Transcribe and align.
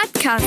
Plattkast. 0.00 0.44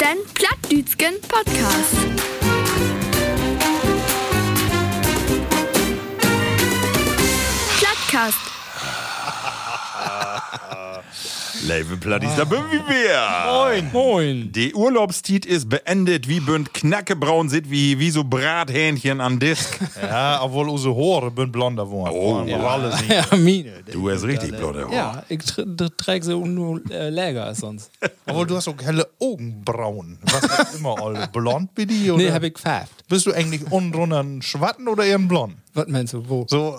Den 0.00 0.18
Plattdütschen 0.32 1.20
Podcast. 1.28 1.94
Plattkast. 7.78 8.38
Liebe 11.62 11.96
Plattis, 11.96 12.30
da 12.36 12.44
bin 12.44 12.62
wir. 12.70 13.20
Moin. 13.46 13.90
Moin. 13.92 14.52
Die 14.52 14.74
Urlaubstiet 14.74 15.46
ist 15.46 15.68
beendet, 15.68 16.28
wie 16.28 16.40
bünd 16.40 16.74
knackebraun 16.74 17.48
sind, 17.48 17.70
wie, 17.70 17.98
wie 17.98 18.10
so 18.10 18.24
Brathähnchen 18.24 19.20
an 19.20 19.38
Disk. 19.38 19.78
Ja, 20.02 20.42
obwohl 20.42 20.68
unsere 20.68 20.94
Haare 20.94 21.30
bin 21.30 21.50
blonder 21.52 21.88
worden. 21.88 22.14
Oh. 22.14 22.44
ja. 22.46 22.58
Alle 22.58 22.92
sehen. 22.96 23.10
Ja, 23.30 23.36
Mine. 23.36 23.82
Du 23.90 24.10
hast 24.10 24.24
richtig 24.24 24.56
blonde 24.56 24.84
Haare. 24.84 24.94
Ja, 24.94 25.22
ich 25.28 25.38
tr 25.44 25.62
trage 25.96 26.24
sie 26.24 26.36
nur 26.36 26.82
äh, 26.90 27.08
läger 27.08 27.44
als 27.44 27.58
sonst. 27.58 27.90
Obwohl 28.26 28.46
du 28.46 28.56
hast 28.56 28.68
auch 28.68 28.82
helle 28.82 29.06
Augenbrauen. 29.20 30.18
Was 30.22 30.42
hat 30.58 30.74
immer 30.74 31.00
alle? 31.00 31.28
Blond 31.28 31.70
wie 31.76 31.86
die? 31.86 32.10
Oder? 32.10 32.22
Nee, 32.22 32.32
hab 32.32 32.42
ich 32.42 32.54
gefärbt. 32.54 32.90
Bist 33.08 33.26
du 33.26 33.32
eigentlich 33.32 33.70
unten 33.70 33.92
drunter 33.92 34.22
ein 34.22 34.42
Schwatten 34.42 34.88
oder 34.88 35.04
eher 35.04 35.18
ein 35.18 35.28
Blond? 35.28 35.56
Was 35.74 35.88
meinst 35.88 36.12
du, 36.14 36.28
wo? 36.28 36.46
So, 36.48 36.78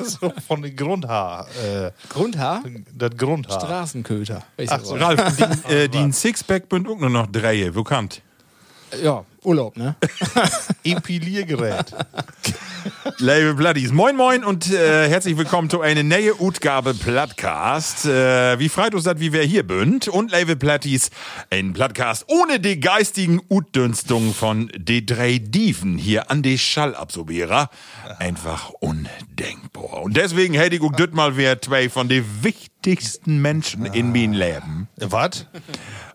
so 0.00 0.32
von 0.46 0.60
den 0.62 0.74
Grundhaar. 0.74 1.46
Äh, 1.64 1.92
Grundhaar? 2.08 2.62
das 2.92 3.16
Grundhaar. 3.16 3.58
Straßenköter. 3.88 4.42
Ach 4.68 4.84
so. 4.84 4.94
Ralf, 4.96 5.36
die, 5.36 5.72
äh, 5.72 5.88
die 5.88 6.12
Sixpack 6.12 6.68
bünd 6.68 6.88
auch 6.88 6.98
nur 6.98 7.10
noch 7.10 7.26
drei. 7.26 7.74
Wo? 7.74 7.84
Ja, 9.02 9.24
Urlaub, 9.44 9.76
ne? 9.76 9.96
Epiliergerät. 10.84 11.94
Liebe 13.18 13.54
Plattis, 13.54 13.92
moin 13.92 14.16
moin 14.16 14.44
und 14.44 14.70
äh, 14.70 15.08
herzlich 15.08 15.36
willkommen 15.36 15.68
zu 15.68 15.80
einer 15.80 16.02
neuen 16.02 16.32
Utgabe 16.38 16.94
Plattcast. 16.94 18.06
Äh, 18.06 18.58
wie 18.58 18.68
freut 18.68 18.94
uns 18.94 19.04
das, 19.04 19.20
wie 19.20 19.32
wir 19.32 19.42
hier 19.42 19.66
bünd. 19.66 20.08
Und 20.08 20.32
liebe 20.32 20.56
Plattis, 20.56 21.10
ein 21.50 21.72
Plattcast 21.72 22.24
ohne 22.28 22.60
die 22.60 22.80
geistigen 22.80 23.40
Utdünstung 23.48 24.32
von 24.32 24.70
de 24.74 25.04
drei 25.04 25.38
Dieven 25.38 25.98
hier 25.98 26.30
an 26.30 26.42
die 26.42 26.58
Schallabsorberer. 26.58 27.70
Einfach 28.18 28.70
undenkbar. 28.70 30.02
Und 30.02 30.16
deswegen 30.16 30.54
hätte 30.54 30.76
ich 30.76 30.82
auch 30.82 30.92
dit 30.92 31.12
mal 31.12 31.36
wer 31.36 31.60
zwei 31.60 31.88
von 31.90 32.08
den 32.08 32.24
wichtigsten 32.42 33.42
Menschen 33.42 33.86
in 33.86 34.12
meinem 34.12 34.32
Leben. 34.32 34.88
Was? 34.96 35.46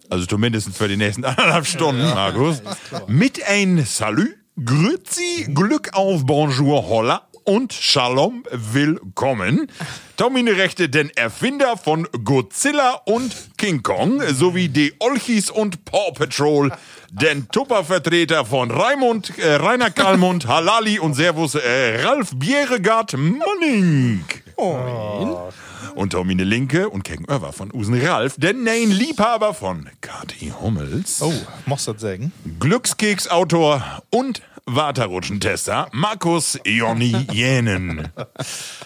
Also 0.10 0.26
zumindest 0.26 0.76
für 0.76 0.88
die 0.88 0.98
nächsten 0.98 1.26
anderthalb 1.26 1.66
Stunden, 1.66 2.04
Markus. 2.04 2.62
Mit 3.08 3.44
ein 3.48 3.86
Salü, 3.86 4.36
Grüezi, 4.64 5.48
Glück 5.54 5.94
auf, 5.94 6.26
Bonjour, 6.26 6.88
Holla 6.88 7.28
und 7.46 7.74
Shalom, 7.74 8.44
willkommen. 8.52 9.68
Tomine 10.16 10.56
Rechte, 10.58 10.90
den 10.90 11.10
Erfinder 11.10 11.76
von 11.78 12.08
Godzilla 12.24 13.02
und 13.06 13.36
King 13.58 13.84
Kong, 13.84 14.22
sowie 14.34 14.70
die 14.70 14.94
Olchis 15.00 15.50
und 15.50 15.84
Paw 15.86 16.12
Patrol, 16.14 16.72
den 17.12 17.48
Tupper-Vertreter 17.50 18.46
von 18.46 18.72
Raimund, 18.72 19.38
äh, 19.38 19.56
Rainer 19.56 19.92
Kalmund, 19.92 20.48
Halali 20.48 21.00
und 21.00 21.16
Servus, 21.16 21.56
äh, 21.56 22.02
Ralf 22.04 22.32
Bieregard 22.36 23.14
Manning. 23.14 24.24
Und 25.96 26.12
Tomine 26.12 26.44
Linke 26.44 26.90
und 26.90 27.04
gegenüber 27.04 27.54
von 27.54 27.72
Usen 27.74 28.00
Ralf, 28.06 28.36
den 28.38 28.64
neuen 28.64 28.92
Liebhaber 28.92 29.54
von 29.54 29.90
Kati 30.02 30.54
Hummels. 30.62 31.22
Oh, 31.22 31.34
musst 31.66 31.88
du 31.88 31.94
das 31.94 32.02
sagen? 32.02 32.32
Glückskeksautor 32.60 33.84
und 34.10 34.42
Waterrutschentester 34.66 35.88
Markus 35.92 36.58
Jonny 36.66 37.16
Jänen. 37.32 38.08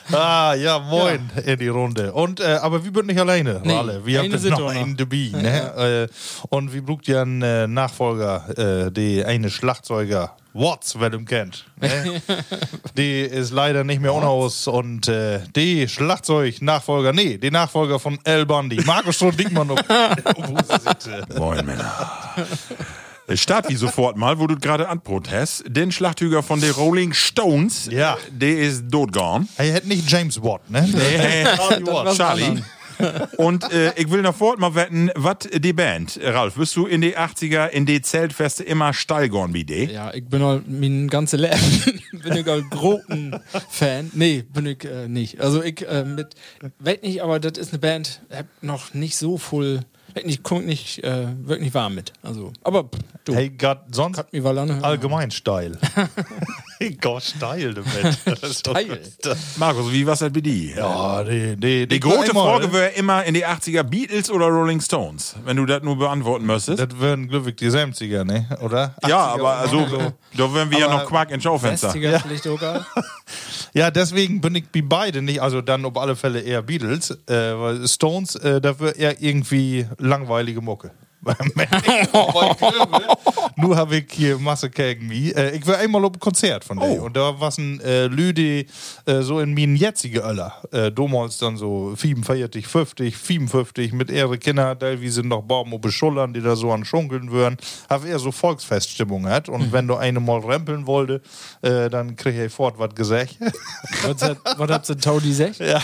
Ah, 0.09 0.53
ja, 0.55 0.79
moin 0.79 1.29
in 1.45 1.59
die 1.59 1.67
Runde. 1.67 2.13
Und, 2.13 2.39
äh, 2.39 2.57
aber 2.61 2.81
wir 2.81 2.93
sind 2.93 3.07
nicht 3.07 3.19
alleine, 3.19 3.61
Nee, 3.61 3.73
Rale. 3.73 4.05
Wir 4.05 4.19
haben 4.19 4.29
noch 4.31 4.69
einen 4.69 4.95
dabei, 4.95 5.31
ne? 5.33 6.07
Äh, 6.09 6.45
und 6.47 6.73
wir 6.73 6.81
braucht 6.81 7.07
ja 7.09 7.23
einen 7.23 7.41
äh, 7.41 7.67
Nachfolger, 7.67 8.85
äh, 8.87 8.91
die 8.91 9.25
eine 9.25 9.49
Schlagzeuger, 9.49 10.37
Watts, 10.57 10.95
wer 10.99 11.09
du 11.09 11.23
kennt. 11.23 11.65
Ne? 11.79 12.21
die 12.97 13.21
ist 13.21 13.51
leider 13.51 13.83
nicht 13.83 14.01
mehr 14.01 14.13
unhaus 14.13 14.67
und 14.67 15.07
äh, 15.07 15.41
die 15.55 15.87
Schlagzeug-Nachfolger, 15.87 17.13
nee, 17.13 17.37
die 17.37 17.51
Nachfolger 17.51 17.99
von 17.99 18.17
El 18.23 18.45
Bundy, 18.45 18.81
Markus 18.85 19.17
schon 19.17 19.35
Dickmann 19.37 19.69
auf, 19.71 19.79
auf 19.89 20.47
Huse 20.47 20.79
sitzt. 20.83 21.37
Moin 21.37 21.65
Männer. 21.65 22.35
Start 23.33 23.67
wie 23.69 23.75
sofort 23.75 24.15
mal, 24.15 24.39
wo 24.39 24.47
du 24.47 24.55
gerade 24.57 24.87
Antbrot 24.87 25.29
hast. 25.31 25.63
Den 25.67 25.91
Schlachthüger 25.91 26.41
von 26.43 26.61
den 26.61 26.71
Rolling 26.71 27.11
Stones, 27.13 27.87
Ja. 27.91 28.17
der 28.31 28.57
ist 28.59 28.89
totgone. 28.89 29.47
Er 29.57 29.73
hätte 29.73 29.87
nicht 29.89 30.09
James 30.09 30.41
Watt, 30.41 30.61
ne? 30.69 30.79
Äh, 30.79 31.43
Charlie 31.57 31.85
Watt. 31.87 32.15
Charlie. 32.15 32.61
Und 33.37 33.71
äh, 33.71 33.93
ich 33.95 34.09
will 34.09 34.21
noch 34.21 34.35
fort 34.35 34.59
mal 34.59 34.75
wetten, 34.75 35.11
was 35.15 35.37
die 35.53 35.73
Band, 35.73 36.19
Ralf, 36.21 36.55
bist 36.55 36.75
du 36.75 36.85
in 36.85 37.01
die 37.01 37.17
80er 37.17 37.67
in 37.67 37.85
die 37.85 38.01
Zeltfeste 38.01 38.63
immer 38.63 38.93
steil 38.93 39.29
gorn 39.29 39.53
wie 39.53 39.63
die? 39.63 39.85
Ja, 39.85 40.13
ich 40.13 40.25
bin 40.25 40.43
halt 40.43 40.63
mein 40.67 41.07
ganzes 41.07 41.39
Leben 41.39 42.01
bin 42.23 42.37
ich 42.37 42.45
halt 42.45 42.69
großen 42.69 43.39
Fan. 43.69 44.11
Nee, 44.13 44.43
bin 44.51 44.65
ich 44.65 44.83
äh, 44.85 45.07
nicht. 45.07 45.39
Also 45.39 45.61
ich 45.63 45.87
äh, 45.87 46.03
mit, 46.03 46.35
weiß 46.79 47.01
nicht, 47.01 47.21
aber 47.21 47.39
das 47.39 47.57
ist 47.57 47.71
eine 47.73 47.79
Band, 47.79 48.21
hab 48.31 48.45
noch 48.61 48.93
nicht 48.93 49.17
so 49.17 49.37
voll, 49.37 49.81
werd 50.13 50.25
nicht, 50.25 50.43
kommt 50.43 50.65
nicht, 50.65 51.03
äh, 51.03 51.27
wirklich 51.39 51.65
nicht 51.65 51.73
warm 51.73 51.95
mit. 51.95 52.13
Also, 52.23 52.53
aber 52.63 52.83
pff, 52.83 52.99
du, 53.25 53.35
Hey, 53.35 53.49
Gott, 53.49 53.81
sonst 53.91 54.23
allgemein 54.81 55.31
steil. 55.31 55.77
Gott, 57.01 57.23
steil 57.23 57.73
damit. 57.75 58.17
Steil. 58.51 58.99
Markus, 59.57 59.91
wie 59.91 60.05
was 60.05 60.19
das 60.19 60.31
bei 60.31 60.41
die? 60.41 60.73
Ja, 60.75 61.23
die, 61.23 61.55
die, 61.55 61.87
Die 61.87 61.99
große 61.99 62.31
Frage 62.31 62.71
wäre 62.71 62.89
immer 62.89 63.23
in 63.23 63.33
die 63.33 63.45
80er 63.45 63.83
Beatles 63.83 64.29
oder 64.29 64.47
Rolling 64.47 64.81
Stones, 64.81 65.35
wenn 65.45 65.57
du 65.57 65.65
das 65.65 65.83
nur 65.83 65.97
beantworten 65.97 66.45
müsstest. 66.45 66.79
Das 66.79 66.99
wären 66.99 67.27
glücklich 67.27 67.55
die 67.55 67.69
70er, 67.69 68.23
ne? 68.23 68.47
Oder? 68.61 68.95
ja, 69.07 69.17
80er 69.17 69.33
aber 69.33 69.55
also, 69.55 69.85
da 70.35 70.53
wären 70.53 70.71
wir 70.71 70.79
ja 70.79 70.87
Aber 70.87 71.03
noch 71.03 71.05
Quark 71.05 71.31
ins 71.31 71.43
Schaufenster. 71.43 71.91
60er 71.91 72.21
vielleicht 72.21 72.43
sogar. 72.43 72.85
Ja, 73.73 73.91
deswegen 73.91 74.41
bin 74.41 74.55
ich 74.55 74.69
bei 74.71 74.81
beide 74.81 75.21
nicht, 75.21 75.41
also 75.41 75.61
dann 75.61 75.85
auf 75.85 75.97
alle 75.97 76.15
Fälle 76.15 76.39
eher 76.39 76.63
Beatles, 76.63 77.11
äh, 77.27 77.53
weil 77.59 77.87
Stones, 77.87 78.35
äh, 78.35 78.59
da 78.59 78.79
wird 78.79 78.97
eher 78.97 79.21
irgendwie 79.21 79.85
langweilige 79.99 80.61
Mucke. 80.61 80.91
Glaube, 81.23 81.37
Nur 83.55 83.75
habe 83.75 83.97
ich 83.97 84.05
hier 84.11 84.37
Masse 84.37 84.69
gegen 84.69 85.07
mich. 85.07 85.35
Äh, 85.35 85.55
ich 85.55 85.65
war 85.65 85.77
einmal 85.77 86.03
auf 86.05 86.13
ein 86.13 86.19
Konzert 86.19 86.63
von 86.63 86.79
denen. 86.79 86.99
Und 86.99 87.15
da 87.15 87.39
war 87.39 87.51
ein 87.57 87.79
äh, 87.81 88.07
Lüde 88.07 88.65
äh, 89.05 89.21
so 89.21 89.39
in 89.39 89.53
meinen 89.53 89.75
jetzigen 89.75 90.21
Öller. 90.21 90.53
Äh, 90.71 90.91
damals 90.91 91.37
dann 91.39 91.57
so 91.57 91.93
45, 91.95 92.67
50, 92.67 93.17
55 93.17 93.93
mit 93.93 94.11
ihre 94.11 94.37
Kinder, 94.37 94.77
teilweise 94.77 95.23
noch 95.23 95.41
Baum 95.41 95.73
auf 95.73 95.81
den 95.81 95.91
Schultern, 95.91 96.33
die 96.33 96.41
da 96.41 96.55
so 96.55 96.71
an 96.71 96.85
Schunkeln 96.85 97.31
würden. 97.31 97.57
Habe 97.89 98.07
eher 98.07 98.19
so 98.19 98.31
Volksfeststimmung 98.31 99.27
hat. 99.27 99.49
Und 99.49 99.71
wenn 99.71 99.87
du 99.87 99.95
eine 99.95 100.19
mal 100.19 100.39
rempeln 100.39 100.85
wollte, 100.85 101.21
äh, 101.61 101.89
dann 101.89 102.15
krieg 102.15 102.37
ich 102.37 102.53
fort 102.53 102.75
was 102.77 102.93
gesagt. 102.95 103.37
Was 104.03 104.21
hat, 104.21 104.37
habt 104.45 104.89
ihr 104.89 104.97
Taudi 104.97 105.29
gesagt? 105.29 105.59
Ja. 105.59 105.81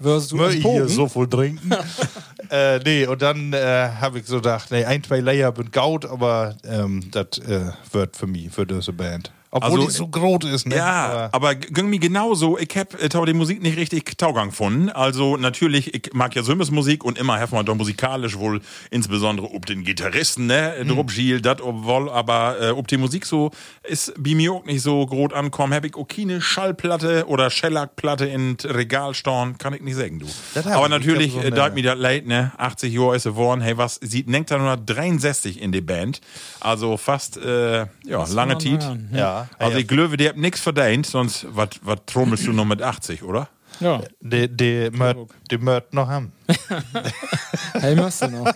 Wirst 0.00 0.32
du 0.32 0.44
ich 0.46 0.64
hier 0.64 0.88
so 0.88 1.08
viel 1.08 1.26
trinken? 1.26 1.70
äh, 2.50 2.78
nee, 2.84 3.06
und 3.06 3.22
dann 3.22 3.52
äh, 3.52 3.90
habe 4.00 4.18
ich 4.18 4.26
so 4.26 4.36
gedacht, 4.36 4.70
nee, 4.70 4.84
ein, 4.84 5.02
zwei 5.02 5.20
Layer 5.20 5.52
bin 5.52 5.70
gaut, 5.70 6.04
aber 6.04 6.56
ähm, 6.64 7.10
das 7.10 7.38
äh, 7.38 7.72
wird 7.92 8.16
für 8.16 8.26
mich, 8.26 8.50
für 8.50 8.66
diese 8.66 8.92
Band. 8.92 9.32
Obwohl 9.56 9.80
Also, 9.80 9.86
die 9.86 9.92
so 9.94 10.08
groß 10.08 10.44
ist, 10.44 10.66
ne? 10.66 10.76
Ja, 10.76 11.28
Aber- 11.32 11.52
aber 11.52 11.82
mir 11.84 11.98
genauso. 11.98 12.58
Ich 12.58 12.76
hab 12.76 13.00
äh, 13.02 13.08
tau 13.08 13.24
die 13.24 13.32
Musik 13.32 13.62
nicht 13.62 13.76
richtig 13.76 14.16
Taugang 14.18 14.50
gefunden. 14.50 14.90
Also 14.90 15.36
natürlich, 15.36 15.94
ich 15.94 16.12
mag 16.12 16.34
ja 16.34 16.42
Sömmes 16.42 16.70
Musik 16.70 17.04
und 17.04 17.18
immer 17.18 17.38
hef 17.38 17.52
man 17.52 17.64
doch 17.64 17.74
musikalisch 17.74 18.36
wohl, 18.38 18.60
insbesondere 18.90 19.48
ob 19.54 19.66
den 19.66 19.84
Gitarristen, 19.84 20.46
ne, 20.46 20.74
Mhm. 20.82 20.88
Drup 20.88 21.10
Giel, 21.12 21.40
dat 21.40 21.60
obwohl, 21.60 22.10
aber 22.10 22.56
äh, 22.60 22.70
ob 22.70 22.88
die 22.88 22.96
Musik 22.98 23.24
so 23.26 23.50
ist, 23.82 24.12
bei 24.18 24.34
mir 24.34 24.52
auch 24.52 24.64
nicht 24.64 24.82
so 24.82 25.04
groß 25.06 25.32
ankommen, 25.32 25.72
hab 25.74 25.84
ich 25.84 25.94
auch 25.96 26.06
keine 26.08 26.40
Schallplatte 26.40 27.26
oder 27.26 27.50
Shellac-Platte 27.50 28.26
in 28.26 28.56
t 28.58 28.68
Regal 28.68 29.14
storn, 29.14 29.56
kann 29.58 29.72
ich 29.74 29.80
nicht 29.82 29.96
sagen, 29.96 30.18
du. 30.18 30.26
Aber 30.70 30.84
ich. 30.84 30.90
natürlich, 30.90 31.32
so 31.32 31.40
äh, 31.40 31.50
da 31.50 31.70
mir 31.70 31.82
das 31.82 31.98
leid, 31.98 32.26
ne, 32.26 32.52
80 32.58 32.92
Jahre 32.92 33.16
ist 33.16 33.24
geworden, 33.24 33.60
hey, 33.60 33.76
was, 33.78 33.94
sieht 34.02 34.26
1963 34.28 35.60
in 35.60 35.72
die 35.72 35.80
Band. 35.80 36.20
Also 36.60 36.96
fast, 36.96 37.36
äh, 37.38 37.86
ja, 38.04 38.24
lange 38.32 38.58
Tiet. 38.58 38.82
An, 38.82 39.08
ja, 39.58 39.66
Also 39.66 39.78
ich 39.78 39.86
glaube, 39.88 40.16
der 40.16 40.30
hat 40.30 40.36
nichts 40.36 40.60
verdient, 40.60 41.06
sonst 41.06 41.46
was 41.50 41.68
was 41.82 41.98
trommelst 42.06 42.46
du 42.46 42.52
noch 42.52 42.64
mit 42.64 42.82
80, 42.82 43.22
oder? 43.22 43.48
Ja, 43.80 44.00
Die, 44.20 44.48
die, 44.48 44.88
mört, 44.90 45.18
die 45.50 45.58
mört 45.58 45.92
noch 45.92 46.08
haben. 46.08 46.32
hey, 47.74 47.94
machst 47.94 48.22
du 48.22 48.28
noch. 48.28 48.50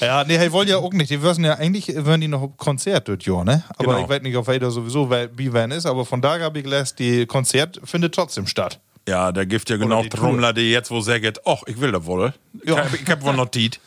Ja, 0.00 0.24
nee, 0.24 0.36
hey, 0.38 0.50
wollen 0.50 0.66
ja 0.68 0.78
auch 0.78 0.92
nicht. 0.92 1.10
Die 1.10 1.22
würden 1.22 1.44
ja 1.44 1.54
eigentlich, 1.54 1.86
würden 1.88 2.20
die 2.20 2.26
noch 2.26 2.48
Konzert 2.56 3.06
dort, 3.08 3.24
Jahr, 3.24 3.44
ne? 3.44 3.62
Aber 3.78 3.92
Genau. 3.94 4.02
ich 4.04 4.08
weiß 4.08 4.22
nicht, 4.22 4.36
ob 4.36 4.48
jeder 4.48 4.72
sowieso 4.72 5.08
wie 5.08 5.52
wenn 5.52 5.70
ist, 5.70 5.86
aber 5.86 6.04
von 6.04 6.20
da 6.20 6.40
habe 6.40 6.58
ich 6.58 6.64
gelesen, 6.64 6.94
die 6.98 7.26
Konzert 7.26 7.80
findet 7.84 8.12
trotzdem 8.14 8.48
statt. 8.48 8.80
Ja, 9.08 9.30
da 9.30 9.44
gibt 9.44 9.70
ja 9.70 9.76
genau 9.76 10.02
die. 10.02 10.08
Trommler, 10.08 10.52
die 10.52 10.72
jetzt 10.72 10.90
wo 10.90 11.00
sagen, 11.00 11.32
ach, 11.44 11.62
ich 11.66 11.80
will 11.80 11.92
das 11.92 12.04
wohl. 12.04 12.32
Ja. 12.64 12.72
Ich 12.74 12.78
hab, 12.78 12.94
ich 12.94 13.08
hab 13.10 13.22
wohl 13.22 13.34
noch 13.34 13.50
Tiet. 13.50 13.78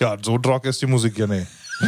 Ja, 0.00 0.16
so 0.20 0.36
drock 0.36 0.66
ist 0.66 0.82
die 0.82 0.86
Musik 0.86 1.16
ja 1.18 1.26
nicht. 1.26 1.46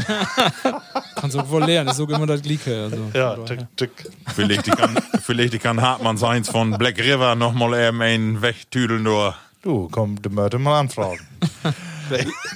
kannst 1.25 1.37
du 1.39 1.51
wohl 1.51 1.65
lernen, 1.65 1.89
ist 1.89 1.97
so 1.97 2.07
immer 2.07 2.27
das 2.27 2.43
Gleiche. 2.43 2.83
Also, 2.83 3.11
Ja, 3.15 3.37
tick, 3.37 3.61
tick. 3.77 3.91
Vielleicht 4.35 4.67
kann, 4.77 4.95
vielleicht 5.23 5.59
kann 5.61 5.81
Hartmann 5.81 6.19
seins 6.19 6.51
von 6.51 6.73
Black 6.77 6.99
River 6.99 7.35
nochmal 7.35 7.73
eben 7.89 8.03
einen 8.03 8.43
wegtüdeln 8.43 9.03
nur. 9.03 9.35
Du, 9.63 9.89
komm, 9.91 10.21
den 10.21 10.35
Mörder 10.35 10.59
mal 10.59 10.81
anfragen. 10.81 11.27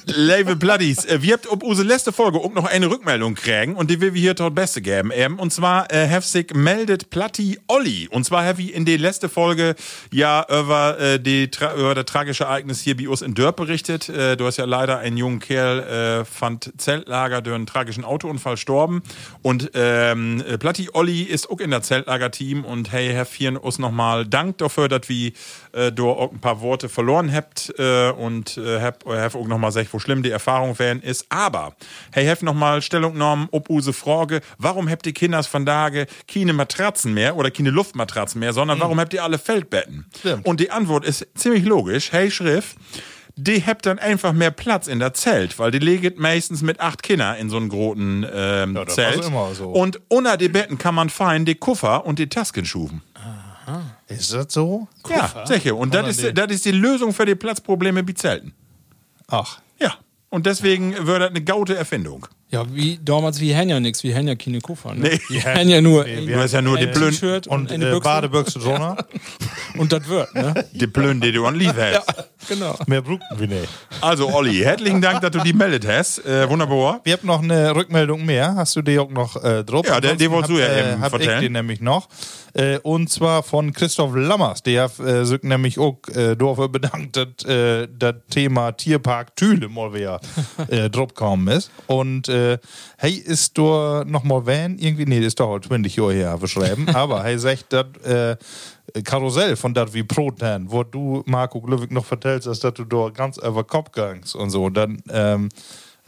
Liebe 0.04 0.56
Bloodies, 0.56 1.04
äh, 1.04 1.22
wir 1.22 1.34
habt 1.34 1.50
ob 1.50 1.62
unsere 1.62 1.86
letzte 1.86 2.12
Folge 2.12 2.38
auch 2.38 2.52
noch 2.52 2.64
eine 2.64 2.90
Rückmeldung 2.90 3.34
kriegen 3.34 3.74
und 3.76 3.90
die 3.90 4.00
will 4.00 4.14
wir 4.14 4.20
hier 4.20 4.34
dort 4.34 4.54
Beste 4.54 4.82
geben. 4.82 5.10
Ähm, 5.14 5.38
und 5.38 5.52
zwar 5.52 5.90
äh, 5.92 6.20
sich 6.20 6.52
meldet 6.54 7.10
Platti 7.10 7.58
Olli. 7.68 8.08
Und 8.10 8.24
zwar 8.24 8.44
habe 8.44 8.62
ich 8.62 8.74
in 8.74 8.84
der 8.84 8.98
letzte 8.98 9.28
Folge 9.28 9.74
ja 10.12 10.44
über, 10.48 10.98
äh, 10.98 11.20
die, 11.20 11.50
über 11.76 11.94
das 11.94 12.06
tragische 12.06 12.44
Ereignis 12.44 12.80
hier 12.80 12.96
bei 12.96 13.08
uns 13.08 13.22
in 13.22 13.34
Dörp 13.34 13.56
berichtet. 13.56 14.08
Äh, 14.08 14.36
du 14.36 14.46
hast 14.46 14.56
ja 14.56 14.64
leider 14.64 14.98
einen 14.98 15.16
jungen 15.16 15.40
Kerl 15.40 15.80
äh, 15.80 16.24
fand 16.24 16.72
Zeltlager 16.78 17.42
durch 17.42 17.54
einen 17.54 17.66
tragischen 17.66 18.04
Autounfall 18.04 18.54
gestorben. 18.54 19.02
Und 19.42 19.70
ähm, 19.74 20.42
äh, 20.46 20.58
Platti 20.58 20.90
Olli 20.92 21.22
ist 21.22 21.50
auch 21.50 21.60
in 21.60 21.70
der 21.70 21.82
Zeltlager-Team 21.82 22.64
und 22.64 22.92
hey, 22.92 23.12
Herr 23.12 23.26
Vieren, 23.26 23.56
uns 23.56 23.78
nochmal 23.78 24.26
Dank 24.26 24.58
dafür, 24.58 24.88
dass 24.88 25.08
wir 25.08 25.32
äh, 25.72 25.92
da 25.92 26.02
auch 26.02 26.32
ein 26.32 26.40
paar 26.40 26.60
Worte 26.60 26.88
verloren 26.88 27.32
habt 27.32 27.72
äh, 27.78 28.10
und 28.10 28.56
äh, 28.58 28.80
hab, 28.80 29.06
äh, 29.06 29.20
hab 29.20 29.34
auch 29.38 29.46
nochmal 29.46 29.70
gesagt, 29.70 29.88
wo 29.92 29.98
schlimm 29.98 30.22
die 30.22 30.30
Erfahrung 30.30 30.78
wären 30.78 31.00
ist. 31.00 31.26
Aber, 31.28 31.74
hey, 32.12 32.26
hab 32.26 32.42
nochmal 32.42 32.82
Stellung 32.82 33.14
genommen, 33.14 33.48
ob 33.52 33.70
use 33.70 33.92
Frage, 33.92 34.40
warum 34.58 34.88
habt 34.88 35.06
ihr 35.06 35.12
Kinders 35.14 35.46
von 35.46 35.64
Tage 35.64 36.06
keine 36.32 36.52
Matratzen 36.52 37.14
mehr 37.14 37.36
oder 37.36 37.50
keine 37.50 37.70
Luftmatratzen 37.70 38.40
mehr, 38.40 38.52
sondern 38.52 38.80
warum 38.80 39.00
habt 39.00 39.14
ihr 39.14 39.22
alle 39.22 39.38
Feldbetten? 39.38 40.06
Stimmt. 40.18 40.46
Und 40.46 40.60
die 40.60 40.70
Antwort 40.70 41.04
ist 41.04 41.26
ziemlich 41.34 41.64
logisch. 41.64 42.12
Hey, 42.12 42.30
Schrift, 42.30 42.76
die 43.36 43.64
habt 43.64 43.86
dann 43.86 43.98
einfach 43.98 44.32
mehr 44.32 44.50
Platz 44.50 44.88
in 44.88 44.98
der 44.98 45.14
Zelt, 45.14 45.58
weil 45.58 45.70
die 45.70 45.78
legt 45.78 46.18
meistens 46.18 46.62
mit 46.62 46.80
acht 46.80 47.02
Kindern 47.02 47.36
in 47.36 47.48
so 47.48 47.56
einem 47.56 47.68
großen 47.68 48.26
ähm, 48.32 48.74
das 48.74 48.94
Zelt. 48.94 49.24
so. 49.54 49.70
Und 49.70 50.00
unter 50.08 50.36
die 50.36 50.48
Betten 50.48 50.76
kann 50.76 50.94
man 50.94 51.08
fein 51.08 51.44
die 51.44 51.54
Kuffer 51.54 52.04
und 52.04 52.18
die 52.18 52.28
Tasken 52.28 52.64
schufen. 52.64 53.02
Ist 54.08 54.32
das 54.32 54.52
so? 54.52 54.88
Ja, 55.08 55.44
sicher. 55.46 55.76
Und 55.76 55.94
das 55.94 56.18
ist, 56.18 56.36
das 56.36 56.50
ist 56.50 56.64
die 56.64 56.72
Lösung 56.72 57.12
für 57.12 57.26
die 57.26 57.34
Platzprobleme 57.34 58.02
bei 58.02 58.12
Zelten. 58.12 58.54
Ach. 59.28 59.60
Ja. 59.78 59.94
Und 60.30 60.46
deswegen 60.46 61.06
wird 61.06 61.22
das 61.22 61.30
eine 61.30 61.42
gaute 61.42 61.76
Erfindung. 61.76 62.26
Ja, 62.50 62.64
wie 62.72 62.98
damals, 63.04 63.40
wir 63.40 63.54
haben 63.58 63.68
ja 63.68 63.78
nichts, 63.78 64.02
wir 64.02 64.14
haben 64.16 64.26
ja 64.26 64.34
keine 64.34 64.60
Koffer. 64.60 64.94
Ne? 64.94 65.10
Nee. 65.10 65.20
Wir 65.28 65.44
haben 65.44 65.68
ja 65.68 65.82
nur 65.82 66.04
Nee, 66.04 66.26
wir 66.26 66.36
Du 66.36 66.42
hast 66.42 66.52
ja 66.52 66.62
nur 66.62 66.78
die 66.78 66.86
T-Shirt 66.90 67.46
und, 67.46 67.60
Und 67.60 67.72
eine 67.72 67.84
äh, 67.88 67.90
Büchse 67.90 68.00
Badebüchse 68.04 68.58
drunter? 68.58 68.96
und 69.76 69.92
das 69.92 70.08
wird, 70.08 70.34
ne? 70.34 70.54
die 70.72 70.86
Blöden, 70.86 71.20
die 71.20 71.30
du 71.30 71.44
an 71.44 71.56
Lief 71.56 71.74
hast. 71.76 72.06
genau. 72.48 72.74
Mehr 72.86 73.02
brauchten 73.02 73.38
wir 73.38 73.48
nicht. 73.48 73.68
Also, 74.00 74.32
Olli, 74.34 74.54
herzlichen 74.60 75.02
Dank, 75.02 75.20
dass 75.20 75.30
du 75.30 75.40
die 75.40 75.52
meldet 75.52 75.86
hast. 75.86 76.24
Äh, 76.24 76.48
wunderbar. 76.48 77.00
Wir 77.04 77.14
haben 77.18 77.26
noch 77.26 77.42
eine 77.42 77.74
Rückmeldung 77.76 78.24
mehr. 78.24 78.54
Hast 78.54 78.76
du 78.76 78.80
die 78.82 78.98
auch 78.98 79.10
noch 79.10 79.36
äh, 79.44 79.62
drauf? 79.62 79.86
Ja, 79.86 80.00
der- 80.00 80.14
die 80.16 80.30
wolltest 80.30 80.50
du 80.50 80.58
ja 80.58 80.66
Ansonsten 80.68 80.92
eben 80.94 81.00
hab, 81.02 81.12
äh, 81.12 81.12
hab 81.12 81.20
ich 81.20 81.26
vertellen. 81.26 81.42
die 81.42 81.50
nämlich 81.50 81.80
noch. 81.82 82.08
Äh, 82.54 82.78
und 82.78 83.10
zwar 83.10 83.42
von 83.42 83.74
Christoph 83.74 84.14
Lammers. 84.16 84.62
Der 84.62 84.90
äh, 85.04 85.24
sich 85.26 85.42
nämlich 85.42 85.78
auch 85.78 85.98
äh, 86.14 86.34
dafür 86.34 86.70
bedankt, 86.70 87.14
dass 87.16 87.44
äh, 87.44 87.86
das 87.96 88.14
Thema 88.30 88.72
Tierpark 88.72 89.36
Thüle 89.36 89.68
mal 89.68 89.92
wieder 89.92 90.18
äh, 90.68 90.88
drauf 90.90 91.08
gekommen 91.08 91.48
ist. 91.48 91.70
Und 91.86 92.26
äh, 92.38 92.58
hey, 92.96 93.12
ist 93.12 93.56
da 93.58 94.04
noch 94.06 94.24
mal 94.24 94.46
Van? 94.46 94.78
Irgendwie, 94.78 95.06
nee, 95.06 95.18
das 95.18 95.28
ist 95.28 95.40
doch 95.40 95.58
20 95.58 95.96
Jahre 95.96 96.14
her 96.14 96.38
beschreiben. 96.38 96.88
Aber 96.94 97.22
hey, 97.22 97.38
sagt 97.38 97.72
das 97.72 97.86
äh, 98.04 98.36
Karussell 99.04 99.56
von 99.56 99.74
dat 99.74 99.92
wie 99.92 100.02
Protan, 100.02 100.70
wo 100.70 100.82
du, 100.82 101.22
Marco 101.26 101.60
Glöwig, 101.60 101.90
noch 101.90 102.04
vertellst, 102.04 102.46
dass 102.46 102.60
du 102.60 102.84
da 102.84 103.10
ganz 103.10 103.36
über 103.38 103.64
Kopf 103.64 103.92
gangst 103.92 104.34
und 104.34 104.50
so. 104.50 104.70
Dann, 104.70 105.02
ähm, 105.10 105.48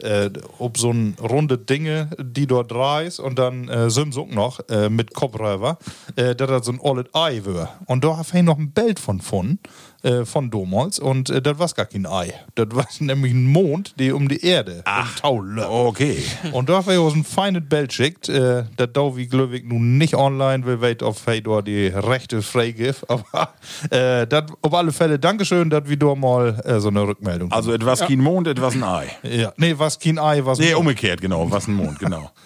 äh, 0.01 0.29
ob 0.57 0.77
so 0.77 0.91
ein 0.91 1.15
runde 1.21 1.57
Dinge, 1.57 2.09
die 2.19 2.47
dort 2.47 2.71
dreist 2.71 3.19
und 3.19 3.37
dann 3.37 3.67
äh, 3.69 3.89
Sims 3.89 4.17
auch 4.17 4.29
noch 4.29 4.59
äh, 4.69 4.89
mit 4.89 5.13
Kopfräuber, 5.13 5.77
äh, 6.15 6.35
dass 6.35 6.49
das 6.49 6.65
so 6.65 6.71
ein 6.71 6.79
Olet 6.79 7.09
Ei 7.13 7.41
wär. 7.45 7.69
Und 7.85 8.03
da 8.03 8.17
hab 8.17 8.33
ich 8.33 8.41
noch 8.41 8.57
ein 8.57 8.71
Bild 8.71 8.99
von 8.99 9.21
von, 9.21 9.59
äh, 10.03 10.25
von 10.25 10.49
Domholz 10.49 10.97
und 10.97 11.29
äh, 11.29 11.41
das 11.41 11.59
war 11.59 11.67
gar 11.69 11.85
kein 11.85 12.05
Ei. 12.05 12.33
Das 12.55 12.67
war 12.71 12.85
nämlich 12.99 13.33
ein 13.33 13.45
Mond, 13.45 13.99
der 13.99 14.15
um 14.15 14.27
die 14.27 14.43
Erde 14.45 14.81
Ach. 14.85 15.19
Taule. 15.19 15.69
Okay. 15.69 16.23
Und 16.51 16.69
da 16.69 16.77
habe 16.77 16.93
ich 16.93 16.99
uns 16.99 17.15
ein 17.15 17.23
feines 17.23 17.63
Bild 17.67 17.93
schickt, 17.93 18.29
äh, 18.29 18.63
das 18.77 18.89
da 18.93 19.15
wie 19.15 19.27
Glöwig 19.27 19.67
nun 19.67 19.97
nicht 19.97 20.15
online 20.15 20.65
will, 20.65 20.81
weit 20.81 21.03
auf 21.03 21.25
hey, 21.25 21.41
da 21.41 21.61
die 21.61 21.87
Rechte 21.87 22.41
freigib. 22.41 22.95
Aber 23.07 23.49
äh, 23.89 24.27
das 24.27 24.45
auf 24.61 24.73
alle 24.73 24.91
Fälle 24.91 25.19
Dankeschön, 25.19 25.69
dass 25.69 25.87
wir 25.87 25.97
da 25.97 26.15
mal 26.15 26.59
äh, 26.65 26.79
so 26.79 26.89
eine 26.89 27.07
Rückmeldung 27.07 27.51
Also, 27.51 27.71
etwas 27.73 27.99
kein 28.01 28.19
Mond, 28.19 28.47
etwas 28.47 28.75
ein 28.75 28.83
Ei. 28.83 29.07
ja, 29.23 29.53
nee, 29.57 29.75
was 29.77 29.99
kein 29.99 30.17
Ei, 30.19 30.41
was 30.43 30.59
Nee, 30.59 30.73
umgekehrt, 30.73 31.21
genau. 31.21 31.49
Was 31.51 31.67
ein 31.67 31.73
Mond, 31.73 31.99
genau. 31.99 32.31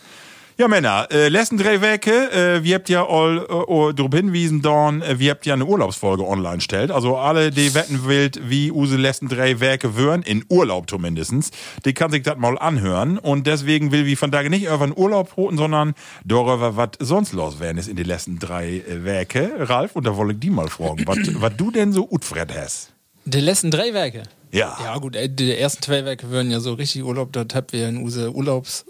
Ja, 0.57 0.69
Männer, 0.69 1.09
äh, 1.11 1.27
letzten 1.27 1.57
drei 1.57 1.81
Wege, 1.81 2.31
äh, 2.31 2.63
wir 2.63 2.75
habt 2.75 2.87
ja 2.87 3.05
all 3.05 3.39
äh, 3.39 3.51
oh, 3.51 3.91
darauf 3.91 4.13
hinwiesen, 4.13 4.61
Dorn, 4.61 5.01
äh, 5.01 5.19
wir 5.19 5.31
habt 5.31 5.45
ja 5.45 5.53
eine 5.53 5.65
Urlaubsfolge 5.65 6.25
online 6.25 6.61
stellt. 6.61 6.91
Also 6.91 7.17
alle, 7.17 7.51
die 7.51 7.75
wetten 7.75 8.07
wild, 8.07 8.39
wie 8.49 8.71
use 8.71 8.95
letzten 8.95 9.27
drei 9.27 9.59
Werke 9.59 9.97
würden, 9.97 10.23
in 10.23 10.45
Urlaub 10.47 10.89
zumindestens, 10.89 11.51
die 11.83 11.93
kann 11.93 12.09
sich 12.09 12.23
das 12.23 12.37
mal 12.37 12.57
anhören. 12.57 13.17
Und 13.17 13.47
deswegen 13.47 13.91
will 13.91 14.05
wir 14.05 14.15
von 14.15 14.31
da 14.31 14.43
nicht 14.43 14.63
über 14.63 14.79
einen 14.79 14.93
Urlaub 14.95 15.35
roten, 15.35 15.57
sondern 15.57 15.93
darüber, 16.23 16.77
was 16.77 16.91
sonst 16.99 17.33
los 17.33 17.59
wären 17.59 17.77
ist 17.77 17.89
in 17.89 17.97
die 17.97 18.03
letzten 18.03 18.39
drei 18.39 18.77
äh, 18.77 19.03
Werke. 19.03 19.51
Ralf, 19.59 19.97
und 19.97 20.05
da 20.05 20.15
wollte 20.15 20.35
ich 20.35 20.39
die 20.39 20.51
mal 20.51 20.69
fragen, 20.69 21.03
was 21.05 21.51
du 21.57 21.69
denn 21.69 21.91
so 21.91 22.07
utfred 22.09 22.55
hast. 22.57 22.93
Die 23.25 23.41
letzten 23.41 23.71
drei 23.71 23.93
Werke. 23.93 24.23
Ja. 24.53 24.77
Ja, 24.81 24.97
gut, 24.99 25.17
ey, 25.17 25.27
die 25.27 25.53
ersten 25.53 25.83
zwei 25.83 26.05
Werke 26.05 26.29
würden 26.29 26.49
ja 26.49 26.61
so 26.61 26.75
richtig 26.75 27.03
Urlaub, 27.03 27.33
das 27.33 27.47
habt 27.53 27.73
wir 27.73 27.89
in 27.89 27.97
use 27.97 28.33
Urlaubs. 28.33 28.85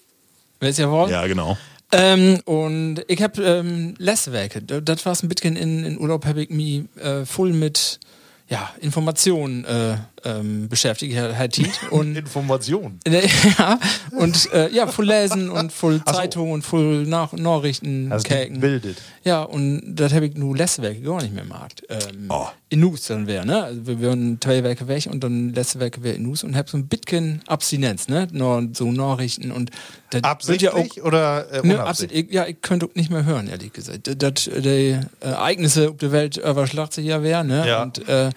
Weißt 0.59 0.79
ja 0.79 0.89
wohl? 0.91 1.09
Ja, 1.09 1.25
genau. 1.27 1.57
Ähm, 1.91 2.39
und 2.45 3.03
ich 3.07 3.21
hab 3.21 3.37
ähm, 3.37 3.93
letzte 3.97 4.31
Werke. 4.31 4.61
Da- 4.61 4.81
Das 4.81 5.05
war 5.05 5.15
ein 5.21 5.29
bisschen 5.29 5.55
in, 5.55 5.83
in 5.85 5.99
Urlaub, 5.99 6.25
hab 6.25 6.37
ich 6.37 6.49
mich 6.49 6.83
äh, 6.97 7.25
voll 7.25 7.53
mit 7.53 7.99
ja, 8.47 8.69
Informationen 8.81 9.65
äh, 9.65 9.97
ähm, 10.25 10.67
beschäftigt, 10.67 11.15
Tiet. 11.51 11.79
Und 11.91 12.15
Information. 12.15 12.99
ja, 13.57 13.79
und 14.11 14.51
äh, 14.53 14.69
ja, 14.71 14.87
voll 14.87 15.05
lesen 15.05 15.49
und 15.49 15.71
voll 15.71 16.03
Zeitungen 16.03 16.53
und 16.53 16.61
voll 16.63 17.05
nach 17.05 17.33
Nachrichten 17.33 18.11
käken. 18.23 18.59
bildet. 18.59 18.97
Ja, 19.23 19.43
und 19.43 19.95
das 19.95 20.13
habe 20.13 20.25
ich 20.27 20.35
nur 20.35 20.55
letzte 20.55 20.81
Werke 20.81 21.01
gar 21.01 21.21
nicht 21.21 21.33
mehr 21.33 21.43
gemacht. 21.43 21.83
Ähm, 21.89 22.25
Oh. 22.29 22.47
In 22.69 22.79
Nus 22.79 23.03
dann 23.07 23.27
wäre, 23.27 23.45
ne? 23.45 23.63
Also 23.63 23.85
wir 23.85 24.01
wären 24.01 24.39
zwei 24.41 24.63
Werke 24.63 24.87
weg 24.87 25.07
und 25.11 25.23
dann 25.23 25.53
letzte 25.53 25.79
Werke 25.79 26.03
wäre 26.03 26.15
in 26.15 26.23
Nus 26.23 26.43
und 26.43 26.55
hab 26.55 26.69
so 26.69 26.77
ein 26.77 26.87
bisschen 26.87 27.41
Abstinenz, 27.47 28.07
ne? 28.07 28.27
Nur 28.31 28.67
so 28.73 28.91
Nachrichten 28.91 29.51
und 29.51 29.69
das 30.09 30.47
wird 30.47 30.61
ja 30.61 30.71
auch 30.71 30.77
Absichtlich 30.77 31.03
oder 31.03 31.51
äh, 31.51 31.65
Ne, 31.65 32.25
ja, 32.31 32.45
ich 32.47 32.61
könnte 32.61 32.89
nicht 32.95 33.11
mehr 33.11 33.25
hören, 33.25 33.47
ehrlich 33.47 33.73
gesagt. 33.73 34.09
Das, 34.21 34.33
die 34.45 34.59
äh, 34.67 34.99
Ereignisse 35.19 35.89
auf 35.89 35.97
der 35.97 36.11
Welt 36.11 36.37
überschlagen 36.37 36.91
sich 36.91 37.05
ja 37.05 37.21
wer, 37.21 37.43
ne? 37.43 37.67
Ja. 37.67 37.83
Und 37.83 38.07
äh, 38.07 38.29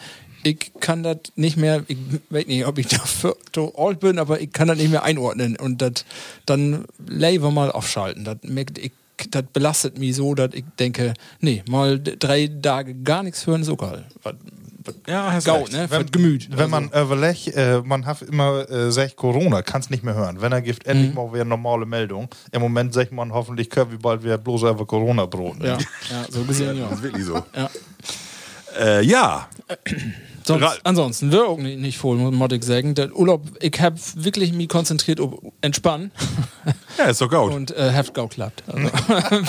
ich 0.49 0.73
kann 0.81 1.03
das 1.03 1.19
nicht 1.37 1.57
mehr, 1.57 1.85
ich 1.89 1.99
weiß 2.31 2.47
nicht, 2.47 2.67
ob 2.67 2.79
ich 2.79 2.89
dafür 2.99 3.37
zu 3.53 3.73
alt 3.77 4.01
bin, 4.01 4.19
aber 4.19 4.41
ich 4.41 4.53
kann 4.53 4.69
das 4.69 4.79
nicht 4.79 4.91
mehr 4.91 5.03
einordnen. 5.05 5.57
Und 5.57 5.81
das 5.83 6.05
dann 6.47 6.85
lieber 7.07 7.51
mal 7.51 7.71
aufschalten. 7.71 8.25
Das 8.25 8.39
merkt 8.43 8.79
ich, 8.79 8.93
das 9.31 9.45
belastet 9.53 9.99
mich 9.99 10.15
so, 10.17 10.35
dass 10.35 10.55
ich 10.55 10.65
denke, 10.79 11.15
nee, 11.41 11.63
mal 11.69 11.99
drei 12.01 12.49
Tage 12.63 12.95
gar 12.95 13.23
nichts 13.23 13.47
hören 13.47 13.63
ist 13.63 13.69
auch 13.69 13.79
geil. 13.79 14.05
Ja, 15.07 15.31
hast 15.33 15.45
Gau, 15.45 15.59
recht. 15.59 15.73
ne? 15.73 15.87
Das 15.87 16.11
Gemüt. 16.11 16.49
Wenn 16.57 16.71
man 16.71 16.87
überlegt, 16.89 17.49
äh, 17.49 17.83
man 17.85 18.07
hat 18.07 18.23
immer 18.23 18.71
äh, 18.71 18.91
sagt 18.91 19.17
Corona, 19.17 19.61
kann 19.61 19.83
es 19.83 19.91
nicht 19.91 20.03
mehr 20.03 20.15
hören. 20.15 20.41
Wenn 20.41 20.51
er 20.53 20.63
gibt, 20.63 20.87
Mhm. 20.87 20.91
endlich 20.93 21.15
mal 21.15 21.31
wieder 21.31 21.45
normale 21.45 21.85
Meldung. 21.85 22.29
Im 22.53 22.63
Moment 22.63 22.95
sagt 22.95 23.13
man 23.13 23.31
hoffentlich, 23.33 23.69
können 23.69 23.91
wir 23.91 23.99
bald 23.99 24.25
wieder 24.25 24.39
bloß 24.39 24.63
über 24.63 24.87
Corona 24.87 25.27
broten. 25.27 25.63
ja, 25.63 25.77
ja, 26.11 26.25
so 26.31 26.43
gesehen, 26.45 26.79
ja. 26.79 26.85
Das 26.89 26.93
ist 26.99 27.03
wirklich 27.03 27.25
so. 27.27 27.45
ja. 27.55 27.69
Äh, 28.81 29.05
ja. 29.05 29.49
Sonst, 30.49 30.81
ansonsten 30.85 31.31
wäre 31.33 31.47
auch 31.47 31.59
nicht, 31.59 31.79
nicht 31.79 31.99
voll, 31.99 32.17
muss 32.17 32.53
ich 32.53 32.65
sagen. 32.65 32.95
Der 32.95 33.15
Urlaub, 33.15 33.43
ich 33.61 33.81
habe 33.81 33.97
wirklich 34.17 34.53
mich 34.53 34.69
konzentriert 34.69 35.21
auf 35.21 35.35
Entspannen 35.61 36.11
Ja, 36.97 37.05
ist 37.05 37.21
doch 37.21 37.31
gut. 37.31 37.53
und 37.53 37.71
äh, 37.77 37.93
hat 37.93 38.11
auch 38.19 38.29
geklappt. 38.29 38.63
Also, 38.67 38.89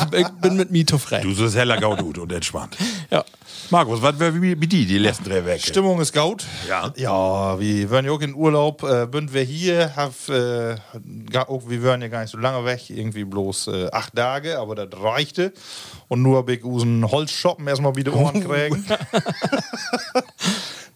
ich 0.16 0.28
bin 0.42 0.56
mit 0.58 0.72
mir 0.72 0.86
zufrieden. 0.86 1.24
Du 1.24 1.34
sollst 1.34 1.56
heller 1.56 1.80
gaut 1.80 2.02
und 2.18 2.32
entspannt. 2.32 2.78
Ja. 3.12 3.26
Markus, 3.72 4.02
was 4.04 4.20
wäre 4.20 4.40
wie, 4.40 4.56
die, 4.56 4.86
die 4.86 4.98
letzten 5.00 5.24
drei 5.26 5.44
Wege? 5.46 5.60
Stimmung 5.60 6.00
ist 6.00 6.14
gut. 6.14 6.46
Ja. 6.68 6.94
Ja, 6.96 7.60
wir 7.60 7.90
waren 7.90 8.06
ja 8.06 8.12
auch 8.12 8.22
in 8.22 8.36
Urlaub, 8.36 8.84
äh, 8.84 9.08
sind 9.12 9.34
wir 9.34 9.42
hier, 9.42 9.96
hab, 9.96 10.14
äh, 10.30 10.76
auch, 11.48 11.68
wir 11.68 11.84
waren 11.84 12.02
ja 12.02 12.08
gar 12.08 12.22
nicht 12.22 12.32
so 12.32 12.38
lange 12.38 12.64
weg, 12.66 12.90
irgendwie 12.90 13.24
bloß 13.24 13.68
äh, 13.68 13.90
acht 13.92 14.16
Tage, 14.16 14.60
aber 14.60 14.76
das 14.76 14.90
reichte. 15.02 15.54
Und 16.08 16.22
nur 16.22 16.38
hab 16.38 16.50
ich 16.50 16.64
unseren 16.64 17.10
Holzschoppen 17.10 17.68
erstmal 17.68 17.96
wieder 17.96 18.14
Oh. 18.14 18.20
Ohren 18.26 18.44
kriegen. 18.44 18.86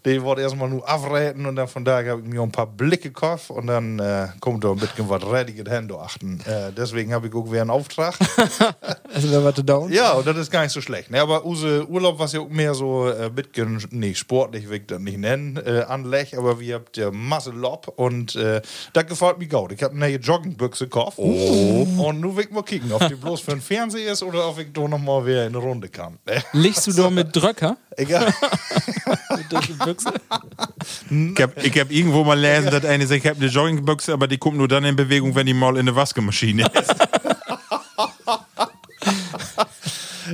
Die 0.06 0.22
wollte 0.22 0.42
erstmal 0.42 0.68
nur 0.68 0.86
afreden 0.86 1.46
und 1.46 1.56
dann 1.56 1.66
von 1.66 1.84
daher 1.84 2.12
habe 2.12 2.22
ich 2.22 2.28
mir 2.28 2.42
ein 2.42 2.52
paar 2.52 2.66
Blicke 2.66 3.08
gekauft 3.08 3.50
und 3.50 3.66
dann 3.66 3.98
äh, 3.98 4.28
kommt 4.40 4.62
da 4.62 4.70
ein 4.70 4.76
bisschen 4.76 5.08
was 5.08 5.24
Readiges 5.24 5.64
zu 5.88 5.98
achten. 5.98 6.40
Äh, 6.40 6.72
deswegen 6.76 7.14
habe 7.14 7.28
ich 7.28 7.34
auch 7.34 7.50
wieder 7.50 7.62
einen 7.62 7.70
Auftrag. 7.70 8.14
Also 9.14 9.30
wer 9.30 9.44
warte 9.44 9.62
down? 9.62 9.92
ja, 9.92 10.12
und 10.14 10.26
das 10.26 10.36
ist 10.36 10.50
gar 10.50 10.62
nicht 10.62 10.72
so 10.72 10.80
schlecht. 10.80 11.08
Ne? 11.08 11.20
Aber 11.20 11.44
unser 11.44 11.88
Urlaub 11.88 12.18
war 12.18 12.26
ja 12.28 12.40
auch 12.40 12.48
mehr 12.48 12.74
so 12.74 13.08
äh, 13.08 13.30
bisschen, 13.30 13.80
nee, 13.90 14.12
sportlich 14.12 14.68
will 14.68 14.78
ich 14.78 14.86
das 14.86 14.98
nicht 14.98 15.18
nennen, 15.18 15.56
äh, 15.56 15.84
anlech, 15.86 16.36
aber 16.36 16.58
wir 16.58 16.74
habt 16.74 16.96
ja 16.96 17.12
Masse 17.12 17.50
Lob 17.50 17.92
und 17.94 18.34
äh, 18.34 18.60
das 18.92 19.06
gefällt 19.06 19.38
mir 19.38 19.46
gut. 19.46 19.70
Ich 19.70 19.84
habe 19.84 19.92
eine 19.92 20.00
neue 20.00 20.16
Joggingbüchse 20.16 20.86
gekauft. 20.86 21.18
Oh. 21.18 21.86
Und 21.96 22.20
nun 22.20 22.36
will 22.36 22.44
ich 22.44 22.50
mal 22.50 22.64
kicken, 22.64 22.90
ob 22.92 23.06
die 23.06 23.14
bloß 23.14 23.40
für 23.40 23.52
den 23.52 23.60
Fernseher 23.60 24.12
ist 24.12 24.24
oder 24.24 24.48
ob 24.48 24.58
ich 24.58 24.72
da 24.72 24.88
nochmal 24.88 25.24
wieder 25.24 25.46
in 25.46 25.54
eine 25.54 25.58
Runde 25.58 25.88
kann. 25.88 26.18
Ne? 26.26 26.42
Liegst 26.52 26.88
du 26.88 26.92
da 26.92 27.08
mit 27.08 27.36
Dröcker? 27.36 27.76
Egal. 27.96 28.34
Mit 29.36 29.52
der 29.94 30.10
Büchse? 30.10 30.12
Ich 31.10 31.42
hab, 31.42 31.64
ich 31.64 31.80
hab 31.80 31.90
irgendwo 31.90 32.24
mal 32.24 32.38
lesen, 32.38 32.70
dass 32.70 32.84
eine 32.84 33.06
sagt, 33.06 33.24
ich 33.24 33.30
hab 33.30 33.36
eine 33.36 33.46
Joggingbüchse, 33.46 34.12
aber 34.12 34.26
die 34.26 34.36
kommt 34.36 34.58
nur 34.58 34.68
dann 34.68 34.84
in 34.84 34.96
Bewegung, 34.96 35.34
wenn 35.34 35.46
die 35.46 35.54
mal 35.54 35.76
in 35.76 35.86
der 35.86 35.96
Waschmaschine 35.96 36.66
ist. 36.74 36.94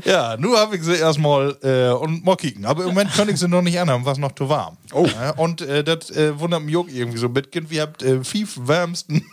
Ja, 0.04 0.36
nun 0.36 0.56
habe 0.56 0.76
ich 0.76 0.82
sie 0.82 0.96
erstmal 0.96 1.56
äh, 1.62 1.90
und 1.92 2.24
mal 2.24 2.36
kicken. 2.36 2.64
Aber 2.66 2.82
im 2.82 2.88
Moment 2.90 3.12
kann 3.14 3.28
ich 3.28 3.38
sie 3.38 3.48
noch 3.48 3.62
nicht 3.62 3.78
anhaben, 3.78 4.04
was 4.04 4.18
noch 4.18 4.32
zu 4.32 4.48
warm. 4.48 4.76
Oh. 4.92 5.06
Ja, 5.06 5.30
und 5.32 5.60
äh, 5.62 5.82
das 5.84 6.10
äh, 6.10 6.38
wundert 6.38 6.62
mich 6.62 6.76
auch 6.76 6.88
irgendwie 6.88 7.18
so 7.18 7.28
bisschen. 7.28 7.70
Wir 7.70 7.82
habt 7.82 8.02
äh, 8.02 8.22
fünf 8.24 8.58
wärmsten 8.62 9.24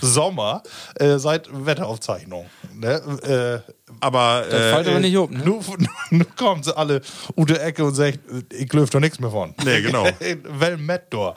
Sommer 0.00 0.62
äh, 0.96 1.18
seit 1.18 1.48
Wetteraufzeichnung. 1.52 2.46
Ne? 2.74 3.62
Äh, 3.66 3.72
Aber 4.00 4.44
Das 4.50 4.60
äh, 4.60 4.72
fällt 4.72 4.88
aber 4.88 5.00
nicht 5.00 5.16
um, 5.16 5.30
ne? 5.30 5.42
Nu, 5.44 5.60
nu 6.10 6.24
kommen 6.36 6.62
sie 6.62 6.76
alle 6.76 7.00
unter 7.34 7.54
die 7.54 7.60
Ecke 7.60 7.84
und 7.84 7.94
sagen, 7.94 8.18
ich 8.52 8.72
löf 8.72 8.90
doch 8.90 9.00
nichts 9.00 9.18
mehr 9.20 9.30
von. 9.30 9.54
Nee, 9.64 9.80
genau. 9.82 10.04
Well 10.58 10.76
met 10.76 11.02
door. 11.10 11.36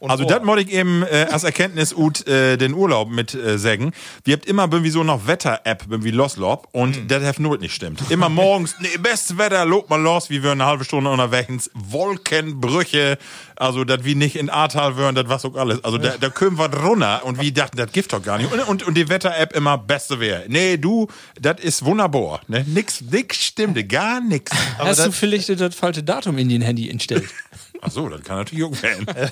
Und 0.00 0.10
Also 0.10 0.24
das 0.24 0.44
wollte 0.46 0.62
ich 0.62 0.72
eben 0.72 1.02
äh, 1.02 1.26
als 1.30 1.44
Erkenntnis 1.44 1.94
ut 1.94 2.26
äh, 2.26 2.56
den 2.56 2.74
Urlaub 2.74 3.10
mit 3.10 3.34
äh, 3.34 3.58
sagen. 3.58 3.92
Wir 4.24 4.34
habt 4.34 4.46
immer 4.46 4.64
irgendwie 4.70 4.90
so 4.90 5.02
noch 5.04 5.26
Wetter-App 5.26 5.84
wie 5.88 6.10
Loslob 6.10 6.68
und 6.72 7.10
das 7.10 7.24
hat 7.24 7.38
nur 7.38 7.58
nicht 7.58 7.74
stimmt. 7.74 8.10
Immer 8.10 8.28
morgens, 8.28 8.76
nee, 8.80 8.96
bestes 8.98 9.38
Wetter, 9.38 9.64
lob 9.64 9.90
mal 9.90 10.00
los, 10.00 10.30
wie 10.30 10.42
wir 10.42 10.52
eine 10.52 10.66
halbe 10.66 10.84
Stunde 10.84 11.10
unterwegs, 11.10 11.70
Wolkenbrüche, 11.74 13.18
also 13.56 13.84
das 13.84 14.04
wie 14.04 14.14
nicht 14.14 14.36
in 14.36 14.50
Ahrtal 14.50 14.96
wären, 14.96 15.14
das 15.14 15.28
was 15.28 15.44
auch 15.44 15.56
alles. 15.56 15.82
Also 15.84 15.98
da, 15.98 16.16
da 16.18 16.30
können 16.30 16.58
wir 16.58 16.72
runter 16.72 17.24
und 17.24 17.40
wir 17.40 17.52
dachten, 17.52 17.76
das 17.76 17.92
gibt 17.92 18.12
doch 18.12 18.22
gar 18.22 18.38
nicht. 18.38 18.52
Und, 18.52 18.60
und, 18.60 18.86
und 18.86 18.94
die 18.96 19.08
Wetter-App 19.08 19.54
immer 19.56 19.78
beste 19.78 20.20
wäre. 20.20 20.44
Nee, 20.48 20.76
du, 20.76 21.08
das 21.40 21.60
ist 21.60 21.84
wunderbar. 21.84 22.40
Ne? 22.48 22.64
Nix, 22.66 23.00
nix 23.00 23.44
stimmte, 23.44 23.84
gar 23.84 24.20
nix. 24.20 24.50
Hast 24.78 25.04
du 25.04 25.12
vielleicht 25.12 25.48
das 25.60 25.74
falsche 25.74 26.02
Datum 26.02 26.38
in 26.38 26.48
dein 26.48 26.62
Handy 26.62 26.88
instellt? 26.88 27.28
Ach 27.80 27.90
so, 27.90 28.08
das 28.08 28.22
kann 28.22 28.38
natürlich 28.38 28.64
auch 28.64 28.82
werden. 28.82 29.06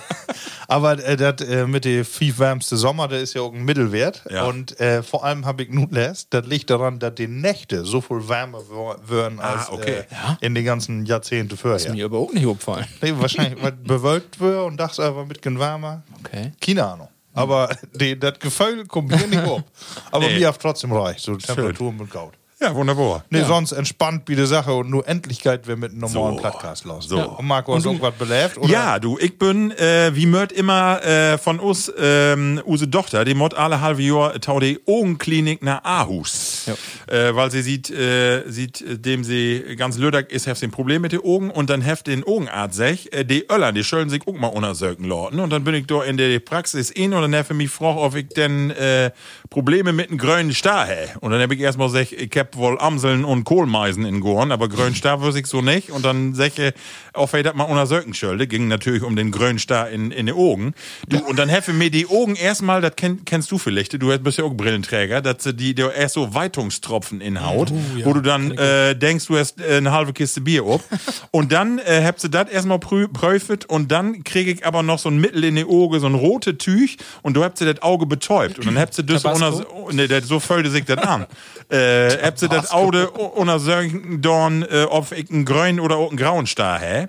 Aber 0.68 0.92
äh, 1.04 1.16
das 1.16 1.40
äh, 1.42 1.66
mit 1.66 1.84
dem 1.84 2.04
fünf 2.04 2.38
wärmste 2.38 2.76
Sommer, 2.76 3.08
der 3.08 3.20
ist 3.20 3.34
ja 3.34 3.42
auch 3.42 3.52
ein 3.52 3.64
Mittelwert. 3.64 4.22
Ja. 4.30 4.44
Und 4.44 4.78
äh, 4.80 5.02
vor 5.02 5.24
allem 5.24 5.44
habe 5.46 5.62
ich 5.64 5.70
nun 5.70 5.90
lässt, 5.90 6.32
das 6.34 6.46
liegt 6.46 6.70
daran, 6.70 6.98
dass 6.98 7.14
die 7.14 7.28
Nächte 7.28 7.84
so 7.84 8.00
viel 8.00 8.28
wärmer 8.28 8.58
wor- 8.70 8.98
würden 9.06 9.40
als 9.40 9.68
Ah, 9.68 9.72
okay. 9.72 10.04
äh, 10.40 10.46
in 10.46 10.54
den 10.54 10.64
ganzen 10.64 11.06
Jahrzehnten 11.06 11.56
vorher. 11.56 11.92
Mir 11.92 12.04
überhaupt 12.06 12.34
nicht 12.34 12.46
aufgefallen. 12.46 12.86
Nee, 13.02 13.12
wahrscheinlich, 13.16 13.62
weil 13.62 13.72
bewölkt 13.72 14.40
wird 14.40 14.64
und 14.66 14.76
dachte 14.78 15.02
aber 15.04 15.24
mit 15.26 15.44
wärmer. 15.44 16.02
Okay. 16.24 16.52
Keine 16.60 16.84
Ahnung. 16.84 17.08
Aber 17.34 17.68
die, 17.92 18.18
das 18.18 18.38
Gefühl 18.38 18.86
kommt 18.86 19.10
mir 19.10 19.26
nicht 19.26 19.44
auf. 19.44 19.62
Aber 20.10 20.26
Nee. 20.26 20.38
mir 20.38 20.48
hat 20.48 20.58
trotzdem 20.60 20.90
reicht. 20.92 21.20
So 21.20 21.36
Temperaturen 21.36 21.96
mit 21.98 22.10
Gaut. 22.10 22.32
Ja, 22.58 22.74
wunderbar. 22.74 23.22
Nee, 23.28 23.42
sonst 23.42 23.72
entspannt 23.72 24.22
wie 24.26 24.34
die 24.34 24.46
Sache 24.46 24.72
und 24.72 24.88
nur 24.88 25.06
Endlichkeit 25.06 25.68
wir 25.68 25.76
mit 25.76 25.90
einem 25.90 26.00
normalen 26.00 26.36
So. 26.36 26.42
Podcast 26.42 26.86
los. 26.86 27.06
So. 27.06 27.20
Und 27.20 27.46
Marco, 27.46 27.74
hast 27.74 27.84
du 27.84 27.90
irgendwas 27.90 28.14
belebt? 28.14 28.56
Oder? 28.56 28.72
Ja, 28.72 28.98
du, 28.98 29.18
ich 29.18 29.38
bin, 29.38 29.72
äh, 29.72 30.12
wie 30.14 30.24
mört 30.24 30.52
immer 30.52 31.04
äh, 31.04 31.36
von 31.36 31.60
uns, 31.60 31.92
ähm, 31.98 32.62
use 32.64 32.90
Tochter, 32.90 33.26
die 33.26 33.34
mod 33.34 33.52
alle 33.52 33.82
halbe 33.82 34.02
Jahr 34.02 34.40
tau 34.40 34.58
die 34.58 34.80
Augenklinik 34.86 35.62
nach 35.62 35.84
Aarhus. 35.84 36.70
Äh, 37.08 37.34
weil 37.34 37.50
sie 37.50 37.60
sieht, 37.60 37.90
äh, 37.90 38.44
sieht, 38.50 38.80
äh, 38.80 38.98
dem 38.98 39.22
sie 39.22 39.76
ganz 39.76 39.98
lödag 39.98 40.32
ist, 40.32 40.46
heft 40.46 40.60
sie 40.60 40.68
ein 40.68 40.70
Problem 40.70 41.02
mit 41.02 41.12
den 41.12 41.20
Augen 41.20 41.50
und 41.50 41.68
dann 41.68 41.82
heft 41.82 42.06
den 42.06 42.24
Augenarzt 42.24 42.76
sech, 42.76 43.10
äh, 43.12 43.24
die 43.24 43.44
Öller, 43.52 43.72
die 43.72 43.84
schöllen 43.84 44.08
sich 44.08 44.26
auch 44.26 44.32
mal 44.32 44.48
untersöken 44.48 45.04
lauten. 45.04 45.40
Und 45.40 45.50
dann 45.50 45.62
bin 45.62 45.74
ich 45.74 45.86
da 45.86 46.02
in 46.02 46.16
der 46.16 46.38
Praxis 46.40 46.90
in 46.90 47.12
und 47.12 47.20
dann 47.20 47.34
heft 47.34 47.52
mich 47.52 47.68
gefragt, 47.68 47.98
ob 47.98 48.14
ich 48.14 48.28
denn 48.28 48.70
äh, 48.70 49.10
Probleme 49.50 49.92
mit 49.92 50.08
einem 50.08 50.16
grünen 50.16 50.54
Star 50.54 50.86
hä. 50.86 51.08
Und 51.20 51.32
dann 51.32 51.42
hab 51.42 51.52
ich 51.52 51.60
erstmal 51.60 51.90
sech, 51.90 52.12
ich 52.12 52.30
hab 52.36 52.45
wohl 52.54 52.78
Amseln 52.78 53.24
und 53.24 53.44
Kohlmeisen 53.44 54.04
in 54.04 54.20
Gorn, 54.20 54.52
aber 54.52 54.68
grünen 54.68 54.94
Star 54.94 55.22
wüsste 55.22 55.40
ich 55.40 55.46
so 55.46 55.62
nicht. 55.62 55.90
Und 55.90 56.04
dann 56.04 56.34
ich, 56.38 56.74
auf 57.12 57.32
das 57.32 57.54
mal 57.54 57.64
untersöken 57.64 58.14
schölde, 58.14 58.46
ging 58.46 58.68
natürlich 58.68 59.02
um 59.02 59.16
den 59.16 59.30
grünen 59.30 59.58
Star 59.58 59.88
in, 59.88 60.10
in 60.10 60.26
die 60.26 60.32
Augen. 60.32 60.74
Du, 61.08 61.18
und 61.18 61.38
dann 61.38 61.48
heft 61.48 61.68
mir 61.68 61.90
die 61.90 62.06
Augen 62.06 62.36
erstmal, 62.36 62.80
das 62.80 62.94
kenn, 62.96 63.24
kennst 63.24 63.50
du 63.50 63.58
vielleicht, 63.58 63.92
du 63.94 64.18
bist 64.18 64.38
ja 64.38 64.44
auch 64.44 64.54
Brillenträger, 64.54 65.22
dass 65.22 65.42
sie 65.42 65.54
die, 65.54 65.74
die 65.74 65.82
erst 65.82 66.14
so 66.14 66.34
Weitungstropfen 66.34 67.20
in 67.20 67.44
Haut, 67.44 67.72
wo 68.04 68.12
du 68.12 68.20
dann 68.20 68.52
äh, 68.52 68.94
denkst, 68.94 69.26
du 69.26 69.38
hast 69.38 69.60
äh, 69.60 69.78
eine 69.78 69.92
halbe 69.92 70.12
Kiste 70.12 70.40
Bier 70.40 70.66
ob. 70.66 70.82
und 71.30 71.52
dann 71.52 71.78
äh, 71.78 72.02
habt 72.04 72.20
sie 72.20 72.30
das 72.30 72.50
erstmal 72.50 72.78
prü 72.78 73.08
prüft 73.08 73.66
und 73.66 73.90
dann 73.90 74.24
kriege 74.24 74.50
ich 74.50 74.66
aber 74.66 74.82
noch 74.82 74.98
so 74.98 75.08
ein 75.08 75.18
Mittel 75.18 75.44
in 75.44 75.56
die 75.56 75.64
Auge, 75.64 76.00
so 76.00 76.06
ein 76.06 76.14
rote 76.14 76.58
Tüch 76.58 76.96
und 77.22 77.34
du 77.34 77.44
habt 77.44 77.58
sie 77.58 77.64
das 77.64 77.82
Auge 77.82 78.06
betäubt. 78.06 78.58
Und 78.58 78.66
dann 78.66 78.78
habt 78.78 78.94
sie 78.94 79.04
das 79.04 79.24
unter, 79.24 79.64
oh, 79.72 79.90
nee, 79.92 80.06
das, 80.06 80.26
so 80.26 80.40
fölte 80.40 80.70
sich 80.70 80.84
das 80.84 80.98
an. 80.98 81.26
äh, 81.70 82.18
habt 82.36 82.40
sie 82.40 82.48
das 82.48 82.70
Auge 82.70 83.10
untersöken, 83.10 84.20
dorn, 84.20 84.62
äh, 84.62 84.84
ob 84.84 85.12
ich 85.12 85.30
einen 85.30 85.44
grünen 85.44 85.80
oder 85.80 85.96
auch 85.96 86.10
einen 86.10 86.18
grauen 86.18 86.46
Star 86.46 86.78
hä. 86.78 87.08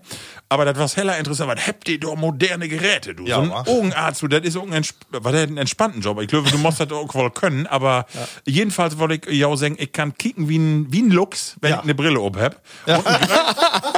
Aber 0.50 0.64
das 0.64 0.78
was 0.78 0.96
heller 0.96 1.18
interessant, 1.18 1.50
was 1.50 1.68
habt 1.68 1.90
ihr 1.90 2.00
da 2.00 2.16
moderne 2.16 2.70
Geräte, 2.70 3.14
du? 3.14 3.26
Ja, 3.26 3.36
so 3.36 3.42
ein? 3.42 3.52
Augenarzt, 3.52 4.22
du, 4.22 4.28
das 4.30 4.42
ist 4.44 4.56
ein, 4.58 4.72
entsp 4.72 4.96
war 5.12 5.32
das 5.34 5.42
ein 5.44 5.58
entspannten 5.58 6.02
Job. 6.02 6.22
Ich 6.22 6.28
glaube, 6.30 6.50
du 6.50 6.58
musst 6.58 6.80
das 6.80 6.90
auch 6.92 7.14
wohl 7.16 7.32
können, 7.32 7.68
aber 7.68 8.06
jedenfalls 8.46 8.98
wollte 8.98 9.16
ich 9.30 9.38
ja 9.38 9.54
sagen, 9.58 9.76
ich 9.78 9.92
kann 9.92 10.18
kicken 10.18 10.48
wie 10.48 10.58
ein, 10.58 10.88
wie 10.92 11.02
ein 11.02 11.10
Lux, 11.12 11.56
wenn 11.60 11.72
Ja. 11.72 11.78
ich 11.78 11.84
eine 11.84 11.96
Brille 11.96 12.22
ob 12.22 12.38
hab. 12.38 12.62
Und 12.86 13.06
einen 13.08 13.28
grün- 13.28 13.48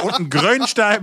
Und 0.00 0.14
einen 0.14 0.30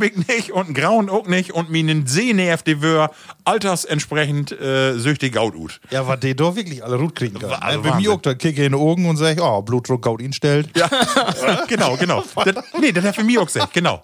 ich 0.03 0.27
nicht 0.27 0.51
und 0.51 0.65
einen 0.65 0.73
grauen 0.73 1.09
auch 1.09 1.27
nicht 1.27 1.51
und 1.53 1.69
mir 1.69 1.79
einen 1.79 2.07
Sehnerv, 2.07 2.63
die 2.63 2.81
wär 2.81 3.11
altersentsprechend 3.45 4.51
äh, 4.59 4.97
süchtig 4.97 5.33
Gaut 5.33 5.55
ut. 5.55 5.79
Ja, 5.91 6.07
was 6.07 6.19
die 6.19 6.35
doch 6.35 6.55
wirklich 6.55 6.83
alle 6.83 6.97
gut 6.97 7.15
kriegen 7.15 7.37
können. 7.39 7.53
Also 7.53 7.77
ne? 7.77 7.83
Bei 7.83 7.89
mir 7.89 7.93
Wahnsinn. 7.95 8.11
auch, 8.11 8.21
da 8.21 8.33
kicke 8.33 8.61
ich 8.61 8.65
in 8.67 8.73
die 8.73 8.77
Augen 8.79 9.07
und 9.07 9.17
sage, 9.17 9.41
oh, 9.41 9.61
Blutdruck 9.61 10.01
Gaut 10.01 10.21
ihn 10.21 10.33
stellt. 10.33 10.75
Ja, 10.77 10.89
genau, 11.67 11.95
genau. 11.97 12.23
Das, 12.45 12.55
nee, 12.79 12.91
das 12.91 13.03
hat 13.05 13.15
für 13.15 13.23
mich 13.23 13.37
auch 13.37 13.45
gesagt, 13.45 13.73
genau. 13.73 14.01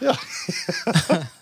Ja. 0.00 0.16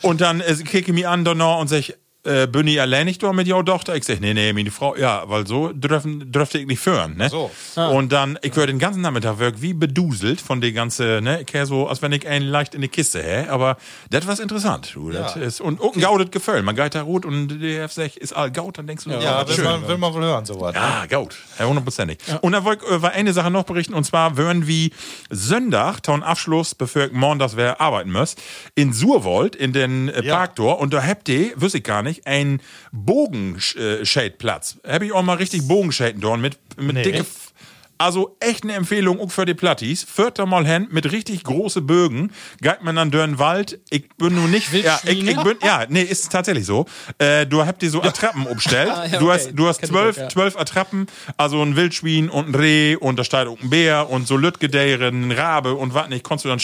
Und 0.02 0.20
dann 0.20 0.40
äh, 0.40 0.54
kicke 0.56 0.90
ich 0.90 0.94
mich 0.94 1.08
an 1.08 1.25
Donner 1.25 1.58
und 1.58 1.68
sag, 1.68 1.94
äh, 2.25 2.47
bin 2.47 2.66
ich 2.66 2.81
allein 2.81 3.07
nicht 3.07 3.23
da 3.23 3.33
mit 3.33 3.47
jouw 3.47 3.62
Tochter? 3.62 3.95
Ich 3.97 4.04
sag, 4.04 4.21
nee, 4.21 4.35
nee, 4.35 4.52
meine 4.52 4.71
Frau, 4.71 4.97
ja, 4.97 5.23
weil 5.26 5.47
so 5.47 5.73
dürfen, 5.73 6.31
dürfte 6.33 6.59
ich 6.59 6.66
nicht 6.66 6.81
führen, 6.81 7.16
ne? 7.16 7.28
So. 7.28 7.50
Und 7.76 8.12
dann, 8.12 8.38
ich 8.43 8.57
werde 8.57 8.73
den 8.73 8.78
ganzen 8.78 9.00
Nachmittag 9.02 9.38
wirklich 9.38 9.62
wie 9.62 9.75
beduselt 9.75 10.40
von 10.40 10.61
der 10.61 10.73
ganze, 10.73 11.21
ne, 11.23 11.43
ich 11.47 11.52
wär 11.54 11.66
so, 11.66 11.87
als 11.88 12.02
wenn 12.02 12.12
ich 12.12 12.26
einen 12.26 12.47
leicht 12.47 12.75
in 12.75 12.81
die 12.81 12.88
Kiste 12.88 13.23
hä, 13.23 13.47
aber 13.49 13.76
das 14.11 14.26
war 14.26 14.38
interessant, 14.40 14.90
du, 14.95 15.11
das 15.11 15.35
Ja. 15.35 15.43
ist, 15.43 15.61
und 15.61 15.81
auch 15.81 15.95
ein 15.95 16.00
gaudet 16.00 16.33
Gefühl, 16.33 16.62
man 16.62 16.75
geht 16.76 16.95
da 16.95 17.02
rot 17.02 17.25
und 17.26 17.61
der 17.61 17.88
sagt, 17.88 18.16
ist 18.16 18.33
all 18.35 18.50
gaut, 18.50 18.78
dann 18.78 18.87
denkst 18.87 19.04
du, 19.04 19.11
Ja, 19.11 19.40
was 19.43 19.49
will 19.49 19.54
schön. 19.57 19.64
man, 19.64 19.88
will 19.88 19.99
man 19.99 20.12
wohl 20.14 20.23
hören, 20.23 20.45
sowas. 20.45 20.75
Ja, 20.75 21.04
gut. 21.19 21.37
Ja, 21.59 21.66
hundertprozentig. 21.66 22.19
Und 22.40 22.52
da 22.52 22.64
wollte 22.64 22.85
ich 22.87 22.90
über 22.93 23.11
eine 23.11 23.33
Sache 23.33 23.50
noch 23.50 23.64
berichten, 23.64 23.95
und 23.95 24.04
zwar 24.04 24.37
würden 24.37 24.66
wie 24.66 24.93
Sonntag, 25.31 26.02
Taun 26.02 26.23
Abschluss, 26.23 26.75
bevor 26.75 27.04
ich 27.04 27.12
morgen 27.12 27.38
das 27.38 27.57
wer 27.57 27.81
arbeiten 27.81 28.12
muss, 28.12 28.37
in 28.75 28.93
Surwold, 28.93 29.57
in 29.57 29.73
den 29.73 30.09
äh, 30.09 30.25
Ja. 30.25 30.37
Parktor, 30.37 30.78
und 30.81 30.93
da 30.95 31.02
habt 31.02 31.28
ihr, 31.28 31.52
wüsste 31.61 31.78
ich 31.78 31.85
gar 31.85 32.02
nicht, 32.02 32.13
einen 32.26 32.61
Bogenschadeplatz. 32.92 34.76
Hab 34.87 35.02
ich 35.02 35.12
auch 35.12 35.23
mal 35.23 35.37
richtig 35.37 35.66
Bogenschaden 35.68 36.21
dort 36.21 36.40
mit, 36.40 36.59
mit 36.76 36.94
Nee. 36.97 37.02
dicke, 37.02 37.18
F- 37.18 37.52
also 37.97 38.37
echt 38.40 38.64
eine 38.64 38.73
Empfehlung 38.75 39.21
auch 39.21 39.30
für 39.30 39.44
die 39.47 39.54
Plattis. 39.54 40.04
Da 40.35 40.47
mal 40.47 40.66
hin 40.66 40.88
mit 40.90 41.11
richtig 41.12 41.44
große 41.44 41.80
Bögen. 41.80 42.33
Geht 42.61 42.83
man 42.83 42.97
dann 42.97 43.12
durch 43.12 43.25
den 43.25 43.38
Wald. 43.38 43.78
Ich 43.88 44.09
bin 44.18 44.35
nur 44.35 44.49
nicht, 44.49 44.73
ja, 44.73 44.99
ich, 45.04 45.25
ich 45.25 45.37
bin, 45.42 45.56
ja, 45.62 45.85
nee, 45.88 46.02
ist 46.02 46.30
tatsächlich 46.33 46.66
so. 46.66 46.87
Äh, 47.18 47.47
du 47.47 47.64
habt 47.64 47.83
die 47.83 47.88
so 47.88 48.02
Attrappen 48.02 48.47
umstellt. 48.47 48.90
Ah, 48.94 49.06
ja, 49.06 49.18
Du 49.21 49.26
okay. 49.30 49.35
hast, 49.35 49.52
du 49.54 49.68
hast 49.68 49.78
Kenn 49.78 49.90
ich 49.90 49.92
zwölf, 49.92 50.16
ja. 50.16 50.28
zwölf 50.28 50.56
Attrappen, 50.56 51.06
also 51.37 51.62
ein 51.62 51.76
Wildschwein 51.76 52.28
und 52.30 52.49
ein 52.49 52.54
Reh 52.56 52.97
und 52.97 53.16
da 53.16 53.23
steht 53.25 53.47
auch 53.47 53.61
ein 53.62 53.71
Bär 53.71 54.11
und 54.11 54.26
so 54.26 54.37
Lütgedeiren, 54.37 55.28
ein 55.28 55.33
Rabe 55.33 55.75
und 55.75 55.94
was 55.94 56.09
nicht, 56.09 56.25
konntest 56.25 56.47
du 56.47 56.49
dann. 56.49 56.59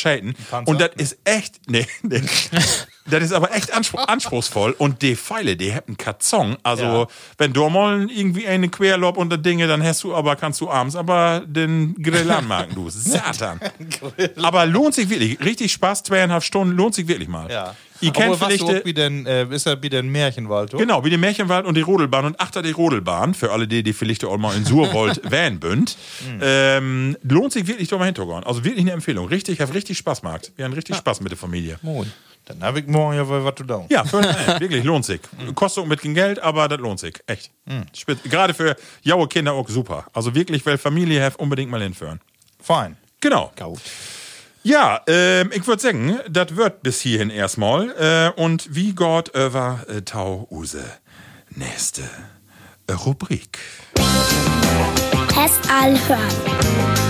Panzer? 0.51 0.69
Und 0.71 0.81
das 0.81 0.91
ist 0.97 1.19
echt, 1.25 1.61
nee, 1.69 1.87
nee. 2.03 2.23
Das 3.09 3.23
ist 3.25 3.33
aber 3.33 3.55
echt 3.55 3.73
anspruch, 3.73 4.05
anspruchsvoll. 4.09 4.73
Und 4.79 5.03
die 5.03 5.17
Pfeile, 5.17 5.57
die 5.57 5.75
haben 5.75 5.97
Katzong. 5.97 6.57
Also, 6.63 6.85
Ja. 6.85 7.07
wenn 7.39 7.53
du 7.53 7.69
mal 7.71 8.09
irgendwie 8.11 8.47
eine 8.47 8.69
Querlob 8.69 9.17
unter 9.17 9.39
Dinge, 9.39 9.67
dann 9.67 9.83
hast 9.83 10.03
du 10.05 10.15
aber, 10.15 10.37
kannst 10.37 10.61
du 10.61 10.71
abends 10.71 10.95
aber 10.97 11.43
den 11.47 11.95
Grill 12.03 12.31
anmachen, 12.31 12.75
du. 12.75 12.89
Satan. 12.91 13.59
aber 14.43 14.67
lohnt 14.67 14.95
sich 14.95 15.09
wirklich. 15.09 15.41
Richtig 15.41 15.73
Spaß, 15.73 16.03
zweieinhalb 16.03 16.43
Stunden, 16.43 16.77
lohnt 16.77 16.95
sich 16.95 17.09
wirklich 17.09 17.29
mal. 17.29 17.51
Ja. 17.51 17.75
Ihr 18.03 18.13
kennt 18.13 18.37
vielleicht. 18.37 18.63
du 18.63 18.69
äh, 18.69 18.85
wie 18.85 18.95
denn, 18.95 19.27
äh, 19.27 19.45
ist 19.55 19.67
das 19.67 19.77
wie 19.83 19.91
den 19.91 20.09
Märchenwald, 20.11 20.73
oder? 20.73 20.83
Genau, 20.83 21.05
wie 21.05 21.11
den 21.11 21.21
Märchenwald 21.21 21.67
und 21.67 21.75
die 21.77 21.83
Rodelbahn 21.83 22.25
und 22.25 22.41
achter 22.41 22.63
die 22.63 22.71
Rodelbahn, 22.71 23.35
für 23.35 23.53
alle 23.53 23.69
die, 23.69 23.83
die 23.83 23.93
vielleicht 23.93 24.25
auch 24.25 24.39
mal 24.39 24.57
in 24.57 24.65
Surwold 24.65 25.21
Van 25.31 25.61
bünd. 25.61 25.99
ähm, 26.41 27.17
lohnt 27.23 27.53
sich 27.53 27.67
wirklich 27.67 27.89
da 27.89 27.99
mal 27.99 28.07
hintergehen. 28.07 28.43
Also 28.45 28.65
wirklich 28.65 28.81
eine 28.83 28.93
Empfehlung. 28.93 29.27
Richtig, 29.29 29.61
hat 29.61 29.75
richtig 29.75 29.99
Spaß 29.99 30.23
gemacht. 30.23 30.51
Wir 30.57 30.65
haben 30.65 30.73
richtig 30.73 30.97
Spaß 30.97 31.21
mit 31.21 31.31
der 31.33 31.39
Familie. 31.39 31.79
Moin. 31.83 32.11
Dann 32.47 32.63
habe 32.63 32.81
ich 32.81 32.87
morgen 32.87 33.17
ja 33.17 33.27
wohl 33.29 33.45
was 33.45 33.55
zu 33.55 33.65
tun. 33.65 33.87
Ja, 33.91 34.05
für, 34.05 34.21
nein, 34.21 34.61
wirklich 34.61 34.83
lohnt 34.85 35.05
sich. 35.05 35.21
Kostet 35.55 35.85
auch 35.85 35.87
mit 35.87 36.01
kein 36.03 36.15
Geld, 36.15 36.41
aber 36.41 36.67
das 36.69 36.81
lohnt 36.81 36.99
sich. 36.99 37.15
Echt. 37.27 37.51
Spitz- 37.97 38.23
Gerade 38.25 38.55
für 38.55 38.75
jaue 39.03 39.29
Kinder 39.29 39.53
auch 39.53 39.69
super. 39.69 40.07
Also 40.13 40.35
wirklich, 40.35 40.65
weil 40.67 40.77
Familie 40.79 41.23
have 41.23 41.37
unbedingt 41.39 41.71
mal 41.71 41.81
hinführen. 41.83 42.21
Fein. 42.61 42.97
Genau. 43.21 43.53
Ja, 44.63 45.01
ähm, 45.07 45.51
ich 45.55 45.67
würde 45.67 45.81
sagen, 45.81 46.19
das 46.29 46.57
wird 46.57 46.83
bis 46.83 47.01
hierhin 47.01 47.31
erstmal. 47.31 47.91
Äh, 48.37 48.41
und 48.41 48.75
wie 48.75 48.93
Gott 48.95 49.29
über 49.35 49.85
äh, 49.89 50.03
Tau 50.03 50.47
Use. 50.51 50.85
Nächste 51.51 52.03
äh, 52.87 52.93
Rubrik. 52.93 53.59
Test 55.29 55.71
hören. 56.09 57.10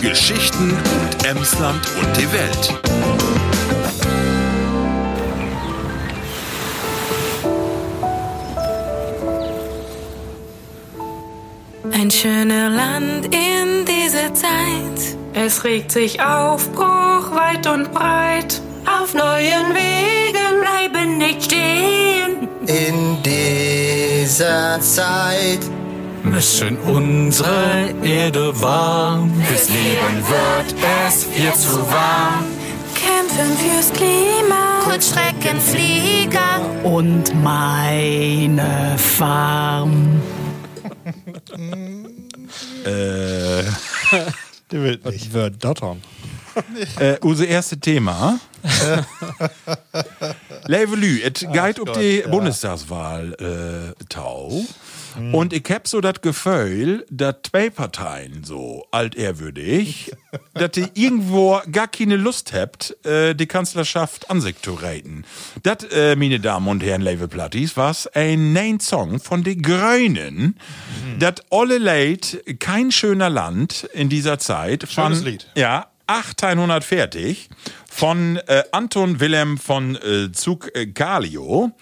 Geschichten 0.00 0.70
und 0.70 1.26
Emsland 1.26 1.80
und 2.00 2.16
die 2.16 2.32
Welt. 2.32 2.74
Ein 11.92 12.10
schöner 12.10 12.70
Land 12.70 13.26
in 13.26 13.84
dieser 13.84 14.32
Zeit. 14.32 15.16
Es 15.34 15.64
regt 15.64 15.92
sich 15.92 16.22
Aufbruch 16.22 17.34
weit 17.34 17.66
und 17.66 17.92
breit. 17.92 18.60
Auf 18.86 19.12
neuen 19.12 19.74
Wegen 19.74 20.60
bleiben 20.62 21.18
nicht 21.18 21.44
stehen. 21.44 22.48
In 22.66 23.22
dieser 23.22 24.80
Zeit 24.80 25.60
müssen 26.22 26.76
unsere 26.78 27.94
Erde 28.02 28.52
warm. 28.60 29.32
Fürs 29.42 29.68
Leben 29.68 30.16
wird 30.28 30.74
es 31.08 31.26
hier 31.32 31.54
zu 31.54 31.78
warm. 31.90 32.44
Kämpfen 32.94 33.56
fürs 33.56 33.92
Klima. 33.92 34.80
Kurzstreckenflieger. 34.84 36.60
Und 36.84 37.32
meine 37.42 38.96
Farm. 38.98 40.20
Äh, 42.84 43.62
Der 44.70 44.82
will 44.82 45.00
nicht. 45.04 45.32
Wird 45.32 45.62
dottern. 45.64 46.02
äh, 46.98 47.16
unser 47.20 47.46
erste 47.46 47.78
Thema. 47.78 48.40
Levelü, 50.66 51.20
es 51.22 51.40
geht 51.52 51.78
um 51.78 51.92
die 51.98 52.24
Bundestagswahl 52.28 53.34
äh, 53.98 54.04
Tau. 54.08 54.64
Und 55.32 55.52
ich 55.52 55.64
hab 55.70 55.88
so 55.88 56.00
das 56.00 56.20
Gefühl, 56.20 57.06
dass 57.10 57.36
zwei 57.50 57.70
Parteien 57.70 58.44
so 58.44 58.86
altehrwürdig, 58.90 60.12
dass 60.54 60.72
die 60.72 60.86
irgendwo 60.94 61.60
gar 61.70 61.88
keine 61.88 62.16
Lust 62.16 62.52
habt, 62.52 62.96
äh, 63.04 63.34
die 63.34 63.46
Kanzlerschaft 63.46 64.30
an 64.30 64.40
sich 64.40 64.60
zu 64.62 64.74
reiten. 64.74 65.24
Das, 65.62 65.84
äh, 65.92 66.16
meine 66.16 66.40
Damen 66.40 66.68
und 66.68 66.82
Herren 66.82 67.02
Level 67.02 67.28
Platties, 67.28 67.76
was 67.76 68.06
ein 68.08 68.52
neuen 68.52 68.80
Song 68.80 69.20
von 69.20 69.42
den 69.42 69.62
Grünen, 69.62 70.56
das 71.18 71.34
Olle 71.50 71.78
Leid, 71.78 72.42
kein 72.58 72.90
schöner 72.92 73.30
Land 73.30 73.88
in 73.92 74.08
dieser 74.08 74.38
Zeit. 74.38 74.86
Schönes 74.90 75.18
von, 75.18 75.26
Lied. 75.26 75.46
Ja, 75.54 75.90
1840 76.10 77.48
von 77.88 78.36
äh, 78.46 78.64
Anton 78.72 79.20
Wilhelm 79.20 79.58
von 79.58 79.96
äh, 79.96 80.32
Zug 80.32 80.74
äh, 80.74 80.86
Galio. 80.86 81.72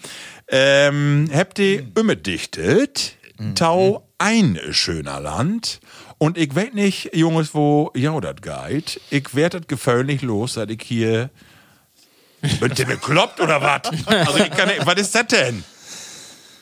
Ähm, 0.47 1.29
habt 1.33 1.59
ihr 1.59 1.87
umgedichtet, 1.97 3.15
Tau 3.55 4.07
ein 4.17 4.59
schöner 4.71 5.19
Land. 5.19 5.79
Und 6.17 6.37
ich 6.37 6.53
weiß 6.53 6.73
nicht, 6.73 7.15
Jungs, 7.15 7.53
wo 7.53 7.91
ja 7.95 8.19
das 8.19 8.35
geht. 8.41 9.01
Ich 9.09 9.33
werd 9.33 9.53
das 9.53 9.67
Gefühl 9.67 10.03
nicht 10.03 10.21
los, 10.21 10.55
dass 10.55 10.69
ich 10.69 10.81
hier. 10.83 11.29
Bin 12.41 12.73
ihr 12.77 12.85
bekloppt 12.85 13.41
oder 13.41 13.61
was? 13.61 13.81
Also 14.05 14.37
ich 14.37 14.51
kann 14.51 14.69
nicht, 14.69 14.85
was 14.85 14.95
ist 14.95 15.15
das 15.15 15.27
denn? 15.27 15.63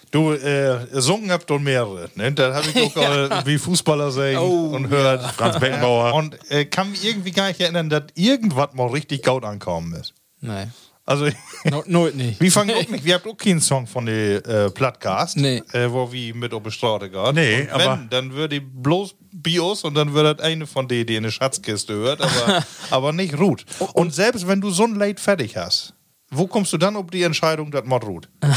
Du, 0.10 0.32
äh, 0.32 0.88
sungen 1.02 1.32
habt 1.32 1.52
und 1.52 1.64
mehrere. 1.64 2.10
Ne? 2.16 2.32
Da 2.32 2.54
habe 2.54 2.68
ich 2.68 2.82
auch 2.82 2.96
äh, 3.42 3.46
wie 3.46 3.58
Fußballer 3.58 4.12
singen 4.12 4.38
und 4.38 4.90
hört. 4.90 5.24
Franz 5.34 5.60
Beckenbauer. 5.60 6.14
Und 6.14 6.38
äh, 6.50 6.66
kann 6.66 6.92
mich 6.92 7.06
irgendwie 7.06 7.32
gar 7.32 7.50
nicht 7.50 7.60
erinnern, 7.60 7.90
dass 7.90 8.04
irgendwas 8.16 8.74
mal 8.74 8.88
richtig 8.88 9.24
gaut 9.24 9.44
ankommen 9.44 9.94
ist. 9.94 10.14
Nein. 10.40 10.72
Also, 11.08 11.30
No, 11.64 11.84
no, 11.88 12.08
nicht. 12.10 12.40
wir 12.42 12.52
fangen 12.52 12.76
auch 12.76 12.88
nicht, 12.90 13.04
wir 13.04 13.16
habt 13.16 13.26
auch 13.26 13.36
keinen 13.38 13.62
Song 13.62 13.88
von 13.88 14.06
der 14.06 14.46
äh, 14.46 14.70
Plattcast, 14.70 15.38
Nee. 15.38 15.64
äh, 15.72 15.90
wo 15.90 16.12
wir 16.12 16.36
mit 16.36 16.54
auf 16.54 16.62
Straße 16.72 17.10
gehen. 17.10 17.34
Nee, 17.36 17.62
und 17.62 17.80
wenn, 17.80 17.88
aber- 17.88 18.00
dann 18.10 18.34
würde 18.34 18.58
ich 18.58 18.62
bloß 18.66 19.16
Bios 19.32 19.84
und 19.84 19.96
dann 19.96 20.14
würde 20.14 20.36
das 20.36 20.46
eine 20.46 20.68
von 20.68 20.88
denen, 20.88 21.06
die 21.08 21.16
in 21.16 21.24
eine 21.24 21.32
Schatzkiste 21.32 21.94
hört, 21.94 22.22
aber, 22.22 22.64
aber 22.92 23.14
nicht 23.14 23.40
Ruth. 23.40 23.66
Und 23.94 24.14
selbst 24.14 24.48
wenn 24.48 24.60
du 24.62 24.70
so 24.70 24.84
ein 24.84 24.96
Late 24.96 25.22
fertig 25.22 25.56
hast, 25.58 25.94
wo 26.30 26.46
kommst 26.46 26.74
du 26.74 26.78
dann 26.78 26.96
auf 26.98 27.08
die 27.10 27.24
Entscheidung, 27.24 27.72
dass 27.72 27.86
Mod 27.86 28.04
ruht? 28.06 28.30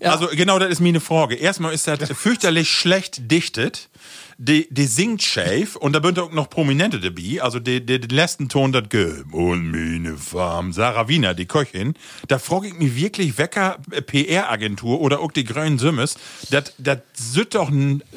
Also 0.00 0.28
genau, 0.28 0.58
das 0.58 0.68
ist 0.68 0.80
meine 0.80 1.00
Frage. 1.00 1.36
Erstmal 1.36 1.72
ist 1.72 1.88
das 1.88 1.98
fürchterlich 2.12 2.68
schlecht 2.70 3.30
dichtet. 3.30 3.88
Die, 4.38 4.68
die 4.70 4.86
singt 4.86 5.22
schäf 5.22 5.76
und 5.76 5.94
da 5.94 6.02
sind 6.02 6.18
auch 6.18 6.30
noch 6.30 6.50
Prominente 6.50 7.00
dabei. 7.00 7.40
Also 7.40 7.58
die, 7.58 7.84
die, 7.84 7.98
den 7.98 8.10
letzten 8.10 8.48
Ton, 8.48 8.72
das 8.72 8.88
Gelb 8.88 9.32
und 9.32 9.70
meine 9.70 10.16
Farm. 10.16 10.72
Sarah 10.72 11.08
Wiener, 11.08 11.34
die 11.34 11.46
Köchin. 11.46 11.94
Da 12.28 12.38
frage 12.38 12.68
ich 12.68 12.74
mich 12.74 12.96
wirklich, 12.96 13.38
Wecker 13.38 13.78
PR-Agentur 14.06 15.00
oder 15.00 15.20
auch 15.20 15.32
die 15.32 15.44
Grünen 15.44 15.78
Sümmes, 15.78 16.16
das 16.50 16.74
süt 17.14 17.54
doch 17.54 17.70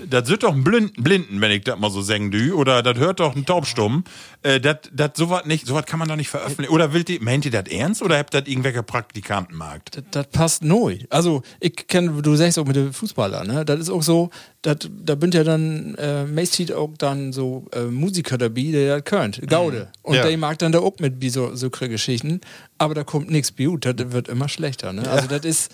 das 0.10 0.27
süt 0.27 0.43
doch 0.43 0.53
Blinden, 0.55 1.01
Blinden, 1.01 1.41
wenn 1.41 1.51
ich 1.51 1.63
das 1.63 1.79
mal 1.79 1.89
so 1.89 2.01
sagen 2.01 2.32
dü, 2.32 2.51
oder 2.51 2.84
das 2.84 2.97
hört 2.97 3.19
doch 3.19 3.36
ein 3.36 3.45
Taubstumm. 3.45 4.03
Äh, 4.41 4.60
das, 4.60 4.77
das 4.91 5.12
sowas 5.15 5.45
nicht, 5.45 5.65
sowas 5.65 5.86
kann 5.86 5.99
man 5.99 6.08
doch 6.08 6.15
nicht 6.15 6.29
veröffentlichen. 6.29 6.73
Oder 6.73 6.93
will 6.93 7.03
die, 7.03 7.19
meint 7.19 7.45
ihr 7.45 7.51
das 7.51 7.67
ernst 7.67 8.01
oder 8.01 8.17
habt 8.17 8.34
ihr 8.34 8.41
das 8.41 8.49
irgendwelcher 8.49 8.84
Praktikantenmarkt? 8.84 9.97
Das, 9.97 10.03
das 10.12 10.27
passt 10.27 10.63
neu. 10.63 10.99
Also, 11.10 11.43
ich 11.60 11.75
kenne, 11.88 12.21
du 12.21 12.36
sagst 12.36 12.60
auch 12.60 12.65
mit 12.65 12.75
den 12.75 12.93
Fußballern, 12.93 13.47
ne? 13.47 13.65
Das 13.65 13.79
ist 13.79 13.89
auch 13.89 14.03
so, 14.03 14.29
dat, 14.62 14.89
da 15.04 15.15
bin 15.15 15.32
ja 15.32 15.43
dann, 15.43 15.95
äh, 15.95 16.26
meistens 16.26 16.72
auch 16.72 16.89
dann 16.98 17.32
so 17.34 17.65
äh, 17.72 17.84
Musiker 17.86 18.38
dabei, 18.38 18.69
der 18.72 18.95
das 18.98 19.06
könnt, 19.06 19.48
Gaude. 19.48 19.88
Und 20.02 20.15
Ja. 20.15 20.24
der 20.28 20.38
mag 20.38 20.58
dann 20.60 20.72
da 20.72 20.80
auch 20.80 21.00
mit 21.00 21.22
wie 21.22 21.30
so, 21.30 21.56
so 21.56 21.69
Geschichten, 21.89 22.41
aber 22.78 22.93
da 22.93 23.04
kommt 23.04 23.30
nichts 23.32 23.56
gut, 23.56 23.86
das 23.86 23.95
wird 24.12 24.28
immer 24.28 24.50
schlechter, 24.50 24.91
ne? 24.93 25.10
Also, 25.10 25.28
das 25.28 25.45
ist. 25.45 25.72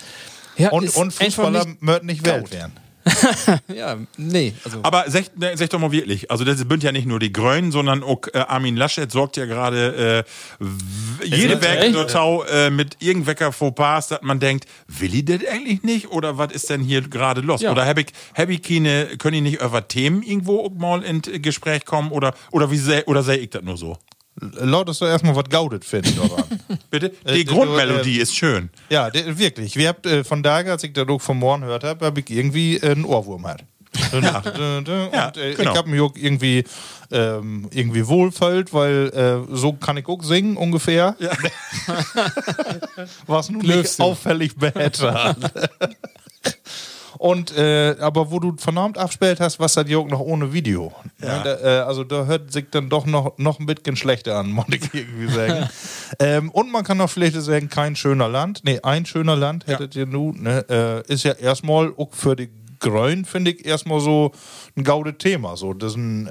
Ja, 0.57 0.69
Und, 0.69 0.85
ist 0.85 0.95
und 0.95 1.11
Fußballer 1.13 1.65
nicht- 1.65 1.81
möchten 1.81 2.05
nicht 2.05 2.25
Welt 2.25 2.51
werden. 2.53 2.73
Ja, 3.75 3.97
nee. 4.17 4.53
Also, 4.63 4.79
Aber 4.83 5.05
sag, 5.07 5.25
sag 5.55 5.69
doch 5.69 5.79
mal 5.79 5.91
wirklich, 5.91 6.31
also 6.31 6.43
das 6.43 6.57
sind 6.57 6.83
ja 6.83 6.91
nicht 6.91 7.07
nur 7.07 7.19
die 7.19 7.31
Grünen, 7.31 7.71
sondern 7.71 8.03
auch 8.03 8.21
äh, 8.33 8.39
Armin 8.39 8.75
Laschet 8.75 9.11
sorgt 9.11 9.37
ja 9.37 9.45
gerade 9.45 10.25
äh, 10.59 11.25
jede 11.25 11.59
echt? 11.61 12.09
Tau 12.09 12.43
äh, 12.43 12.69
mit 12.69 12.97
irgendwelcher 12.99 13.51
Fauxpas, 13.51 14.07
dass 14.09 14.21
man 14.21 14.39
denkt, 14.39 14.65
will 14.87 15.13
ich 15.13 15.25
das 15.25 15.45
eigentlich 15.45 15.83
nicht? 15.83 16.11
Oder 16.11 16.37
was 16.37 16.53
ist 16.53 16.69
denn 16.69 16.81
hier 16.81 17.01
gerade 17.01 17.41
los? 17.41 17.61
Ja. 17.61 17.71
Oder 17.71 17.85
hab 17.85 17.97
ich, 17.97 18.07
hab 18.35 18.49
ich 18.49 18.61
keine, 18.61 19.17
können 19.17 19.33
die 19.33 19.41
nicht 19.41 19.61
über 19.61 19.87
Themen 19.87 20.23
irgendwo 20.23 20.65
auch 20.65 20.71
mal 20.71 21.03
in 21.03 21.21
Gespräch 21.21 21.85
kommen? 21.85 22.11
Oder, 22.11 22.33
oder 22.51 22.71
wie 22.71 22.77
seh, 22.77 23.03
oder 23.05 23.23
sehe 23.23 23.37
ich 23.37 23.49
das 23.49 23.63
nur 23.63 23.77
so? 23.77 23.97
Laut 24.39 24.89
ist 24.89 25.01
doch 25.01 25.07
erstmal 25.07 25.35
was 25.35 25.45
Gaudet 25.49 25.85
finden 25.85 26.15
daran. 26.17 26.43
Bitte? 26.89 27.13
Äh, 27.23 27.35
Die 27.35 27.45
du, 27.45 27.53
Grundmelodie 27.55 28.19
äh, 28.19 28.23
ist 28.23 28.35
schön. 28.35 28.69
ja, 28.89 29.09
der, 29.09 29.37
wirklich. 29.37 29.75
Wir 29.77 29.87
habt, 29.89 30.05
äh, 30.05 30.23
von 30.25 30.43
daher, 30.43 30.73
als 30.73 30.83
ich 30.83 30.91
da 30.93 31.05
doch 31.05 31.21
vom 31.21 31.39
Morgen 31.39 31.61
gehört 31.61 31.83
habe, 31.85 32.05
habe 32.05 32.19
ich 32.19 32.29
irgendwie 32.29 32.77
äh, 32.77 32.91
einen 32.91 33.05
Ohrwurm 33.05 33.47
halt. 33.47 33.63
Ja. 34.11 34.39
Und 34.39 34.87
Ja, 34.89 35.31
äh, 35.37 35.53
genau. 35.55 35.71
ich 35.71 35.77
habe 35.77 35.89
mich 35.89 36.01
auch 36.01 36.15
irgendwie, 36.15 36.65
ähm, 37.11 37.69
irgendwie 37.71 38.05
wohlfühlt, 38.07 38.73
weil 38.73 39.45
äh, 39.49 39.55
so 39.55 39.71
kann 39.71 39.95
ich 39.95 40.05
auch 40.07 40.21
singen 40.21 40.57
ungefähr. 40.57 41.15
Ja. 41.19 41.31
Was 43.27 43.49
nun 43.49 43.65
nicht 43.65 43.99
auffällig 44.01 44.55
besser. 44.57 45.35
Und 47.17 47.55
äh, 47.57 47.95
aber 47.99 48.31
wo 48.31 48.39
du 48.39 48.55
verdammt 48.57 48.97
abspielt 48.97 49.39
hast, 49.39 49.59
was 49.59 49.73
das 49.73 49.89
Jörg 49.89 50.07
noch 50.07 50.19
ohne 50.19 50.53
Video. 50.53 50.93
Ja. 51.21 51.43
Da, 51.43 51.55
äh, 51.59 51.79
also 51.81 52.03
da 52.03 52.25
hört 52.25 52.51
sich 52.51 52.65
dann 52.71 52.89
doch 52.89 53.05
noch, 53.05 53.37
noch 53.37 53.59
ein 53.59 53.65
bisschen 53.65 53.95
schlechter 53.95 54.37
an, 54.37 54.51
muss 54.51 54.65
ich 54.69 54.93
irgendwie 54.93 55.33
sagen. 55.33 55.69
ähm, 56.19 56.51
und 56.51 56.71
man 56.71 56.83
kann 56.83 56.99
auch 57.01 57.09
vielleicht 57.09 57.35
sagen, 57.35 57.69
kein 57.69 57.95
schöner 57.95 58.29
Land. 58.29 58.61
Nee, 58.63 58.79
ein 58.81 59.05
schöner 59.05 59.35
Land 59.35 59.67
hättet 59.67 59.95
ihr 59.95 60.05
nun. 60.05 60.43
Ne? 60.43 60.65
Äh, 60.69 61.13
ist 61.13 61.23
ja 61.23 61.33
erstmal 61.33 61.93
auch 61.97 62.13
für 62.13 62.35
die 62.35 62.49
Grünen, 62.79 63.25
finde 63.25 63.51
ich, 63.51 63.65
erstmal 63.65 63.99
so 63.99 64.31
ein 64.75 64.83
gaudes 64.83 65.15
Thema. 65.17 65.57
So, 65.57 65.73
das 65.73 65.93
ist 65.93 65.97
ein 65.97 66.27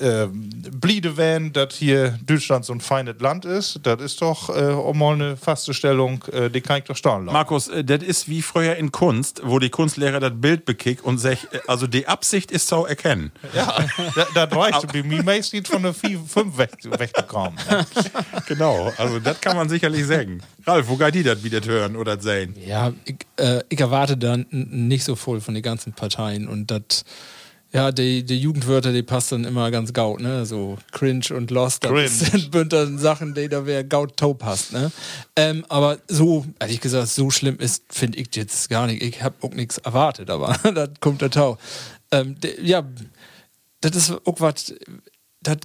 äh, 0.00 0.28
Bliede 0.28 1.16
wählen, 1.16 1.52
dass 1.52 1.74
hier 1.74 2.18
Deutschland 2.24 2.64
so 2.64 2.72
ein 2.72 2.80
feines 2.80 3.20
Land 3.20 3.44
ist, 3.44 3.80
das 3.82 4.00
ist 4.00 4.22
doch 4.22 4.48
äh, 4.48 4.72
auch 4.72 4.94
mal 4.94 5.14
eine 5.14 5.36
faste 5.36 5.74
Stellung, 5.74 6.24
äh, 6.32 6.50
die 6.50 6.60
kann 6.60 6.78
ich 6.78 6.84
doch 6.84 6.96
stehen 6.96 7.26
lassen. 7.26 7.32
Markus, 7.32 7.68
äh, 7.68 7.84
das 7.84 8.02
ist 8.02 8.28
wie 8.28 8.42
früher 8.42 8.76
in 8.76 8.92
Kunst, 8.92 9.42
wo 9.44 9.58
die 9.58 9.70
Kunstlehrer 9.70 10.20
das 10.20 10.32
Bild 10.34 10.64
bekickt 10.64 11.04
und 11.04 11.18
sagt, 11.18 11.52
äh, 11.52 11.60
also 11.66 11.86
die 11.86 12.06
Absicht 12.06 12.50
ist 12.50 12.68
zu 12.68 12.84
erkennen. 12.84 13.32
Ja, 13.54 13.74
da, 14.14 14.46
da 14.46 14.56
reicht 14.56 14.92
bei 14.92 15.02
mir 15.02 15.22
meistens 15.22 15.68
von 15.68 15.82
der 15.82 15.94
5 15.94 16.34
weg, 16.58 16.70
weggekommen. 16.84 17.58
Genau, 18.46 18.92
also 18.96 19.18
das 19.18 19.40
kann 19.40 19.56
man 19.56 19.68
sicherlich 19.68 20.06
sagen. 20.06 20.40
Ralf, 20.66 20.88
wo 20.88 20.96
geht 20.96 21.14
die 21.14 21.22
das 21.22 21.42
wieder 21.42 21.60
hören 21.64 21.96
oder 21.96 22.20
sehen? 22.20 22.54
Ja, 22.64 22.92
ich, 23.04 23.16
äh, 23.36 23.62
ich 23.68 23.80
erwarte 23.80 24.16
dann 24.16 24.46
nicht 24.50 25.04
so 25.04 25.16
voll 25.16 25.40
von 25.40 25.54
den 25.54 25.62
ganzen 25.62 25.92
Parteien 25.92 26.48
und 26.48 26.70
das, 26.70 27.04
Ja, 27.72 27.92
die, 27.92 28.24
die 28.24 28.38
Jugendwörter, 28.38 28.92
die 28.92 29.02
passt 29.02 29.32
dann 29.32 29.44
immer 29.44 29.70
ganz 29.70 29.92
gaut, 29.92 30.20
ne? 30.20 30.46
So 30.46 30.78
cringe 30.92 31.34
und 31.34 31.50
lost, 31.50 31.84
das 31.84 31.90
Cringe. 31.90 32.08
sind 32.08 32.50
Bündner 32.50 32.86
Sachen, 32.98 33.34
die 33.34 33.48
da 33.48 33.66
wer 33.66 33.84
gaut 33.84 34.16
tau 34.16 34.34
passt, 34.34 34.72
ne? 34.72 34.90
Ähm, 35.34 35.64
aber 35.68 35.98
so, 36.08 36.46
ehrlich 36.58 36.80
gesagt, 36.80 37.08
so 37.08 37.30
schlimm 37.30 37.58
ist, 37.58 37.84
finde 37.90 38.18
ich 38.18 38.34
jetzt 38.34 38.70
gar 38.70 38.86
nicht. 38.86 39.02
Ich 39.02 39.22
hab 39.22 39.42
auch 39.42 39.52
nichts 39.52 39.78
erwartet, 39.78 40.30
aber 40.30 40.56
das 40.74 40.90
kommt 41.00 41.22
der 41.22 41.30
Tau. 41.30 41.58
Ähm, 42.12 42.38
de, 42.40 42.64
ja, 42.64 42.82
das 43.80 43.96
ist 43.96 44.10
auch 44.26 44.40
was, 44.40 44.72
das 45.42 45.58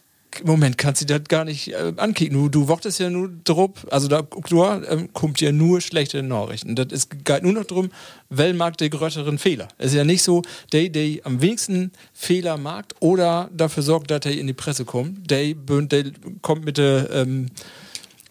Moment, 0.44 0.78
kannst 0.78 1.02
du 1.02 1.06
das 1.06 1.24
gar 1.28 1.46
nicht 1.46 1.74
äh, 1.74 1.94
ankicken. 1.98 2.38
Du, 2.38 2.50
du 2.50 2.68
wochtest 2.68 3.00
ja 3.00 3.10
nur 3.10 3.30
drauf, 3.44 3.72
also 3.90 4.08
da 4.08 4.22
du, 4.22 4.64
ähm, 4.64 5.10
kommt 5.14 5.42
ja 5.42 5.52
nur 5.52 5.82
schlechte 5.82 6.24
Nachrichten. 6.24 6.76
Das 6.76 6.88
ist 6.88 7.26
geht 7.26 7.44
nur 7.44 7.54
noch 7.54 7.66
drum, 7.66 7.92
wer 8.30 8.54
mag 8.54 8.78
der 8.78 8.90
größeren 8.90 9.38
Fehler. 9.38 9.68
Es 9.78 9.88
ist 9.88 9.98
ja 9.98 10.04
nicht 10.04 10.24
so, 10.24 10.42
der, 10.72 10.90
der 10.90 11.20
am 11.26 11.42
wenigsten 11.42 11.92
Fehler 12.14 12.58
mag 12.58 12.86
oder 13.00 13.50
dafür 13.54 13.84
sorgt, 13.84 14.12
dass 14.12 14.26
er 14.26 14.38
in 14.38 14.48
die 14.48 14.54
Presse 14.54 14.86
kommt, 14.86 15.30
der, 15.30 15.54
der 15.54 16.06
kommt 16.42 16.66
mit 16.66 16.78
der 16.78 17.10
ähm, 17.12 17.48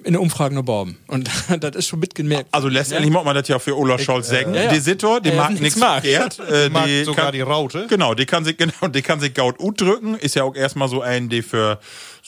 in 0.05 0.13
der 0.13 0.23
Umfrage 0.23 0.55
nur 0.55 0.65
Baum. 0.65 0.97
Und 1.07 1.29
das 1.61 1.77
ist 1.77 1.87
schon 1.89 2.01
mitgemerkt. 2.01 2.49
Also 2.53 2.69
letztendlich 2.69 3.13
mag 3.13 3.25
man 3.25 3.35
das 3.35 3.49
ja 3.49 3.59
für 3.59 3.77
Olaf 3.77 4.03
Scholz 4.03 4.29
sagen. 4.29 4.55
ja, 4.55 4.65
ja. 4.65 4.73
Die 4.73 4.81
Sitter, 4.81 5.21
die 5.21 5.31
Ja, 5.31 5.37
mag 5.37 5.61
nichts 5.61 5.79
mag. 5.79 6.03
verkehrt. 6.03 6.39
Äh, 6.51 6.69
Mag 6.69 6.87
die 6.87 7.05
sogar 7.05 7.27
kann, 7.27 7.35
die 7.35 7.41
Raute. 7.43 7.87
Genau, 7.89 8.15
die 8.15 8.27
kann 8.27 8.45
sich 8.45 8.57
genau, 8.59 8.89
die 8.89 9.03
kann 9.03 9.21
sich 9.21 9.35
gaut 9.35 9.61
ut 9.61 9.81
drücken. 9.81 10.15
Ist 10.17 10.35
ja 10.35 10.43
auch 10.45 10.55
erstmal 10.57 10.89
so 10.89 11.01
ein, 11.03 11.29
die 11.29 11.43
für 11.43 11.79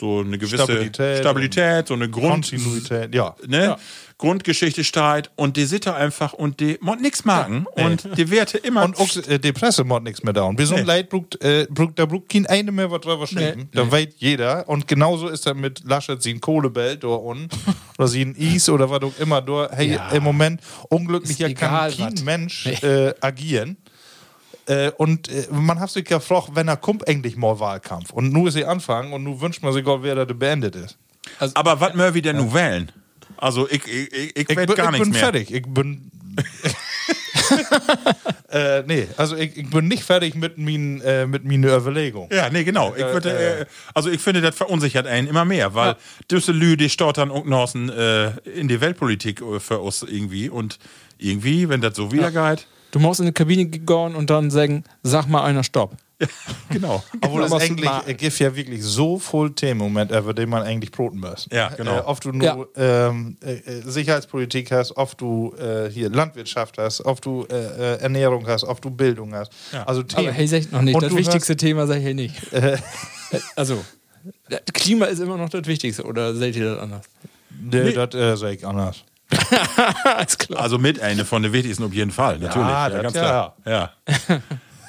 so 0.03 0.19
eine 0.19 0.37
gewisse 0.37 0.65
Stabilität 0.65 1.19
Stabilität, 1.19 1.87
so 1.87 1.95
eine 1.95 2.11
Grund, 2.11 2.51
Kontinuität, 2.51 3.15
ja. 3.15 3.37
ne? 3.47 3.77
Grundgeschichte 4.19 4.85
steigt 4.85 5.31
und 5.35 5.57
die 5.57 5.65
Sitter 5.65 5.97
einfach 5.97 6.33
und 6.33 6.61
die 6.61 6.79
mod 6.81 7.01
nix 7.01 7.25
magen 7.25 7.67
und 7.75 8.17
die 8.17 8.31
Werte 8.31 8.57
immer 8.59 8.85
Und 8.85 8.99
auch 8.99 9.17
äh, 9.29 9.39
die 9.39 9.53
Presse 9.53 9.83
macht 9.83 10.05
nichts 10.05 10.23
mehr 10.23 10.33
da. 10.33 10.43
Und 10.43 10.55
bis 10.57 10.71
Nee. 10.71 10.83
Leid 10.83 11.09
brugt, 11.09 11.43
äh, 11.43 11.67
brugt, 11.69 11.99
da 11.99 12.07
brugt 12.07 12.31
kein 12.31 12.47
eine 12.47 12.71
mehr 12.71 12.89
was 12.91 13.01
drüber 13.01 13.27
schreiben. 13.27 13.69
Da 13.73 13.91
weiß 13.91 14.09
jeder. 14.19 14.69
Und 14.69 14.87
genauso 14.87 15.29
ist 15.29 15.47
er 15.47 15.55
mit 15.55 15.83
Laschet, 15.85 16.23
sie 16.23 16.35
ein 16.35 16.41
Kohlebelt 16.41 17.03
da 17.03 17.09
unten. 17.09 17.49
oder 17.99 18.09
sie 18.09 18.23
ein 18.25 18.35
Is 18.37 18.69
oder 18.69 18.89
was 18.91 19.03
auch 19.03 19.19
immer. 19.19 19.43
Da, 19.43 19.69
hey, 19.73 19.99
im 20.13 20.23
Moment 20.23 20.61
unglücklich 20.89 21.39
ja 21.39 21.53
kann 21.53 21.91
kein. 21.91 22.15
Mensch 22.25 22.67
Nee. 22.67 22.87
äh, 22.87 23.15
agieren. 23.21 23.77
Äh, 24.67 24.93
und 24.97 25.29
äh, 25.29 25.47
man 25.51 25.81
hat 25.81 25.91
sich 25.91 26.05
gefragt, 26.05 26.51
wenn 26.55 26.69
er 26.69 26.77
kommt 26.77 27.07
endlich 27.09 27.37
mal 27.37 27.59
Wahlkampf. 27.59 28.11
Und 28.11 28.33
nur 28.33 28.49
ist 28.49 28.55
sie 28.55 28.65
anfangen 28.65 29.13
und 29.13 29.25
nun 29.25 29.41
wünscht 29.41 29.63
man 29.63 29.73
sich 29.73 29.85
Gott, 29.85 30.03
wer 30.03 30.15
da 30.15 30.25
beendet 30.25 30.77
ist. 30.77 30.97
Aber 31.55 31.81
was 31.81 32.15
wir 32.15 32.23
denn 32.23 32.37
nun 32.37 32.55
wählen? 32.55 32.93
Also 33.37 33.69
ich, 33.69 33.87
ich, 33.87 34.13
ich, 34.13 34.37
ich, 34.37 34.51
Ich, 34.51 34.57
bin, 34.57 34.67
gar 34.67 34.87
ich 34.87 34.91
nichts 34.93 35.01
bin 35.01 35.11
mehr. 35.11 35.21
fertig. 35.21 35.53
Ich 35.53 35.67
bin. 35.67 36.11
äh, 38.51 38.83
nee, 38.83 39.07
also 39.17 39.37
ich, 39.37 39.57
ich 39.57 39.69
bin 39.69 39.89
nicht 39.89 40.05
fertig 40.05 40.35
mit 40.35 40.59
meinen 40.59 41.01
äh, 41.01 41.27
mit 41.27 41.45
meinen 41.45 41.65
Überlegungen. 41.65 42.29
Ja, 42.33 42.49
nee, 42.51 42.65
genau. 42.65 42.95
Ich 42.95 43.05
würde, 43.05 43.61
äh, 43.61 43.67
also 43.95 44.11
ich 44.11 44.21
finde, 44.21 44.41
das 44.41 44.55
verunsichert 44.55 45.07
einen 45.07 45.29
immer 45.29 45.45
mehr, 45.45 45.75
weil 45.75 45.97
diese 46.31 46.53
Lü, 46.53 46.77
die 46.77 46.89
stottern 46.89 47.31
und 47.31 47.47
Norsen 47.47 47.91
äh, 47.91 48.31
in 48.49 48.69
die 48.69 48.81
Weltpolitik 48.81 49.43
äh, 49.43 49.61
für 49.61 49.81
uns 49.81 50.03
irgendwie 50.03 50.49
und 50.49 50.79
irgendwie, 51.19 51.69
wenn 51.69 51.81
das 51.81 51.97
so 51.97 52.13
wieder 52.13 52.31
geht, 52.31 52.67
Du 52.93 52.99
musst 52.99 53.21
in 53.21 53.27
die 53.27 53.33
Kabine 53.33 53.65
gehen 53.65 54.15
und 54.15 54.31
dann 54.31 54.51
sagen, 54.51 54.85
sag 55.03 55.27
mal 55.27 55.43
einer 55.43 55.65
Stopp. 55.65 55.97
genau. 56.71 57.03
Obwohl 57.23 57.43
es 57.45 57.51
was 57.51 57.63
eigentlich, 57.63 57.91
es 58.07 58.17
gibt 58.19 58.39
ja 58.39 58.55
wirklich 58.55 58.83
so 58.83 59.19
voll 59.19 59.55
Themen 59.55 59.81
im 59.81 59.93
Moment, 59.93 60.11
über 60.11 60.35
die 60.35 60.45
man 60.45 60.63
eigentlich 60.63 60.93
broten 60.93 61.19
muss. 61.19 61.49
Ja, 61.51 61.69
genau. 61.71 61.99
Äh, 61.99 62.01
oft 62.03 62.25
du 62.27 62.33
nur 62.33 62.69
ähm, 62.77 63.39
äh, 63.43 63.55
äh, 63.55 63.83
Sicherheitspolitik 63.83 64.71
hast, 64.71 64.95
oft 64.97 65.21
du 65.23 65.55
äh, 65.59 65.91
hier 65.91 66.11
Landwirtschaft 66.11 66.77
hast, 66.77 67.01
oft 67.01 67.25
du 67.25 67.47
äh, 67.51 67.55
äh, 67.55 68.01
Ernährung 68.03 68.47
hast, 68.47 68.65
oft 68.65 68.85
du 68.85 68.91
Bildung 68.91 69.35
hast. 69.35 69.51
Also 69.87 70.03
Themen. 70.03 70.29
Aber 70.29 70.37
hey, 70.37 70.47
sag 70.47 70.59
ich 70.59 70.71
noch 70.71 70.83
nicht. 70.83 70.95
Und 70.95 71.03
das 71.03 71.17
wichtigste 71.17 71.57
Thema 71.57 71.87
sag 71.87 71.97
ich 71.97 72.05
hier 72.05 72.15
nicht. 72.15 72.35
also, 73.57 73.83
Klima 74.75 75.07
ist 75.07 75.19
immer 75.19 75.39
noch 75.39 75.49
das 75.49 75.67
Wichtigste, 75.67 76.05
oder 76.05 76.35
seht 76.35 76.57
ihr 76.57 76.75
das 76.75 76.79
anders? 76.79 77.07
Hörst, 77.71 77.85
nee, 77.87 77.93
das 77.93 78.15
äh, 78.15 78.37
sag 78.37 78.53
ich 78.53 78.67
anders. 78.67 79.05
Also 80.55 80.79
mit 80.79 81.01
eine 81.01 81.25
von 81.25 81.43
den 81.43 81.53
wichtigsten 81.53 81.85
auf 81.85 81.93
jeden 81.93 82.11
Fall, 82.11 82.39
natürlich. 82.39 83.03
ganz 83.03 83.15
ja. 83.15 83.23
klar. 83.23 83.57
Ja. 83.67 83.91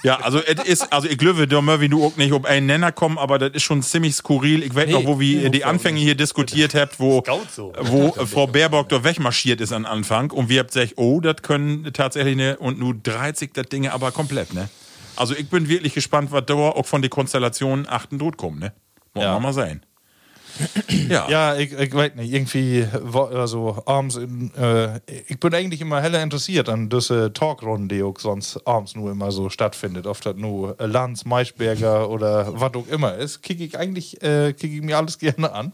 Ja, 0.03 0.17
also 0.17 0.39
es 0.39 0.61
ist, 0.65 0.91
also 0.91 1.07
ich 1.07 1.17
glaube, 1.17 1.47
da 1.47 1.61
mögen 1.61 1.81
wir 1.81 1.89
du 1.89 2.05
auch 2.05 2.17
nicht 2.17 2.33
um 2.33 2.43
einen 2.43 2.65
Nenner 2.65 2.91
kommen, 2.91 3.17
aber 3.17 3.39
das 3.39 3.51
ist 3.51 3.63
schon 3.63 3.81
ziemlich 3.81 4.15
skurril. 4.15 4.61
Ich 4.61 4.75
weiß 4.75 4.89
noch, 4.89 5.05
wo 5.05 5.17
wir 5.17 5.49
die 5.49 5.63
Anfänge 5.63 5.99
hier 6.01 6.15
diskutiert 6.15 6.75
habt, 6.75 6.99
wo, 6.99 7.23
wo 7.25 8.11
Frau 8.25 8.45
Baerbock 8.47 8.89
da 8.89 9.01
wegmarschiert 9.03 9.61
ist 9.61 9.71
am 9.71 9.85
Anfang 9.85 10.31
und 10.31 10.49
wir 10.49 10.59
habt 10.59 10.73
gesagt, 10.73 10.93
oh, 10.97 11.21
das 11.21 11.37
können 11.41 11.89
tatsächlich 11.93 12.35
ne, 12.35 12.57
und 12.57 12.79
nur 12.79 12.95
30 12.95 13.51
das 13.53 13.67
Dinge 13.67 13.93
aber 13.93 14.11
komplett, 14.11 14.53
ne? 14.53 14.67
Also 15.15 15.35
ich 15.35 15.47
bin 15.47 15.69
wirklich 15.69 15.93
gespannt, 15.93 16.31
was 16.31 16.45
da 16.47 16.53
auch 16.55 16.85
von 16.85 17.01
den 17.01 17.09
Konstellationen 17.09 17.87
achten 17.87 18.19
tot 18.19 18.35
kommt, 18.35 18.59
ne? 18.59 18.73
Wollen 19.13 19.25
Ja. 19.27 19.35
wir 19.35 19.39
mal 19.39 19.53
sehen. 19.53 19.85
Ja. 21.09 21.27
Ja, 21.29 21.55
ich, 21.55 21.73
ich 21.73 21.93
weiß 21.93 22.15
nicht, 22.15 22.31
irgendwie, 22.31 22.87
also 23.13 23.81
abends, 23.85 24.15
in, 24.15 24.53
äh, 24.55 24.99
ich 25.27 25.39
bin 25.39 25.53
eigentlich 25.53 25.81
immer 25.81 26.01
heller 26.01 26.21
interessiert 26.21 26.69
an 26.69 26.89
diese 26.89 27.33
Talkrunden, 27.33 27.89
die 27.89 28.03
auch 28.03 28.19
sonst 28.19 28.65
abends 28.67 28.95
nur 28.95 29.11
immer 29.11 29.31
so 29.31 29.49
stattfindet. 29.49 30.07
Oft 30.07 30.25
hat 30.25 30.37
nur 30.37 30.75
Lanz, 30.79 31.25
Maischberger 31.25 32.09
oder 32.09 32.59
was 32.59 32.73
auch 32.75 32.87
immer 32.87 33.15
ist, 33.15 33.41
kicke 33.41 33.63
ich 33.63 33.77
eigentlich, 33.77 34.21
äh, 34.21 34.53
kicke 34.53 34.75
ich 34.75 34.81
mir 34.81 34.97
alles 34.97 35.17
gerne 35.23 35.51
an. 35.51 35.71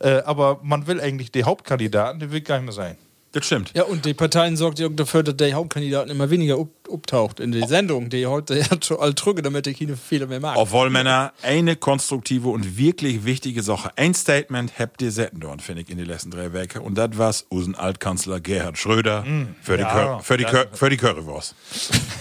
Äh, 0.00 0.22
aber 0.22 0.60
man 0.62 0.86
will 0.86 1.00
eigentlich 1.00 1.32
die 1.32 1.44
Hauptkandidaten, 1.44 2.20
die 2.20 2.30
will 2.30 2.40
gar 2.40 2.56
nicht 2.56 2.66
mehr 2.66 2.72
sein. 2.72 2.96
Das 3.32 3.46
stimmt. 3.46 3.70
Ja, 3.74 3.84
und 3.84 4.04
die 4.06 4.14
Parteien 4.14 4.56
sorgt 4.56 4.80
ja 4.80 4.88
dafür, 4.88 5.22
dass 5.22 5.36
der 5.36 5.52
Hauptkandidaten 5.52 6.10
immer 6.10 6.30
weniger 6.30 6.56
auftaucht 6.88 7.38
in 7.38 7.52
die 7.52 7.62
Sendung, 7.64 8.10
die 8.10 8.26
heute 8.26 8.58
ja 8.58 8.64
schon 8.82 8.98
all 8.98 9.14
drücke, 9.14 9.40
damit 9.40 9.68
er 9.68 9.74
keine 9.74 9.96
Fehler 9.96 10.26
mehr 10.26 10.40
mag. 10.40 10.56
Obwohl 10.56 10.90
Männer 10.90 11.32
eine 11.42 11.76
konstruktive 11.76 12.48
und 12.48 12.76
wirklich 12.76 13.24
wichtige 13.24 13.62
Sache, 13.62 13.92
ein 13.94 14.14
Statement 14.14 14.72
habt 14.80 15.00
ihr 15.00 15.12
setzen 15.12 15.38
dort, 15.38 15.62
finde 15.62 15.82
ich, 15.82 15.90
in 15.90 15.98
die 15.98 16.04
letzten 16.04 16.32
drei 16.32 16.52
Wochen. 16.52 16.78
Und 16.80 16.96
das 16.98 17.16
war's 17.18 17.46
unseren 17.50 17.76
Altkanzler 17.76 18.40
Gerhard 18.40 18.78
Schröder 18.78 19.24
für, 19.62 19.76
die 19.76 19.84
Ja, 19.84 20.14
Cur 20.16 20.20
für, 20.24 20.36
die 20.36 20.44
Cur 20.44 20.66
für 20.72 20.90
die 20.90 20.96
Currywurst. 20.96 21.54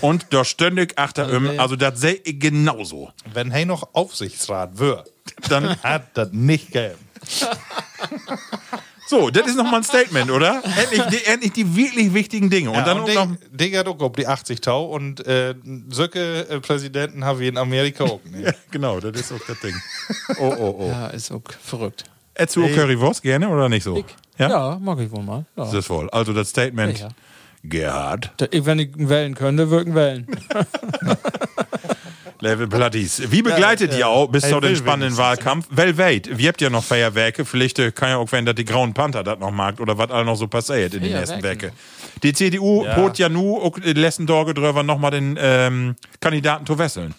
und 0.02 0.28
da 0.30 0.46
ständig 0.46 1.00
achter 1.00 1.34
ihm, 1.34 1.60
also 1.60 1.76
das 1.76 2.00
sehe 2.00 2.20
ich 2.24 2.40
genauso. 2.40 3.10
Wenn 3.34 3.50
hey 3.50 3.66
noch 3.66 3.90
Aufsichtsrat 3.94 4.78
wird, 4.78 5.12
Dann, 5.50 5.76
hat 5.82 6.16
das 6.16 6.30
nicht 6.34 6.68
gegeben. 6.72 7.00
so, 9.10 9.30
das 9.32 9.48
ist 9.48 9.56
nochmal 9.56 9.78
ein 9.82 9.84
Statement, 9.84 10.30
oder? 10.30 10.62
Endlich 10.78 11.02
die, 11.08 11.26
endlich 11.26 11.52
die 11.54 11.76
wirklich 11.76 12.14
wichtigen 12.14 12.50
Dinge. 12.50 12.70
Und 12.70 12.76
Ja, 12.78 12.84
dann 12.84 13.00
und 13.02 13.14
noch. 13.14 13.78
hat 13.78 13.88
auch 13.88 14.00
ob 14.02 14.16
die 14.16 14.28
80 14.28 14.62
Tau 14.62 14.86
und 14.86 15.26
äh, 15.26 15.56
solche 15.90 16.48
äh, 16.48 16.60
Präsidenten 16.60 17.26
haben 17.26 17.40
wir 17.40 17.50
in 17.50 17.58
Amerika 17.58 18.04
auch 18.04 18.20
nicht. 18.26 18.46
Ja, 18.46 18.54
genau, 18.72 19.00
das 19.00 19.20
ist 19.20 19.32
auch 19.32 19.40
das 19.48 19.60
Ding. 19.62 19.74
Oh, 20.40 20.54
oh, 20.58 20.76
oh. 20.80 20.88
Ja, 20.90 21.08
ist 21.08 21.32
auch 21.32 21.42
verrückt. 21.64 22.04
Ätzt 22.36 22.56
du 22.56 22.64
auch 22.64 22.70
Currywurst 22.72 23.22
gerne 23.24 23.50
oder 23.50 23.68
nicht 23.68 23.84
so? 23.84 24.02
Ja, 24.38 24.78
mag 24.80 25.00
ich 25.00 25.12
wohl 25.12 25.24
mal. 25.24 25.46
Ja. 25.58 25.66
Das 25.66 25.74
ist 25.74 25.90
wohl. 25.90 26.10
Also 26.12 26.32
das 26.34 26.50
Statement, 26.50 27.00
Ja, 27.00 27.08
ja. 27.08 27.14
Gerhard. 27.64 28.32
Da- 28.38 28.46
ich- 28.52 28.66
Wenn 28.66 28.80
ich 28.80 28.92
wählen 28.96 29.34
könnte, 29.36 29.70
würden 29.70 29.94
wählen. 29.96 30.26
Level 32.42 32.68
Platties. 32.68 33.22
Wie 33.32 33.42
begleitet 33.42 33.94
ihr 33.98 34.08
auch 34.08 34.28
bis 34.28 34.44
Hey, 34.46 34.52
zu 34.54 34.60
den 34.62 34.76
spannenden. 34.76 35.18
Wahlkampf? 35.18 35.68
Well, 35.72 35.98
wait, 35.98 36.38
wir 36.38 36.48
habt 36.48 36.62
ja 36.62 36.70
noch 36.70 36.84
Feierwerke. 36.84 37.44
Vielleicht 37.46 37.80
äh, 37.80 37.92
kann 37.92 38.10
ja 38.10 38.18
auch 38.18 38.32
werden, 38.32 38.46
dass 38.46 38.56
die 38.56 38.66
Grauen 38.66 38.94
Panther 38.94 39.24
das 39.24 39.40
noch 39.40 39.52
mag 39.52 39.80
oder 39.80 39.98
was 39.98 40.10
all 40.10 40.24
noch 40.26 40.36
so 40.36 40.48
passiert 40.48 40.94
in 40.94 41.04
den 41.04 41.14
nächsten. 41.14 41.44
Werke. 41.44 41.72
Die 42.24 42.34
CDU 42.34 42.86
Ja. 42.86 42.96
bot 42.96 43.18
ja 43.18 43.28
nu 43.30 43.58
auch 43.58 43.78
die 43.80 43.94
letzten 43.94 44.26
Tage 44.28 44.54
drüber 44.54 44.84
nochmal 44.84 45.12
den 45.12 45.38
ähm, 45.40 45.96
Kandidaten 46.22 46.66
zu 46.66 46.78
wesseln. 46.78 47.14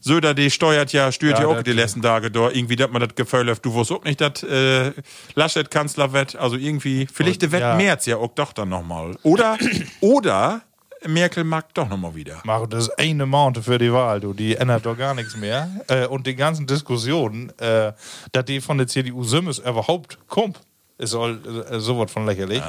Söder, 0.00 0.32
die 0.32 0.50
steuert 0.50 0.90
ja, 0.94 1.12
stört 1.12 1.38
ja, 1.38 1.42
Ja, 1.42 1.46
auch 1.58 1.62
die 1.62 1.74
letzten 1.74 2.00
Tage 2.00 2.30
da. 2.30 2.48
Irgendwie, 2.48 2.76
dass 2.76 2.90
man 2.90 3.02
das 3.02 3.14
Gefühl 3.14 3.50
hat, 3.50 3.62
du 3.62 3.74
wusst 3.74 3.92
auch 3.92 4.02
nicht, 4.04 4.18
dass 4.18 4.42
äh, 4.42 4.92
Laschet 5.34 5.70
Kanzler 5.70 6.14
wird. 6.14 6.34
Also 6.34 6.56
irgendwie, 6.56 7.06
vielleicht 7.12 7.42
wird 7.42 7.60
ja. 7.60 7.74
März 7.76 8.06
ja 8.06 8.16
auch 8.16 8.32
doch 8.34 8.54
dann 8.54 8.70
nochmal. 8.70 9.18
Oder, 9.22 9.58
oder 10.00 10.62
Merkel 11.06 11.44
mag 11.44 11.72
doch 11.74 11.88
nochmal 11.88 12.14
wieder. 12.14 12.40
Mach 12.44 12.66
das 12.66 12.90
eine 12.90 13.26
Monat 13.26 13.64
für 13.64 13.78
die 13.78 13.92
Wahl, 13.92 14.20
du, 14.20 14.32
die 14.32 14.56
ändert 14.56 14.86
doch 14.86 14.96
gar 14.96 15.14
nichts 15.14 15.36
mehr. 15.36 15.68
Äh, 15.88 16.06
und 16.06 16.26
die 16.26 16.34
ganzen 16.34 16.66
Diskussionen, 16.66 17.50
äh, 17.58 17.92
dass 18.32 18.44
die 18.44 18.60
von 18.60 18.78
der 18.78 18.86
CDU 18.86 19.24
Simmes 19.24 19.58
überhaupt 19.58 20.18
kommt, 20.28 20.60
ist 21.00 21.14
all, 21.14 21.38
äh, 21.70 21.80
sowas 21.80 22.12
von 22.12 22.26
lächerlich. 22.26 22.62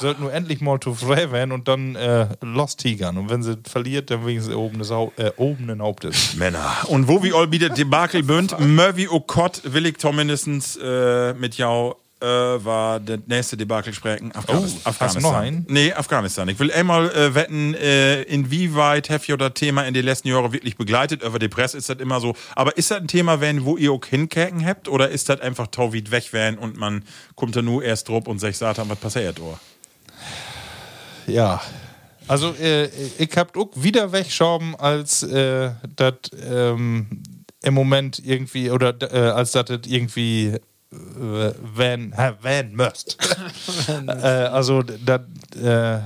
Sollten 0.00 0.22
nur 0.22 0.32
endlich 0.32 0.60
mal 0.60 0.80
zu 0.80 0.94
frei 0.94 1.30
werden 1.30 1.52
und 1.52 1.68
dann 1.68 1.94
äh, 1.94 2.26
lost 2.40 2.80
tigern. 2.80 3.16
Und 3.16 3.30
wenn 3.30 3.42
sie 3.42 3.56
verliert, 3.64 4.10
dann 4.10 4.26
wenigstens 4.26 4.54
oben 4.54 4.78
des 4.78 4.90
Hau 4.90 5.12
äh, 5.16 5.30
oben 5.36 5.80
Hauptes. 5.80 6.34
Männer. 6.34 6.72
Und 6.88 7.06
wo 7.08 7.22
wir 7.22 7.34
all 7.36 7.52
wieder 7.52 7.68
Debakel 7.68 8.24
bünd, 8.24 8.58
Murphy 8.58 9.08
Okot 9.08 9.62
will 9.64 9.86
ich 9.86 9.98
zumindest 9.98 10.78
äh, 10.82 11.32
mit 11.34 11.54
jou 11.54 11.94
äh, 12.26 12.64
war 12.64 12.98
der 13.00 13.18
nächste 13.26 13.56
Debakel 13.56 13.94
sprechen. 13.94 14.34
Afghanis 14.34 14.76
Oh, 14.84 14.90
hast 14.98 15.16
du 15.16 15.20
noch 15.20 15.34
einen? 15.34 15.64
Nee, 15.68 15.92
Afghanistan. 15.92 16.48
Ich 16.48 16.58
will 16.58 16.72
einmal 16.72 17.10
äh, 17.10 17.34
wetten, 17.34 17.74
äh, 17.74 18.22
inwieweit 18.22 19.10
habt 19.10 19.28
ihr 19.28 19.36
das 19.36 19.54
Thema 19.54 19.82
in 19.82 19.94
den 19.94 20.04
letzten 20.04 20.28
Jahren 20.28 20.52
wirklich 20.52 20.76
begleitet? 20.76 21.22
Über 21.22 21.38
die 21.38 21.48
Presse 21.48 21.78
ist 21.78 21.88
das 21.88 21.98
immer 21.98 22.20
so. 22.20 22.34
Aber 22.54 22.76
ist 22.76 22.90
das 22.90 22.98
ein 22.98 23.08
Thema, 23.08 23.40
wenn, 23.40 23.64
wo 23.64 23.76
ihr 23.76 23.92
auch 23.92 24.04
hinkäken 24.04 24.66
habt? 24.66 24.88
Oder 24.88 25.10
ist 25.10 25.28
das 25.28 25.40
einfach 25.40 25.68
tauwid 25.68 26.10
weg 26.10 26.32
werden 26.32 26.58
und 26.58 26.76
man 26.76 27.04
kommt 27.36 27.54
da 27.54 27.62
nur 27.62 27.84
erst 27.84 28.08
drauf 28.08 28.26
und 28.26 28.38
sagt, 28.38 28.56
Satan, 28.56 28.88
was 28.88 28.98
passiert, 28.98 29.40
oder? 29.40 29.60
Ja. 31.26 31.60
Also, 32.28 32.54
äh, 32.54 32.86
ich 33.18 33.36
hab 33.36 33.56
auch 33.56 33.70
wieder 33.74 34.10
wegschrauben, 34.10 34.74
als 34.74 35.22
äh, 35.22 35.70
das 35.94 36.14
ähm, 36.42 37.22
im 37.62 37.74
Moment 37.74 38.20
irgendwie, 38.24 38.70
oder 38.70 38.94
äh, 39.00 39.30
als 39.30 39.52
das 39.52 39.66
irgendwie 39.86 40.58
äh, 40.96 41.52
van 41.74 42.72
müsst. 42.72 43.18
äh, 44.06 44.10
also, 44.12 44.82
dat, 44.82 45.22
äh, 45.54 45.98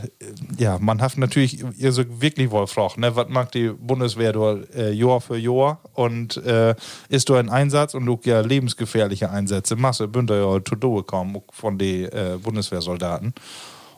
ja, 0.58 0.78
man 0.78 1.00
hat 1.00 1.16
natürlich 1.16 1.64
ihr 1.78 1.92
so 1.92 2.04
wirklich 2.20 2.50
gefragt, 2.50 2.98
ne, 2.98 3.14
was 3.14 3.28
macht 3.28 3.54
die 3.54 3.68
Bundeswehr 3.68 4.32
dort 4.32 4.74
äh, 4.74 4.92
Jahr 4.92 5.20
für 5.20 5.36
Jahr 5.36 5.80
und 5.94 6.36
äh, 6.38 6.74
ist 7.08 7.30
da 7.30 7.38
ein 7.38 7.50
Einsatz 7.50 7.94
und 7.94 8.08
auch 8.08 8.24
ja 8.24 8.40
lebensgefährliche 8.40 9.30
Einsätze, 9.30 9.76
Masse 9.76 10.08
Bünder 10.08 10.36
ja 10.36 10.64
zu 10.64 10.74
Doe 10.74 11.02
kommen 11.02 11.40
von 11.52 11.78
den 11.78 12.06
äh, 12.06 12.38
Bundeswehrsoldaten. 12.42 13.34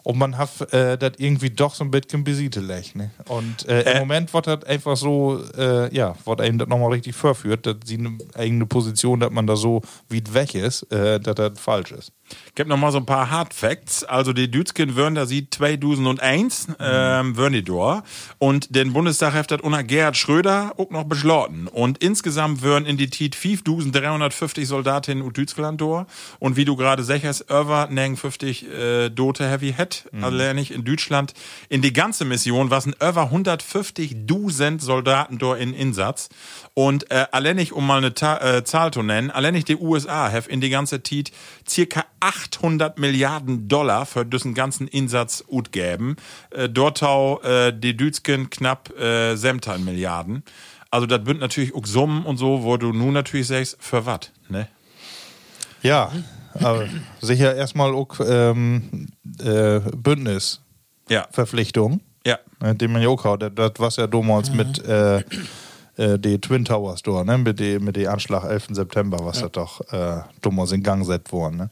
Und 0.03 0.19
man 0.19 0.39
hat 0.39 0.73
äh, 0.73 0.99
das 0.99 1.13
irgendwie 1.19 1.51
doch 1.51 1.75
so 1.75 1.85
ein 1.85 1.91
bisschen 1.91 2.25
besiedelt. 2.25 2.97
Ne? 2.97 3.11
Und 3.27 3.69
äh, 3.69 3.93
im 3.93 3.99
Moment 4.01 4.33
wird 4.35 4.47
das 4.47 4.65
einfach 4.65 4.97
so, 4.97 5.41
äh, 5.57 5.95
ja, 5.95 6.15
wird 6.25 6.41
einem 6.41 6.59
das 6.59 6.69
nochmal 6.69 6.93
richtig 6.93 7.15
verführt, 7.15 7.67
dass 7.67 7.77
sie 7.85 7.99
eine 7.99 8.19
eigene 8.35 8.67
Position, 8.67 9.21
dass 9.21 9.31
man 9.31 9.47
da 9.47 9.57
so 9.57 9.83
weit 10.09 10.35
weg 10.35 10.55
ist, 10.55 10.91
äh, 10.93 11.21
dass 11.21 11.35
das 11.35 11.59
falsch 11.59 11.93
ist. 11.93 12.13
Ich 12.55 12.61
habe 12.61 12.69
noch 12.69 12.77
mal 12.77 12.93
so 12.93 12.99
ein 12.99 13.07
paar 13.07 13.31
Hard 13.31 13.55
Facts. 13.55 14.05
Also 14.05 14.33
die 14.33 14.51
Dütschen 14.51 14.97
würden 14.97 15.15
da 15.15 15.27
sieht 15.27 15.55
2001 15.55 16.69
ähm, 16.81 17.37
würden 17.37 17.55
die 17.55 17.65
da 17.65 18.03
und 18.39 18.75
den 18.75 18.93
Bundestag 18.93 19.35
hat 19.35 19.51
das 19.51 19.61
unter 19.61 19.83
Gerhard 19.83 20.17
Schröder 20.17 20.75
auch 20.77 20.91
noch 20.91 21.05
beschlossen. 21.05 21.69
Und 21.69 21.99
insgesamt 21.99 22.63
würden 22.63 22.87
in 22.87 22.97
die 22.97 23.09
Tit 23.09 23.35
5350 23.35 24.67
Soldatinnen 24.67 25.23
und 25.23 25.37
Deutschland 25.37 25.81
da 25.81 26.07
und 26.39 26.57
wie 26.57 26.65
du 26.65 26.77
gerade 26.77 27.03
sagst, 27.03 27.43
über 27.51 27.89
50 27.89 28.69
äh, 28.69 29.11
Dote 29.11 29.49
Heavy 29.49 29.75
Head, 29.77 29.92
allein 30.21 30.57
nicht 30.57 30.71
in 30.71 30.85
Deutschland. 30.85 31.35
In 31.69 31.83
die 31.83 31.93
ganze 31.93 32.25
Mission 32.25 32.71
waren 32.71 32.93
über 32.95 33.31
150.000 33.33 34.81
Soldaten 34.81 35.39
da 35.39 35.55
in 35.55 35.75
Einsatz. 35.75 36.29
Und 36.75 37.11
äh, 37.11 37.27
allein 37.33 37.57
nicht, 37.57 37.73
um 37.73 37.87
mal 37.87 37.99
eine 37.99 38.15
Ta 38.15 38.39
äh, 38.39 38.65
Zahl 38.65 38.93
zu 38.93 39.03
nennen, 39.03 39.31
allein 39.31 39.55
nicht 39.55 39.69
die 39.69 39.77
USA 39.77 40.31
have 40.31 40.51
in 40.51 40.61
die 40.61 40.71
ganze 40.71 41.03
Tit 41.03 41.33
circa 41.69 42.05
800 42.21 42.99
Milliarden 42.99 43.69
Dollar 43.69 44.07
für 44.07 44.25
diesen 44.25 44.55
ganzen 44.55 44.89
Einsatz 44.93 45.45
utgeben. 45.49 46.17
Äh, 46.51 46.69
dort 46.69 47.03
hau 47.03 47.41
äh, 47.43 47.73
die 47.77 47.97
Dütschen 47.97 48.51
knapp 48.51 48.91
äh, 48.99 49.35
17 49.37 49.85
Milliarden. 49.85 50.43
Also 50.91 51.07
das 51.07 51.25
bünd 51.25 51.41
natürlich 51.41 51.75
auch 51.75 51.87
Summen 51.87 52.25
und 52.25 52.37
so, 52.37 52.65
wo 52.65 52.77
du 52.77 52.93
nun 52.93 53.15
natürlich 53.15 53.47
sagst, 53.47 53.79
für 53.81 54.05
was, 54.05 54.31
ne? 54.49 54.69
Ja, 55.83 56.13
aber 56.55 56.87
sicher 57.21 57.55
erstmal 57.55 57.95
auch 57.95 58.19
ähm, 58.25 59.09
äh, 59.43 59.81
Bündnisverpflichtung, 59.97 62.01
Ja. 62.27 62.39
Ja. 62.63 62.75
den 62.75 62.93
man 62.93 63.03
ja 63.03 63.09
auch 63.09 63.25
hat. 63.25 63.43
Das, 63.43 63.53
das 63.55 63.73
was 63.79 63.97
ja 63.97 64.07
damals 64.07 64.53
mit 64.53 64.85
äh, 64.87 65.19
äh, 65.97 66.19
die 66.19 66.41
Twin 66.41 66.65
Towers 66.65 67.03
da, 67.03 67.25
ne? 67.25 67.39
mit 67.39 67.61
dem 67.61 67.85
mit 67.85 67.99
Anschlag 68.07 68.45
11. 68.45 68.69
September, 68.71 69.19
was 69.23 69.41
da 69.41 69.49
doch 69.49 69.81
äh, 69.93 70.23
damals 70.41 70.73
in 70.73 70.83
Gang 70.83 71.01
gesetzt 71.01 71.33
worden. 71.33 71.57
Ne? 71.57 71.71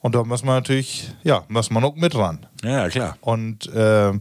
Und 0.00 0.14
da 0.14 0.22
muss 0.22 0.44
man 0.44 0.56
natürlich, 0.56 1.10
ja, 1.22 1.44
muss 1.48 1.70
man 1.70 1.82
auch 1.84 1.96
mit 1.96 2.14
ran. 2.14 2.46
Ja, 2.62 2.88
klar. 2.88 3.16
Und 3.22 3.66
äh, 3.72 4.12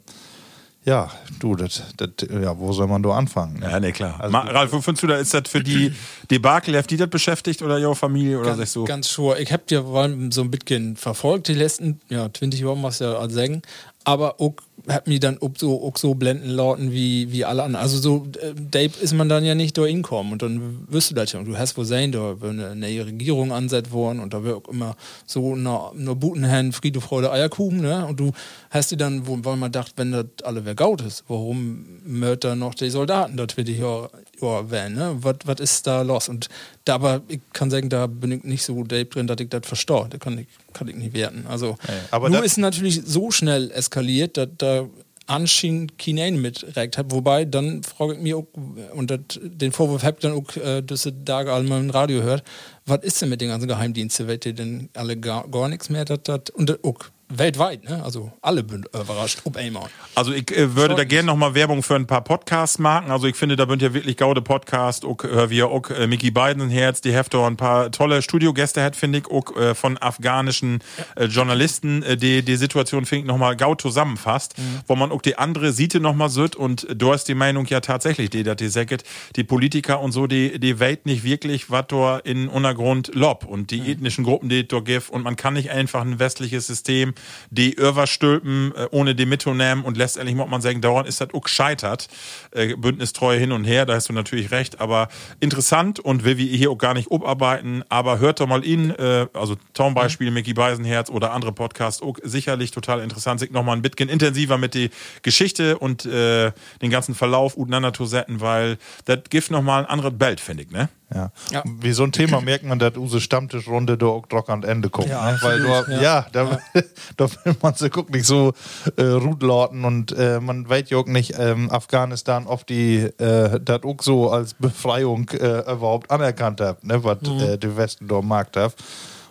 ja, 0.86 1.10
du, 1.40 1.56
das, 1.56 1.82
das, 1.98 2.10
ja, 2.30 2.58
wo 2.58 2.74
soll 2.74 2.88
man 2.88 3.02
da 3.04 3.12
anfangen? 3.12 3.60
Ne? 3.60 3.70
Ja, 3.72 3.80
ne, 3.80 3.92
klar. 3.92 4.16
Also- 4.20 4.32
Ma, 4.32 4.42
Ralf, 4.42 4.74
wo 4.74 4.82
findest 4.82 5.04
du 5.04 5.08
da, 5.08 5.16
ist 5.18 5.34
das 5.34 5.44
für 5.48 5.64
die 5.64 5.94
Debakel, 6.32 6.78
hat 6.78 6.90
die 6.90 6.98
das 6.98 7.10
beschäftigt 7.10 7.62
oder 7.62 7.80
ihre 7.80 7.96
Familie 7.96 8.40
oder 8.40 8.56
Ganz, 8.58 8.74
du? 8.74 8.84
ganz 8.84 9.08
sure. 9.10 9.40
Ich 9.40 9.52
hab 9.54 9.70
ja 9.72 9.82
vor 9.84 10.02
allem 10.02 10.32
so 10.32 10.42
ein 10.42 10.52
bisschen 10.52 10.96
verfolgt, 10.98 11.48
die 11.48 11.54
letzten 11.54 12.02
ja, 12.10 12.32
20 12.32 12.60
Jahre, 12.62 12.82
was 12.84 13.00
ja 13.00 13.14
als 13.14 13.34
sagen. 13.34 13.62
Aber 14.04 14.42
auch 14.42 14.56
hat 14.88 15.08
mich 15.08 15.20
dann 15.20 15.38
auch 15.42 15.52
so, 15.58 15.82
auch 15.82 15.98
so 15.98 16.14
blenden 16.14 16.50
lauten 16.50 16.92
wie, 16.92 17.32
wie 17.32 17.46
alle 17.46 17.64
anderen. 17.64 17.82
Also 17.84 17.98
so, 17.98 18.28
äh, 18.40 18.54
Dave 18.54 18.92
ist 19.02 19.14
man 19.14 19.30
dann 19.30 19.46
ja 19.46 19.56
nicht 19.56 19.78
da 19.78 19.86
hinkommen 19.86 20.34
und 20.34 20.42
dann 20.42 20.86
wirst 20.90 21.12
du 21.12 21.16
das 21.16 21.32
ja. 21.32 21.40
Und 21.40 21.46
du 21.46 21.58
hast 21.58 21.78
wohl 21.78 21.86
sehen, 21.86 22.12
da 22.12 22.42
wird 22.42 22.52
eine 22.52 22.76
neue 22.76 23.06
Regierung 23.06 23.52
ansetzt 23.52 23.92
worden 23.92 24.20
und 24.20 24.34
da 24.34 24.44
wird 24.44 24.56
auch 24.56 24.70
immer 24.70 24.96
so 25.26 25.54
eine, 25.54 25.92
eine 25.94 26.72
Friede, 26.74 27.00
Freude, 27.00 27.32
Eierkuchen, 27.32 27.82
ne? 27.82 28.06
Und 28.06 28.20
du 28.20 28.32
hast 28.70 28.92
die 28.92 28.98
dann, 28.98 29.26
wo, 29.26 29.40
weil 29.44 29.56
man 29.56 29.72
dachte, 29.72 29.94
wenn 29.98 30.12
das 30.12 30.26
alle 30.44 30.66
wer 30.66 30.76
gaut 30.76 31.02
ist, 31.02 31.24
warum 31.28 31.86
mört 32.06 32.44
da 32.44 32.56
noch 32.56 32.74
die 32.74 32.90
Soldaten 32.90 33.38
will 33.38 33.70
ich 33.70 33.80
ja, 33.80 34.10
ja 34.44 34.72
wählen, 34.72 34.94
ne? 34.94 35.18
Was 35.22 35.60
ist 35.60 35.88
da 35.88 36.02
los? 36.02 36.30
Und 36.30 36.50
da 36.86 36.96
aber, 36.96 37.22
ich 37.28 37.42
kann 37.54 37.72
sagen, 37.72 37.90
da 37.90 38.08
bin 38.08 38.32
ich 38.32 38.44
nicht 38.44 38.64
so 38.64 38.84
Dave 38.84 39.06
drin, 39.06 39.28
dass 39.28 39.40
ich 39.40 39.50
das 39.50 39.66
verstehe. 39.66 40.08
Da 40.10 40.18
kann 40.18 40.38
ich, 40.38 40.48
kann 40.74 40.88
ich 40.88 40.96
nicht 40.96 41.14
werten. 41.14 41.46
Also, 41.48 41.78
aber 42.12 42.30
nur 42.30 42.44
ist 42.44 42.58
natürlich 42.58 43.02
so 43.06 43.32
schnell 43.32 43.72
eskaliert, 43.72 44.38
dass 44.38 44.50
da 44.58 44.86
anscheinend 45.28 45.98
Kinane 45.98 46.38
mitrecht 46.38 46.98
hat. 46.98 47.08
Wobei, 47.10 47.46
dann 47.46 47.84
frage 47.84 48.14
ich 48.14 48.20
mich 48.20 48.34
auch, 48.34 48.48
und 48.94 49.10
dat, 49.10 49.40
den 49.42 49.72
Vorwurf 49.72 50.04
habt 50.04 50.24
dann 50.24 50.34
auch, 50.34 50.56
äh, 50.58 50.82
dass 50.82 51.06
ihr 51.06 51.14
da 51.14 51.40
einmal 51.40 51.80
im 51.80 51.90
Radio 51.90 52.22
hört, 52.22 52.44
was 52.86 53.04
ist 53.04 53.22
denn 53.22 53.30
mit 53.30 53.42
den 53.42 53.50
ganzen 53.50 53.68
Geheimdiensten? 53.68 54.28
Wollt 54.28 54.46
ihr 54.46 54.54
denn 54.54 54.90
alle 54.94 55.18
gar, 55.18 55.48
gar 55.48 55.70
nichts 55.70 55.90
mehr? 55.90 56.06
Dat, 56.06 56.28
dat, 56.28 56.50
und 56.50 56.70
dat 56.70 56.84
auch 56.84 57.00
weltweit, 57.30 57.84
ne? 57.84 58.04
Also 58.04 58.32
alle 58.42 58.64
sind 58.68 58.88
überrascht, 58.88 59.42
ob 59.44 59.58
einmal. 59.58 59.90
Also 60.16 60.32
ich 60.34 60.52
äh, 60.52 60.76
würde 60.76 60.96
da 60.96 61.04
gerne 61.04 61.28
nochmal 61.28 61.56
Werbung 61.56 61.84
für 61.84 61.96
ein 61.96 62.08
paar 62.08 62.24
Podcasts 62.24 62.80
machen. 62.80 63.12
Also 63.12 63.28
ich 63.28 63.36
finde, 63.36 63.56
da 63.56 63.68
sind 63.68 63.82
ja 63.82 63.94
wirklich 63.94 64.18
gaude 64.18 64.42
Podcast, 64.42 65.06
auch 65.06 65.24
äh, 65.24 65.50
wie 65.50 65.64
auch 65.64 65.90
äh, 65.90 66.08
Mickey 66.08 66.32
Biden 66.32 66.70
Herz, 66.70 67.02
die 67.02 67.14
Hefter 67.14 67.46
ein 67.46 67.58
paar 67.58 67.92
tolle 67.92 68.22
Studiogäste 68.22 68.84
hat, 68.84 68.96
finde 68.96 69.20
ich, 69.20 69.28
auch 69.28 69.56
äh, 69.56 69.76
von 69.76 69.98
afghanischen 69.98 70.80
äh, 71.16 71.26
Journalisten, 71.26 72.04
äh, 72.04 72.18
die 72.18 72.44
die 72.44 72.56
Situation, 72.56 73.06
finde 73.06 73.22
ich, 73.22 73.28
nochmal 73.28 73.56
gaut 73.56 73.82
zusammenfasst, 73.82 74.56
wo 74.88 74.96
man 74.96 75.12
auch 75.12 75.22
die 75.22 75.38
andere 75.38 75.74
Siete 75.74 76.00
nochmal 76.00 76.30
sieht. 76.30 76.56
Und 76.56 76.88
du 76.94 77.12
hast 77.12 77.26
die 77.26 77.36
Meinung 77.36 77.66
ja 77.66 77.80
tatsächlich, 77.80 78.30
die, 78.30 78.44
die, 78.44 78.56
die 78.56 78.68
sagt, 78.68 79.04
die 79.36 79.44
Politiker 79.44 80.00
und 80.00 80.12
so, 80.12 80.28
die, 80.28 80.60
die 80.60 80.80
weit 80.80 81.06
nicht 81.06 81.24
wirklich, 81.24 81.70
was 81.70 81.86
da 81.88 82.20
in 82.20 82.48
Untergrund 82.48 83.12
lob. 83.14 83.46
Und 83.46 83.72
die 83.72 83.92
ethnischen 83.92 84.24
Gruppen, 84.24 84.50
die 84.50 84.68
da 84.68 84.80
gibt 84.80 85.10
und 85.10 85.24
man 85.24 85.36
kann 85.36 85.54
nicht 85.56 85.72
einfach 85.72 86.02
ein 86.02 86.20
westliches 86.20 86.68
System, 86.68 87.14
die 87.50 87.74
überstülpen, 87.74 88.74
äh, 88.76 88.88
ohne 88.92 89.16
die 89.16 89.26
mitzunehmen 89.26 89.84
und 89.84 89.98
letztendlich 89.98 90.36
muss 90.36 90.50
man 90.50 90.62
sagen, 90.62 90.82
dauernd 90.82 91.08
ist 91.08 91.22
das 91.22 91.34
auch 91.34 91.42
gescheitert. 91.42 92.08
Äh, 92.52 92.76
Bündnistreue 92.76 93.38
hin 93.38 93.52
und 93.52 93.64
her, 93.64 93.86
da 93.86 93.96
hast 93.96 94.10
du 94.10 94.14
natürlich 94.14 94.52
recht, 94.52 94.80
aber 94.82 95.08
interessant 95.40 96.00
und 96.00 96.24
will 96.24 96.38
wir 96.38 96.46
hier 96.46 96.72
auch 96.72 96.78
gar 96.78 96.94
nicht 96.94 97.12
abarbeiten, 97.12 97.84
aber 97.90 98.20
hört 98.20 98.40
doch 98.40 98.48
mal 98.48 98.66
ihn, 98.66 98.92
äh, 98.92 99.28
also 99.34 99.56
zum 99.74 99.94
Beispiel 99.94 100.32
Mickey 100.32 100.54
Beisenherz 100.54 101.10
oder 101.10 101.32
andere 101.32 101.52
Podcasts, 101.52 102.02
auch 102.02 102.18
sicherlich 102.24 102.72
total 102.72 103.02
interessant, 103.02 103.40
sich 103.40 103.52
nochmal 103.52 103.76
ein 103.76 103.82
bisschen 103.82 104.10
intensiver 104.10 104.58
mit 104.58 104.74
die 104.74 104.90
Geschichte 105.22 105.78
und 105.78 106.06
äh, 106.06 106.52
den 106.82 106.90
ganzen 106.90 107.16
Verlauf 107.16 107.56
untereinander 107.56 107.94
zu 107.94 108.06
setzen, 108.06 108.42
weil 108.42 108.78
das 109.06 109.20
gibt 109.30 109.52
nochmal 109.52 109.84
ein 109.84 109.90
anderes 109.90 110.18
Bild, 110.18 110.40
finde 110.40 110.64
ich, 110.64 110.72
ne? 110.72 110.90
Ja. 111.14 111.32
Ja. 111.52 111.64
Wie 111.66 111.92
so 111.92 112.04
ein 112.04 112.12
Thema 112.12 112.42
merkt 112.42 112.66
man, 112.66 112.80
dass 112.80 112.96
unsere 112.96 113.22
Stammtischrunde 113.22 113.98
da 113.98 114.08
auch 114.08 114.26
Drock 114.26 114.50
an 114.50 114.64
Ende 114.64 114.90
kommt. 114.90 115.10
Ja, 115.10 115.32
ne? 115.32 115.38
Weil 115.42 115.60
du, 115.60 115.68
ja, 115.68 116.02
ja. 116.02 116.26
da, 116.32 116.60
da 117.18 117.28
will 117.44 117.56
man 117.62 117.74
so 117.76 117.90
gucken, 117.90 118.16
nicht 118.16 118.26
so 118.26 118.54
äh, 118.98 119.04
rutlauten 119.04 119.86
und 119.86 120.12
äh, 120.18 120.40
man 120.40 120.68
weiß 120.68 120.90
ja 120.90 120.98
auch 120.98 121.06
nicht, 121.06 121.36
ähm, 121.38 121.72
Afghanistan, 121.72 122.48
ob 122.48 122.66
die 122.68 122.98
äh, 122.98 123.60
das 123.60 123.84
auch 123.84 124.02
so 124.02 124.32
als 124.32 124.54
Befreiung 124.54 125.30
äh, 125.30 125.60
überhaupt 125.72 126.12
anerkannt 126.12 126.62
hat, 126.62 126.84
ne? 126.84 127.04
was 127.04 127.22
äh, 127.24 127.58
der 127.58 127.78
Westen 127.78 128.08
da 128.08 128.22
Markt 128.22 128.58
hat. 128.58 128.76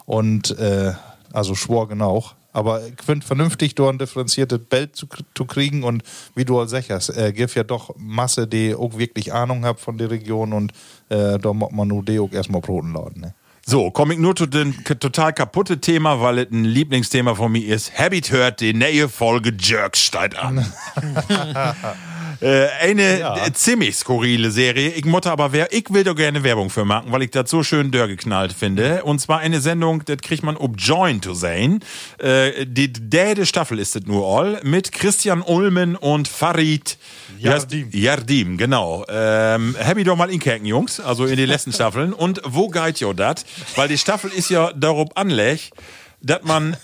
Und 0.05 0.59
äh, 0.59 0.93
also 1.33 1.55
schwor 1.55 1.89
genau. 1.89 2.25
Aber 2.53 2.87
ich 2.87 3.03
finde 3.05 3.27
vernünftig, 3.27 3.75
da 3.75 3.89
ein 3.89 3.99
differenziertes 3.99 4.59
Bild 4.59 4.95
zu, 4.95 5.07
zu 5.35 5.45
kriegen 5.45 5.83
und 5.85 6.03
wie 6.35 6.45
du 6.45 6.59
als 6.59 6.71
sagst, 6.71 7.17
äh, 7.17 7.33
gibt 7.33 7.55
ja 7.55 7.65
doch 7.65 7.95
Masse, 7.97 8.47
die 8.47 8.75
auch 8.75 8.99
wirklich 8.99 9.33
Ahnung 9.33 9.65
hat 9.65 9.81
von 9.81 9.99
der 9.99 10.11
Region 10.11 10.53
und 10.53 10.73
äh, 11.09 11.39
da 11.39 11.53
muss 11.53 11.73
man 11.73 11.89
nur 11.89 12.03
die 12.03 12.19
auch 12.19 12.33
erstmal 12.33 12.61
Broten 12.61 12.93
laden. 12.93 13.23
Ne? 13.23 13.35
So, 13.65 13.91
komme 13.91 14.15
ich 14.15 14.21
nur 14.21 14.35
zu 14.35 14.47
dem 14.47 14.85
total 14.85 15.33
kaputte 15.33 15.81
Thema, 15.81 16.21
weil 16.21 16.39
es 16.39 16.51
ein 16.51 16.65
Lieblingsthema 16.65 17.35
von 17.35 17.53
mir 17.53 17.65
ist. 17.75 17.97
Habit 17.97 18.33
hört 18.33 18.61
die 18.61 18.75
neue 18.75 19.09
Folge 19.09 19.55
Jerks 19.59 20.03
steigt 20.03 20.37
an. 20.37 20.67
äh, 22.43 22.69
eine 22.81 23.21
äh, 23.21 23.53
ziemlich 23.53 23.97
skurrile 23.97 24.51
Serie. 24.51 24.91
Ich 24.91 25.05
mutter 25.05 25.31
aber 25.31 25.53
wer, 25.53 25.73
ich 25.73 25.87
will 25.91 26.05
doch 26.05 26.17
gerne 26.17 26.43
Werbung 26.43 26.71
für 26.71 26.85
machen, 26.85 27.13
weil 27.13 27.23
ich 27.23 27.31
das 27.31 27.49
so 27.49 27.63
schön 27.63 27.91
dörrgeknallt 27.91 28.53
finde. 28.53 29.05
Und 29.05 29.21
zwar 29.21 29.39
eine 29.39 29.61
Sendung, 29.61 30.05
das 30.05 30.19
kriegt 30.19 30.43
man 30.43 30.57
ob 30.57 30.75
Join 30.77 31.23
zu 31.23 31.35
sehen. 31.35 31.85
Äh, 32.19 32.67
die 32.67 32.93
däde 32.93 33.47
Staffel 33.47 33.79
ist 33.79 33.97
es 33.97 34.07
nur 34.07 34.27
all 34.27 34.61
mit 34.65 34.93
Christian 34.93 35.43
Ulmen 35.43 35.97
und 35.97 36.29
Farid 36.29 36.99
Yardim. 37.39 37.89
Jardim, 37.93 38.59
genau. 38.59 39.05
Ähm, 39.09 39.77
hab 39.83 39.97
ich 39.97 40.05
doch 40.05 40.17
mal 40.17 40.31
inkerken, 40.31 40.67
Jungs, 40.67 41.01
also 41.01 41.27
in 41.27 41.37
die 41.37 41.47
letzten 41.47 41.73
Staffeln. 41.73 42.13
Und 42.13 42.41
wo 42.45 42.69
geht 42.69 43.01
jo 43.01 43.13
dat? 43.13 43.45
Weil 43.77 43.89
die 43.89 43.99
Staffel 43.99 44.31
ist 44.31 44.51
ja 44.51 44.73
darauf 44.73 45.17
anlegt, 45.17 45.73
dass 46.21 46.43
man 46.43 46.77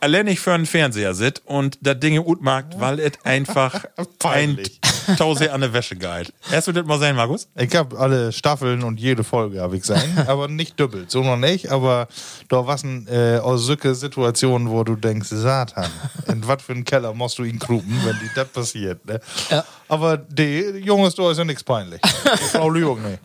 Sylves 0.00 0.02
alleinig 0.02 0.40
für 0.40 0.52
einen 0.52 0.66
Fernseher 0.66 1.14
sitzt 1.14 1.42
und 1.46 1.78
das 1.80 1.98
Dinge 2.00 2.22
gut 2.22 2.42
mag, 2.42 2.66
weil 2.78 3.00
es 3.00 3.12
einfach 3.24 3.84
ein, 3.96 4.06
Peinlich. 4.18 4.80
tausend 5.16 5.50
an 5.50 5.60
der 5.60 5.72
Wäsche 5.72 5.96
geil. 5.96 6.26
Hast 6.50 6.68
du 6.68 6.72
das 6.72 6.84
mal 6.86 6.98
sehen, 6.98 7.16
Markus? 7.16 7.48
Ich 7.56 7.74
habe 7.74 7.98
alle 7.98 8.32
Staffeln 8.32 8.82
und 8.82 9.00
jede 9.00 9.24
Folge 9.24 9.60
habe 9.60 9.76
ich 9.76 9.82
gesehen, 9.82 10.18
aber 10.26 10.48
nicht 10.48 10.78
doppelt, 10.78 11.10
so 11.10 11.22
noch 11.22 11.36
nicht, 11.36 11.70
aber 11.70 12.08
da 12.48 12.66
was 12.66 12.84
äh, 12.84 13.38
aus 13.38 13.66
solche 13.66 13.94
Situationen, 13.94 14.70
wo 14.70 14.84
du 14.84 14.96
denkst, 14.96 15.28
Satan, 15.28 15.90
in 16.28 16.46
was 16.46 16.62
für 16.62 16.72
einen 16.72 16.84
Keller 16.84 17.12
musst 17.14 17.38
du 17.38 17.44
ihn 17.44 17.58
krupen, 17.58 18.00
wenn 18.04 18.18
die 18.18 18.30
das 18.34 18.48
passiert, 18.48 19.04
ne? 19.06 19.20
Ja. 19.50 19.64
Aber 19.88 20.16
die 20.16 20.82
Jungs, 20.84 21.14
da 21.14 21.30
ist 21.30 21.38
ja 21.38 21.44
nichts 21.44 21.64
peinlich. 21.64 22.00
Frau 22.52 22.70
Lügung, 22.70 23.02
ne? 23.02 23.18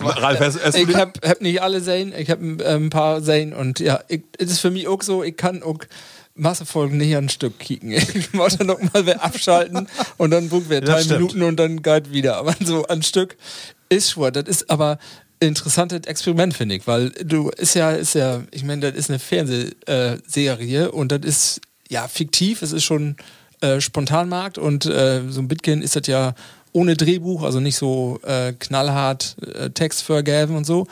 Ralf, 0.00 0.40
hast, 0.40 0.62
hast 0.62 0.74
Ich 0.76 0.86
die- 0.86 0.94
hab, 0.96 1.40
nicht 1.40 1.62
alle 1.62 1.80
sehen, 1.80 2.12
ich 2.16 2.30
hab 2.30 2.40
ein, 2.40 2.60
ein 2.60 2.90
paar 2.90 3.20
sehen 3.22 3.52
und 3.52 3.80
ja, 3.80 4.00
es 4.08 4.50
ist 4.50 4.58
für 4.60 4.70
mich 4.70 4.86
auch 4.88 5.02
so, 5.02 5.22
ich 5.22 5.36
kann 5.36 5.62
auch 5.62 5.78
Massefolgen 6.34 6.98
nicht 6.98 7.16
an 7.16 7.24
ein 7.24 7.28
Stück 7.30 7.58
kicken. 7.58 7.92
Ich 8.14 8.32
muss 8.34 8.58
dann 8.58 8.66
noch 8.66 8.78
mal 8.92 9.06
wer 9.06 9.24
abschalten 9.24 9.88
und 10.18 10.30
dann 10.32 10.50
wer 10.68 10.80
Das 10.82 10.90
drei 10.90 11.02
stimmt. 11.02 11.20
Minuten 11.20 11.42
und 11.42 11.56
dann 11.56 11.82
geht 11.82 12.12
wieder. 12.12 12.36
Aber 12.36 12.54
so 12.62 12.86
ein 12.88 13.02
Stück 13.02 13.36
ist 13.88 14.10
schwer. 14.10 14.30
Das 14.32 14.44
ist 14.44 14.68
aber 14.68 14.98
interessantes 15.40 16.00
Experiment, 16.06 16.52
finde 16.54 16.74
ich, 16.74 16.86
weil 16.86 17.08
du 17.10 17.48
ist 17.50 17.74
ja, 17.74 17.92
ist 17.92 18.14
ja, 18.14 18.42
ich 18.50 18.64
meine, 18.64 18.90
das 18.90 18.98
ist 18.98 19.08
eine 19.10 19.18
Fernsehserie 19.18 20.90
und 20.92 21.12
das 21.12 21.20
ist 21.22 21.60
ja 21.88 22.08
fiktiv, 22.08 22.62
es 22.62 22.72
ist 22.72 22.84
schon 22.84 23.16
äh, 23.60 23.80
Spontanmarkt 23.80 24.58
und 24.58 24.86
äh, 24.86 25.22
so 25.28 25.40
ein 25.40 25.48
Bitcoin 25.48 25.82
ist 25.82 25.96
das 25.96 26.06
ja 26.06 26.34
ohne 26.76 26.94
Drehbuch, 26.94 27.42
also 27.42 27.58
nicht 27.58 27.76
so 27.76 28.20
äh, 28.22 28.52
knallhart 28.52 29.36
äh, 29.40 29.70
Text 29.70 30.02
vergeben 30.02 30.56
und 30.56 30.66
so. 30.66 30.86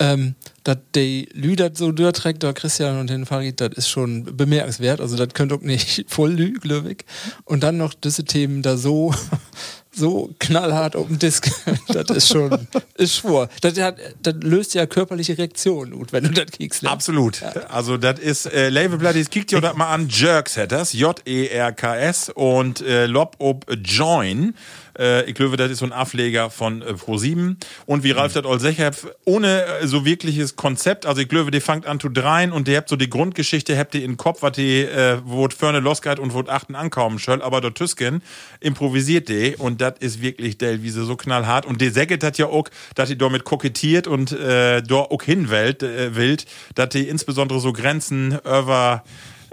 Ähm, 0.00 0.36
dass 0.62 0.78
die 0.94 1.28
Lü 1.32 1.56
das 1.56 1.72
so 1.74 1.90
durchträgt, 1.90 2.44
der 2.44 2.52
Christian 2.52 3.00
und 3.00 3.10
den 3.10 3.26
Farid, 3.26 3.60
das 3.60 3.70
ist 3.70 3.88
schon 3.88 4.36
bemerkenswert. 4.36 5.00
Also 5.00 5.16
das 5.16 5.34
könnte 5.34 5.56
auch 5.56 5.60
nicht 5.60 6.04
voll 6.08 6.30
Lü, 6.30 6.52
glaube 6.52 6.92
ich. 6.92 6.98
Und 7.44 7.64
dann 7.64 7.78
noch 7.78 7.94
diese 7.94 8.24
Themen 8.24 8.62
da 8.62 8.76
so, 8.76 9.12
so 9.92 10.30
knallhart 10.38 10.94
auf 10.94 11.08
dem 11.08 11.18
Disk, 11.18 11.50
das 11.88 12.10
ist 12.10 12.28
schon, 12.28 12.68
ist 12.94 13.16
schwor. 13.16 13.48
Das, 13.60 13.76
hat, 13.80 13.96
das 14.22 14.34
löst 14.42 14.74
ja 14.74 14.86
körperliche 14.86 15.36
Reaktionen, 15.36 15.98
gut, 15.98 16.12
wenn 16.12 16.22
du 16.22 16.30
das 16.30 16.46
kriegst. 16.52 16.84
ne? 16.84 16.90
Absolut. 16.90 17.42
Also 17.68 17.96
das 17.96 18.20
ist 18.20 18.46
äh, 18.46 18.68
Label 18.68 18.98
Bloodies, 18.98 19.30
kickt 19.30 19.50
ihr 19.50 19.60
das 19.60 19.74
mal 19.74 19.92
an, 19.92 20.08
Jerks 20.08 20.56
hat 20.58 20.70
das, 20.70 20.92
J-E-R-K-S 20.92 22.30
und 22.36 22.82
äh, 22.82 23.06
Lob 23.06 23.34
ob 23.40 23.66
Join. 23.82 24.54
Äh, 24.98 25.24
ich 25.24 25.34
glaube, 25.34 25.56
das 25.56 25.70
ist 25.70 25.78
so 25.78 25.86
ein 25.86 25.92
Ableger 25.92 26.50
von 26.50 26.82
äh, 26.82 26.92
Pro7. 26.92 27.56
Und 27.86 28.02
wie 28.02 28.10
Ralf 28.10 28.32
das 28.32 28.44
all 28.44 28.60
sicher 28.60 28.90
ohne 29.24 29.64
äh, 29.64 29.86
so 29.86 30.04
wirkliches 30.04 30.56
Konzept, 30.56 31.06
also 31.06 31.20
ich 31.20 31.28
glaube, 31.28 31.50
die 31.50 31.60
fangt 31.60 31.86
an 31.86 32.00
zu 32.00 32.08
dreien 32.08 32.52
und 32.52 32.68
die 32.68 32.76
habt 32.76 32.88
so 32.88 32.96
die 32.96 33.10
Grundgeschichte, 33.10 33.78
habt 33.78 33.94
ihr 33.94 34.04
in 34.04 34.12
den 34.12 34.16
Kopf, 34.16 34.42
was 34.42 34.52
die, 34.52 34.82
äh, 34.82 35.18
wo 35.24 35.48
vorne 35.48 35.80
losgeht 35.80 36.18
und 36.18 36.34
wo 36.34 36.40
achten 36.48 36.74
ankommen 36.74 37.18
soll, 37.18 37.42
aber 37.42 37.60
der 37.60 37.74
Tüsken 37.74 38.22
improvisiert 38.60 39.28
die 39.28 39.56
und 39.56 39.80
das 39.80 39.94
ist 40.00 40.20
wirklich 40.22 40.58
der, 40.58 40.82
wie 40.82 40.90
sie 40.90 41.04
so 41.04 41.16
knallhart. 41.16 41.66
Und 41.66 41.80
die 41.80 41.90
säget 41.90 42.24
hat 42.24 42.38
ja 42.38 42.46
auch, 42.46 42.68
dass 42.94 43.08
die 43.08 43.18
damit 43.18 43.44
kokettiert 43.44 44.06
und 44.06 44.32
äh, 44.32 44.82
da 44.82 44.96
auch 44.96 45.22
hinwählt, 45.22 45.82
äh, 45.82 46.14
wild, 46.16 46.46
dass 46.74 46.90
die 46.90 47.08
insbesondere 47.08 47.60
so 47.60 47.72
Grenzen 47.72 48.38
über 48.44 49.04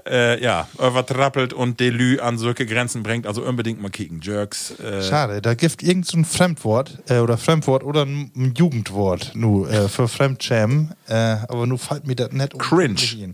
äh, 0.08 0.42
ja, 0.42 0.68
übertrappelt 0.76 1.54
und 1.54 1.80
Delü 1.80 2.20
an 2.20 2.38
solche 2.38 2.66
Grenzen 2.66 3.04
bringt. 3.04 3.28
Also 3.28 3.44
unbedingt 3.44 3.82
mal 3.82 3.90
kicken. 3.90 4.22
Jerks. 4.22 4.80
Äh, 4.80 5.04
Schade, 5.04 5.42
da 5.42 5.54
gibt 5.54 5.84
irgend 5.84 6.06
so 6.06 6.18
ein 6.18 6.26
Fremdwort 6.26 7.00
äh, 7.10 7.20
oder 7.20 7.38
Fremdwort 7.38 7.84
oder 7.84 8.06
ein, 8.06 8.54
Jugendwort 8.56 9.32
nu, 9.36 9.66
äh, 9.66 9.90
für 9.90 10.08
Fremdschämen, 10.08 10.94
äh, 11.08 11.14
aber 11.14 11.66
nu 11.68 11.78
fällt 11.78 12.08
mir 12.08 12.16
das 12.16 12.32
nicht 12.32 12.54
um. 12.54 12.60
Cringe. 12.60 13.34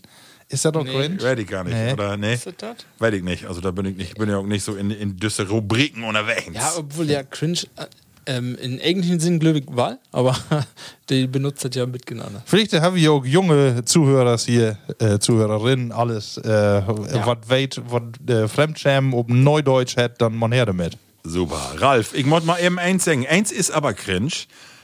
Ist 0.51 0.65
das 0.65 0.73
doch 0.73 0.83
cringe? 0.83 1.21
Weiß 1.21 1.39
ich 1.39 1.47
gar 1.47 1.63
nicht. 1.63 1.73
Nee. 1.73 1.93
Oder 1.93 2.17
nee? 2.17 2.33
Ist 2.33 2.45
das 2.45 2.55
das? 2.57 2.75
Weiß 2.99 3.13
ich 3.13 3.23
nicht. 3.23 3.45
Also 3.45 3.61
da 3.61 3.71
bin 3.71 3.85
ich 3.85 3.95
nicht, 3.95 4.17
bin 4.17 4.29
ja 4.29 4.37
auch 4.37 4.45
nicht 4.45 4.63
so 4.63 4.75
in, 4.75 4.91
in 4.91 5.15
diese 5.15 5.47
Rubriken 5.47 6.03
unterwegs. 6.03 6.51
Ja, 6.53 6.73
obwohl 6.77 7.09
ja 7.09 7.23
cringe 7.23 7.59
äh, 7.77 7.85
ähm, 8.25 8.55
in 8.61 8.81
eigentlichen 8.81 9.19
Sinn 9.19 9.39
glücklich 9.39 9.65
war, 9.69 9.97
aber 10.11 10.35
die 11.09 11.27
benutzt 11.27 11.65
das 11.65 11.75
ja 11.75 11.85
mitgenommen. 11.85 12.41
Vielleicht 12.45 12.73
haben 12.73 12.95
wir 12.95 13.11
auch 13.11 13.25
junge 13.25 13.83
Zuhörer 13.85 14.37
hier, 14.37 14.77
äh, 14.99 15.19
Zuhörerinnen, 15.19 15.91
alles, 15.91 16.37
äh, 16.37 16.83
was 16.85 17.37
weit, 17.49 17.81
was 17.87 18.03
äh, 18.27 18.47
Fremdschämen 18.47 19.13
ob 19.13 19.29
Neudeutsch 19.29 19.97
hat, 19.97 20.21
dann 20.21 20.35
man 20.35 20.51
her 20.51 20.65
damit. 20.65 20.97
Super. 21.23 21.73
Ralf, 21.77 22.13
ich 22.13 22.25
muss 22.25 22.43
mal 22.43 22.59
eben 22.59 22.79
eins 22.79 23.05
sagen. 23.05 23.27
Eins 23.27 23.51
ist 23.51 23.71
aber 23.71 23.93
cringe. 23.93 24.31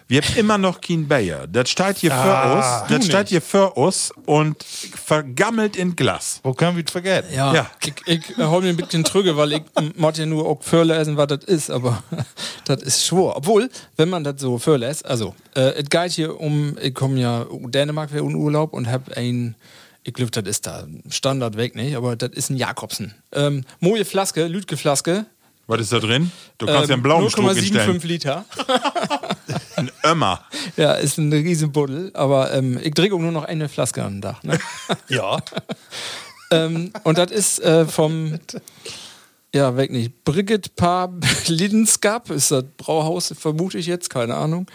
Wir 0.09 0.21
haben 0.21 0.35
immer 0.37 0.57
noch 0.57 0.79
kein 0.79 1.05
Bayer. 1.05 1.47
Das 1.47 1.69
steht 1.69 1.97
hier 1.97 2.11
für 2.11 2.53
uns. 2.55 2.65
Das 2.89 3.05
steht 3.05 3.27
hier 3.27 3.41
für 3.41 3.71
uns 3.71 4.13
und 4.25 4.63
vergammelt 4.63 5.75
in 5.75 5.97
Glas. 5.97 6.39
Wo 6.43 6.53
können 6.53 6.77
wir 6.77 6.85
es 6.85 6.91
vergessen? 6.91 7.27
Ja, 7.35 7.53
Ja. 7.53 7.71
ich, 7.83 7.93
ich 8.05 8.37
äh, 8.37 8.43
hol 8.45 8.61
mir 8.61 8.69
ein 8.69 8.77
bisschen 8.77 9.03
trüge, 9.03 9.35
weil 9.35 9.51
ich 9.53 9.63
muss 9.97 10.17
ja 10.17 10.25
nur 10.25 10.47
auch 10.47 10.63
vorlesen, 10.63 11.17
was 11.17 11.27
das 11.27 11.43
ist, 11.43 11.69
aber 11.69 12.01
das 12.65 12.83
ist 12.83 13.05
schwor. 13.05 13.35
Obwohl, 13.35 13.69
wenn 13.97 14.07
man 14.09 14.23
das 14.23 14.39
so 14.39 14.57
vorlässt, 14.57 15.05
also, 15.05 15.35
äh, 15.55 15.73
es 15.81 15.89
geht 15.89 16.11
hier 16.13 16.39
um, 16.39 16.77
ich 16.81 16.93
komme 16.93 17.19
ja 17.19 17.45
Dänemark 17.51 18.09
für 18.09 18.19
in 18.19 18.35
Urlaub 18.35 18.71
und 18.71 18.89
hab 18.89 19.09
ein, 19.17 19.55
ich 20.03 20.13
glaube, 20.13 20.31
das 20.31 20.45
ist 20.45 20.67
da 20.67 20.87
Standard 21.09 21.57
weg, 21.57 21.75
nicht? 21.75 21.97
Aber 21.97 22.15
das 22.15 22.29
ist 22.31 22.49
ein 22.49 22.55
Jakobsen. 22.55 23.13
Ähm, 23.33 23.65
Moje 23.81 24.05
Flaske, 24.05 24.47
Lütke 24.47 24.77
Flaske. 24.77 25.25
Was 25.69 25.81
ist 25.81 25.91
da 25.91 25.99
drin? 25.99 26.31
Du 26.59 26.65
kannst 26.65 26.87
ja 26.87 26.93
einen 26.95 26.99
ähm, 26.99 27.03
blauen 27.03 27.29
Strug 27.29 27.49
0,75 27.51 27.57
instellen. 27.57 27.99
Liter. 28.03 28.45
Ein 29.75 29.91
Ömmer. 30.05 30.45
Ja, 30.75 30.93
ist 30.93 31.17
ein 31.17 31.31
riesen 31.31 31.71
Buddel, 31.71 32.11
aber 32.13 32.53
ähm, 32.53 32.79
ich 32.81 32.93
trinke 32.93 33.19
nur 33.19 33.31
noch 33.31 33.45
eine 33.45 33.69
Flaske 33.69 34.03
am 34.03 34.21
Tag. 34.21 34.43
Ne? 34.43 34.59
Ja. 35.07 35.37
ähm, 36.51 36.91
und 37.03 37.17
das 37.17 37.31
ist 37.31 37.59
äh, 37.59 37.85
vom, 37.85 38.39
ja, 39.53 39.75
weg 39.77 39.91
nicht, 39.91 40.23
Brigitte 40.23 40.69
Paar 40.75 41.13
Lidenskap, 41.47 42.29
ist 42.29 42.51
das 42.51 42.65
Brauhaus, 42.77 43.33
vermute 43.37 43.77
ich 43.77 43.85
jetzt, 43.85 44.09
keine 44.09 44.35
Ahnung. 44.35 44.67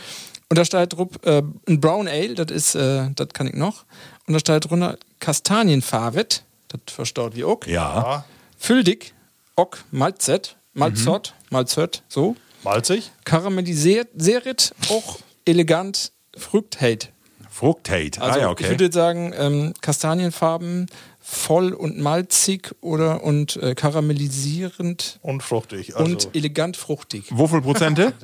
Und 0.48 0.58
da 0.58 0.64
steht 0.64 0.92
drauf, 0.92 1.08
äh, 1.22 1.42
ein 1.66 1.80
Brown 1.80 2.08
Ale, 2.08 2.34
das 2.34 2.50
ist, 2.50 2.74
äh, 2.74 3.08
das 3.14 3.28
kann 3.32 3.46
ich 3.46 3.54
noch. 3.54 3.84
Und 4.26 4.34
da 4.34 4.40
steht 4.40 4.68
drunter 4.68 4.98
Kastanienfarvet, 5.18 6.44
das 6.68 6.94
verstaut 6.94 7.34
wie 7.34 7.44
auch. 7.44 7.64
Ja. 7.66 8.24
Füldig, 8.58 9.14
Ock, 9.56 9.84
Malzet, 9.90 10.56
Malzot, 10.74 11.34
Malzött, 11.50 12.02
so. 12.08 12.36
Malzig? 12.64 13.10
Karamellisiert, 13.24 14.08
Serit, 14.16 14.74
auch 14.88 15.18
elegant, 15.44 16.12
Fruchtheit. 16.36 17.12
Fruchthate. 17.52 18.20
Also 18.20 18.38
ah 18.38 18.42
ja, 18.42 18.46
ich 18.46 18.52
okay. 18.52 18.70
würde 18.70 18.90
sagen, 18.90 19.34
ähm, 19.36 19.74
Kastanienfarben, 19.82 20.86
voll 21.20 21.74
und 21.74 21.98
malzig 22.00 22.74
oder 22.80 23.22
und 23.22 23.56
äh, 23.56 23.74
karamellisierend 23.74 25.20
Und 25.22 25.42
fruchtig. 25.42 25.94
Also, 25.94 26.04
und 26.04 26.34
elegant 26.34 26.76
fruchtig. 26.76 27.26
Viel 27.26 27.60
Prozente? 27.60 28.14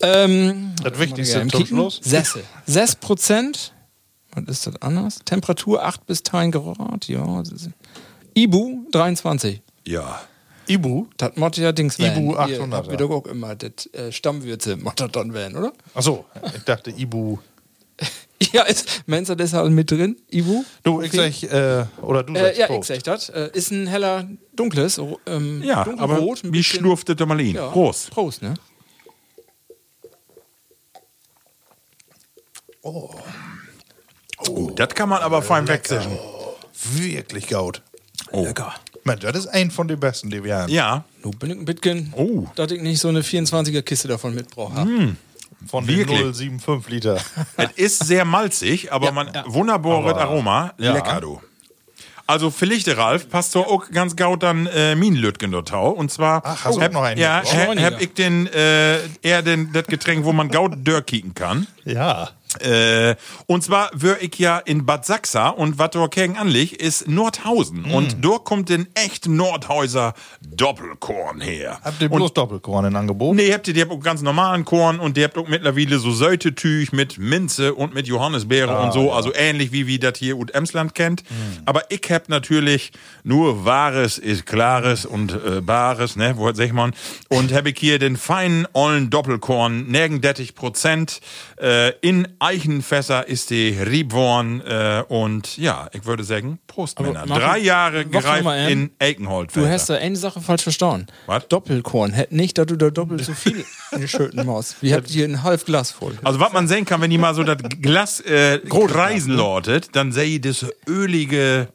Ähm, 0.00 0.74
das 0.82 0.98
Wichtigste 0.98 1.46
zum. 1.48 1.66
Schluss. 1.66 2.00
Sesse. 2.02 2.44
6 2.66 2.96
Prozent. 2.96 3.72
Was 4.32 4.44
ist 4.44 4.66
das 4.68 4.80
anders? 4.80 5.18
Temperatur 5.24 5.84
8 5.84 6.06
bis 6.06 6.22
10 6.22 6.52
Grad. 6.52 7.08
Ja. 7.08 7.42
Ibu 8.34 8.86
23. 8.92 9.60
ja. 9.84 10.20
Ibu? 10.68 11.06
Das 11.16 11.36
Motto 11.36 11.60
ja 11.60 11.72
Dings 11.72 11.98
Ibu. 11.98 12.32
Hier 12.46 12.60
800, 12.60 12.78
habt 12.78 12.86
ihr 12.88 12.92
ja. 12.92 12.98
doch 12.98 13.10
auch 13.10 13.26
immer 13.26 13.54
das 13.56 13.86
äh, 13.92 14.12
Stammwürze 14.12 14.76
Motto 14.76 15.08
dann 15.08 15.32
werden, 15.34 15.56
oder? 15.56 15.72
Achso, 15.94 16.24
ich 16.56 16.62
dachte 16.64 16.90
Ibu. 16.90 17.38
Ja, 18.52 18.62
ist, 18.62 19.02
meinst 19.06 19.30
du 19.30 19.34
das 19.34 19.52
halt 19.52 19.72
mit 19.72 19.90
drin? 19.90 20.16
Ibu? 20.30 20.62
Du, 20.84 21.02
ich 21.02 21.10
sag, 21.10 21.42
äh, 21.42 21.84
oder 22.00 22.22
du 22.22 22.34
Äh, 22.34 22.38
sagst 22.38 22.58
ja, 22.58 22.64
ich 22.66 22.70
Prost. 22.70 22.88
sag 22.88 23.02
das. 23.02 23.28
Äh, 23.30 23.50
ist 23.52 23.72
ein 23.72 23.88
heller, 23.88 24.28
dunkles, 24.54 25.00
ähm, 25.26 25.60
Ja, 25.64 25.80
aber 25.80 25.90
dunkelrot. 25.90 26.44
ein 26.44 26.52
wie 26.52 26.62
schlurftet 26.62 27.18
der 27.18 27.26
mal 27.26 27.40
ihn? 27.40 27.56
Ja. 27.56 27.66
Prost. 27.70 28.12
Prost, 28.12 28.42
ne? 28.42 28.54
Oh, 32.82 33.10
das 34.76 34.90
kann 34.90 35.08
man 35.08 35.20
aber 35.22 35.42
fein 35.42 35.66
wegzischen. 35.66 36.16
Wirklich 36.92 37.48
gut. 37.48 37.82
Oh. 38.30 38.44
Lecker. 38.44 38.74
Mensch, 39.08 39.20
das 39.22 39.36
ist 39.36 39.46
ein 39.48 39.70
von 39.70 39.88
den 39.88 39.98
besten, 39.98 40.30
die 40.30 40.42
wir 40.44 40.56
haben. 40.56 40.72
Ja, 40.72 41.04
Nun 41.22 41.32
bin 41.32 41.50
ich 41.50 41.58
ein 41.58 41.64
bisschen, 41.64 42.12
Oh. 42.16 42.46
dass 42.54 42.70
ich 42.70 42.80
nicht 42.80 43.00
so 43.00 43.08
eine 43.08 43.22
24er 43.22 43.82
Kiste 43.82 44.08
davon 44.08 44.34
mitbrauche. 44.34 44.82
Hm. 44.82 45.16
Von 45.66 45.86
den 45.86 45.98
Wirklich? 45.98 46.20
075 46.20 46.88
Liter. 46.88 47.18
es 47.56 47.98
ist 47.98 48.06
sehr 48.06 48.24
malzig, 48.24 48.92
aber 48.92 49.10
man 49.10 49.30
wunderbares 49.46 50.14
Aroma. 50.14 50.72
Ja. 50.78 50.92
Lecker, 50.92 51.20
du. 51.20 51.40
Also 52.28 52.50
vielleicht, 52.50 52.86
Ralf, 52.94 53.30
passt 53.30 53.54
doch 53.54 53.66
auch 53.66 53.90
ganz 53.90 54.14
gaut 54.14 54.42
dann 54.42 54.66
äh, 54.66 54.94
Minlütgen 54.94 55.50
dort 55.50 55.68
tau. 55.68 55.88
Und 55.88 56.12
zwar 56.12 56.42
Ach, 56.44 56.66
hast 56.66 56.76
du 56.76 56.82
hab, 56.82 56.92
noch 56.92 57.02
einen 57.02 57.18
ja, 57.18 57.42
hab, 57.42 57.76
hab 57.78 58.00
ich 58.02 58.12
den, 58.12 58.46
äh, 58.48 58.98
eher 59.22 59.40
den, 59.40 59.72
das 59.72 59.86
Getränk, 59.86 60.26
wo 60.26 60.32
man 60.34 60.50
gaut 60.50 60.74
Dörr 60.86 61.00
kicken 61.00 61.34
kann. 61.34 61.66
Ja. 61.86 62.28
Äh, 62.60 63.14
und 63.46 63.62
zwar 63.62 63.90
wär 63.92 64.22
ich 64.22 64.38
ja 64.38 64.58
in 64.58 64.86
Bad 64.86 65.04
Sachsa 65.04 65.48
und 65.50 65.78
was 65.78 65.90
dort 65.90 66.14
gegen 66.14 66.36
anliegt, 66.38 66.80
ist 66.80 67.06
Nordhausen. 67.06 67.84
Und 67.84 68.16
dort 68.24 68.44
kommt 68.44 68.68
den 68.70 68.88
echt 68.94 69.28
Nordhäuser 69.28 70.14
Doppelkorn 70.40 71.40
her. 71.40 71.78
Habt 71.84 72.00
ihr 72.00 72.10
Und- 72.10 72.16
bloß 72.18 72.32
Doppelkorn 72.34 72.86
in 72.86 72.96
Angebot? 72.96 73.36
Nee, 73.36 73.52
habt 73.52 73.68
ihr, 73.68 73.74
die 73.74 73.80
habt 73.82 73.92
auch 73.92 74.00
ganz 74.00 74.22
normalen 74.22 74.64
Korn 74.64 74.98
und 74.98 75.16
die 75.16 75.24
habt 75.24 75.36
auch 75.38 75.46
mittlerweile 75.48 75.98
so 75.98 76.10
Säutetüch 76.10 76.92
mit 76.92 77.18
Minze 77.18 77.74
und 77.74 77.94
mit 77.94 78.06
Johannisbeere 78.08 78.78
und 78.80 78.92
so, 78.92 79.12
also 79.12 79.32
ähnlich 79.34 79.72
wie 79.72 79.86
wie 79.86 79.98
das 79.98 80.18
hier 80.18 80.36
ut 80.38 80.50
Emsland 80.52 80.94
kennt. 80.94 81.22
Aber 81.66 81.82
ich 81.90 82.02
hab 82.10 82.28
natürlich 82.28 82.92
nur 83.24 83.64
Wahres 83.64 84.18
ist 84.18 84.46
Klares 84.46 85.04
und 85.06 85.32
äh, 85.32 85.60
Bares, 85.60 86.16
ne, 86.16 86.34
wo 86.36 86.52
sag 86.52 86.72
man. 86.72 86.92
Und 87.28 87.52
hab 87.52 87.66
ich 87.66 87.78
hier 87.78 87.98
den 87.98 88.16
feinen 88.16 88.66
ollen 88.72 89.10
Doppelkorn, 89.10 89.86
nirgend 89.88 90.24
30 90.24 90.54
Prozent. 90.54 91.20
Äh, 91.60 91.92
in 92.00 92.26
Eichenfässer 92.40 93.26
ist 93.26 93.50
die 93.50 93.70
Riebworn 93.70 94.60
äh, 94.60 95.02
und 95.08 95.56
ja, 95.56 95.88
ich 95.92 96.04
würde 96.04 96.24
sagen, 96.24 96.58
Prost, 96.66 97.00
Männer. 97.00 97.26
Marco, 97.26 97.44
Drei 97.44 97.58
Jahre 97.58 98.04
gereift 98.06 98.44
mal 98.44 98.70
in 98.70 98.90
Eichenhold. 98.98 99.54
Du 99.56 99.66
hast 99.66 99.88
da 99.90 99.94
eine 99.96 100.16
Sache 100.16 100.40
falsch 100.40 100.62
verstanden. 100.62 101.06
Was? 101.26 101.48
Doppelkorn. 101.48 102.12
Hätt 102.12 102.32
nicht, 102.32 102.58
dass 102.58 102.66
du 102.66 102.76
da 102.76 102.90
doppelt 102.90 103.24
so 103.24 103.32
viel 103.34 103.64
Schütten 104.06 104.46
machst. 104.46 104.76
Wir 104.82 104.94
habt 104.96 105.08
hier 105.08 105.24
ein 105.24 105.42
halb 105.42 105.64
Glas 105.64 105.90
voll. 105.90 106.16
Also 106.22 106.40
was 106.40 106.52
man 106.52 106.68
sehen 106.68 106.84
kann, 106.84 107.00
wenn 107.00 107.10
die 107.10 107.18
mal 107.18 107.34
so 107.34 107.42
das 107.42 107.58
Glas 107.80 108.20
äh, 108.20 108.58
kreisen 108.68 109.34
lortet, 109.34 109.94
dann 109.96 110.12
sehe 110.12 110.36
ich 110.36 110.40
das 110.40 110.66
ölige, 110.86 111.68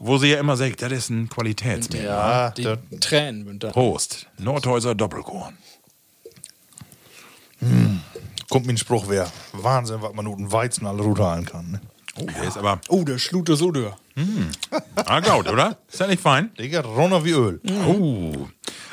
wo 0.00 0.18
sie 0.18 0.28
ja 0.28 0.38
immer 0.38 0.56
sagt, 0.56 0.82
das 0.82 0.92
ist 0.92 1.10
ein 1.10 1.28
Qualitätsmerkmal. 1.28 2.04
Ja, 2.04 2.50
Die 2.50 2.62
da, 2.64 2.76
Tränen. 3.00 3.58
Prost. 3.58 4.26
Nordhäuser 4.38 4.94
Doppelkorn. 4.94 5.56
Kommt 8.50 8.66
mir 8.66 8.72
ein 8.74 8.78
Spruch, 8.78 9.04
wer 9.08 9.30
Wahnsinn, 9.52 10.00
was 10.00 10.12
man 10.14 10.24
mit 10.26 10.36
einem 10.38 10.52
Weizen 10.52 10.86
alle 10.86 11.02
runterhalten 11.02 11.46
kann. 11.46 11.70
Ne? 11.70 11.80
Oh, 12.20 12.26
der 12.26 12.48
ist 12.48 12.58
aber, 12.58 12.80
Oh, 12.88 13.04
der 13.04 13.18
Schlute 13.18 13.54
so 13.56 13.70
durch. 13.70 13.92
ah, 15.06 15.20
gaut, 15.20 15.48
oder? 15.48 15.78
Ist 15.90 16.00
ja 16.00 16.06
nicht 16.08 16.20
fein? 16.20 16.50
Digga, 16.58 16.80
runter 16.80 17.24
wie 17.24 17.30
Öl. 17.30 17.60
Oh. 17.86 18.48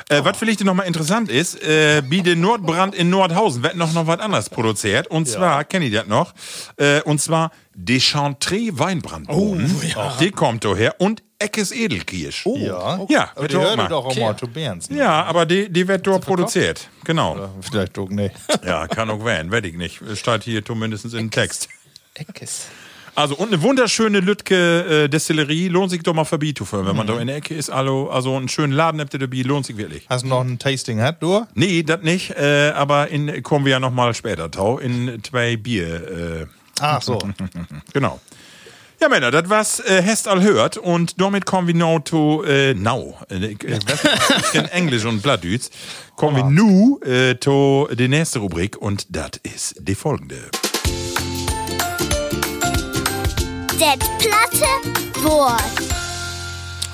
Äh, 0.08 0.24
was 0.24 0.36
vielleicht 0.36 0.62
noch 0.62 0.74
mal 0.74 0.84
interessant 0.84 1.28
ist, 1.28 1.60
äh, 1.64 2.00
wie 2.08 2.22
den 2.22 2.40
Nordbrand 2.40 2.94
in 2.94 3.10
Nordhausen 3.10 3.64
wird 3.64 3.74
noch, 3.74 3.92
noch 3.92 4.06
was 4.06 4.20
anderes 4.20 4.48
produziert. 4.48 5.08
Und 5.08 5.26
zwar, 5.26 5.64
kenne 5.64 5.86
ich 5.86 5.92
das 5.92 6.06
noch, 6.06 6.32
äh, 6.76 7.00
und 7.02 7.20
zwar 7.20 7.50
Deschantré 7.76 8.78
Weinbrandbohnen. 8.78 9.74
Oh, 9.76 9.84
ja. 9.84 10.16
Die 10.20 10.30
kommt 10.30 10.64
daher. 10.64 11.00
Und 11.00 11.24
Eckes 11.38 11.70
Edelkirsch. 11.72 12.46
Ja, 12.46 12.98
Ja, 13.08 13.30
aber 13.34 13.48
die 13.48 13.56
hört 13.56 13.76
mal. 13.76 13.88
doch 13.88 14.06
auch 14.06 14.16
mal 14.16 14.36
zu 14.36 14.46
Berns. 14.48 14.88
Ne? 14.88 14.98
Ja, 14.98 15.24
aber 15.24 15.44
die, 15.44 15.68
die 15.70 15.86
wird 15.86 16.06
dort 16.06 16.24
produziert. 16.24 16.88
Genau. 17.04 17.50
Vielleicht 17.60 17.96
doch 17.96 18.08
nicht. 18.08 18.34
Ja, 18.64 18.86
kann 18.88 19.10
auch 19.10 19.24
werden, 19.24 19.50
weiß 19.50 19.64
ich 19.64 19.74
nicht. 19.76 20.00
Steht 20.14 20.44
hier 20.44 20.64
zumindest 20.64 21.04
in 21.04 21.10
dem 21.10 21.30
Text. 21.30 21.68
Eckes. 22.14 22.66
Also, 23.14 23.34
und 23.36 23.48
eine 23.48 23.62
wunderschöne 23.62 24.20
Lütke 24.20 25.04
äh, 25.04 25.08
Destillerie. 25.08 25.68
Lohnt 25.68 25.90
sich 25.90 26.02
doch 26.02 26.12
mal 26.14 26.24
vorbeizufahren, 26.24 26.86
wenn 26.86 26.96
man 26.96 27.06
da 27.06 27.18
in 27.18 27.26
der 27.28 27.36
Ecke 27.36 27.54
ist. 27.54 27.70
Also, 27.70 28.10
also 28.10 28.36
einen 28.36 28.48
schönen 28.48 28.72
Laden 28.74 29.00
habt 29.00 29.14
ihr 29.14 29.20
dabei, 29.20 29.40
lohnt 29.42 29.64
sich 29.66 29.76
wirklich. 29.78 30.04
Hast 30.08 30.24
du 30.24 30.28
noch 30.28 30.42
ein 30.42 30.58
Tasting 30.58 31.00
hat, 31.00 31.22
du? 31.22 31.46
Nee, 31.54 31.82
das 31.82 32.02
nicht, 32.02 32.30
äh, 32.32 32.72
aber 32.74 33.08
in, 33.08 33.42
kommen 33.42 33.64
wir 33.64 33.72
ja 33.72 33.80
noch 33.80 33.90
mal 33.92 34.12
später 34.14 34.50
tau, 34.50 34.78
in 34.78 35.22
zwei 35.22 35.56
Bier. 35.56 36.40
Äh, 36.42 36.46
Ach 36.80 37.00
so. 37.00 37.18
genau. 37.94 38.20
Ja, 38.98 39.10
Männer, 39.10 39.30
das 39.30 39.50
was 39.50 39.80
äh, 39.80 40.00
Hest 40.00 40.26
all 40.26 40.42
hört 40.42 40.78
und 40.78 41.20
damit 41.20 41.44
kommen 41.44 41.68
wir 41.68 41.74
now 41.74 41.98
to 41.98 42.42
äh, 42.44 42.72
now. 42.72 43.14
Äh, 43.28 43.48
ich, 43.48 43.62
äh, 43.62 43.72
weiß 43.74 44.04
nicht, 44.04 44.30
ein 44.30 44.40
bisschen 44.40 44.68
Englisch 44.68 45.04
und 45.04 45.20
Blattdütz. 45.20 45.70
Kommen 46.16 46.36
wir 46.36 46.44
nu 46.44 46.98
äh, 47.00 47.34
to 47.34 47.90
die 47.92 48.08
nächste 48.08 48.38
Rubrik 48.38 48.78
und 48.78 49.06
das 49.10 49.32
ist 49.42 49.74
die 49.80 49.94
folgende. 49.94 50.36
Det 53.78 53.98
platte 54.18 55.22
Wort. 55.22 55.62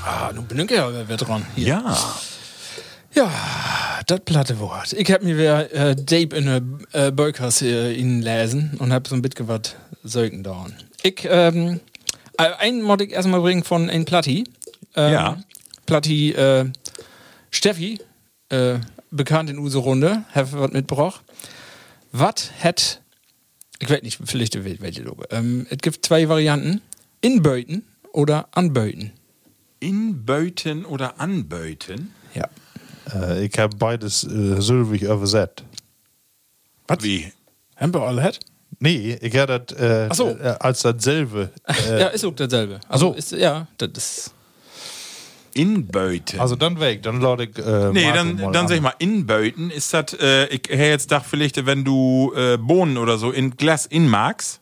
Ah, 0.05 0.33
nun 0.35 0.45
bin 0.47 0.59
ich 0.59 0.73
ja 0.73 0.91
wer 1.07 1.17
dran. 1.17 1.47
Hier. 1.55 1.69
Ja. 1.69 1.97
Ja, 3.15 3.31
das 4.09 4.21
platte 4.25 4.59
Wort. 4.59 4.93
Ich 4.95 5.09
hab 5.13 5.23
mir 5.23 5.37
wieder 5.39 5.73
äh, 5.73 5.95
Dave 5.95 6.35
in 6.35 6.47
der 6.47 7.07
äh, 7.07 7.13
Bölkers 7.13 7.63
äh, 7.63 7.93
in 7.93 8.23
lesen 8.23 8.77
und 8.81 8.93
hab 8.93 9.07
so 9.07 9.15
ein 9.15 9.23
bisschen 9.23 9.47
was 9.47 9.77
Söken 10.03 10.43
da. 10.43 10.67
Ich, 11.05 11.27
ähm, 11.29 11.81
äh, 12.39 12.53
einen 12.59 12.83
muss 12.83 13.01
ich 13.01 13.13
erstmal 13.13 13.41
bringen 13.41 13.65
von 13.65 13.89
ein 13.91 14.05
Platti. 14.05 14.45
Ähm, 14.95 15.13
Ja. 15.13 15.43
Platti 15.87 16.33
äh, 16.33 16.71
Steffi, 17.51 18.01
äh, 18.49 18.79
bekannt 19.11 19.51
in 19.51 19.59
Use 19.59 19.79
Runde, 19.79 20.25
hab 20.35 20.53
was 20.53 20.71
mitgebracht. 20.73 21.23
Was 22.13 22.51
hat, 22.63 23.01
ich 23.79 23.91
weiß 23.91 24.03
nicht, 24.03 24.19
vielleicht 24.25 24.63
welche 24.65 25.03
Logo. 25.03 25.25
Ähm, 25.31 25.67
es 25.71 25.79
gibt 25.79 26.05
zwei 26.05 26.29
Varianten: 26.29 26.81
Inböten 27.21 27.85
oder 28.13 28.49
Anböten. 28.53 29.13
Inbeuten 29.81 30.85
oder 30.85 31.21
anbeuten? 31.21 32.15
Ja. 32.35 32.49
Äh, 33.13 33.47
ich 33.47 33.59
habe 33.59 33.77
beides 33.77 34.25
äh, 34.25 34.61
silbrig 34.61 35.03
übersetzt. 35.03 35.65
Was? 36.87 37.03
Wie? 37.03 37.33
Haben 37.77 37.95
wir 37.95 38.03
alle 38.03 38.23
hat? 38.23 38.39
Nee, 38.83 39.17
ich 39.21 39.37
habe 39.37 39.61
das 39.61 39.79
äh, 39.79 40.09
so. 40.13 40.31
äh, 40.31 40.57
als 40.59 40.83
dasselbe. 40.83 41.51
Äh, 41.89 42.01
ja, 42.01 42.07
ist 42.09 42.25
auch 42.25 42.35
dasselbe. 42.35 42.81
Also, 42.89 43.13
so. 43.13 43.15
ist, 43.15 43.31
ja, 43.31 43.69
das 43.79 43.91
ist. 43.97 44.35
Inbeuten. 45.55 46.41
Also 46.41 46.57
dann 46.57 46.81
weg, 46.81 47.03
dann 47.03 47.21
lade 47.21 47.45
ich. 47.45 47.57
Äh, 47.59 47.91
Nee, 47.93 48.05
Marco 48.05 48.17
dann, 48.17 48.37
mal 48.37 48.53
dann 48.53 48.57
an. 48.63 48.69
sag 48.69 48.75
ich 48.77 48.81
mal, 48.83 48.95
Inbeuten 48.99 49.71
ist 49.71 49.95
das, 49.95 50.15
äh, 50.15 50.47
ich 50.47 50.63
hätte 50.69 50.83
jetzt 50.83 51.09
gedacht, 51.11 51.27
vielleicht, 51.29 51.65
wenn 51.65 51.85
du 51.85 52.33
äh, 52.35 52.57
Bohnen 52.57 52.97
oder 52.99 53.19
so 53.19 53.31
in 53.31 53.57
Glas 53.57 53.87
inmagst, 53.87 54.61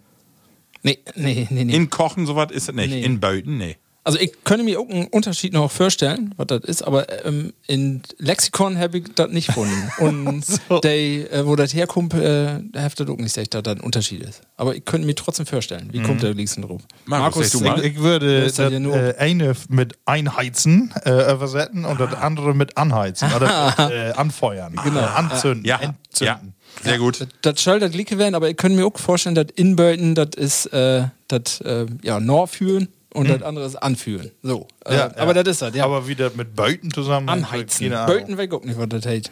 Nee, 0.83 0.99
nee, 1.15 1.47
nee, 1.51 1.65
nee. 1.65 1.75
in 1.75 1.89
Kochen, 1.91 2.27
sowas 2.27 2.51
ist 2.51 2.69
das 2.69 2.75
nicht. 2.75 2.91
Nee. 2.91 3.03
Inbeuten, 3.03 3.57
nee. 3.59 3.77
Also, 4.03 4.19
ich 4.19 4.33
könnte 4.45 4.65
mir 4.65 4.81
auch 4.81 4.89
einen 4.89 5.09
Unterschied 5.09 5.53
noch 5.53 5.71
vorstellen, 5.71 6.35
was 6.39 6.47
das 6.47 6.65
ist, 6.65 6.83
aber 6.83 7.25
ähm, 7.27 7.53
in 7.67 8.01
Lexikon 8.17 8.79
habe 8.79 8.99
ich 8.99 9.05
das 9.15 9.31
nicht 9.31 9.49
gefunden. 9.49 9.91
Und 9.99 10.45
der, 10.83 11.33
äh, 11.33 11.47
wo 11.47 11.55
das 11.55 11.75
herkommt, 11.75 12.15
äh, 12.15 12.61
das 12.73 12.99
auch 12.99 13.07
nicht 13.19 13.35
gesagt, 13.35 13.53
dass 13.55 13.63
das 13.63 13.77
ein 13.77 13.81
Unterschied 13.81 14.23
ist. 14.23 14.41
Aber 14.57 14.75
ich 14.75 14.87
könnte 14.87 15.07
mir 15.07 15.15
trotzdem 15.15 15.45
vorstellen. 15.45 15.91
Wie 15.93 16.03
kommt 16.03 16.23
der 16.23 16.33
Liesen 16.33 16.63
drauf? 16.63 16.81
Markus, 17.05 17.51
du 17.51 17.61
mal. 17.61 17.85
Ich 17.85 17.99
würde 17.99 18.41
ja 18.41 18.71
das 18.71 18.81
nur- 18.81 18.97
äh, 18.97 19.17
eine 19.19 19.55
mit 19.69 19.99
einheizen 20.07 20.95
äh, 21.05 21.33
übersetzen 21.33 21.85
und 21.85 22.01
das 22.01 22.15
andere 22.15 22.55
mit 22.55 22.79
anheizen. 22.79 23.29
Oder 23.37 23.75
äh, 23.91 24.13
anfeuern. 24.13 24.77
Genau. 24.83 25.01
Äh, 25.01 25.05
anzünden. 25.05 25.65
Ja, 25.67 25.77
entzünden. 25.77 26.25
ja, 26.25 26.41
sehr 26.83 26.99
gut. 26.99 27.27
Das 27.43 27.63
soll 27.63 27.81
das 27.81 27.91
Glicke 27.91 28.17
werden, 28.17 28.35
aber 28.35 28.49
ich 28.49 28.57
könnte 28.57 28.79
mir 28.79 28.87
auch 28.87 28.99
vorstellen, 28.99 29.35
dass 29.35 29.47
Inböten, 29.55 30.15
das 30.15 30.31
ist 30.37 30.67
äh, 30.73 31.05
das 31.29 31.61
äh, 31.61 31.87
ja, 32.03 32.19
Norfühlen 32.19 32.89
und 33.15 33.29
das 33.29 33.43
andere 33.43 33.65
ist 33.67 33.77
Anfühlen. 33.77 34.31
So. 34.43 34.67
Äh, 34.85 34.91
Hm. 34.91 34.97
Ja, 34.99 35.05
aber 35.17 35.35
ja. 35.37 35.43
das 35.43 35.53
ist 35.53 35.63
das, 35.63 35.75
ja. 35.75 35.85
Aber 35.85 36.07
wieder 36.09 36.31
mit 36.35 36.55
Beuten 36.55 36.91
zusammen. 36.93 37.29
Anheizen. 37.29 37.91
Böten 38.07 38.37
weg 38.39 38.53
auch 38.55 38.63
nicht, 38.65 38.79
was 38.79 38.89
das 38.89 39.07
heißt. 39.07 39.31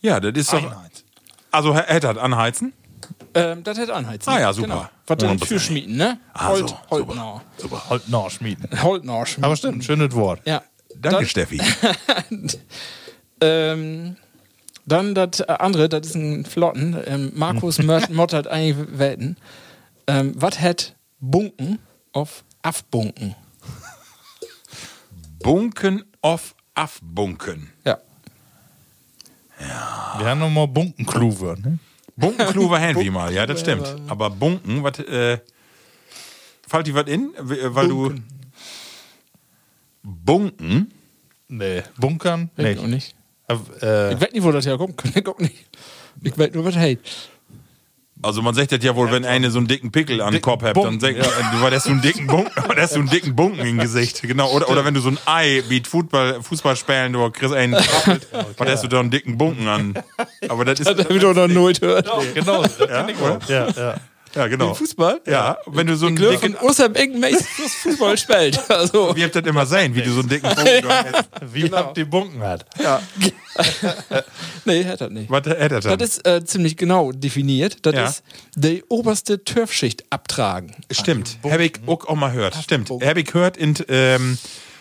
Ja, 0.00 0.20
das 0.20 0.32
ist 0.36 0.52
doch. 0.52 0.62
Also, 1.50 1.74
hätte 1.74 2.08
das 2.08 2.18
anheizen? 2.18 2.72
Ähm, 3.34 3.62
das 3.64 3.78
hätte 3.78 3.94
anheizen. 3.94 4.28
Ah 4.30 4.40
ja, 4.40 4.52
super. 4.52 4.68
Genau. 4.68 4.88
Was 5.06 5.24
Ohne 5.24 5.38
für 5.38 5.58
schmieden, 5.60 5.96
ne? 5.96 6.18
Ah, 6.34 6.48
Holt, 6.48 6.68
so, 6.68 6.76
Holtnau. 6.90 7.40
Halt 7.88 8.08
nachschmieden. 8.08 8.68
Holtnau 8.82 9.24
schmieden. 9.24 9.44
Aber 9.44 9.56
stimmt, 9.56 9.84
schönes 9.84 10.14
Wort. 10.14 10.40
Ja. 10.44 10.62
Danke, 10.96 11.18
Dann- 11.18 11.26
Steffi. 11.26 11.60
Ähm, 13.40 14.16
dann 14.86 15.14
das 15.14 15.40
andere, 15.42 15.88
das 15.88 16.08
ist 16.08 16.14
ein 16.16 16.44
Flotten. 16.44 16.96
Ähm, 17.06 17.32
Markus 17.34 17.78
Mott 17.82 18.10
mottert 18.10 18.48
eigentlich 18.48 18.98
Welten. 18.98 19.36
Ähm, 20.06 20.32
was 20.36 20.60
hat 20.60 20.96
Bunken 21.20 21.78
auf 22.12 22.42
Affbunken? 22.68 23.34
Bunken 25.42 26.04
auf 26.20 26.54
Affbunken. 26.74 27.70
Ja. 27.86 27.98
Wir 30.18 30.26
haben 30.26 30.40
nochmal 30.40 30.68
Bunkenkluver. 30.68 31.56
Ne? 31.56 31.78
Bunkenkluver 32.16 32.78
wir 32.98 33.10
mal, 33.12 33.32
ja, 33.32 33.46
das 33.46 33.60
stimmt. 33.60 33.86
Aber 34.08 34.28
Bunken, 34.28 34.82
was, 34.82 34.98
äh, 34.98 35.38
fällt 36.66 36.86
dir 36.88 36.94
was 36.94 37.06
in? 37.06 37.32
W- 37.40 37.56
Weil 37.74 37.88
du. 37.88 38.14
Bunken? 40.02 40.92
Nee. 41.48 41.82
Bunkern? 41.96 42.50
Weiß 42.56 42.66
ich 42.74 42.78
auch 42.78 42.82
Nee. 42.82 42.88
nicht. 42.96 43.14
Äh, 43.80 44.12
Ich 44.12 44.20
weiß 44.20 44.32
nicht, 44.32 44.42
wo 44.42 44.52
das 44.52 44.66
herkommt. 44.66 45.02
Ich 45.16 45.26
auch 45.26 45.38
nicht. 45.38 45.64
Ich 46.22 46.36
weiß 46.36 46.52
nur, 46.52 46.64
was 46.66 46.76
heißt. 46.76 47.00
Also 48.22 48.42
man 48.42 48.54
sagt 48.54 48.72
das 48.72 48.82
ja 48.82 48.96
wohl, 48.96 49.10
wenn 49.12 49.24
eine 49.24 49.50
so 49.50 49.58
einen 49.58 49.68
dicken 49.68 49.92
Pickel 49.92 50.20
an 50.20 50.32
den 50.32 50.42
Kopf 50.42 50.62
hat, 50.62 50.76
dann 50.76 50.98
sagt 50.98 51.18
man, 51.18 51.52
du 51.52 51.60
war 51.60 51.70
das 51.70 51.84
so 51.84 51.90
einen 51.90 52.02
dicken 52.02 52.26
Bunken, 52.26 52.52
das 52.76 52.92
so 52.92 52.98
einen 52.98 53.08
dicken 53.08 53.36
Bunken 53.36 53.64
im 53.64 53.78
Gesicht. 53.78 54.22
Genau. 54.22 54.50
Oder, 54.50 54.68
oder 54.70 54.84
wenn 54.84 54.94
du 54.94 55.00
so 55.00 55.10
ein 55.10 55.18
Ei 55.26 55.62
wie 55.68 55.80
Fußball, 55.80 56.42
Fußball 56.42 56.74
spielen, 56.76 57.12
du 57.12 57.30
kriegst 57.30 57.54
einen 57.54 57.74
Trappelt, 57.74 58.26
aber 58.32 58.64
da 58.64 58.72
hast 58.72 58.82
du 58.82 58.88
da 58.88 59.00
einen 59.00 59.10
dicken 59.10 59.38
Bunken 59.38 59.68
an. 59.68 59.94
Aber 60.48 60.64
das 60.64 60.80
ist. 60.80 60.86
Das 60.88 61.06
doch 61.06 61.34
noch 61.34 61.48
nooit 61.48 61.80
gehört. 61.80 62.08
genau. 62.34 62.62
Das 62.62 62.78
kenn 62.78 63.08
ich 63.08 63.20
auch. 63.20 63.48
Ja, 63.48 63.68
ja. 63.70 63.94
Ja, 64.34 64.46
genau. 64.46 64.70
Im 64.70 64.74
Fußball? 64.74 65.20
Ja, 65.26 65.58
wenn 65.66 65.86
du 65.86 65.96
so 65.96 66.06
einen 66.06 66.16
Glück 66.16 66.40
dicken, 66.40 66.56
Osam 66.56 66.94
Engmace 66.94 67.46
Fußball 67.82 68.16
spielt. 68.18 68.60
Also, 68.68 69.14
wie 69.16 69.24
habt 69.24 69.34
das 69.34 69.44
immer 69.44 69.66
sein, 69.66 69.94
wie 69.94 70.02
du 70.02 70.10
so 70.12 70.20
einen 70.20 70.28
dicken 70.28 70.48
Bogen 70.54 70.88
hast. 70.88 71.28
Wie 71.52 71.62
Genau. 71.62 71.76
habt 71.78 71.96
die 71.96 72.04
Bunken 72.04 72.42
hat? 72.42 72.66
nee, 74.64 74.84
hat 74.84 75.00
er 75.00 75.10
nicht. 75.10 75.30
Was 75.30 75.46
hätte 75.46 75.56
er 75.58 75.80
dann? 75.80 75.98
Das 75.98 76.08
ist 76.18 76.26
äh, 76.26 76.44
ziemlich 76.44 76.76
genau 76.76 77.12
definiert. 77.12 77.78
Das 77.86 77.94
Ja. 77.94 78.04
ist 78.06 78.22
die 78.54 78.84
oberste 78.88 79.42
Turfschicht 79.44 80.04
abtragen. 80.10 80.74
Stimmt, 80.90 81.38
habe 81.44 81.64
ich 81.64 81.74
auch, 81.86 82.06
auch 82.06 82.14
mal 82.16 82.30
gehört. 82.32 82.54
Stimmt, 82.56 82.90
habe 82.90 83.20
ich 83.20 83.26
gehört 83.26 83.56
in, 83.56 83.74
ähm, 83.88 84.38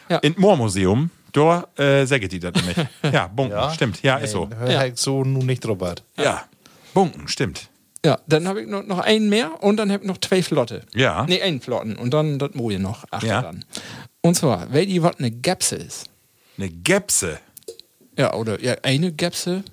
Ja. 0.10 0.18
in 0.18 0.36
Moormuseum. 0.38 1.10
Da 1.34 1.68
äh, 1.78 2.06
sagen 2.06 2.28
die 2.30 2.39
das 2.39 2.54
nicht. 2.66 2.88
Ja, 3.12 3.28
Bunken, 3.28 3.72
stimmt. 3.74 4.02
Ja, 4.02 4.18
ist 4.18 4.32
so. 4.32 4.50
Hör 4.58 4.86
ich 4.88 4.98
so 4.98 5.24
nun 5.24 5.45
nicht 5.45 5.64
drüber. 5.64 5.95
Ja, 6.18 6.45
Bunken, 6.93 7.28
stimmt. 7.28 7.70
Ja, 8.08 8.18
dann 8.26 8.47
habe 8.47 8.62
ich 8.62 8.70
noch, 8.70 8.86
noch 8.86 8.99
einen 8.99 9.28
mehr 9.28 9.62
und 9.62 9.76
dann 9.76 9.91
habe 9.91 10.01
ich 10.03 10.08
noch 10.08 10.18
zwei 10.18 10.41
Flotte. 10.41 10.84
Ja. 10.95 11.26
Nee, 11.28 11.41
einen 11.41 11.60
Flotten 11.60 11.97
und 11.97 12.14
dann 12.14 12.39
das 12.39 12.53
Moje 12.53 12.80
noch. 12.80 13.03
Acht 13.12 13.24
Ja. 13.24 13.41
dann. 13.41 13.66
Und 14.22 14.36
zwar, 14.36 14.72
weil 14.72 14.86
die 14.86 15.03
was 15.03 15.18
eine 15.20 15.30
Gäpse 15.30 15.76
ist. 15.76 16.05
Eine 16.58 16.70
Gäpse. 16.70 17.38
Ja, 18.18 18.34
oder 18.34 18.64
ja, 18.64 18.76
eine 18.84 19.12
Gäpse. 19.12 19.66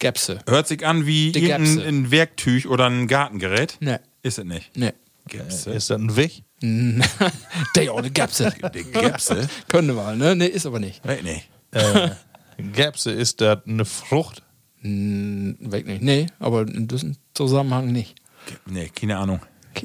Gäpse. 0.00 0.40
Hört 0.48 0.66
sich 0.66 0.84
an 0.84 1.06
wie 1.06 1.30
Gäpse. 1.30 1.80
ein 1.80 2.10
Werktüch 2.10 2.66
oder 2.66 2.86
ein 2.86 3.06
Gartengerät. 3.06 3.76
Nee. 3.78 3.98
Ist 4.22 4.38
es 4.40 4.44
nicht. 4.44 4.76
Nee. 4.76 4.92
Gäpse. 5.28 5.70
Ist 5.70 5.88
das 5.90 6.00
ein 6.00 6.16
Weg? 6.16 6.42
Der 7.76 7.92
auch 7.92 7.98
eine 7.98 8.10
Gäpse. 8.10 8.52
Die 8.74 8.82
Gäpse? 8.82 9.48
Könnte 9.68 9.92
mal, 9.92 10.16
ne? 10.16 10.34
Nee, 10.34 10.46
ist 10.46 10.66
aber 10.66 10.80
nicht. 10.80 11.04
Nee, 11.04 11.20
nee. 11.22 11.42
Äh, 11.70 12.10
Gäpse, 12.72 13.12
ist 13.12 13.40
das 13.40 13.60
eine 13.64 13.84
Frucht? 13.84 14.42
Weg 15.60 15.86
nicht. 15.86 16.02
Nee, 16.02 16.26
aber 16.38 16.62
in 16.62 16.88
diesem 16.88 17.16
Zusammenhang 17.34 17.92
nicht. 17.92 18.14
Nee, 18.66 18.90
keine 18.94 19.18
Ahnung. 19.18 19.40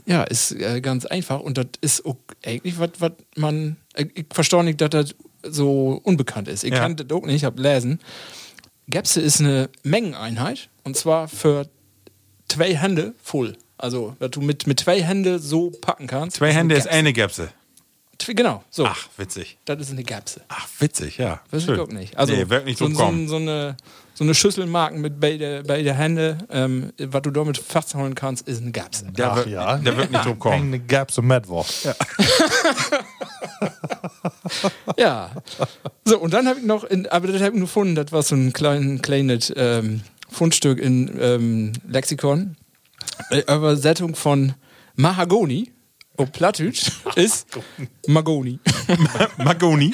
Ja, 0.06 0.24
ist 0.24 0.52
äh, 0.54 0.80
ganz 0.82 1.06
einfach 1.06 1.39
und 1.41 1.58
das 1.58 1.68
ist 1.82 2.06
auch 2.06 2.16
eigentlich 2.45 2.80
was, 2.80 2.91
was 2.99 3.12
man. 3.36 3.78
äh, 3.93 4.06
Ich 4.14 4.26
verstehe 4.32 4.64
nicht, 4.64 4.80
dass 4.80 4.89
das 4.91 5.16
so 5.43 5.99
unbekannt 6.04 6.47
ist. 6.47 6.64
Ich 6.64 6.72
Ja. 6.72 6.80
kann 6.80 6.95
das 6.95 7.10
auch 7.12 7.26
nicht, 7.26 7.36
ich 7.38 7.43
habe 7.43 7.62
lesen. 7.62 7.99
Gäpse 8.88 9.22
ist 9.22 9.39
eine 9.41 9.70
Mengeneinheit 9.84 10.70
und 10.84 10.95
zwar 10.95 11.28
für 11.28 11.68
zwei 12.47 12.76
Hände 12.76 13.14
voll. 13.22 13.58
Also, 13.78 14.16
dass 14.20 14.32
du 14.32 14.41
mit, 14.41 14.68
mit 14.68 14.80
zwei 14.80 15.02
Händen 15.02 15.39
so 15.39 15.72
packen 15.72 16.08
kannst. 16.08 16.38
Zwei 16.38 16.54
Hände 16.54 16.76
ist 16.76 16.88
eine 16.88 17.14
Gäpse. 17.14 17.49
Tw- 18.20 18.36
Genau, 18.36 18.64
so. 18.70 18.86
Ach, 18.86 19.08
witzig. 19.18 19.58
Das 19.66 19.80
ist 19.82 19.91
eine 19.91 20.04
Gäpse. 20.04 20.41
Ach, 20.49 20.68
witzig, 20.80 21.18
ja. 21.18 21.41
Das 21.49 21.64
Schön. 21.64 21.74
ich 21.76 21.80
auch 21.82 21.88
nicht. 21.88 22.16
Also, 22.18 22.34
nee, 22.34 22.47
wird 22.47 22.66
nicht 22.66 22.78
so, 22.78 22.86
so 22.88 22.93
so, 22.93 22.99
kommen. 22.99 23.28
So, 24.22 24.26
eine, 24.26 24.36
Schüsselmarken 24.36 25.01
mit 25.01 25.19
beide, 25.19 25.63
beide 25.65 25.93
Hände, 25.93 26.38
ähm, 26.49 26.93
was 26.97 27.22
du 27.24 27.32
damit 27.32 27.57
festholen 27.57 28.13
kannst, 28.13 28.47
ist 28.47 28.61
eine 28.61 28.72
Gäpse. 28.72 29.05
Der, 29.11 29.36
wird, 29.36 29.47
der 29.47 29.97
wird 29.97 30.11
nicht 30.11 30.24
so 30.24 30.36
kommen. 30.36 30.67
Eine 30.67 30.80
Gäpse 30.80 31.22
Mittwoch. 31.22 31.65
Ja. 34.97 35.32
So, 36.05 36.19
und 36.19 36.34
dann 36.34 36.47
habe 36.47 36.59
ich 36.59 36.65
noch, 36.65 36.84
in, 36.84 37.07
aber 37.07 37.28
das 37.28 37.41
habe 37.41 37.51
ich 37.51 37.59
nur 37.59 37.67
gefunden, 37.67 37.95
das 37.95 38.11
war 38.11 38.24
so 38.24 38.36
ein 38.36 38.53
klein, 38.53 39.01
kleines 39.01 39.51
ähm, 39.55 40.01
Fundstück 40.30 40.80
in 40.80 41.17
ähm, 41.19 41.74
Lexikon. 41.88 42.57
Äh, 43.30 43.41
Übersetzung 43.41 44.15
von 44.15 44.53
Mahagoni, 44.95 45.72
oh 46.22 46.26
Plattdeutsch, 46.32 46.91
ist 47.15 47.47
Magoni. 48.07 48.59
Magoni. 49.38 49.93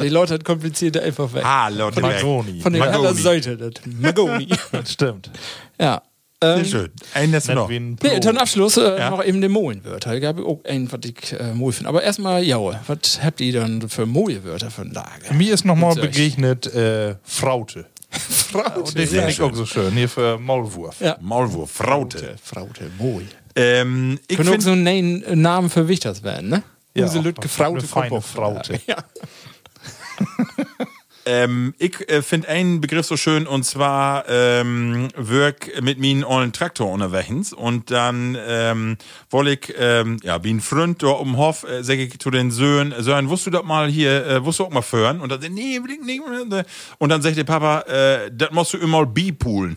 Die 0.00 0.08
Leute 0.08 0.34
hat 0.34 0.44
komplizierte 0.44 1.02
einfach 1.02 1.32
weg. 1.32 1.44
Ah, 1.44 1.68
Leute. 1.68 2.00
Magoni. 2.00 2.60
Von 2.60 2.72
der 2.72 2.80
Magoni. 2.80 2.96
anderen 2.96 3.16
Seite, 3.16 3.56
das 3.56 3.72
Magoni. 3.86 4.48
Das 4.72 4.92
stimmt. 4.92 5.30
ja. 5.80 6.02
Sehr 6.42 6.56
Ähm, 6.56 6.64
schön. 6.64 6.90
Du 7.14 7.26
Nicht 7.26 7.48
noch. 7.50 7.68
ein 7.70 7.98
Nee, 8.02 8.20
zum 8.20 8.38
Abschluss 8.38 8.78
äh, 8.78 8.98
Ja. 8.98 9.10
noch 9.10 9.22
eben 9.22 9.42
den 9.42 9.52
Molenwörter. 9.52 10.14
Ich 10.16 10.24
habe 10.24 10.42
auch 10.46 10.64
einen, 10.64 10.90
was 10.90 11.00
ich 11.04 11.34
äh, 11.38 11.52
Mohl 11.52 11.70
finde. 11.72 11.90
Aber 11.90 12.02
erstmal, 12.02 12.42
ja, 12.42 12.56
was 12.86 13.22
habt 13.22 13.42
ihr 13.42 13.52
dann 13.52 13.86
für 13.90 14.06
Mohlwörter 14.06 14.70
für 14.70 14.80
ein 14.82 14.90
Lager? 14.90 15.34
Mir 15.34 15.52
ist 15.52 15.66
nochmal 15.66 15.94
begegnet 15.96 16.66
äh, 16.74 17.16
Fraute. 17.24 17.84
Und 18.74 18.96
die 18.98 19.06
finde 19.06 19.28
ich 19.28 19.40
auch 19.42 19.54
so 19.54 19.66
schön. 19.66 19.92
Hier 19.92 20.08
für 20.08 20.38
Maulwurf. 20.38 20.98
Ja. 21.02 21.18
Maulwurf, 21.20 21.72
Fraute. 21.72 22.36
Fraute, 22.42 22.90
Mohl. 22.98 23.24
Ähm, 23.56 24.18
ich 24.28 24.36
Können 24.36 24.48
auch 24.48 24.52
finde 24.52 24.64
so 24.64 24.72
einen 24.72 25.42
Namen 25.42 25.70
für 25.70 25.88
Wichters 25.88 26.22
werden, 26.22 26.48
ne? 26.48 26.62
Ja, 26.94 27.06
Use 27.06 27.20
Lütke 27.20 27.48
Fraute. 27.48 28.80
Ja. 28.86 28.96
ähm, 31.26 31.74
ich 31.78 32.08
äh, 32.10 32.22
find 32.22 32.46
einen 32.46 32.80
Begriff 32.80 33.06
so 33.06 33.16
schön 33.16 33.46
und 33.46 33.64
zwar 33.64 34.28
ähm, 34.28 35.08
wirk 35.16 35.80
mit 35.82 35.98
mir 35.98 36.28
einen 36.28 36.52
Traktor 36.52 36.90
unterwegs 36.90 37.52
und 37.52 37.90
dann 37.90 38.36
ähm, 38.46 38.96
woll 39.30 39.48
ich, 39.48 39.72
ähm, 39.78 40.18
ja, 40.22 40.42
wie 40.44 40.52
ein 40.52 40.60
Freund 40.60 41.02
da 41.02 41.08
um 41.08 41.36
Hof, 41.36 41.64
äh, 41.64 41.82
sag 41.82 41.98
ich 41.98 42.18
zu 42.18 42.30
den 42.30 42.50
Söhnen, 42.50 42.94
Söhnen, 43.02 43.30
wusst 43.30 43.46
du 43.46 43.50
das 43.50 43.64
mal 43.64 43.88
hier, 43.88 44.26
äh, 44.26 44.44
wusst 44.44 44.58
du 44.58 44.64
auch 44.64 44.70
mal 44.70 44.82
föhren? 44.82 45.20
Und 45.20 45.30
dann, 45.30 45.40
nee, 45.52 45.76
ich 45.76 46.00
nicht. 46.00 46.22
Und 46.98 47.08
dann 47.08 47.22
sagt 47.22 47.36
der 47.36 47.44
Papa, 47.44 47.80
äh, 47.82 48.30
das 48.32 48.50
musst 48.50 48.74
du 48.74 48.78
immer 48.78 49.06
bipoolen. 49.06 49.76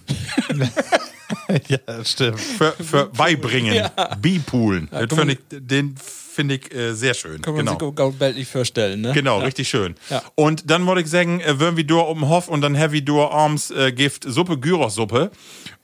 ja, 1.67 2.05
stimmt. 2.05 2.39
Für, 2.39 2.71
für 2.71 3.05
beibringen. 3.07 3.89
Bipoolen. 4.21 4.87
das 4.91 4.99
kann 5.01 5.09
find 5.09 5.19
man- 5.19 5.29
ich, 5.29 5.67
den 5.67 5.95
finde 6.33 6.55
ich 6.55 6.73
äh, 6.73 6.93
sehr 6.93 7.13
schön. 7.13 7.41
Kann 7.41 7.55
man 7.55 7.65
genau. 7.65 7.93
sich 7.93 8.17
bildlich 8.17 8.47
vorstellen, 8.47 9.01
ne? 9.01 9.13
Genau, 9.13 9.39
ja. 9.39 9.45
richtig 9.45 9.69
schön. 9.69 9.95
Ja. 10.09 10.23
Und 10.35 10.69
dann 10.69 10.85
wollte 10.85 11.01
ich 11.01 11.09
sagen, 11.09 11.39
äh, 11.41 11.59
wenn 11.59 11.77
wir 11.77 11.83
durch 11.83 12.07
um 12.07 12.27
Hof 12.27 12.47
und 12.47 12.61
dann 12.61 12.75
heavy 12.75 13.03
durch 13.03 13.31
abends 13.31 13.71
äh, 13.71 13.91
Gift 13.91 14.23
Suppe, 14.27 14.57
Gyros-Suppe. 14.57 15.31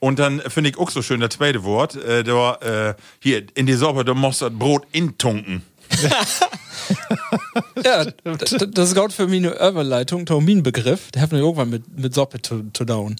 Und 0.00 0.18
dann 0.18 0.40
finde 0.40 0.70
ich 0.70 0.78
auch 0.78 0.90
so 0.90 1.02
schön 1.02 1.20
das 1.20 1.30
zweite 1.30 1.62
Wort. 1.64 1.94
Äh, 1.96 2.24
da, 2.24 2.54
äh, 2.56 2.94
hier, 3.20 3.44
in 3.54 3.66
die 3.66 3.74
Suppe, 3.74 4.04
du 4.04 4.14
musst 4.14 4.42
das 4.42 4.50
Brot 4.52 4.86
intunken. 4.92 5.62
Ja, 7.84 8.04
das 8.04 8.52
ist 8.52 8.94
gerade 8.94 9.12
für 9.12 9.26
mich 9.26 9.44
eine 9.44 9.68
Überleitung, 9.68 10.26
Terminbegriff. 10.26 11.10
Der 11.12 11.22
hat 11.22 11.32
mir 11.32 11.38
irgendwann 11.38 11.70
mit, 11.70 11.98
mit 11.98 12.14
Soppe 12.14 12.42
zu, 12.42 12.64
zu 12.72 12.84
down. 12.84 13.16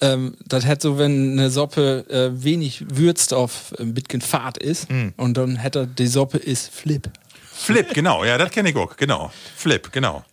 Ähm, 0.00 0.36
das 0.46 0.66
hätte 0.66 0.82
so, 0.88 0.98
wenn 0.98 1.38
eine 1.38 1.50
Suppe 1.50 2.04
äh, 2.08 2.42
wenig 2.42 2.84
würzt 2.90 3.32
auf 3.32 3.72
ein 3.78 3.94
bisschen 3.94 4.20
Fahrt 4.20 4.58
ist 4.58 4.88
und 5.16 5.36
dann 5.36 5.56
hätte 5.56 5.86
die 5.86 6.06
Suppe 6.08 6.38
ist 6.38 6.74
Flip. 6.74 7.08
Flip, 7.52 7.88
genau. 7.94 8.24
Ja, 8.24 8.36
das 8.36 8.50
kenne 8.50 8.70
ich 8.70 8.76
auch. 8.76 8.96
Genau. 8.96 9.30
Flip, 9.56 9.90
genau. 9.92 10.24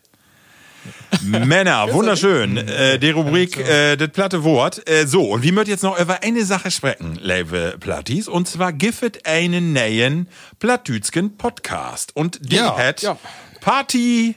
Männer, 1.22 1.94
wunderschön. 1.94 2.58
Äh, 2.58 2.98
die 2.98 3.12
Rubrik, 3.12 3.58
äh, 3.58 3.96
das 3.98 4.10
platte 4.10 4.44
Wort. 4.44 4.90
Äh, 4.90 5.06
so, 5.06 5.24
und 5.30 5.44
wir 5.44 5.54
möchten 5.54 5.70
jetzt 5.70 5.84
noch 5.84 6.00
über 6.00 6.24
eine 6.24 6.44
Sache 6.44 6.72
sprechen, 6.72 7.20
liebe 7.22 7.76
Plattis. 7.80 8.28
Und 8.28 8.48
zwar 8.48 8.74
giffet 8.74 9.28
einen 9.28 9.74
neuen 9.74 10.28
Plattütsken 10.60 11.38
Podcast. 11.38 12.16
Und 12.16 12.40
die 12.52 12.56
Ja, 12.56 12.76
hat 12.76 13.04
ja. 13.04 13.18
Party, 13.60 14.36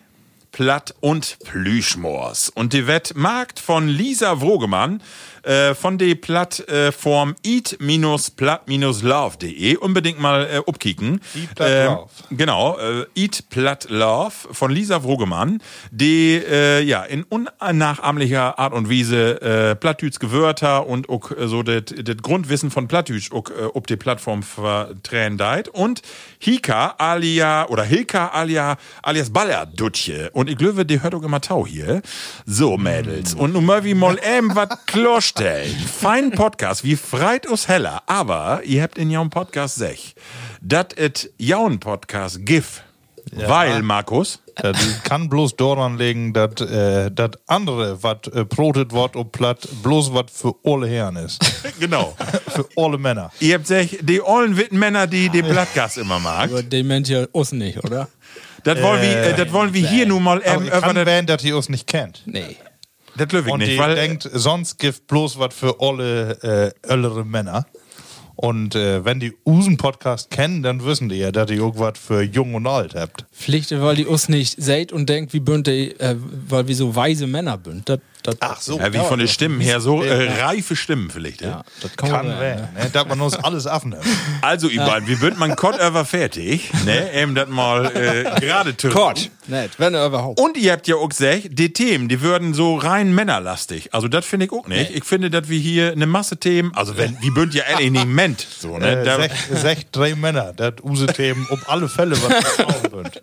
Platt 0.55 0.94
und 1.00 1.36
Plüschmors. 1.42 2.48
Und 2.48 2.74
die 2.74 2.86
wird 2.86 3.16
markt 3.16 3.59
von 3.59 3.88
Lisa 3.88 4.40
Wogemann 4.40 5.02
äh, 5.45 5.74
von 5.74 5.99
der 5.99 6.14
Plattform 6.14 7.34
eat-platt-love.de. 7.42 9.76
Unbedingt 9.76 10.20
mal 10.20 10.47
äh, 10.47 10.59
upkicken. 10.59 11.20
Eat 11.34 11.55
Platt 11.55 11.70
Ähm, 11.70 11.86
Love. 11.86 12.09
Genau, 12.30 12.78
äh, 12.78 13.05
Eat 13.14 13.45
Platt 13.51 13.86
Love 13.90 14.32
von 14.53 14.70
Lisa 14.70 15.03
Wogemann, 15.03 15.61
die 15.90 16.34
äh, 16.34 16.80
ja 16.82 17.03
in 17.05 17.24
unnachahmlicher 17.24 18.59
Art 18.59 18.72
und 18.72 18.90
Weise 18.90 19.40
äh, 19.40 19.76
Plattdütske 19.76 20.32
Wörter 20.32 20.86
und 20.86 21.09
äh, 21.09 21.47
so 21.47 21.62
das 21.62 21.84
Grundwissen 22.22 22.70
von 22.70 22.88
Plattdütsch 22.88 23.32
auch, 23.32 23.51
äh, 23.51 23.64
ob 23.72 23.86
die 23.86 23.97
Plattform 23.97 24.42
vertränen. 24.42 25.34
Und 25.72 26.03
Hika 26.38 26.95
alia 26.99 27.68
oder 27.68 27.84
Hilka 27.84 28.28
alia 28.28 28.76
alias 29.03 29.30
Ballerdutje. 29.30 30.30
Und 30.32 30.49
ich 30.49 30.57
glaube, 30.57 30.86
die 30.86 31.03
hört 31.03 31.14
auch 31.14 31.22
immer 31.22 31.40
Tau 31.40 31.66
hier. 31.66 32.03
So, 32.47 32.76
Mädels. 32.76 33.34
Und 33.34 33.53
nun 33.53 33.66
mal 33.66 33.84
wie 33.84 33.95
mal 33.95 34.18
eben 34.36 34.55
was 34.55 34.68
klarstellen. 35.35 35.76
Fein 35.87 36.30
Podcast, 36.30 36.85
wie 36.85 36.97
freit 36.97 37.49
us 37.49 37.68
heller. 37.68 38.03
Aber 38.07 38.62
ihr 38.64 38.82
habt 38.82 38.99
in 38.99 39.11
jaun 39.11 39.30
Podcast 39.30 39.76
sech, 39.76 40.14
dat 40.61 40.99
et 40.99 41.30
jaun 41.39 41.78
Podcast 41.80 42.45
gif. 42.45 42.82
Weil, 43.32 43.82
Markus, 43.82 44.39
Das 44.57 44.76
kann 45.03 45.28
bloß 45.28 45.57
daran 45.57 45.99
liegen, 45.99 46.32
dass 46.35 46.61
äh, 46.61 47.11
das 47.11 47.30
andere, 47.47 48.03
was 48.03 48.18
äh, 48.32 48.45
brotet 48.45 48.93
wird 48.93 49.16
und 49.16 49.32
platt, 49.32 49.66
bloß 49.82 50.12
was 50.12 50.26
für 50.32 50.55
alle 50.62 50.87
Herren 50.87 51.16
ist. 51.16 51.41
genau. 51.80 52.14
für 52.49 52.68
alle 52.76 52.99
Männer. 52.99 53.32
ihr 53.41 53.55
habt 53.55 53.66
sech, 53.66 53.99
die 54.03 54.22
ollen 54.22 54.57
witten 54.57 54.78
Männer, 54.78 55.07
die 55.07 55.30
die 55.30 55.43
Blattgas 55.43 55.97
immer 55.97 56.20
mag. 56.20 56.51
Aber 56.51 56.62
den 56.62 56.87
Mensch 56.87 57.09
ja 57.09 57.24
uns 57.32 57.51
nicht, 57.53 57.82
oder? 57.82 58.09
Das 58.62 58.80
wollen 58.80 59.03
wir, 59.03 59.22
äh, 59.22 59.35
das 59.35 59.53
wollen 59.53 59.74
wir 59.74 59.89
hier 59.89 60.07
nun 60.07 60.22
mal 60.22 60.43
Aber 60.45 60.55
eben 60.55 60.64
ich 60.66 60.70
kann 60.70 60.95
das, 60.95 61.07
werden, 61.07 61.26
dass 61.26 61.43
die 61.43 61.53
uns 61.53 61.68
nicht 61.68 61.87
kennt. 61.87 62.22
Nee. 62.26 62.57
Das 63.16 63.32
löw 63.32 63.46
ich 63.46 63.52
Und 63.52 63.60
nicht, 63.60 63.72
die 63.72 63.78
weil, 63.78 63.94
denkt, 63.94 64.28
sonst 64.32 64.78
gibt 64.78 65.06
bloß 65.06 65.38
was 65.38 65.54
für 65.54 65.80
alle 65.80 66.74
äh, 66.84 66.88
ältere 66.88 67.24
Männer. 67.24 67.66
Und 68.36 68.74
äh, 68.74 69.04
wenn 69.04 69.20
die 69.20 69.32
Usen 69.46 69.76
Podcast 69.76 70.30
kennen, 70.30 70.62
dann 70.62 70.84
wissen 70.84 71.08
die 71.08 71.16
ja, 71.16 71.30
dass 71.30 71.50
ihr 71.50 71.58
irgendwas 71.58 71.98
für 71.98 72.22
jung 72.22 72.54
und 72.54 72.66
alt 72.66 72.94
habt. 72.94 73.24
Pflichte, 73.32 73.80
weil 73.80 73.94
die 73.94 74.06
uns 74.06 74.28
nicht 74.28 74.60
seht 74.60 74.92
und 74.92 75.08
denkt, 75.08 75.32
wie 75.32 75.40
bünd 75.40 75.68
die, 75.68 75.98
äh, 76.00 76.16
weil 76.48 76.66
wir 76.66 76.74
so 76.74 76.96
weise 76.96 77.28
Männer 77.28 77.56
bünd. 77.56 77.88
Das 77.88 78.00
Das, 78.24 78.36
Ach 78.40 78.60
so. 78.60 78.78
Ja, 78.78 78.90
wie 78.94 78.98
von 78.98 79.18
den 79.18 79.28
Stimmen 79.28 79.60
her, 79.60 79.80
so 79.80 80.02
äh, 80.02 80.40
reife 80.42 80.76
Stimmen 80.76 81.10
vielleicht. 81.10 81.42
Ja. 81.42 81.62
das 81.82 81.94
kann, 81.94 82.08
Kann 82.10 82.40
werden. 82.40 82.68
Ne? 82.74 82.88
Da 82.90 83.04
man 83.04 83.20
uns 83.20 83.36
alles 83.36 83.66
abnehmen. 83.66 84.02
Also, 84.40 84.68
ihr 84.68 84.80
beiden, 84.82 85.08
wie 85.08 85.20
wird 85.20 85.38
man 85.38 85.56
Kott 85.56 85.80
over 85.80 86.04
fertig? 86.04 86.70
Ne, 86.84 87.12
eben 87.14 87.34
das 87.34 87.48
mal 87.48 87.86
äh, 87.96 88.40
gerade 88.40 88.74
türken. 88.76 88.96
Gott, 88.96 89.30
nicht, 89.46 89.78
wenn 89.78 89.94
er 89.94 90.06
überhaupt. 90.06 90.38
Und 90.40 90.56
ihr 90.56 90.72
habt 90.72 90.86
ja 90.86 90.96
auch 90.96 91.08
gesagt, 91.08 91.42
die 91.50 91.72
Themen, 91.72 92.08
die 92.08 92.20
würden 92.20 92.52
so 92.54 92.76
rein 92.76 93.14
männerlastig. 93.14 93.92
Also 93.94 94.08
das 94.08 94.24
finde 94.26 94.46
ich 94.46 94.52
auch 94.52 94.66
nicht. 94.66 94.90
Ich 94.90 95.04
finde, 95.04 95.30
dass 95.30 95.48
wir 95.48 95.58
hier 95.58 95.92
eine 95.92 96.06
Masse 96.06 96.36
Themen, 96.36 96.72
also 96.74 96.96
wenn, 96.98 97.16
wie 97.22 97.30
bünd 97.30 97.54
ja 97.54 97.64
Element, 97.64 98.46
so, 98.58 98.78
ne? 98.78 99.00
Äh, 99.00 99.04
Da, 99.04 99.16
sech, 99.16 99.32
sech 99.50 99.86
drei 99.92 100.14
Männer, 100.14 100.52
das 100.54 100.74
Use-Themen 100.82 101.46
um 101.50 101.60
alle 101.66 101.88
Fälle, 101.88 102.16
was 102.22 102.44
Frauen 102.54 102.74
sind. 103.12 103.22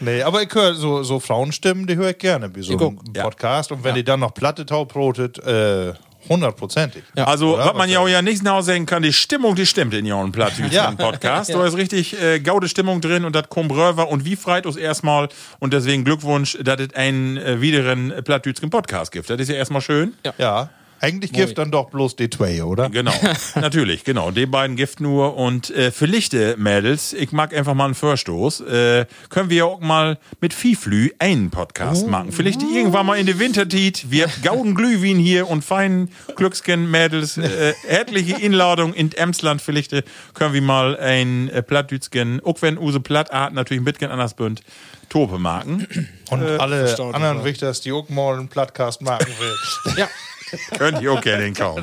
Nee, 0.00 0.22
aber 0.22 0.42
ich 0.42 0.52
höre 0.54 0.74
so, 0.74 1.02
so 1.02 1.20
Frauenstimmen, 1.20 1.86
die 1.86 1.96
höre 1.96 2.10
ich 2.10 2.18
gerne 2.18 2.48
bei 2.48 2.62
so 2.62 2.74
Ich 2.74 2.80
einem 2.80 2.96
guck. 2.96 3.16
Ja. 3.16 3.22
Podcast. 3.24 3.72
Und 3.72 3.84
wenn 3.84 3.94
die 3.94 4.04
dann 4.04 4.20
noch 4.20 4.34
Platte 4.34 4.66
taubrotet, 4.66 5.38
äh, 5.38 5.92
hundertprozentig. 6.28 7.02
also, 7.16 7.54
Oder? 7.54 7.66
was 7.66 7.74
man 7.74 7.88
ja 7.90 8.00
auch 8.00 8.08
ja 8.08 8.22
nicht 8.22 8.40
genau 8.40 8.60
sagen 8.62 8.86
kann, 8.86 9.02
die 9.02 9.12
Stimmung, 9.12 9.54
die 9.54 9.66
stimmt 9.66 9.94
in 9.94 10.06
Jorn 10.06 10.32
Plattüts 10.32 10.72
Ja. 10.74 10.88
im 10.88 10.96
Podcast. 10.96 11.52
Da 11.52 11.64
ist 11.66 11.76
richtig 11.76 12.20
äh, 12.20 12.40
gaude 12.40 12.68
Stimmung 12.68 13.00
drin 13.00 13.24
und 13.24 13.34
das 13.36 13.48
kommt 13.48 13.70
rüber 13.72 14.08
und 14.08 14.24
wie 14.24 14.36
freit 14.36 14.66
uns 14.66 14.76
erstmal 14.76 15.28
und 15.58 15.72
deswegen 15.74 16.04
Glückwunsch, 16.04 16.58
dass 16.62 16.80
es 16.80 16.94
einen 16.94 17.36
äh, 17.36 17.60
wideren 17.60 18.12
Plattütschen 18.24 18.70
Podcast 18.70 19.12
gibt. 19.12 19.28
Das 19.28 19.38
ist 19.40 19.48
ja 19.48 19.54
erstmal 19.56 19.82
schön. 19.82 20.14
Ja, 20.38 20.70
eigentlich 21.04 21.32
gibt 21.32 21.58
dann 21.58 21.70
doch 21.70 21.90
bloß 21.90 22.16
die 22.16 22.30
zwei, 22.30 22.64
oder? 22.64 22.88
Genau, 22.90 23.12
natürlich, 23.54 24.04
genau. 24.04 24.30
Die 24.30 24.46
beiden 24.46 24.76
Gift 24.76 25.00
nur 25.00 25.36
und 25.36 25.70
äh, 25.70 25.90
für 25.90 26.06
Lichte, 26.06 26.56
Mädels, 26.58 27.12
ich 27.12 27.32
mag 27.32 27.54
einfach 27.54 27.74
mal 27.74 27.86
einen 27.86 27.94
Vorstoß. 27.94 28.60
Äh, 28.60 29.06
können 29.28 29.50
wir 29.50 29.66
auch 29.66 29.80
mal 29.80 30.18
mit 30.40 30.54
Fiflü 30.54 31.10
einen 31.18 31.50
Podcast 31.50 32.06
machen. 32.06 32.32
Vielleicht 32.32 32.62
irgendwann 32.62 33.06
mal 33.06 33.18
in 33.18 33.26
der 33.26 33.38
Wintertit. 33.38 34.10
Wir 34.10 34.28
gauden 34.42 34.74
Glühwein 34.74 35.16
hier 35.16 35.48
und 35.48 35.64
feinen 35.64 36.10
Glücksken, 36.36 36.90
Mädels. 36.90 37.36
Äh, 37.36 37.74
herzliche 37.86 38.40
Inladung 38.40 38.94
in 38.94 39.12
Emsland. 39.12 39.60
Vielleicht 39.60 39.92
äh, 39.92 40.02
können 40.32 40.54
wir 40.54 40.62
mal 40.62 40.96
ein 40.96 41.48
äh, 41.50 41.62
Plattdütsken, 41.62 42.40
auch 42.44 42.62
wenn 42.62 42.78
Use 42.78 43.00
Plattart 43.00 43.52
natürlich 43.52 43.82
ein 43.82 43.84
bisschen 43.84 44.10
anders 44.10 44.34
bünd, 44.34 44.62
Tope 45.08 45.38
machen. 45.38 45.86
Und 46.30 46.42
alle 46.42 46.86
verstaut 46.86 47.14
anderen. 47.14 47.44
Wichters, 47.44 47.80
die 47.82 47.92
auch 47.92 48.08
mal 48.08 48.38
einen 48.38 48.48
Podcast 48.48 49.02
machen 49.02 49.26
will. 49.38 49.94
Ja, 49.96 50.08
Könnt 50.78 51.00
ihr 51.00 51.12
auch 51.12 51.20
gerne 51.20 51.52
kaufen. 51.52 51.82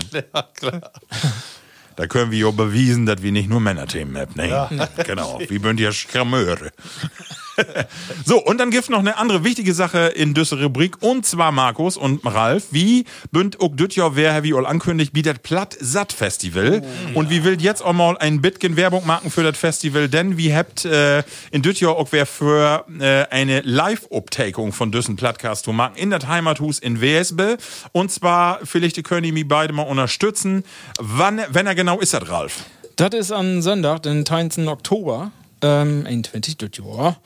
Da 1.95 2.07
können 2.07 2.31
wir 2.31 2.39
ja 2.39 2.51
bewiesen, 2.51 3.05
dass 3.05 3.21
wir 3.21 3.31
nicht 3.31 3.49
nur 3.49 3.59
Männerthemen 3.59 4.17
haben. 4.17 4.31
Nee, 4.35 5.03
genau. 5.03 5.39
Wir 5.39 5.59
sind 5.59 5.79
ja 5.79 5.91
Schramöre. 5.91 6.71
so, 8.25 8.43
und 8.43 8.59
dann 8.59 8.71
gibt 8.71 8.89
noch 8.89 8.99
eine 8.99 9.17
andere 9.17 9.43
wichtige 9.43 9.73
Sache 9.73 10.07
in 10.07 10.33
dieser 10.33 10.61
Rubrik. 10.61 11.01
Und 11.01 11.25
zwar, 11.25 11.51
Markus 11.51 11.97
und 11.97 12.25
Ralf, 12.25 12.67
wie 12.71 13.05
bünd 13.31 13.59
auch 13.59 13.75
düt 13.75 13.95
ja 13.95 14.15
wer 14.15 14.43
wie 14.43 14.53
all 14.53 14.65
ankündigt, 14.65 15.13
wie 15.13 15.21
das 15.21 15.39
Platt 15.39 15.77
Satt 15.79 16.13
Festival. 16.13 16.83
Und 17.13 17.29
wie 17.29 17.43
will 17.43 17.61
jetzt 17.61 17.81
auch 17.83 17.93
mal 17.93 18.17
ein 18.17 18.41
bisschen 18.41 18.75
Werbung 18.75 19.05
machen 19.05 19.31
für 19.31 19.43
das 19.43 19.57
Festival, 19.57 20.09
denn 20.09 20.37
wir 20.37 20.55
habt 20.55 20.85
äh, 20.85 21.23
in 21.51 21.61
düt 21.61 21.79
ja 21.79 21.89
auch 21.89 22.07
wer 22.11 22.25
für 22.25 22.85
äh, 22.99 23.25
eine 23.29 23.61
Live-Obtakung 23.61 24.73
von 24.73 24.91
düssen 24.91 25.15
Plattcast 25.15 25.65
zu 25.65 25.73
machen 25.73 25.95
in 25.95 26.09
das 26.09 26.27
Heimathus 26.27 26.79
in 26.79 27.01
Wesbe. 27.01 27.57
Und 27.91 28.11
zwar, 28.11 28.59
vielleicht 28.63 29.03
können 29.03 29.23
die 29.23 29.31
mich 29.31 29.47
beide 29.47 29.73
mal 29.73 29.83
unterstützen. 29.83 30.63
Wann, 30.99 31.41
wenn 31.49 31.67
er 31.67 31.75
genau 31.75 31.99
ist, 31.99 32.13
das 32.13 32.29
Ralf? 32.29 32.65
das 33.01 33.13
ist 33.15 33.31
am 33.31 33.61
Sonntag, 33.63 34.03
den 34.03 34.23
13. 34.23 34.67
Oktober, 34.67 35.31
ähm, 35.61 36.05
21. 36.05 36.57
das 36.57 36.69
Jahr, 36.77 37.19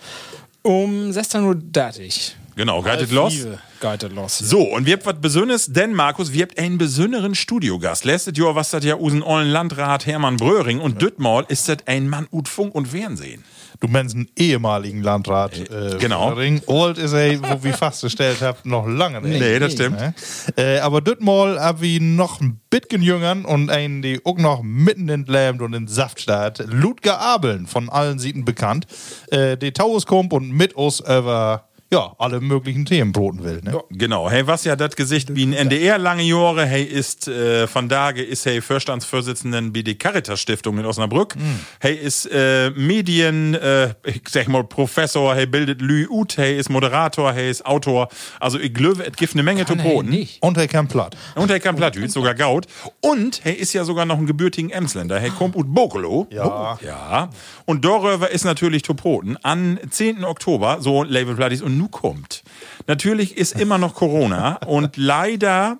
um 0.61 1.09
16.30 1.09 2.05
Uhr. 2.05 2.11
Genau, 2.55 2.81
geht 2.81 3.11
los? 3.11 3.33
Geht 3.81 4.13
los. 4.13 4.37
So, 4.37 4.61
und 4.61 4.85
wir 4.85 4.93
habt 4.93 5.05
was 5.05 5.19
Besonderes, 5.19 5.65
denn 5.67 5.93
Markus, 5.93 6.31
wir 6.31 6.43
habt 6.43 6.57
einen 6.57 6.77
besonderen 6.77 7.35
Studiogast. 7.35 8.05
Letztes 8.05 8.37
Jahr 8.37 8.55
was 8.55 8.71
das 8.71 8.85
ja 8.85 8.97
usen 8.97 9.21
ollen 9.21 9.49
Landrat 9.49 10.05
Hermann 10.05 10.37
Bröhring 10.37 10.79
und 10.79 11.01
Düttmal 11.01 11.45
ist 11.49 11.67
das 11.67 11.79
ein 11.85 12.07
Mann 12.07 12.27
ut 12.31 12.47
Funk 12.47 12.73
und 12.73 12.87
Fernsehen. 12.87 13.43
Du 13.79 13.87
meinst 13.87 14.15
einen 14.15 14.29
ehemaligen 14.37 15.01
Landrat. 15.01 15.57
Äh, 15.57 15.97
genau. 15.99 16.29
Ring. 16.29 16.61
Old 16.65 16.97
ist 16.97 17.13
er, 17.13 17.41
wo 17.41 17.63
wir 17.63 17.73
festgestellt 17.73 18.41
haben, 18.41 18.57
noch 18.63 18.87
lange 18.87 19.21
nicht. 19.21 19.39
Nee, 19.39 19.59
das 19.59 19.73
stimmt. 19.73 19.99
Ne? 19.99 20.13
Äh, 20.57 20.79
aber 20.79 21.01
das 21.01 21.19
Mal 21.19 21.59
haben 21.59 21.81
wir 21.81 22.01
noch 22.01 22.41
ein 22.41 22.59
bisschen 22.69 23.01
jüngern 23.01 23.45
und 23.45 23.69
einen, 23.69 24.01
die 24.01 24.19
auch 24.23 24.37
noch 24.37 24.61
mitten 24.63 25.09
in 25.09 25.25
Lämt 25.25 25.61
und 25.61 25.73
in 25.73 25.87
Saft 25.87 26.21
steht. 26.21 26.59
Ludger 26.67 27.19
Abeln, 27.19 27.67
von 27.67 27.89
allen 27.89 28.19
Seiten 28.19 28.45
bekannt. 28.45 28.85
Äh, 29.31 29.57
die 29.57 29.71
kommt 29.71 30.33
und 30.33 30.51
mit 30.51 30.73
uns 30.73 30.99
über 30.99 31.67
ja, 31.91 32.13
alle 32.17 32.41
möglichen 32.41 32.85
Themen 32.85 33.11
broten 33.11 33.43
will. 33.43 33.61
Ne? 33.63 33.79
Genau, 33.91 34.29
hey, 34.29 34.47
was 34.47 34.63
ja 34.63 34.75
das 34.75 34.95
Gesicht 34.95 35.35
wie 35.35 35.45
ein 35.45 35.53
NDR 35.53 35.97
lange 35.99 36.23
Jahre, 36.23 36.65
hey, 36.65 36.83
ist 36.83 37.27
äh, 37.27 37.67
von 37.67 37.87
Dage 37.89 38.23
ist 38.23 38.45
hey 38.45 38.59
Vorstandsvorsitzenden 38.59 39.71
bei 39.71 39.83
der 39.83 39.95
Caritas 39.95 40.41
Stiftung 40.41 40.79
in 40.79 40.85
Osnabrück. 40.85 41.35
Hey, 41.79 41.95
ist 41.95 42.25
äh, 42.31 42.71
Medien, 42.71 43.53
äh, 43.53 43.93
ich 44.03 44.23
sag 44.29 44.47
mal 44.47 44.63
Professor, 44.63 45.35
hey, 45.35 45.45
bildet 45.45 45.81
Lü 45.81 46.07
Ut, 46.09 46.37
hey, 46.37 46.57
ist 46.57 46.69
Moderator, 46.69 47.31
hey, 47.33 47.51
ist 47.51 47.65
Autor. 47.65 48.09
Also 48.39 48.59
ich 48.59 48.73
glaube, 48.73 49.05
es 49.05 49.15
gibt 49.15 49.33
eine 49.33 49.43
Menge 49.43 49.65
zu 49.65 49.75
Kann 49.75 49.85
er 49.85 49.91
broten. 49.91 50.09
nicht. 50.09 50.41
Und 50.41 50.57
er 50.57 50.67
kann 50.67 50.87
platt. 50.87 51.15
Und 51.35 51.51
er 51.51 51.59
kann 51.59 51.75
Plattüt, 51.75 52.11
sogar 52.11 52.33
Gaut. 52.33 52.65
Und 53.01 53.45
er 53.45 53.57
ist 53.57 53.73
ja 53.73 53.83
sogar 53.83 54.05
noch 54.05 54.17
ein 54.17 54.25
gebürtigen 54.25 54.71
Emsländer. 54.71 55.21
Er 55.21 55.29
kommt 55.29 55.55
ut 55.55 55.73
Bokolo. 55.73 56.27
Ja. 56.31 56.79
Ja. 56.83 57.29
Und 57.65 57.85
darüber 57.85 58.31
ist 58.31 58.43
natürlich 58.43 58.81
Toproten. 58.81 59.37
Am 59.43 59.77
10. 59.87 60.23
Oktober, 60.25 60.77
so 60.81 61.03
Label 61.03 61.35
Plattis, 61.35 61.61
und 61.61 61.74
nu 61.77 61.87
kommt. 61.87 62.43
Natürlich 62.87 63.37
ist 63.37 63.59
immer 63.59 63.77
noch 63.77 63.93
Corona 63.95 64.57
und 64.65 64.97
leider 64.97 65.77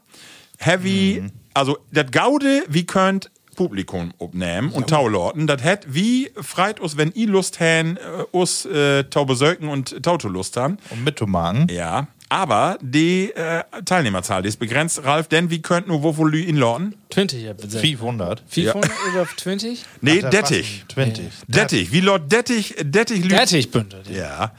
heavy, 0.59 1.23
also 1.53 1.77
das 1.91 2.11
Gaude, 2.11 2.63
wie 2.67 2.85
könnt 2.85 3.31
Publikum 3.55 4.11
abnehmen 4.19 4.69
und 4.71 4.89
Taulorten. 4.89 5.47
Das 5.47 5.63
hätt 5.63 5.85
wie 5.87 6.29
freit 6.41 6.81
us, 6.81 6.97
wenn 6.97 7.13
i 7.15 7.25
Lust 7.25 7.59
hän, 7.61 7.97
äh, 7.97 8.35
us 8.35 8.65
äh, 8.65 9.05
Tau 9.05 9.23
besöken 9.23 9.69
und 9.69 10.03
Tauto 10.03 10.27
Lust 10.27 10.57
han. 10.57 10.77
Und 10.89 11.05
mitzumachen. 11.05 11.67
Ja, 11.71 12.07
aber 12.27 12.77
die 12.81 13.31
äh, 13.33 13.63
Teilnehmerzahl 13.85 14.41
die 14.41 14.49
ist 14.49 14.57
begrenzt, 14.59 15.01
Ralf, 15.05 15.29
denn 15.29 15.51
wie 15.51 15.61
könnt 15.61 15.87
nur 15.87 16.03
wo 16.03 16.17
wohl 16.17 16.35
in 16.35 16.57
Lorten? 16.57 16.95
20, 17.13 17.43
ja, 17.43 17.53
bitte. 17.53 17.79
500. 17.79 18.43
500 18.45 18.91
oder 19.13 19.27
20? 19.37 19.85
Nee, 20.01 20.21
Ach, 20.25 20.29
Dettich. 20.31 20.81
war 20.81 21.05
20. 21.05 21.25
Dettich, 21.47 21.91
wie 21.93 22.01
Lord 22.01 22.29
Dettich, 22.29 22.75
Dettich 22.81 23.23
Lü- 23.23 23.29
Fertigbündel. 23.37 24.03
Ja. 24.11 24.51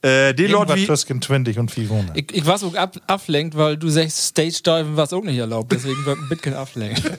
Äh, 0.00 0.32
die 0.32 0.44
Irgendwas 0.44 0.76
wie. 0.76 0.86
zwischen 0.86 1.20
20 1.20 1.58
und 1.58 1.70
500. 1.70 2.16
Ich, 2.16 2.32
ich 2.32 2.46
war 2.46 2.56
so 2.56 2.72
ab, 2.74 2.96
ablenkt, 3.08 3.56
weil 3.56 3.76
du 3.76 3.88
sagst, 3.88 4.18
Stage 4.26 4.60
Diven 4.64 4.96
war 4.96 5.12
auch 5.12 5.24
nicht 5.24 5.38
erlaubt, 5.38 5.72
deswegen 5.72 6.04
wird 6.06 6.18
ein 6.18 6.28
bisschen 6.28 6.54
ablenkt. 6.54 7.02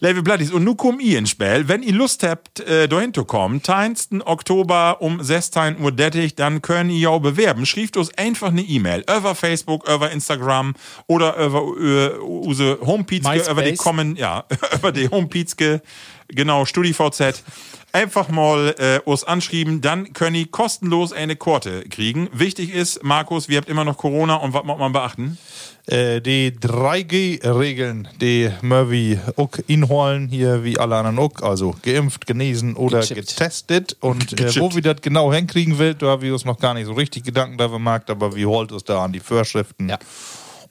Level 0.00 0.22
Plattis. 0.22 0.50
Und 0.50 0.64
nu 0.64 0.74
komm 0.74 0.98
i 0.98 1.14
ins 1.14 1.30
Spiel. 1.30 1.68
Wenn 1.68 1.82
ihr 1.82 1.92
Lust 1.92 2.22
habt, 2.22 2.60
äh, 2.60 2.88
dahin 2.88 3.12
zu 3.12 3.24
kommen, 3.24 3.62
10. 3.62 4.22
Oktober 4.24 5.02
um 5.02 5.22
16 5.22 5.78
Uhr 5.78 5.92
Dettich, 5.92 6.34
dann 6.34 6.62
können 6.62 6.90
ihr 6.90 7.10
auch 7.10 7.20
bewerben. 7.20 7.66
Schreibt 7.66 7.98
uns 7.98 8.10
einfach 8.16 8.48
eine 8.48 8.62
E-Mail. 8.62 9.02
Über 9.02 9.34
Facebook, 9.34 9.86
über 9.88 10.10
Instagram 10.10 10.74
oder 11.06 11.36
über 11.36 11.60
äh, 11.78 12.18
unsere 12.18 12.78
MySpace. 12.84 13.48
über 13.48 13.62
die 13.62 13.76
kommen, 13.76 14.16
ja, 14.16 14.44
über 14.74 14.90
die 14.90 15.08
Homepage, 15.08 15.80
genau, 16.28 16.64
StudiVZ. 16.64 17.44
Einfach 17.92 18.28
mal 18.28 18.74
äh, 18.78 19.00
uns 19.04 19.24
anschreiben, 19.24 19.80
dann 19.80 20.12
können 20.12 20.36
ihr 20.36 20.46
kostenlos 20.46 21.12
eine 21.12 21.34
Korte 21.34 21.82
kriegen. 21.88 22.28
Wichtig 22.32 22.72
ist, 22.72 23.02
Markus, 23.02 23.48
wir 23.48 23.56
habt 23.58 23.68
immer 23.68 23.84
noch 23.84 23.96
Corona 23.96 24.36
und 24.36 24.54
was 24.54 24.64
muss 24.64 24.78
man 24.78 24.92
beachten? 24.92 25.38
Äh, 25.86 26.20
die 26.20 26.52
3G-Regeln, 26.52 28.06
die 28.20 28.50
Murphy 28.62 29.18
auch 29.36 29.50
inholen, 29.66 30.28
hier 30.28 30.62
wie 30.62 30.78
alle 30.78 30.96
anderen 30.96 31.18
auch, 31.18 31.42
also 31.42 31.74
geimpft, 31.82 32.26
genesen 32.26 32.76
oder 32.76 33.00
Gechippt. 33.00 33.28
getestet. 33.28 33.96
Und 33.98 34.40
äh, 34.40 34.60
wo 34.60 34.72
wir 34.72 34.82
das 34.82 35.00
genau 35.02 35.32
hinkriegen 35.32 35.78
will, 35.78 35.94
da 35.94 36.10
haben 36.10 36.22
wir 36.22 36.32
uns 36.32 36.44
noch 36.44 36.60
gar 36.60 36.74
nicht 36.74 36.86
so 36.86 36.92
richtig 36.92 37.24
Gedanken 37.24 37.58
darüber 37.58 37.78
gemacht, 37.78 38.08
aber 38.08 38.36
wir 38.36 38.48
holt 38.48 38.70
uns 38.70 38.84
da 38.84 39.04
an 39.04 39.12
die 39.12 39.20
Vorschriften. 39.20 39.88
Ja. 39.88 39.98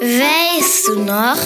Weißt 0.00 0.88
du 0.88 1.00
noch? 1.00 1.36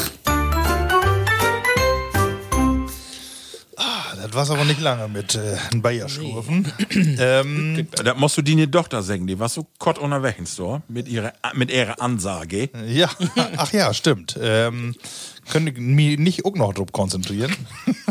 Das 4.23 4.31
Das 4.31 4.49
war 4.49 4.57
aber 4.57 4.65
nicht 4.65 4.81
lange 4.81 5.09
mit 5.09 5.35
äh, 5.35 5.57
ein 5.73 5.83
Bayerschurfen. 5.83 6.73
ähm, 7.19 7.89
Da 8.05 8.15
musst 8.15 8.39
du 8.39 8.43
die 8.43 8.55
ne 8.55 8.71
Tochter 8.71 9.03
sagen, 9.03 9.27
die 9.27 9.41
war 9.41 9.49
so 9.49 9.67
kott 9.79 9.99
unterwegs, 9.99 10.55
so, 10.55 10.81
mit 10.89 11.09
ihrer, 11.09 11.33
mit 11.55 11.71
ihrer 11.73 12.01
Ansage. 12.01 12.71
ja, 12.87 13.11
ach 13.57 13.73
ja, 13.73 13.93
stimmt. 13.93 14.39
Ähm, 14.41 14.95
könnte 15.51 15.73
ich 15.73 15.79
mich 15.79 16.19
nicht 16.19 16.45
auch 16.45 16.55
noch 16.55 16.73
drauf 16.73 16.93
konzentrieren. 16.93 17.55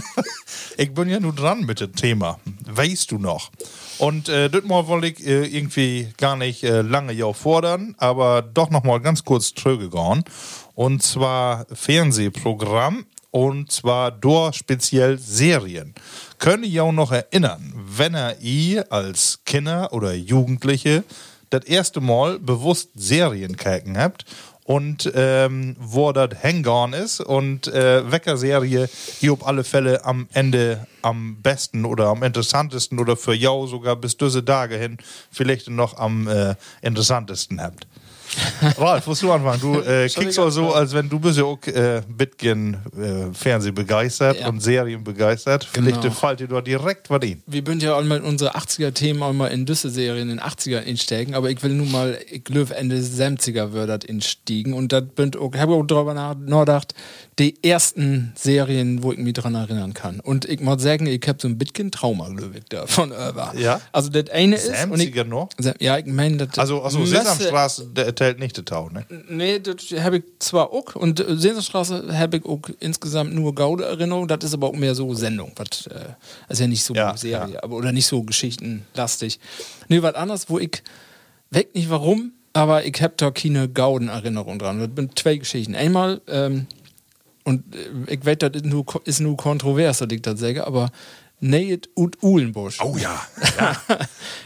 ich 0.77 0.93
bin 0.93 1.09
ja 1.09 1.19
nur 1.19 1.33
dran 1.33 1.61
mit 1.61 1.79
dem 1.79 1.95
Thema. 1.95 2.39
Weißt 2.65 3.11
du 3.11 3.17
noch? 3.17 3.51
Und 3.97 4.29
äh, 4.29 4.49
das 4.49 4.63
mal 4.63 4.87
wollte 4.87 5.07
ich 5.07 5.25
äh, 5.25 5.45
irgendwie 5.45 6.09
gar 6.17 6.35
nicht 6.35 6.63
äh, 6.63 6.81
lange 6.81 7.13
ja 7.13 7.31
fordern, 7.33 7.95
aber 7.97 8.41
doch 8.41 8.69
noch 8.69 8.83
mal 8.83 8.99
ganz 8.99 9.23
kurz 9.23 9.53
zurückgegangen. 9.53 10.23
Und 10.73 11.03
zwar 11.03 11.65
Fernsehprogramm 11.71 13.05
und 13.31 13.71
zwar 13.71 14.11
durch 14.11 14.55
speziell 14.55 15.17
Serien. 15.17 15.93
Könnt 16.37 16.65
ihr 16.65 16.83
auch 16.83 16.91
noch 16.91 17.11
erinnern, 17.11 17.73
wenn 17.75 18.13
er 18.13 18.39
ihr 18.41 18.91
als 18.91 19.39
Kinder 19.45 19.93
oder 19.93 20.13
Jugendliche 20.13 21.03
das 21.49 21.65
erste 21.65 22.01
Mal 22.01 22.39
bewusst 22.39 22.89
Serien 22.95 23.57
kijken 23.57 23.97
habt 23.97 24.25
und 24.71 25.11
ähm, 25.15 25.75
wo 25.79 26.13
das 26.13 26.29
Hang-On 26.41 26.93
ist 26.93 27.19
und 27.19 27.67
äh, 27.67 28.09
Wecker-Serie, 28.09 28.89
die 29.19 29.29
auf 29.29 29.45
alle 29.45 29.65
Fälle 29.65 30.05
am 30.05 30.29
Ende 30.31 30.87
am 31.01 31.41
besten 31.41 31.83
oder 31.83 32.05
am 32.05 32.23
interessantesten 32.23 32.97
oder 32.97 33.17
für 33.17 33.33
jou 33.33 33.67
sogar 33.67 33.97
bis 33.97 34.15
diese 34.15 34.45
Tage 34.45 34.77
hin 34.77 34.97
vielleicht 35.29 35.69
noch 35.69 35.97
am 35.97 36.25
äh, 36.29 36.55
interessantesten 36.81 37.61
habt. 37.61 37.85
Ralf, 38.77 39.07
musst 39.07 39.21
du 39.23 39.31
anfangen? 39.31 39.59
Du 39.59 39.79
äh, 39.81 40.07
kickst 40.07 40.39
auch 40.39 40.49
so, 40.49 40.73
als 40.73 40.93
wenn 40.93 41.09
du 41.09 41.19
bist 41.19 41.37
ja 41.37 41.43
auch 41.43 41.59
äh, 41.67 42.01
Bitgen 42.07 42.75
äh, 42.97 43.33
Fernseh 43.33 43.71
begeistert 43.71 44.39
Ja. 44.39 44.47
und 44.49 44.61
Serien 44.61 45.03
begeistert. 45.03 45.67
Vielleicht 45.71 46.01
Genau. 46.01 46.13
fällt 46.13 46.39
dir 46.39 46.47
dort 46.47 46.67
direkt 46.67 47.09
was 47.09 47.21
ein. 47.23 47.41
Wir 47.47 47.63
bünd 47.63 47.83
ja 47.83 47.97
einmal 47.97 48.21
unsere 48.21 48.55
80er-Themen 48.55 49.21
einmal 49.23 49.51
in 49.51 49.65
düsse 49.65 49.89
Serien 49.89 50.29
in 50.29 50.37
den 50.37 50.39
80er 50.39 50.79
insteigen, 50.81 51.33
aber 51.35 51.49
ich 51.49 51.61
will 51.63 51.73
nun 51.73 51.91
mal, 51.91 52.17
ich 52.29 52.43
glaube 52.43 52.75
Ende 52.75 52.97
70er 52.99 53.73
wird 53.73 54.03
instiegen 54.05 54.73
und 54.73 54.91
das 54.93 55.03
bünd 55.15 55.35
auch, 55.37 55.53
habe 55.55 55.73
auch 55.73 55.83
drüber 55.83 56.13
nach- 56.13 56.35
nachgedacht, 56.35 56.93
die 57.39 57.63
ersten 57.63 58.33
Serien, 58.35 59.03
wo 59.03 59.11
ich 59.11 59.17
mich 59.17 59.33
dran 59.33 59.55
erinnern 59.55 59.93
kann. 59.93 60.19
Und 60.19 60.45
ich 60.45 60.59
muss 60.61 60.81
sagen, 60.81 61.07
ich 61.07 61.21
habe 61.27 61.39
so 61.41 61.47
ein 61.47 61.57
bisschen 61.57 61.91
Trauma, 61.91 62.29
ich, 62.29 62.63
da 62.69 62.85
von. 62.87 63.11
Ja? 63.57 63.81
Also 63.91 64.09
das 64.09 64.29
eine 64.29 64.55
ist, 64.55 64.69
und 64.89 64.99
ich, 64.99 65.13
70er 65.13 65.23
noch? 65.25 65.49
ja, 65.79 65.97
ich 65.97 66.05
meine, 66.05 66.37
das 66.37 66.57
Also, 66.59 66.81
also 66.81 67.03
Sesamstraße, 67.05 67.89
erzählt 68.21 68.39
nicht 68.39 68.57
den 68.57 68.65
Tau, 68.65 68.89
ne? 68.89 69.05
Nee, 69.29 69.59
das 69.59 69.91
habe 70.03 70.17
ich 70.17 70.23
zwar 70.39 70.71
auch 70.71 70.95
und 70.95 71.19
äh, 71.19 71.35
Sesamstraße 71.35 72.17
habe 72.17 72.37
ich 72.37 72.45
auch 72.45 72.61
insgesamt 72.79 73.33
nur 73.33 73.53
gaude 73.55 73.85
Erinnerung, 73.85 74.27
das 74.27 74.43
ist 74.43 74.53
aber 74.53 74.67
auch 74.67 74.75
mehr 74.75 74.95
so 74.95 75.13
Sendung, 75.13 75.51
was 75.55 75.87
äh, 75.87 76.13
also 76.47 76.63
ja 76.63 76.67
nicht 76.69 76.83
so 76.83 76.93
Ja, 76.93 77.17
Serie, 77.17 77.55
ja. 77.55 77.63
aber 77.63 77.75
oder 77.75 77.91
nicht 77.91 78.05
so 78.07 78.23
geschichtenlastig. 78.23 79.39
Nee, 79.87 80.01
was 80.01 80.15
anderes, 80.15 80.49
wo 80.49 80.59
ich 80.59 80.83
weg 81.49 81.73
nicht 81.75 81.89
warum, 81.89 82.31
aber 82.53 82.85
ich 82.85 83.01
habe 83.01 83.13
da 83.17 83.31
keine 83.31 83.69
gauden 83.69 84.09
Erinnerung 84.09 84.59
dran. 84.59 84.79
Das 84.79 84.89
sind 84.95 85.17
zwei 85.17 85.37
Geschichten. 85.37 85.75
Einmal 85.75 86.21
ähm, 86.27 86.67
und 87.43 87.63
äh, 87.75 88.13
ich 88.13 88.25
weiß, 88.25 88.37
das 88.39 88.51
ist 88.55 88.65
nur, 88.65 88.85
ist 89.05 89.19
nur 89.19 89.37
kontrovers, 89.37 89.99
dass 89.99 90.11
ich 90.11 90.21
das 90.21 90.39
sage, 90.39 90.65
aber 90.65 90.91
Neit 91.41 91.89
und 91.95 92.21
Uhlenbusch. 92.23 92.79
Oh 92.81 92.95
ja. 92.97 93.19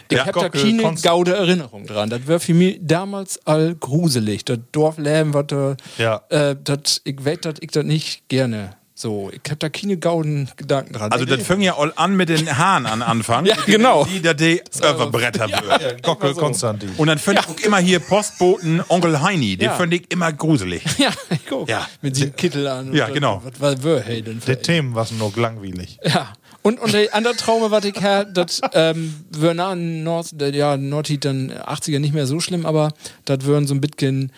Ich 0.10 0.18
Ja, 0.18 0.26
hab 0.28 0.34
da 0.36 0.50
keine 0.50 0.84
Konst- 0.84 1.04
gaude 1.04 1.36
Erinnerung 1.36 1.88
dran. 1.88 2.10
Das 2.12 2.28
war 2.28 2.39
für 2.39 2.54
mich 2.54 2.78
damals 2.82 3.39
all 3.46 3.74
gruselig. 3.76 4.46
Das 4.46 4.60
Dorfleben, 4.72 5.34
was 5.34 5.48
da, 5.48 5.76
Ja. 5.98 6.22
äh, 6.30 6.56
das, 6.64 7.02
ich 7.04 7.24
weiß, 7.26 7.39
dass 7.41 7.56
ich 7.60 7.72
das 7.72 7.84
nicht 7.86 8.30
gerne 8.30 8.76
so. 8.93 9.32
Ich 9.34 9.52
hab 9.52 9.60
da 9.60 9.68
keine 9.70 9.98
gauden 9.98 10.48
Gedanken 10.58 10.93
dran. 10.93 11.12
Also, 11.12 11.26
das 11.26 11.41
fängt 11.41 11.64
ja 11.64 11.76
all 11.76 11.91
an 11.96 12.16
mit 12.16 12.30
den 12.30 12.56
Haaren 12.56 12.86
an 12.86 13.02
Anfang. 13.02 13.46
Ja, 13.48 13.56
genau. 13.66 14.06
Die, 14.06 14.22
die, 14.22 14.36
die 14.36 14.62
Överbretter 14.84 15.50
wird. 15.50 16.04
Gockel 16.04 16.36
Konstantin. 16.36 16.91
Und 16.98 17.08
dann 17.08 17.18
finde 17.18 17.41
ich 17.41 17.50
auch 17.50 17.60
immer 17.66 17.80
hier 17.80 18.00
Postboten 18.00 18.82
Onkel 18.88 19.22
Heini, 19.24 19.58
den 19.58 19.66
Ja. 19.66 19.74
finde 19.76 19.98
ich 19.98 20.12
immer 20.12 20.32
gruselig. 20.32 20.84
ja, 21.00 21.10
ich 21.32 21.46
guck. 21.48 21.68
Ja. 21.68 21.88
Mit 22.04 22.16
diesem 22.16 22.36
Kittel 22.36 22.68
an. 22.68 22.93
Ja, 22.93 23.10
genau. 23.10 23.41
Was 23.43 23.60
war 23.60 23.84
wär 23.84 24.02
hey 24.02 24.22
denn 24.22 24.39
für 24.39 24.56
Die 24.56 24.62
Themen 24.62 24.93
waren 24.93 25.18
noch 25.18 25.36
langweilig. 25.36 25.98
Ja. 26.04 26.32
Und, 26.66 26.80
und 26.80 26.93
der 26.95 27.13
andere 27.13 27.36
Traum, 27.36 27.70
was 27.70 27.86
ich 27.86 28.01
her, 28.01 28.26
das 28.26 28.59
ähm, 28.74 29.13
wir 29.30 29.53
nach 29.53 29.76
Nord, 29.76 30.34
ja, 30.41 30.78
Nordheat 30.78 31.24
dann 31.24 31.51
80er 31.51 31.99
nicht 31.99 32.16
mehr 32.16 32.26
so 32.26 32.39
schlimm, 32.39 32.66
aber 32.66 32.91
das 33.26 33.43
würden 33.43 33.68
so 33.68 33.76
ein 33.76 33.82
bisschen 33.82 34.32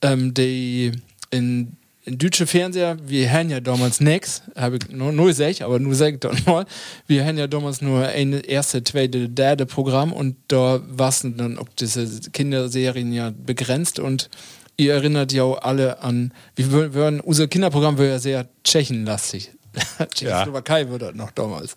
ähm, 0.00 0.32
die 0.32 0.92
in, 1.32 1.72
in 2.04 2.18
deutsche 2.18 2.46
Fernseher, 2.46 2.98
wir 3.04 3.28
haben 3.32 3.50
ja 3.50 3.58
damals 3.58 4.00
nix, 4.00 4.42
habe 4.54 4.76
ich 4.76 4.90
nur, 4.92 5.10
nur 5.10 5.32
sech, 5.34 5.64
aber 5.64 5.80
nur 5.80 6.00
ich 6.00 6.20
doch 6.20 6.46
mal, 6.46 6.66
wir 7.08 7.24
haben 7.24 7.36
ja 7.36 7.48
damals 7.48 7.82
nur 7.82 8.06
ein 8.06 8.32
erste, 8.32 8.84
zweite, 8.84 9.28
dritte 9.28 9.66
Programm 9.66 10.12
und 10.12 10.36
da 10.46 10.80
war 10.86 11.12
dann 11.20 11.58
auch 11.58 11.68
diese 11.80 12.06
Kinderserien 12.30 13.12
ja 13.12 13.32
begrenzt 13.36 13.98
und 13.98 14.30
ihr 14.76 14.92
erinnert 14.94 15.32
ja 15.32 15.42
auch 15.42 15.60
alle 15.62 16.00
an, 16.00 16.32
wir 16.54 16.66
wür- 16.66 16.92
würden, 16.92 17.18
unser 17.18 17.48
Kinderprogramm 17.48 17.98
war 17.98 18.04
ja 18.04 18.20
sehr 18.20 18.46
tschechenlastig. 18.62 19.50
Tschechoslowakei 20.14 20.90
war 20.90 20.98
das 20.98 21.14
noch 21.14 21.30
damals. 21.30 21.76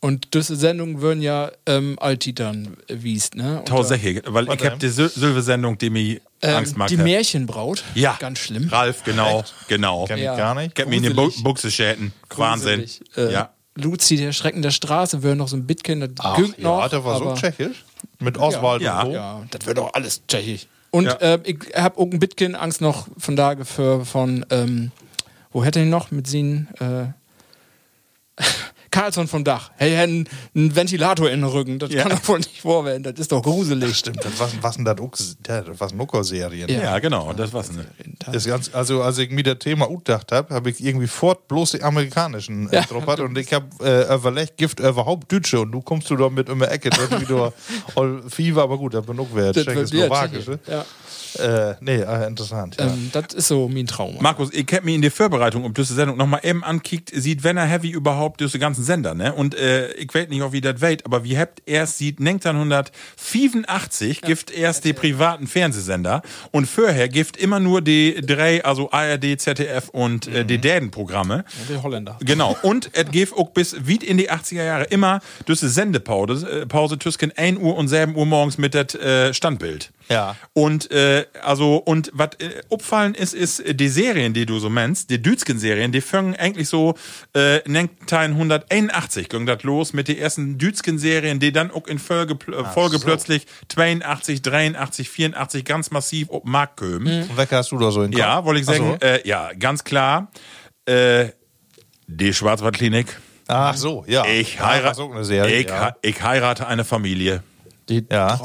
Und 0.00 0.34
diese 0.34 0.56
Sendungen 0.56 1.00
würden 1.00 1.22
ja 1.22 1.50
ähm, 1.66 1.98
Altitern 2.00 2.76
wiest, 2.88 3.34
ne? 3.34 3.62
Tatsächlich, 3.64 4.22
weil 4.26 4.44
ich 4.52 4.64
habe 4.64 4.76
die 4.76 4.88
Sil- 4.92 5.08
Silve-Sendung, 5.12 5.78
die 5.78 5.90
mir 5.90 6.20
ähm, 6.42 6.56
Angst 6.56 6.76
macht. 6.76 6.90
Die 6.90 6.96
Märchenbraut. 6.96 7.82
Ja. 7.94 8.16
Ganz 8.18 8.38
schlimm. 8.40 8.68
Ralf, 8.68 9.02
genau, 9.04 9.42
genau. 9.68 10.04
Kenn 10.04 10.18
Ja. 10.18 10.32
ich 10.32 10.38
gar 10.38 10.54
nicht. 10.54 10.78
Ich 10.78 10.84
hab 10.84 10.90
mir 10.90 10.96
in 10.96 11.14
Bu 11.16 11.22
Gruselig. 11.22 11.44
Buchse 11.44 11.70
schäten. 11.70 12.12
Wahnsinn. 12.36 12.84
Äh, 13.16 13.32
ja. 13.32 13.50
Luzi, 13.74 14.16
der 14.16 14.32
Schrecken 14.32 14.62
der 14.62 14.70
Straße, 14.70 15.22
wäre 15.22 15.36
noch 15.36 15.48
so 15.48 15.56
ein 15.56 15.66
Bitkin, 15.66 16.00
das 16.00 16.10
Ach, 16.18 16.36
gönnt 16.36 16.58
noch. 16.58 16.80
ja, 16.80 16.88
das 16.88 17.04
war 17.04 17.18
so 17.18 17.34
tschechisch. 17.34 17.84
Mit 18.20 18.38
Oswald 18.38 18.82
Ja. 18.82 19.00
und 19.02 19.06
so. 19.08 19.12
Ja, 19.14 19.42
das 19.50 19.66
wird 19.66 19.78
doch 19.78 19.92
alles 19.94 20.22
tschechisch. 20.26 20.66
Und 20.90 21.06
Ja. 21.06 21.14
äh, 21.16 21.38
ich 21.44 21.58
habe 21.74 21.98
auch 21.98 22.04
ein 22.10 22.18
Bitkin 22.18 22.54
Angst 22.54 22.80
noch 22.80 23.06
von 23.18 23.34
da 23.36 23.54
für 23.64 24.04
von 24.06 24.46
ähm, 24.50 24.92
wo 25.52 25.64
hätte 25.64 25.80
ich 25.80 25.86
noch 25.86 26.10
mit 26.10 26.26
sie 26.26 26.66
äh, 26.80 27.06
Carlson 28.90 29.26
vom 29.28 29.44
Dach. 29.44 29.72
Hey, 29.76 29.92
er 29.92 29.98
hat 30.02 30.08
einen, 30.08 30.28
einen 30.54 30.74
Ventilator 30.74 31.28
in 31.30 31.40
den 31.42 31.50
Rücken. 31.50 31.78
Das 31.78 31.90
Ja. 31.92 32.02
kann 32.04 32.12
doch 32.12 32.28
wohl 32.28 32.38
nicht 32.38 32.60
vorwählen. 32.62 33.02
Das 33.02 33.14
ist 33.18 33.30
doch 33.30 33.42
gruselig. 33.42 33.94
Stimmt, 33.98 34.24
das 34.24 34.38
war, 34.38 34.48
was 34.62 34.76
denn 34.76 34.84
das 34.86 34.96
das 35.78 35.92
Nucker-Serien. 35.92 36.68
Ja. 36.70 36.80
ja, 36.82 36.98
genau, 36.98 37.32
das 37.34 37.52
war's. 37.52 37.72
Ne? 37.72 37.84
Das 38.32 38.46
ganz, 38.46 38.70
also 38.72 39.02
als 39.02 39.18
ich 39.18 39.30
mir 39.30 39.42
das 39.42 39.58
Thema 39.58 39.90
utdacht 39.90 40.32
habe, 40.32 40.54
habe 40.54 40.70
ich 40.70 40.82
irgendwie 40.82 41.08
fort 41.08 41.46
bloß 41.48 41.72
die 41.72 41.82
amerikanischen 41.82 42.70
äh, 42.70 42.76
Ja. 42.76 42.82
drauf 42.82 43.06
hat 43.06 43.20
und 43.20 43.36
ich 43.36 43.52
habe 43.52 43.66
äh, 43.84 44.14
überlegt, 44.14 44.56
Gift 44.56 44.80
überhaupt 44.80 45.30
Deutsche 45.30 45.60
und 45.60 45.72
du 45.72 45.82
kommst 45.82 46.08
du 46.08 46.16
da 46.16 46.30
mit 46.30 46.48
um 46.48 46.60
die 46.60 46.64
Ecke, 46.66 46.88
das 46.88 47.00
ist 47.00 47.20
wieder 47.20 47.52
all 47.96 48.22
Fieber, 48.30 48.62
aber 48.62 48.78
gut, 48.78 48.94
da 48.94 49.00
bin 49.02 49.18
auch 49.20 49.28
wer 49.34 49.52
Das 49.52 49.66
wird 49.66 49.76
wieder 49.92 50.08
tschechoslowakische. 50.08 50.58
tschechisch. 50.64 50.68
Ja. 50.68 50.84
Äh, 51.38 51.74
nee, 51.80 51.96
äh, 51.96 52.26
interessant. 52.26 52.76
Ja. 52.78 52.86
Ähm, 52.86 53.10
das 53.12 53.34
ist 53.34 53.48
so 53.48 53.68
mein 53.68 53.86
Traum. 53.86 54.16
Markus, 54.20 54.52
ich 54.52 54.66
hab 54.72 54.84
mir 54.84 54.94
in 54.94 55.02
der 55.02 55.10
Vorbereitung 55.10 55.64
um 55.64 55.74
diese 55.74 55.94
Sendung 55.94 56.16
nochmal 56.16 56.40
eben 56.42 56.64
ankickt, 56.64 57.10
sieht 57.14 57.44
wenn 57.44 57.56
er 57.56 57.66
Heavy 57.66 57.90
überhaupt 57.90 58.40
diese 58.40 58.58
ganzen 58.58 58.84
Sender, 58.84 59.14
ne? 59.14 59.32
Und 59.32 59.54
äh, 59.54 59.92
ich 59.94 60.12
weiß 60.14 60.28
nicht, 60.28 60.42
ob 60.42 60.52
wie 60.52 60.60
das 60.60 60.80
weit, 60.80 61.04
aber 61.04 61.24
wie 61.24 61.38
habt 61.38 61.62
erst 61.66 61.98
sieht 61.98 62.20
1985 62.20 64.22
gibt 64.22 64.50
erst 64.50 64.84
die 64.84 64.92
privaten 64.92 65.46
Fernsehsender 65.46 66.22
und 66.50 66.66
vorher 66.66 67.08
gibt 67.08 67.36
immer 67.36 67.60
nur 67.60 67.82
die 67.82 68.20
drei, 68.20 68.64
also 68.64 68.90
ARD, 68.90 69.40
ZDF 69.40 69.88
und 69.90 70.26
äh, 70.28 70.44
die 70.44 70.58
Däden-Programme. 70.58 71.44
Die 71.68 71.76
Holländer. 71.76 72.18
Genau. 72.20 72.56
Und 72.62 72.90
es 72.92 73.10
gibt 73.10 73.34
auch 73.34 73.50
bis 73.50 73.76
wie 73.80 73.96
in 73.96 74.16
die 74.16 74.30
80er 74.30 74.64
Jahre 74.64 74.84
immer 74.84 75.20
diese 75.48 75.68
Sendepause, 75.68 76.62
äh, 76.62 76.66
Pause 76.66 76.98
zwischen 76.98 77.36
1 77.36 77.58
Uhr 77.58 77.76
und 77.76 77.88
7 77.88 78.16
Uhr 78.16 78.26
morgens 78.26 78.58
mit 78.58 78.74
das 78.74 78.94
äh, 78.94 79.34
Standbild. 79.34 79.92
Ja. 80.08 80.36
Und 80.52 80.90
äh, 80.90 81.25
also 81.42 81.76
und 81.76 82.10
was 82.14 82.30
äh, 82.38 82.62
auffallen 82.70 83.14
ist, 83.14 83.34
ist 83.34 83.62
die 83.66 83.88
Serien, 83.88 84.34
die 84.34 84.46
du 84.46 84.58
so 84.58 84.70
meinst, 84.70 85.10
die 85.10 85.20
Dütschen-Serien, 85.20 85.92
die 85.92 86.00
fangen 86.00 86.34
eigentlich 86.36 86.68
so 86.68 86.94
äh, 87.34 87.60
in 87.64 87.76
1981 87.76 89.28
ging 89.28 89.46
das 89.46 89.62
los 89.62 89.92
mit 89.92 90.08
den 90.08 90.18
ersten 90.18 90.58
Dütschen-Serien, 90.58 91.40
die 91.40 91.52
dann 91.52 91.70
auch 91.70 91.86
in 91.86 91.98
Folge, 91.98 92.36
Folge 92.72 92.98
so. 92.98 93.04
plötzlich 93.04 93.46
82, 93.68 94.42
83, 94.42 95.10
84 95.10 95.64
ganz 95.64 95.90
massiv 95.90 96.30
auf 96.30 96.44
Markt 96.44 96.78
kommen. 96.78 97.28
Und 97.28 97.36
weg 97.36 97.48
hast 97.52 97.72
du 97.72 97.78
da 97.78 97.90
so 97.90 98.02
in 98.02 98.12
Ja, 98.12 98.44
wollte 98.44 98.60
ich 98.60 98.66
sagen, 98.66 98.98
so. 99.00 99.06
äh, 99.06 99.26
ja, 99.26 99.50
ganz 99.58 99.84
klar. 99.84 100.30
Äh, 100.86 101.30
die 102.06 102.32
Schwarzwaldklinik. 102.32 103.06
Ach 103.48 103.76
so, 103.76 104.04
ja. 104.08 104.24
Ich 104.26 104.60
auch 104.60 105.12
eine 105.12 105.24
Serie, 105.24 105.60
ich, 105.60 105.68
ja. 105.68 105.96
ich 106.02 106.22
heirate 106.22 106.66
eine 106.66 106.84
Familie. 106.84 107.42
Ja. 107.90 108.40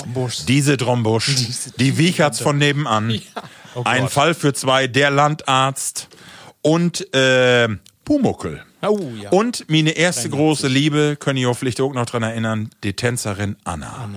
Diese 0.48 0.78
Drombusch, 0.78 1.32
die 1.78 1.98
Wiecherts 1.98 2.39
von 2.42 2.58
nebenan. 2.58 3.20
Oh 3.74 3.84
Ein. 3.86 4.10
Fall 4.10 4.34
für 4.34 4.54
zwei, 4.54 4.88
der 4.88 5.12
Landarzt 5.12 6.10
und 6.62 7.14
äh, 7.16 7.70
Pumuckel. 8.04 8.64
Oh 8.84 8.99
ja. 9.22 9.30
Und 9.30 9.66
meine 9.70 9.91
erste 9.91 10.28
große 10.30 10.68
Liebe, 10.68 11.16
können 11.20 11.38
ihr 11.38 11.54
vielleicht 11.54 11.80
auch 11.82 11.93
noch 11.93 12.08
dran 12.08 12.24
erinnern, 12.24 12.72
die 12.84 12.93
Tänzerin 12.93 13.56
Anna. 13.64 14.10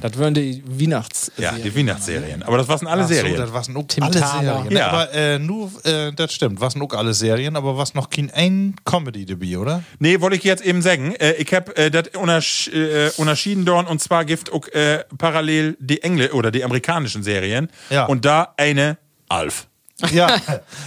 Das 0.00 0.16
wären 0.18 0.34
die 0.34 0.62
Weihnachts. 0.64 1.32
Ja, 1.36 1.52
die 1.52 1.76
Weihnachtsserien. 1.76 2.44
Aber 2.44 2.58
das 2.58 2.68
waren 2.68 2.86
alle 2.86 3.02
Ach 3.02 3.08
so, 3.08 3.14
Serien. 3.14 3.36
das 3.36 3.52
waren 3.52 3.76
auch 3.76 3.86
Tim 3.88 4.04
alle 4.04 4.20
Thaler. 4.20 4.56
Serien. 4.62 4.76
Ja. 4.76 4.88
Aber 4.88 5.12
äh, 5.12 5.38
nur, 5.40 5.72
äh, 5.84 6.12
das 6.12 6.32
stimmt, 6.32 6.60
was 6.60 6.76
auch 6.80 6.92
alle 6.92 7.12
Serien, 7.12 7.56
aber 7.56 7.76
was 7.76 7.94
noch 7.94 8.08
kein 8.08 8.30
ein 8.30 8.76
Comedy-Debüt, 8.84 9.56
oder? 9.56 9.82
Nee, 9.98 10.20
wollte 10.20 10.36
ich 10.36 10.44
jetzt 10.44 10.64
eben 10.64 10.80
sagen. 10.80 11.14
Äh, 11.16 11.32
ich 11.32 11.52
hab 11.52 11.76
äh, 11.76 11.90
das 11.90 12.08
untersch 12.16 12.68
äh, 12.68 13.10
unterschieden 13.16 13.64
dorn 13.64 13.86
und 13.86 14.00
zwar 14.00 14.24
gibt 14.24 14.52
auch 14.52 14.68
äh, 14.68 15.04
parallel 15.18 15.76
die 15.80 16.02
Engl 16.02 16.30
oder 16.30 16.52
die 16.52 16.62
amerikanischen 16.62 17.24
Serien. 17.24 17.68
Ja. 17.90 18.06
Und 18.06 18.24
da 18.24 18.54
eine 18.56 18.96
Alf. 19.28 19.66
Ja, 20.12 20.36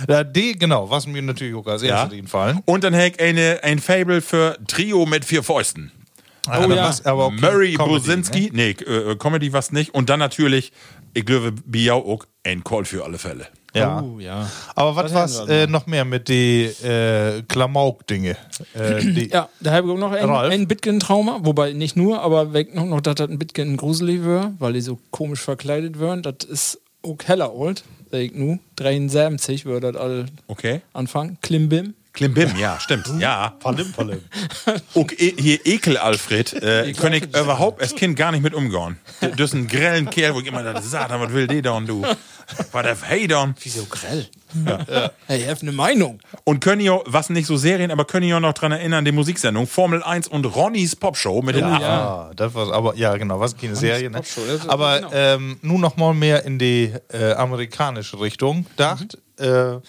ja, 0.10 0.24
die, 0.24 0.54
genau, 0.58 0.90
was 0.90 1.08
mir 1.08 1.22
natürlich 1.22 1.56
auch 1.56 1.66
als 1.68 1.84
erstes 1.84 2.12
Ja. 2.14 2.20
einfallen. 2.20 2.60
Und 2.66 2.84
dann 2.84 2.94
hätte 2.94 3.18
ich 3.24 3.30
eine, 3.30 3.60
ein 3.64 3.80
Fable 3.80 4.22
für 4.22 4.58
Trio 4.68 5.06
mit 5.06 5.26
vier 5.26 5.44
Fäusten. 5.44 5.92
Oh, 6.48 6.52
ja. 6.72 6.90
Was, 6.90 7.06
aber 7.06 7.28
okay, 7.28 7.38
Murray 7.42 7.74
Comedy, 7.74 7.94
Bosinski, 7.94 8.52
nee, 8.54 8.72
äh, 8.86 9.12
äh, 9.12 9.16
Comedy 9.16 9.52
was 9.52 9.72
nicht. 9.72 9.96
Und 9.96 10.10
dann 10.10 10.20
natürlich, 10.20 10.72
ich 11.16 11.26
glaube, 11.26 11.52
Biau 11.66 11.98
auch 11.98 12.26
ein 12.44 12.64
Call 12.64 12.86
für 12.86 13.04
alle 13.04 13.18
Fälle. 13.18 13.48
Ne? 13.74 13.82
Ja. 13.82 14.02
Oh 14.02 14.20
ja. 14.20 14.50
Aber 14.76 14.96
was 14.96 15.48
wir 15.48 15.50
äh, 15.50 15.68
noch 15.68 15.88
mehr 15.88 16.06
mit 16.06 16.30
die 16.30 16.66
äh, 16.66 17.42
Klamauk-Dinge? 17.48 18.38
Äh, 18.76 19.28
Ja, 19.28 19.50
da 19.60 19.72
habe 19.72 19.88
ich 19.88 19.94
auch 19.94 19.98
noch 19.98 20.12
ein, 20.12 20.30
ein 20.30 20.68
Bitcoin-Trauma, 20.68 21.40
wobei 21.42 21.74
nicht 21.74 21.96
nur, 21.98 22.22
aber 22.22 22.54
weg 22.54 22.74
noch, 22.76 22.86
noch 22.86 23.02
dass 23.02 23.16
das 23.16 23.30
ein 23.30 23.40
Bitcoin 23.40 23.76
gruselig 23.76 24.24
war, 24.24 24.54
weil 24.60 24.74
die 24.74 24.82
so 24.82 25.00
komisch 25.12 25.42
verkleidet 25.42 26.00
waren. 26.00 26.22
Das 26.22 26.36
ist 26.48 26.80
auch 27.04 27.18
heller 27.26 27.54
old, 27.54 27.84
sag 28.16 28.22
ich 28.24 28.34
nu. 28.34 28.60
73 28.78 29.66
würde 29.66 29.92
das 29.92 30.02
alle 30.02 30.26
Okay. 30.48 30.82
anfangen. 30.94 31.38
Klimbim. 31.42 31.94
Klimbim, 32.14 32.56
ja, 32.58 32.80
stimmt. 32.80 33.10
Ja. 33.20 33.50
Palim, 33.60 33.92
palim. 33.92 34.22
E 35.18 35.34
hier 35.38 35.66
Ekel 35.66 35.98
Alfred, 35.98 36.54
äh, 36.54 36.94
kann 36.94 37.12
ich 37.12 37.24
überhaupt 37.26 37.82
als 37.82 37.94
Kind 37.94 38.16
gar 38.16 38.32
nicht 38.32 38.42
mit 38.42 38.54
umgehen. 38.54 38.98
Das 39.20 39.50
ist 39.50 39.54
ein 39.54 39.68
grellen 39.68 40.10
Kerl, 40.10 40.34
wo 40.34 40.40
ich 40.40 40.48
immer 40.48 40.64
dachte, 40.64 40.82
Satan, 40.82 41.20
was 41.20 41.34
will 41.34 41.48
der 41.48 41.62
da 41.62 41.72
und 41.72 41.88
du? 41.88 42.04
Was 42.72 42.84
der 42.84 42.96
hey 43.02 43.28
dann? 43.28 43.56
Wieso 43.62 43.86
grell? 43.86 44.28
Ja. 44.66 45.12
Hey, 45.28 45.42
ich 45.42 45.50
habe 45.50 45.60
eine 45.62 45.72
Meinung. 45.72 46.20
Und 46.44 46.60
können 46.62 46.82
ihr, 46.82 47.02
was 47.06 47.30
nicht 47.30 47.48
so 47.48 47.58
Serien, 47.58 47.92
aber 47.92 48.06
können 48.06 48.28
ihr 48.28 48.40
noch 48.40 48.54
dran 48.54 48.72
erinnern, 48.72 49.04
die 49.06 49.12
Musiksendung 49.12 49.68
Formel 49.68 50.04
1 50.04 50.28
und 50.28 50.46
Ronnys 50.46 50.96
Popshow 50.96 51.42
mit 51.42 51.56
den 51.56 51.64
Affen. 51.66 51.84
Ah, 51.86 52.32
das 52.36 52.54
war 52.54 52.72
aber, 52.72 52.96
ja, 52.96 53.16
genau, 53.18 53.40
was 53.40 53.58
keine 53.58 53.76
Serie, 53.76 54.10
ne? 54.10 54.22
Aber 54.68 54.98
genau. 55.00 55.10
ähm, 55.14 55.58
nun 55.62 55.82
noch 55.82 55.98
mal 55.98 56.14
mehr 56.14 56.46
in 56.46 56.60
die 56.60 56.94
äh, 57.12 57.34
amerikanische 57.34 58.20
Richtung 58.20 58.66
dacht. 58.76 59.18
Äh, 59.38 59.80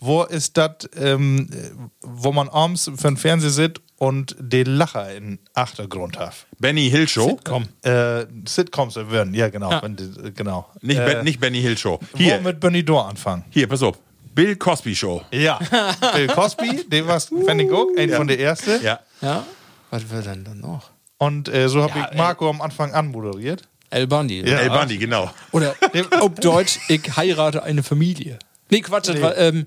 wo 0.00 0.22
ist 0.24 0.56
das, 0.58 0.88
ähm, 1.00 1.48
äh, 1.50 1.70
wo 2.02 2.32
man 2.32 2.48
abends 2.50 2.90
für 2.96 3.08
den 3.08 3.16
Fernseher 3.16 3.50
sitzt 3.50 3.80
und 3.96 4.36
den 4.38 4.66
Lacher 4.66 5.14
im 5.14 5.38
Achtergrund 5.54 6.18
hat? 6.18 6.34
Benny 6.58 6.90
Hill 6.90 7.08
Show. 7.08 7.38
Komm. 7.42 7.64
Äh, 7.82 8.26
Sitcoms 8.46 8.96
werden, 8.96 9.32
ja, 9.32 9.48
genau. 9.48 9.70
Ja. 9.70 9.82
Wenn 9.82 9.96
die- 9.96 10.32
genau. 10.34 10.68
Nicht, 10.82 10.98
äh, 10.98 11.04
ben, 11.06 11.24
nicht 11.24 11.40
Benny 11.40 11.62
Hill 11.62 11.78
Show. 11.78 12.00
Wo 12.12 12.18
Hier, 12.18 12.38
mit 12.40 12.60
Benny 12.60 12.84
Dor 12.84 13.08
anfangen? 13.08 13.44
hier, 13.50 13.66
pass 13.66 13.82
auf. 13.82 13.98
Bill 14.34 14.56
Cosby 14.56 14.94
Show. 14.96 15.22
Ja. 15.30 15.58
Bill 16.14 16.26
Cosby, 16.28 16.84
den 16.88 17.06
war 17.06 17.20
Fanny 17.20 17.66
Gogg, 17.66 17.98
ein 17.98 18.10
von 18.10 18.26
der 18.26 18.38
ersten. 18.40 18.82
Ja. 18.82 19.00
Ja. 19.20 19.44
Was 19.90 20.08
wird 20.10 20.26
denn 20.26 20.44
dann 20.44 20.60
noch? 20.60 20.90
Und 21.18 21.48
äh, 21.48 21.68
so 21.68 21.82
habe 21.82 21.98
Ja, 21.98 22.08
ich 22.10 22.18
Marco 22.18 22.48
am 22.50 22.60
Anfang 22.60 22.92
anmoderiert. 22.92 23.62
El 23.90 24.06
Bundy. 24.08 24.40
Ja. 24.48 24.58
El 24.58 24.70
Bundy, 24.70 24.98
genau. 24.98 25.30
Oder 25.52 25.74
auf 26.20 26.34
Deutsch, 26.34 26.80
ich 26.88 27.16
heirate 27.16 27.62
eine 27.62 27.82
Familie. 27.84 28.38
Nee, 28.70 28.80
Quatsch, 28.80 29.08
das 29.08 29.20
war, 29.22 29.36
ähm, 29.36 29.66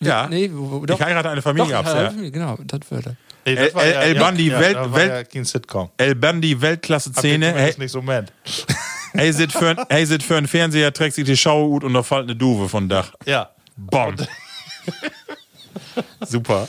Ja. 0.00 0.26
nee, 0.26 0.50
wo, 0.52 0.70
wo, 0.82 0.86
doch. 0.86 0.98
Ich 0.98 1.04
heirate 1.06 1.30
eine 1.30 1.40
Familie, 1.42 1.72
Doch, 1.72 1.80
ich 1.80 1.86
ja. 1.86 1.92
heirate 1.92 1.98
eine 2.00 2.10
Familie, 2.10 2.30
genau, 2.32 2.58
das 2.66 2.80
wird 2.90 3.06
er. 3.06 3.16
Nee, 3.46 3.54
El- 3.54 3.72
El- 3.76 3.92
El 3.92 4.14
Bundy, 4.16 4.50
Welt- 4.50 4.74
war 4.76 4.94
Welt- 4.94 5.34
ja 5.34 5.44
Sitcom. 5.44 5.90
El 5.98 6.14
Bundy 6.16 6.60
Weltklasse-Szene. 6.60 7.48
Hab 7.50 7.54
ich 7.56 7.60
Hey, 7.62 7.68
das 7.70 7.78
nicht 7.78 7.92
so 7.92 8.02
meint. 8.02 8.32
hey, 9.12 9.32
sit 9.32 9.52
für, 9.52 9.68
ein- 9.68 9.86
hey, 9.88 10.04
sit 10.06 10.22
für 10.22 10.36
einen 10.36 10.48
Fernseher, 10.48 10.92
trägt 10.92 11.14
sich 11.14 11.24
die 11.24 11.36
Schau 11.36 11.68
gut 11.68 11.84
und 11.84 11.94
da 11.94 12.02
fällt 12.02 12.24
eine 12.24 12.34
Duve 12.34 12.68
von 12.68 12.88
Dach. 12.88 13.12
Ja. 13.26 13.50
Bom. 13.76 14.16
Super. 16.26 16.68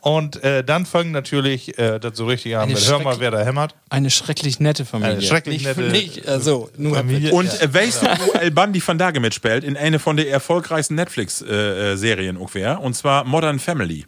Und 0.00 0.42
äh, 0.42 0.64
dann 0.64 0.86
fangen 0.86 1.10
natürlich 1.10 1.78
äh, 1.78 1.98
das 1.98 2.16
so 2.16 2.24
richtig 2.26 2.56
an 2.56 2.62
Eine 2.62 2.74
mit 2.74 2.88
Hör 2.88 3.00
mal, 3.00 3.20
wer 3.20 3.30
da 3.30 3.42
hämmert. 3.42 3.74
Eine 3.90 4.10
schrecklich 4.10 4.58
nette 4.58 4.86
Familie. 4.86 5.12
Eine 5.14 5.22
schrecklich 5.22 5.64
nicht, 5.64 5.76
nette 5.76 5.90
Nicht, 5.90 6.26
also, 6.26 6.70
nur 6.78 6.96
Familie. 6.96 7.32
Und 7.32 7.60
äh, 7.60 7.72
weißt 7.72 8.02
du, 8.02 8.06
wo 8.06 8.32
El 8.32 8.50
Bundy 8.50 8.82
van 8.84 8.96
Dage 8.96 9.20
mitspielt? 9.20 9.64
In 9.64 9.76
eine 9.76 9.98
von 9.98 10.16
der 10.16 10.30
erfolgreichsten 10.30 10.94
Netflix-Serien 10.94 12.38
ungefähr. 12.38 12.80
Und 12.80 12.94
zwar 12.94 13.24
Modern 13.24 13.58
Family. 13.58 14.06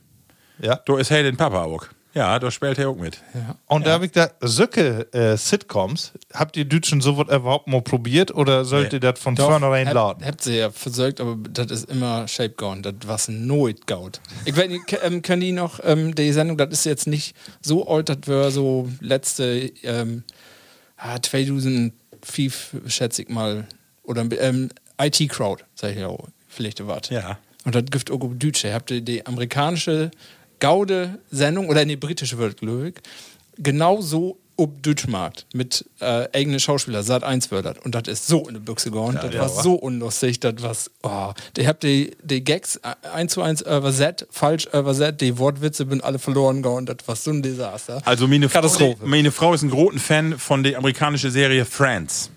Ja. 0.59 0.81
Da 0.87 0.99
ist 0.99 1.11
Hayden 1.11 1.37
Papa 1.37 1.65
auch. 1.65 1.87
Ja, 2.15 2.39
da 2.39 2.51
spielt 2.51 2.79
er 2.79 2.91
auch 2.91 2.97
mit. 2.97 3.21
Und 3.67 3.87
da 3.87 3.93
habe 3.93 4.07
ich 4.07 4.13
da 4.13 4.31
Söcke 4.41 5.13
äh, 5.13 5.37
Sitcoms. 5.37 6.13
Habt 6.33 6.57
ihr 6.57 6.65
Deutschen 6.65 7.01
sowas 7.01 7.27
überhaupt 7.27 7.67
mal 7.67 7.83
probiert 7.83 8.33
oder 8.33 8.65
sollt 8.65 8.93
ihr 8.93 9.01
das 9.01 9.19
von 9.19 9.37
vornherein 9.37 9.89
hab, 9.89 9.95
laden? 9.95 10.25
habt 10.25 10.43
sie 10.43 10.59
ja 10.59 10.71
versorgt, 10.71 11.21
aber 11.21 11.37
das 11.51 11.73
ist 11.73 11.91
immer 11.91 12.29
shape 12.29 12.55
gone. 12.55 12.83
Das 12.83 12.95
was 13.07 13.29
nooit 13.29 13.89
gaut. 13.89 14.21
Ich 14.45 14.57
weiß 14.57 14.69
nicht, 14.69 14.85
ähm, 15.03 15.23
können 15.23 15.41
die 15.41 15.53
noch, 15.53 15.81
ähm, 15.83 16.15
die 16.15 16.33
Sendung, 16.33 16.57
das 16.57 16.71
ist 16.71 16.85
jetzt 16.85 17.09
nicht 17.09 17.35
so 17.61 17.89
alt, 17.89 18.09
das 18.09 18.19
war 18.27 18.53
so 18.53 18.89
letzte, 19.01 19.73
ähm, 19.83 20.23
ah, 20.97 21.21
2005, 21.21 22.77
schätze 22.87 23.23
ich 23.23 23.29
mal, 23.29 23.67
oder 24.05 24.25
ähm, 24.41 24.71
IT-Crowd, 25.01 25.65
sag 25.75 25.93
ich 25.93 25.99
ja 25.99 26.07
auch, 26.07 26.29
vielleicht 26.47 26.87
was. 26.87 27.09
Ja. 27.11 27.39
Und 27.65 27.75
das 27.75 27.85
gibt 27.91 28.11
auch 28.11 28.21
auf 28.21 28.33
Deutsche. 28.37 28.73
Habt 28.73 28.91
ihr 28.91 29.01
die 29.01 29.27
amerikanische 29.27 30.11
Gaude-Sendung, 30.65 31.69
oder 31.69 31.85
die 31.85 31.97
britische 31.97 32.39
wird, 32.39 32.57
glaube 32.57 32.89
ich, 32.89 32.95
genauso 33.59 34.39
ob 34.57 34.83
Deutschmarkt 34.83 35.47
mit 35.53 35.85
äh, 36.01 36.29
eigenen 36.33 36.61
Schauspieler, 36.61 37.03
Sat 37.03 37.25
1 37.25 37.51
wird 37.51 37.85
Und 37.85 37.95
das 37.95 38.05
ist 38.07 38.27
so 38.27 38.49
in 38.49 38.55
die 38.55 38.61
Büchse 38.61 38.91
gehauen. 38.91 39.19
das 39.21 39.35
war 39.35 39.49
so 39.49 39.75
unlustig. 39.75 40.41
Das 40.41 40.55
war, 41.03 41.35
oh. 41.35 41.35
Die 41.57 41.67
habt 41.67 41.83
die, 41.83 42.17
die 42.23 42.43
Gags 42.45 42.81
eins 43.13 43.33
zu 43.33 43.43
eins 43.43 43.63
übersetzt, 43.63 44.27
falsch 44.31 44.67
übersetzt, 44.73 45.21
die 45.21 45.39
Wortwitze 45.39 45.87
bin 45.87 46.01
alle 46.01 46.19
verloren 46.19 46.63
gehauen. 46.63 46.87
Das 46.87 46.99
war 47.07 47.17
so 47.17 47.33
ein 47.33 47.43
Desaster. 47.43 48.01
Also 48.05 48.27
meine 48.29 48.49
Frau, 48.49 48.61
Katastrophe. 48.61 49.05
meine 49.05 49.33
Frau 49.33 49.53
ist 49.53 49.63
ein 49.63 49.71
großer 49.71 49.99
Fan 49.99 50.39
von 50.39 50.63
der 50.63 50.79
amerikanischen 50.79 51.31
Serie 51.31 51.65
Friends. 51.65 52.31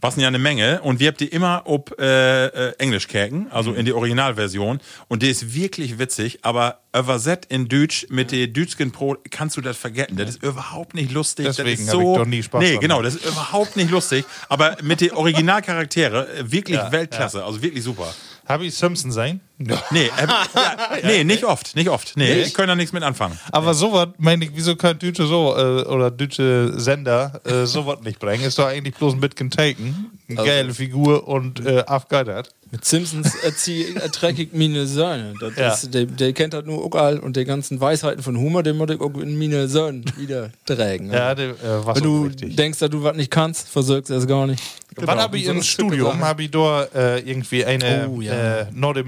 Was 0.00 0.16
ja 0.16 0.28
eine 0.28 0.38
Menge. 0.38 0.80
Und 0.82 1.00
wir 1.00 1.08
habt 1.08 1.20
die 1.20 1.28
immer 1.28 1.62
ob 1.64 1.98
äh, 2.00 2.46
äh, 2.46 2.74
Englisch 2.78 3.08
käken, 3.08 3.46
also 3.50 3.72
in 3.72 3.84
die 3.84 3.92
Originalversion. 3.92 4.80
Und 5.08 5.22
die 5.22 5.30
ist 5.30 5.54
wirklich 5.54 5.98
witzig, 5.98 6.40
aber 6.42 6.80
übersetzt 6.96 7.50
in 7.50 7.68
Deutsch 7.68 8.06
mit 8.10 8.32
der 8.32 8.46
Deutschen 8.48 8.90
Pro 8.92 9.16
kannst 9.30 9.56
du 9.56 9.60
das 9.60 9.76
vergessen. 9.76 10.16
Das 10.16 10.30
ist 10.30 10.42
überhaupt 10.42 10.94
nicht 10.94 11.12
lustig. 11.12 11.46
Deswegen 11.46 11.84
das 11.86 11.92
so, 11.92 12.12
ich 12.12 12.18
doch 12.18 12.26
nie 12.26 12.42
Spaß 12.42 12.62
Nee, 12.62 12.78
genau, 12.78 13.02
das 13.02 13.14
ist 13.16 13.26
überhaupt 13.26 13.76
nicht 13.76 13.90
lustig. 13.90 14.24
Aber 14.48 14.76
mit 14.82 15.00
den 15.00 15.12
Originalcharaktere 15.12 16.28
äh, 16.28 16.50
wirklich 16.50 16.80
Weltklasse, 16.90 17.44
also 17.44 17.62
wirklich 17.62 17.84
super. 17.84 18.12
Habe 18.46 18.66
ich 18.66 18.74
Simpson 18.74 19.12
sein? 19.12 19.40
Nee, 19.58 19.74
äh, 20.04 20.10
ja, 20.54 20.88
nee, 21.04 21.24
nicht 21.24 21.42
oft, 21.44 21.74
nicht 21.74 21.88
oft. 21.88 22.16
Nee, 22.16 22.42
ich 22.42 22.54
kann 22.54 22.68
da 22.68 22.76
nichts 22.76 22.92
mit 22.92 23.02
anfangen. 23.02 23.38
Aber 23.50 23.74
sowas, 23.74 24.08
meine 24.18 24.44
ich, 24.44 24.52
wieso 24.54 24.76
kann 24.76 24.98
Deutsche 24.98 25.26
so 25.26 25.54
äh, 25.56 25.82
oder 25.82 26.10
deutsche 26.12 26.78
Sender 26.78 27.40
äh, 27.44 27.66
sowas 27.66 27.98
nicht 28.02 28.18
bringen? 28.20 28.44
Ist 28.44 28.58
doch 28.58 28.66
eigentlich 28.68 28.94
bloß 28.94 29.14
ein 29.14 29.20
bisschen 29.20 29.50
taken. 29.50 30.10
Eine 30.28 30.36
geile 30.44 30.74
Figur 30.74 31.26
und 31.26 31.64
äh, 31.66 31.82
aufgeitert. 31.86 32.50
Mit 32.70 32.84
Simpsons 32.84 33.34
erträge 33.36 34.42
ich 34.42 34.52
meine 34.52 34.86
Söhne. 34.86 35.32
Das 35.40 35.56
Ja. 35.56 35.72
ist, 35.72 35.94
der, 35.94 36.04
der 36.04 36.32
kennt 36.34 36.52
halt 36.54 36.66
nur 36.66 36.94
all 36.94 37.18
und 37.18 37.36
die 37.36 37.44
ganzen 37.46 37.80
Weisheiten 37.80 38.22
von 38.22 38.36
Humor, 38.36 38.62
den 38.62 38.76
muss 38.76 38.90
ich 38.90 39.00
auch 39.00 39.14
in 39.16 39.38
meine 39.38 39.68
Söhne 39.68 40.02
wieder 40.18 40.50
tragen. 40.66 41.10
Ja, 41.10 41.34
der, 41.34 41.50
äh, 41.50 41.54
was 41.84 41.96
Wenn 41.96 42.04
du 42.04 42.26
richtig. 42.26 42.56
denkst, 42.56 42.78
dass 42.78 42.90
du 42.90 43.02
was 43.02 43.16
nicht 43.16 43.30
kannst, 43.30 43.68
versuchst 43.68 44.10
du 44.10 44.14
es 44.14 44.26
gar 44.26 44.46
nicht. 44.46 44.62
Wann 44.96 45.18
habe 45.18 45.38
ich 45.38 45.46
So 45.46 45.52
im 45.52 45.62
Studium, 45.62 46.20
habe 46.20 46.42
ich 46.42 46.50
da 46.50 46.84
äh, 46.94 47.20
irgendwie 47.20 47.64
eine 47.64 48.08
Oh, 48.10 48.20
ja. 48.20 48.60
äh, 48.62 48.66
die 48.72 49.02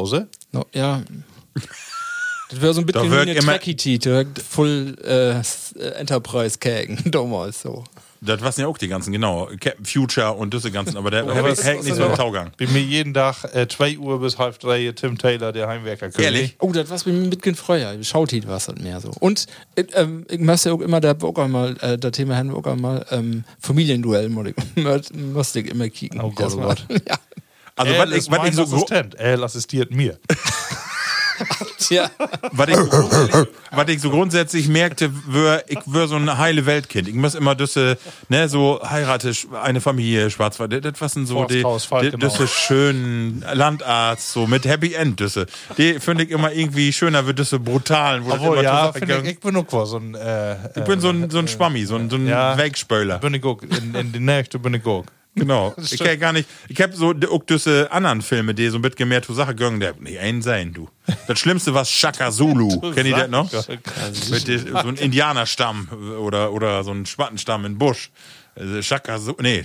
Mittagspause. 0.00 0.28
No, 0.52 0.64
ja. 0.72 1.02
Das 2.50 2.60
wäre 2.60 2.74
so 2.74 2.80
ein 2.80 2.86
bisschen 2.86 3.10
wie 3.10 3.16
eine 3.16 3.34
direkt 3.98 4.38
Full 4.40 4.96
äh, 5.04 5.40
Enterprise 5.98 6.58
Kägen. 6.58 6.98
Damals 7.10 7.62
so. 7.62 7.84
Das 8.24 8.40
waren 8.40 8.52
ja 8.56 8.68
auch 8.68 8.78
die 8.78 8.86
ganzen, 8.86 9.10
genau. 9.12 9.48
Captain 9.58 9.84
Future 9.84 10.32
und 10.34 10.54
diese 10.54 10.70
ganzen, 10.70 10.96
aber 10.96 11.10
der 11.10 11.22
aber 11.24 11.52
hält 11.56 11.82
nicht 11.82 11.96
so 11.96 12.04
im 12.04 12.14
Taugang. 12.14 12.52
Bei 12.56 12.68
mir 12.68 12.80
jeden 12.80 13.12
Tag 13.14 13.52
äh, 13.52 13.66
2 13.66 13.98
Uhr 13.98 14.20
bis 14.20 14.38
halb 14.38 14.60
drei 14.60 14.92
Tim 14.92 15.18
Taylor, 15.18 15.50
der 15.50 15.66
Heimwerker 15.66 16.08
König. 16.10 16.24
Ehrlich? 16.24 16.56
Oh, 16.60 16.70
das 16.70 16.88
war's 16.88 17.02
bei 17.02 17.10
mir 17.10 17.26
mit 17.26 17.42
Kind 17.42 17.56
Freuer. 17.58 17.96
Schaut 18.04 18.30
war 18.46 18.58
es 18.58 18.68
halt 18.68 18.80
mehr 18.80 19.00
so. 19.00 19.10
Und 19.18 19.46
äh, 19.74 19.84
ähm, 19.94 20.24
ich 20.30 20.38
möchte 20.38 20.72
auch 20.72 20.80
immer, 20.80 21.00
der 21.00 21.16
auch 21.20 21.48
mal, 21.48 21.76
äh, 21.80 21.98
das 21.98 22.12
Thema 22.12 22.36
wir 22.50 22.56
auch 22.56 22.76
mal, 22.76 23.04
ähm, 23.10 23.42
Familienduell 23.58 24.28
muss 24.28 24.46
ich- 24.48 24.76
musste 25.16 25.58
ich 25.60 25.66
immer 25.68 25.88
kicken. 25.88 26.20
Oh 26.20 26.30
Gott, 26.30 26.52
oh 26.54 26.58
Gott. 26.58 26.86
ja. 27.08 27.18
Also, 27.76 27.98
was 27.98 28.10
ich, 28.10 28.16
ist 28.16 28.30
was 28.30 28.38
mein 28.38 28.48
ich 28.48 28.54
so 28.54 28.62
Assistent. 28.62 29.14
Er 29.14 29.42
assistiert 29.42 29.90
mir. 29.90 30.18
Ja. 31.90 32.10
was 32.52 32.68
ich, 32.68 32.76
was 33.72 33.88
ich 33.88 34.00
so 34.00 34.10
grundsätzlich 34.10 34.68
merkte, 34.68 35.10
wär, 35.26 35.64
ich 35.68 35.80
wär 35.86 36.06
so 36.06 36.16
ein 36.16 36.38
heile 36.38 36.66
Weltkind. 36.66 37.08
Ich 37.08 37.14
muss 37.14 37.34
immer 37.34 37.54
düsse, 37.54 37.98
ne, 38.28 38.48
so 38.48 38.80
heirate 38.82 39.32
eine 39.62 39.80
Familie, 39.80 40.30
Schwarzwald, 40.30 40.72
das, 40.72 40.80
das 40.92 41.00
was 41.00 41.12
sind 41.12 41.26
so 41.26 41.44
die, 41.44 41.64
die 41.64 42.18
düsse 42.18 42.46
schönen 42.46 43.44
Landarzt, 43.52 44.32
so 44.32 44.46
mit 44.46 44.64
Happy 44.64 44.94
End 44.94 45.20
düsse. 45.20 45.46
Die 45.76 46.00
finde 46.00 46.24
ich 46.24 46.30
immer 46.30 46.52
irgendwie 46.52 46.92
schöner 46.92 47.26
wie 47.26 47.34
düsse 47.34 47.58
brutalen. 47.58 48.24
Wo 48.24 48.30
das 48.30 48.38
Obwohl, 48.38 48.58
immer 48.58 48.62
ja, 48.62 48.92
ich, 48.94 49.04
geht. 49.04 49.26
ich 49.26 49.40
bin 49.40 49.56
auch 49.56 49.86
so 49.86 49.96
ein. 49.96 50.14
Äh, 50.14 50.54
ich 50.76 50.84
bin 50.84 51.00
so 51.00 51.08
ein, 51.08 51.30
so 51.30 51.38
ein 51.38 51.48
Schwammi, 51.48 51.84
so 51.84 51.96
ein, 51.96 52.10
so 52.10 52.16
ein 52.16 52.26
Ja. 52.26 52.56
Wegspöler. 52.56 53.18
bin 53.18 53.34
ich 53.34 53.44
auch. 53.44 53.60
In, 53.62 53.94
in 53.94 54.12
die 54.12 54.20
Nächte 54.20 54.58
bin 54.58 54.74
ich 54.74 54.86
auch. 54.86 55.04
Genau. 55.34 55.74
Ich 55.90 55.98
kenn 55.98 56.20
gar 56.20 56.32
nicht. 56.32 56.48
Ich 56.68 56.80
hab 56.80 56.94
so 56.94 57.14
auch 57.30 57.44
diese 57.44 57.90
anderen 57.90 58.22
Filme, 58.22 58.54
die 58.54 58.68
so 58.68 58.78
ein 58.78 58.82
bisschen 58.82 59.08
mehr 59.08 59.22
zur 59.22 59.34
Sache 59.34 59.54
gegangen, 59.54 59.80
der 59.80 59.94
nicht 59.94 60.18
einen 60.18 60.42
sein, 60.42 60.72
du. 60.72 60.88
Das 61.26 61.38
Schlimmste 61.38 61.74
war 61.74 61.84
Shaka 61.84 62.30
Zulu. 62.30 62.80
Kennt 62.94 63.06
ihr 63.08 63.16
das 63.16 63.28
noch? 63.28 63.50
Mit 64.30 64.46
die, 64.46 64.58
so 64.58 64.76
ein 64.76 64.96
Indianerstamm 64.96 65.88
oder, 66.20 66.52
oder 66.52 66.84
so 66.84 66.92
ein 66.92 67.06
Schwattenstamm 67.06 67.64
in 67.64 67.78
Busch. 67.78 68.10
Also 68.54 68.82
Shaka 68.82 69.18
Zulu, 69.18 69.36
nee, 69.40 69.60
äh, 69.60 69.64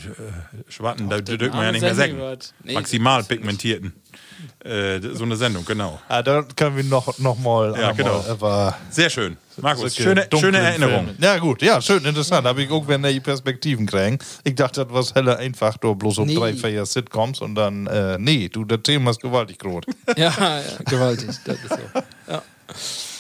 Schwatten, 0.70 1.10
da 1.10 1.20
dürfen 1.20 1.56
man 1.56 1.66
ja 1.66 1.72
nicht 1.74 1.82
mehr 1.82 1.96
sagen. 1.96 2.18
Nee, 2.64 2.74
Maximal 2.74 3.24
pigmentierten. 3.24 3.94
Äh, 4.64 5.00
so 5.14 5.24
eine 5.24 5.36
Sendung, 5.36 5.66
genau. 5.66 6.00
Ah, 6.08 6.22
da 6.22 6.44
können 6.56 6.76
wir 6.78 6.84
noch, 6.84 7.18
noch 7.20 7.38
mal. 7.40 7.74
Ja, 7.80 7.92
genau. 7.92 8.24
Aber 8.30 8.78
Sehr 8.90 9.10
schön. 9.10 9.38
Markus, 9.60 9.82
solche 9.96 10.04
schöne, 10.04 10.28
schöne 10.40 10.58
Erinnerung. 10.60 11.06
Filme. 11.06 11.16
Ja, 11.20 11.38
gut, 11.40 11.62
ja, 11.64 11.82
schön, 11.82 12.04
interessant. 12.06 12.46
Habe 12.46 12.62
ich 12.64 12.70
irgendwann 12.70 13.02
die 13.02 13.20
Perspektiven 13.20 13.88
kriegen. 13.88 14.20
Ich 14.44 14.54
dachte, 14.54 14.86
das 14.86 14.94
war 14.94 15.16
heller 15.16 15.38
einfach, 15.38 15.78
du 15.78 15.96
bloß 15.96 16.20
um 16.20 16.28
Nee. 16.28 16.36
drei, 16.36 16.54
vier 16.54 16.86
Sitcoms 16.86 17.42
und 17.42 17.56
dann, 17.56 17.88
äh, 17.88 18.18
nee, 18.20 18.50
du, 18.50 18.66
das 18.66 18.82
Thema 18.84 19.12
ist 19.12 19.22
gewaltig 19.22 19.58
groß. 19.60 19.84
Ja, 20.18 20.32
ja, 20.38 20.62
gewaltig. 20.88 21.30
Das 21.46 21.56
ist 21.56 21.70
so. 21.70 22.02
Ja. 22.32 22.44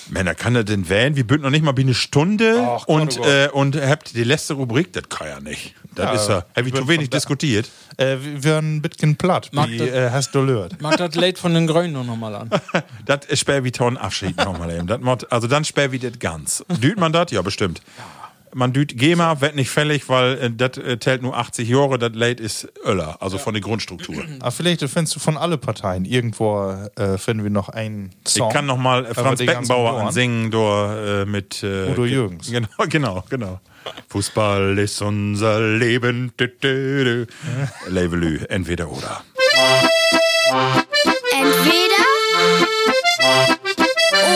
Männer, 0.09 0.35
kann 0.35 0.55
er 0.55 0.63
denn 0.63 0.89
wählen? 0.89 1.15
Wir 1.15 1.25
bünden 1.27 1.43
noch 1.43 1.49
nicht 1.51 1.63
mal 1.63 1.75
wie 1.77 1.81
eine 1.81 1.93
Stunde 1.93 2.61
Ach 2.65 2.85
Gott, 2.85 3.01
und, 3.01 3.19
oh 3.19 3.23
äh, 3.25 3.49
und 3.49 3.75
habt 3.75 4.15
die 4.15 4.23
letzte 4.23 4.53
Rubrik? 4.53 4.93
Das 4.93 5.09
kann 5.09 5.27
ja 5.27 5.39
nicht. 5.39 5.73
Das 5.95 6.05
Ja, 6.05 6.13
ist 6.13 6.29
ja. 6.29 6.45
Hab 6.55 6.65
ich 6.65 6.73
zu 6.73 6.87
wenig 6.87 7.09
diskutiert. 7.09 7.69
Äh, 7.97 8.17
wir 8.21 8.55
haben 8.55 8.77
ein 8.77 8.81
bisschen 8.81 9.15
platt, 9.15 9.49
Mag 9.51 9.69
wie 9.69 9.77
das- 9.77 9.89
äh, 9.89 10.09
hast 10.11 10.33
du 10.35 10.45
gehört. 10.45 10.81
Mag 10.81 10.97
das 10.97 11.15
Late 11.15 11.39
von 11.41 11.53
den 11.53 11.67
Grünen 11.67 11.93
noch 11.93 12.15
mal 12.15 12.35
an. 12.35 12.49
Das 13.05 13.25
ist 13.27 13.39
später 13.39 13.63
wie 13.63 13.71
Ton 13.71 13.97
Abschied 13.97 14.37
nochmal 14.37 14.71
eben. 14.71 14.87
Das 14.87 14.99
mod, 14.99 15.31
also 15.31 15.47
dann 15.47 15.63
später 15.65 15.91
wie 15.91 15.99
das 15.99 16.19
ganz. 16.19 16.63
Düht 16.81 16.99
man 16.99 17.11
das? 17.13 17.31
Ja, 17.31 17.41
bestimmt. 17.41 17.81
Man 18.53 18.73
düht 18.73 18.97
GEMA, 18.97 19.41
wird 19.41 19.55
nicht 19.55 19.69
fällig, 19.69 20.09
weil 20.09 20.37
äh, 20.37 20.51
das 20.51 20.77
äh, 20.77 20.99
zählt 20.99 21.21
nur 21.21 21.37
80 21.37 21.67
Jahre, 21.67 21.99
das 21.99 22.11
Late 22.13 22.41
ist 22.41 22.67
Öller, 22.85 23.17
also 23.21 23.37
von 23.37 23.53
der 23.53 23.61
Grundstruktur. 23.61 24.23
Aber 24.39 24.51
vielleicht 24.51 24.81
findest 24.87 25.15
du 25.15 25.19
von 25.19 25.37
alle 25.37 25.57
Parteien 25.57 26.05
irgendwo 26.05 26.71
äh, 26.95 27.17
finden 27.17 27.43
wir 27.43 27.51
noch 27.51 27.69
einen 27.69 28.11
Song. 28.25 28.47
Ich 28.47 28.53
kann 28.53 28.65
noch 28.65 28.77
mal 28.77 29.05
äh, 29.05 29.13
Franz 29.13 29.39
Beckenbauer 29.39 30.01
ansingen 30.01 30.51
durch, 30.51 30.91
äh, 30.91 31.25
mit 31.25 31.63
äh, 31.63 31.91
Udo 31.91 32.05
Jürgens. 32.05 32.51
Genau, 32.57 32.69
genau, 32.89 33.23
genau. 33.29 33.59
Fußball 34.09 34.77
ist 34.79 35.01
unser 35.01 35.59
Leben. 35.59 36.31
Levelü, 37.87 38.45
entweder 38.49 38.89
oder. 38.89 39.23
Entweder 41.31 42.03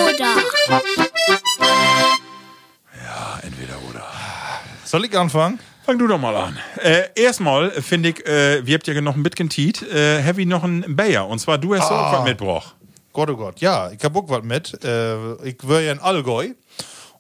oder. 0.06 1.11
Soll 4.92 5.06
ich 5.06 5.18
anfangen? 5.18 5.58
Fang 5.86 5.98
du 5.98 6.06
doch 6.06 6.18
mal 6.20 6.36
an. 6.36 6.60
Äh, 6.84 7.04
erstmal 7.16 7.72
finde 7.72 8.10
ich, 8.10 8.28
äh, 8.28 8.66
wir 8.66 8.74
habt 8.74 8.86
ja 8.88 9.00
noch 9.00 9.16
ein 9.16 9.24
bisschen 9.24 9.48
Tiet, 9.48 9.82
äh, 9.84 10.22
have 10.22 10.42
ich 10.42 10.46
noch 10.48 10.66
einen 10.66 10.98
Bayer. 10.98 11.26
Und 11.30 11.40
zwar, 11.40 11.58
du 11.58 11.74
hast 11.74 11.88
so 11.88 11.94
Ah. 11.94 12.18
was 12.20 12.24
mitgebracht. 12.26 12.76
Gott, 13.14 13.30
oh 13.30 13.38
Gott, 13.38 13.62
ja, 13.62 13.90
ich 13.90 14.04
hab 14.04 14.14
auch 14.18 14.28
was 14.28 14.44
mit. 14.44 14.84
Äh, 14.84 15.36
ich 15.48 15.56
war 15.64 15.80
ja 15.80 15.94
in 15.94 16.00
Allgäu 16.00 16.50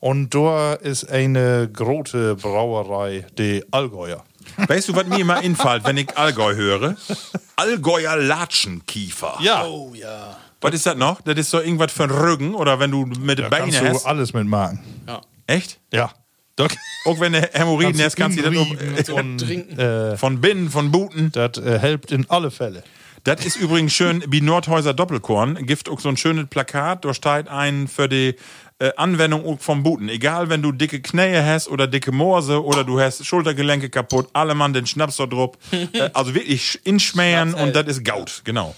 und 0.01 0.35
da 0.35 0.73
ist 0.73 1.09
eine 1.09 1.69
große 1.71 2.35
Brauerei, 2.35 3.25
die 3.37 3.63
Allgäuer. 3.71 4.25
Weißt 4.67 4.89
du, 4.89 4.95
was 4.97 5.05
mir 5.05 5.19
immer 5.21 5.41
infällt, 5.41 5.85
wenn 5.85 5.95
ich 5.95 6.17
Allgäu 6.17 6.53
höre? 6.55 6.97
Allgäuer 7.55 8.17
Latschenkiefer. 8.17 9.37
Ja, 9.39 9.63
Oh 9.65 9.93
ja. 9.93 10.35
Was 10.59 10.73
ist 10.73 10.85
das 10.85 10.97
noch? 10.97 11.21
Das 11.21 11.37
ist 11.37 11.49
so 11.49 11.61
irgendwas 11.61 11.93
für 11.93 12.03
ein 12.03 12.11
Rücken 12.11 12.53
oder 12.53 12.79
wenn 12.81 12.91
du 12.91 13.05
mit 13.05 13.39
da 13.39 13.47
Beinen 13.47 13.71
kannst 13.71 13.81
du 13.81 13.87
hast. 13.95 14.05
alles 14.05 14.33
mitmachen. 14.33 14.79
Echt? 15.47 15.79
Ja. 15.93 16.11
Da 16.67 16.75
Auch 17.05 17.19
wenn 17.19 17.33
du 17.33 17.41
Hämorrhoiden 17.41 18.01
hast, 18.01 18.15
kannst 18.15 18.37
du 18.37 18.43
das 18.43 19.09
um, 19.09 19.37
trinken. 19.37 19.79
Äh, 19.79 20.17
von 20.17 20.41
Binnen, 20.41 20.69
von 20.69 20.91
Buten. 20.91 21.31
das 21.31 21.57
äh, 21.57 21.79
hilft 21.79 22.11
in 22.11 22.29
alle 22.29 22.51
Fälle. 22.51 22.83
Das 23.23 23.45
ist 23.45 23.55
übrigens 23.55 23.93
schön, 23.93 24.23
wie 24.27 24.41
Nordhäuser 24.41 24.93
Doppelkorn. 24.93 25.65
Gibt 25.65 25.89
auch 25.89 25.99
so 25.99 26.09
ein 26.09 26.17
schönes 26.17 26.47
Plakat, 26.47 27.05
da 27.05 27.13
steht 27.13 27.47
ein 27.47 27.87
für 27.87 28.09
die 28.09 28.35
äh, 28.79 28.91
Anwendung 28.97 29.45
auch 29.45 29.59
vom 29.59 29.83
Buten. 29.83 30.09
Egal, 30.09 30.49
wenn 30.49 30.63
du 30.63 30.71
dicke 30.71 31.01
Knie 31.01 31.37
hast 31.37 31.67
oder 31.67 31.85
dicke 31.87 32.11
Morse 32.11 32.63
oder 32.63 32.83
du 32.83 32.99
hast 32.99 33.23
Schultergelenke 33.25 33.89
kaputt, 33.89 34.29
alle 34.33 34.55
Mann 34.55 34.73
den 34.73 34.87
Schnaps 34.87 35.17
da 35.17 35.27
drauf. 35.27 35.51
äh, 35.71 36.09
also 36.13 36.33
wirklich 36.33 36.79
inschmähen 36.83 37.53
und 37.53 37.75
das 37.75 37.87
ist 37.87 38.03
Gaut, 38.03 38.41
genau. 38.43 38.75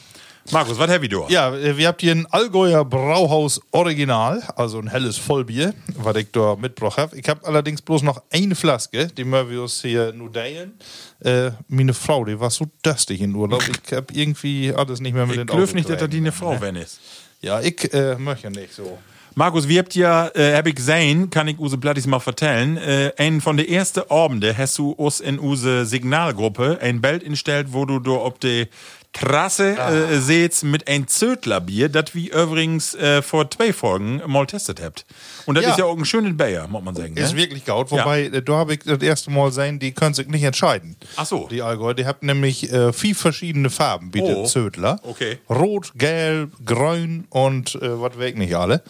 Markus, 0.52 0.78
was 0.78 0.90
heavy 0.90 1.08
du? 1.08 1.26
Ja, 1.30 1.56
äh, 1.56 1.78
wir 1.78 1.88
habt 1.88 2.02
hier 2.02 2.12
ein 2.12 2.26
Allgäuer 2.30 2.84
Brauhaus 2.84 3.62
Original, 3.72 4.44
also 4.56 4.80
ein 4.80 4.88
helles 4.88 5.18
Vollbier, 5.18 5.74
was 5.96 6.16
ich 6.18 6.32
da 6.32 6.56
mitgebracht 6.56 6.98
habe. 6.98 7.18
Ich 7.18 7.28
habe 7.30 7.46
allerdings 7.46 7.82
bloß 7.82 8.04
noch 8.04 8.22
eine 8.32 8.56
Flaske, 8.56 9.08
die 9.08 9.26
wir 9.26 9.62
uns 9.62 9.82
hier 9.82 10.12
nur 10.12 10.32
teilen. 10.32 10.74
Äh, 11.22 11.52
meine 11.70 11.94
Frau, 11.94 12.26
die 12.26 12.40
war 12.40 12.50
so 12.50 12.66
durstig 12.82 13.22
in 13.22 13.34
Urlaub. 13.34 13.64
Ich 13.86 13.94
habe 13.94 14.14
irgendwie 14.14 14.74
alles 14.74 15.00
nicht 15.00 15.14
mehr 15.14 15.26
mit 15.26 15.38
Ich 15.38 15.46
den 15.46 15.48
glöf 15.48 15.74
nicht, 15.74 15.90
dass 15.90 16.00
das 16.00 16.10
die 16.10 16.18
eine 16.18 16.32
Frau 16.32 16.60
wenn 16.60 16.76
ist. 16.76 17.00
Ja, 17.42 17.62
ich 17.62 17.94
äh, 17.94 18.16
möchte 18.16 18.50
nicht 18.52 18.74
so. 18.74 18.98
Markus, 19.36 19.68
wir 19.68 19.80
habt 19.80 19.96
ja, 19.96 20.28
äh, 20.36 20.56
hab 20.56 20.68
ich 20.68 20.76
gesehen, 20.76 21.30
kann 21.32 21.48
ich 21.48 21.58
Use 21.58 21.78
Plattis 21.78 22.06
mal 22.06 22.20
vertellen, 22.20 22.78
äh, 22.78 23.12
einen 23.18 23.42
von 23.42 23.58
der 23.58 23.68
ersten 23.70 24.02
Abende 24.10 24.56
hast 24.58 24.78
du 24.78 24.92
uns 24.92 25.20
in 25.20 25.40
Use 25.40 25.86
Signalgruppe 25.88 26.78
ein 26.82 27.02
Bild 27.02 27.24
instellt, 27.24 27.68
wo 27.72 27.86
du 27.86 28.00
da 28.00 28.12
auf 28.12 28.38
die 28.38 28.68
Trasse 29.12 29.78
äh, 29.78 30.18
seht 30.20 30.64
mit 30.64 30.88
ein 30.88 31.08
Zödlerbier, 31.08 31.88
das 31.88 32.16
wir 32.16 32.34
übrigens 32.34 32.96
äh, 32.96 33.22
vor 33.22 33.48
zwei 33.50 33.72
Folgen 33.72 34.22
mal 34.26 34.48
testet 34.48 34.82
habt. 34.82 35.06
Und 35.46 35.54
das 35.54 35.66
Ja. 35.66 35.70
ist 35.72 35.78
ja 35.78 35.86
auch 35.86 35.96
ein 35.96 36.04
schönes 36.06 36.36
Bayer, 36.36 36.68
muss 36.68 36.84
man 36.84 36.96
sagen. 36.96 37.16
Ist 37.16 37.34
Ne? 37.34 37.38
wirklich 37.42 37.64
gaut, 37.64 37.92
wobei 37.92 38.24
äh, 38.24 38.42
da 38.42 38.54
habe 38.54 38.74
ich 38.74 38.80
das 38.80 39.04
erste 39.04 39.30
Mal 39.30 39.52
sein, 39.52 39.78
die 39.78 39.92
können 39.92 40.16
sich 40.16 40.28
nicht 40.28 40.42
entscheiden. 40.44 40.96
Ach 41.16 41.28
so. 41.28 41.48
Die 41.48 41.62
Allgäu, 41.62 41.94
die 41.94 42.08
haben 42.08 42.26
nämlich 42.26 42.72
äh, 42.74 42.92
vier 42.92 43.16
verschiedene 43.16 43.70
Farben, 43.70 44.10
bietet 44.10 44.36
Oh. 44.36 44.46
Zödler. 44.46 45.00
Okay. 45.04 45.38
Rot, 45.48 45.92
gelb, 45.96 46.52
grün 46.66 47.26
und 47.30 47.76
äh, 47.76 48.02
was 48.02 48.18
weg 48.18 48.36
nicht 48.36 48.56
alle. 48.56 48.82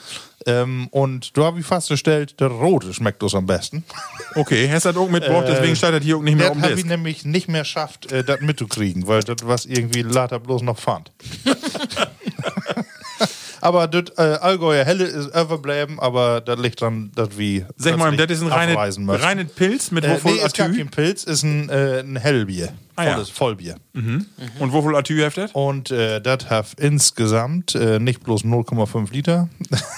Ähm, 0.46 0.88
und 0.92 1.38
da 1.38 1.44
habe 1.46 1.60
ich 1.60 1.66
festgestellt, 1.66 2.40
der 2.40 2.48
rote 2.48 2.94
schmeckt 2.94 3.24
uns 3.24 3.36
am 3.36 3.46
besten. 3.46 3.84
Okay, 4.36 4.68
hast 4.68 4.88
das 4.88 4.96
auch 4.98 5.10
mitgebracht, 5.10 5.46
deswegen 5.48 5.76
steht 5.76 5.94
das 5.94 6.02
hier 6.04 6.18
auch 6.18 6.24
nicht 6.24 6.36
mehr 6.36 6.48
Das 6.48 6.56
um 6.58 6.64
habe 6.64 6.74
ich 6.74 6.86
nämlich 6.86 7.24
nicht 7.24 7.48
mehr 7.48 7.64
schafft, 7.64 8.12
äh, 8.12 8.24
das 8.24 8.42
mitzukriegen, 8.42 9.06
weil 9.06 9.22
das 9.22 9.38
was 9.44 9.68
irgendwie 9.68 10.02
later 10.02 10.40
bloß 10.40 10.64
noch 10.64 10.80
fand. 10.80 11.12
aber 13.64 13.88
das 13.88 14.18
äh, 14.18 14.22
Allgäuer 14.42 14.84
Helle 14.84 15.06
ist 15.06 15.28
überbleiben, 15.28 16.00
aber 16.00 16.42
das 16.42 16.60
liegt 16.60 16.82
dann, 16.82 17.12
dass 17.16 17.38
wie 17.38 17.66
Sag 17.78 17.98
mal, 17.98 18.16
das 18.18 18.30
ist 18.30 18.42
ein 18.44 18.50
reines 18.52 18.98
reine 19.24 19.46
Pilz 19.46 19.92
mit 19.92 20.04
Äh, 20.04 20.20
nee, 20.24 20.32
ist 20.34 20.60
Atü. 20.60 20.76
kein 20.76 20.90
Pilz, 20.90 21.24
ist 21.24 21.44
ein, 21.44 21.70
äh, 21.70 22.00
ein 22.02 22.18
Hellbier. 22.18 22.74
Ah, 22.96 23.06
ja. 23.06 23.14
Volles 23.14 23.30
Vollbier. 23.30 23.76
Und 23.94 24.72
wo 24.74 24.82
voll 24.82 24.96
Atü 24.96 25.22
habt 25.24 25.38
das? 25.38 25.52
Und 25.54 25.92
äh, 25.92 26.20
das 26.22 26.50
hat 26.50 26.68
insgesamt 26.78 27.74
äh, 27.76 28.00
nicht 28.00 28.22
bloß 28.24 28.44
0,5 28.44 29.12
Liter, 29.14 29.48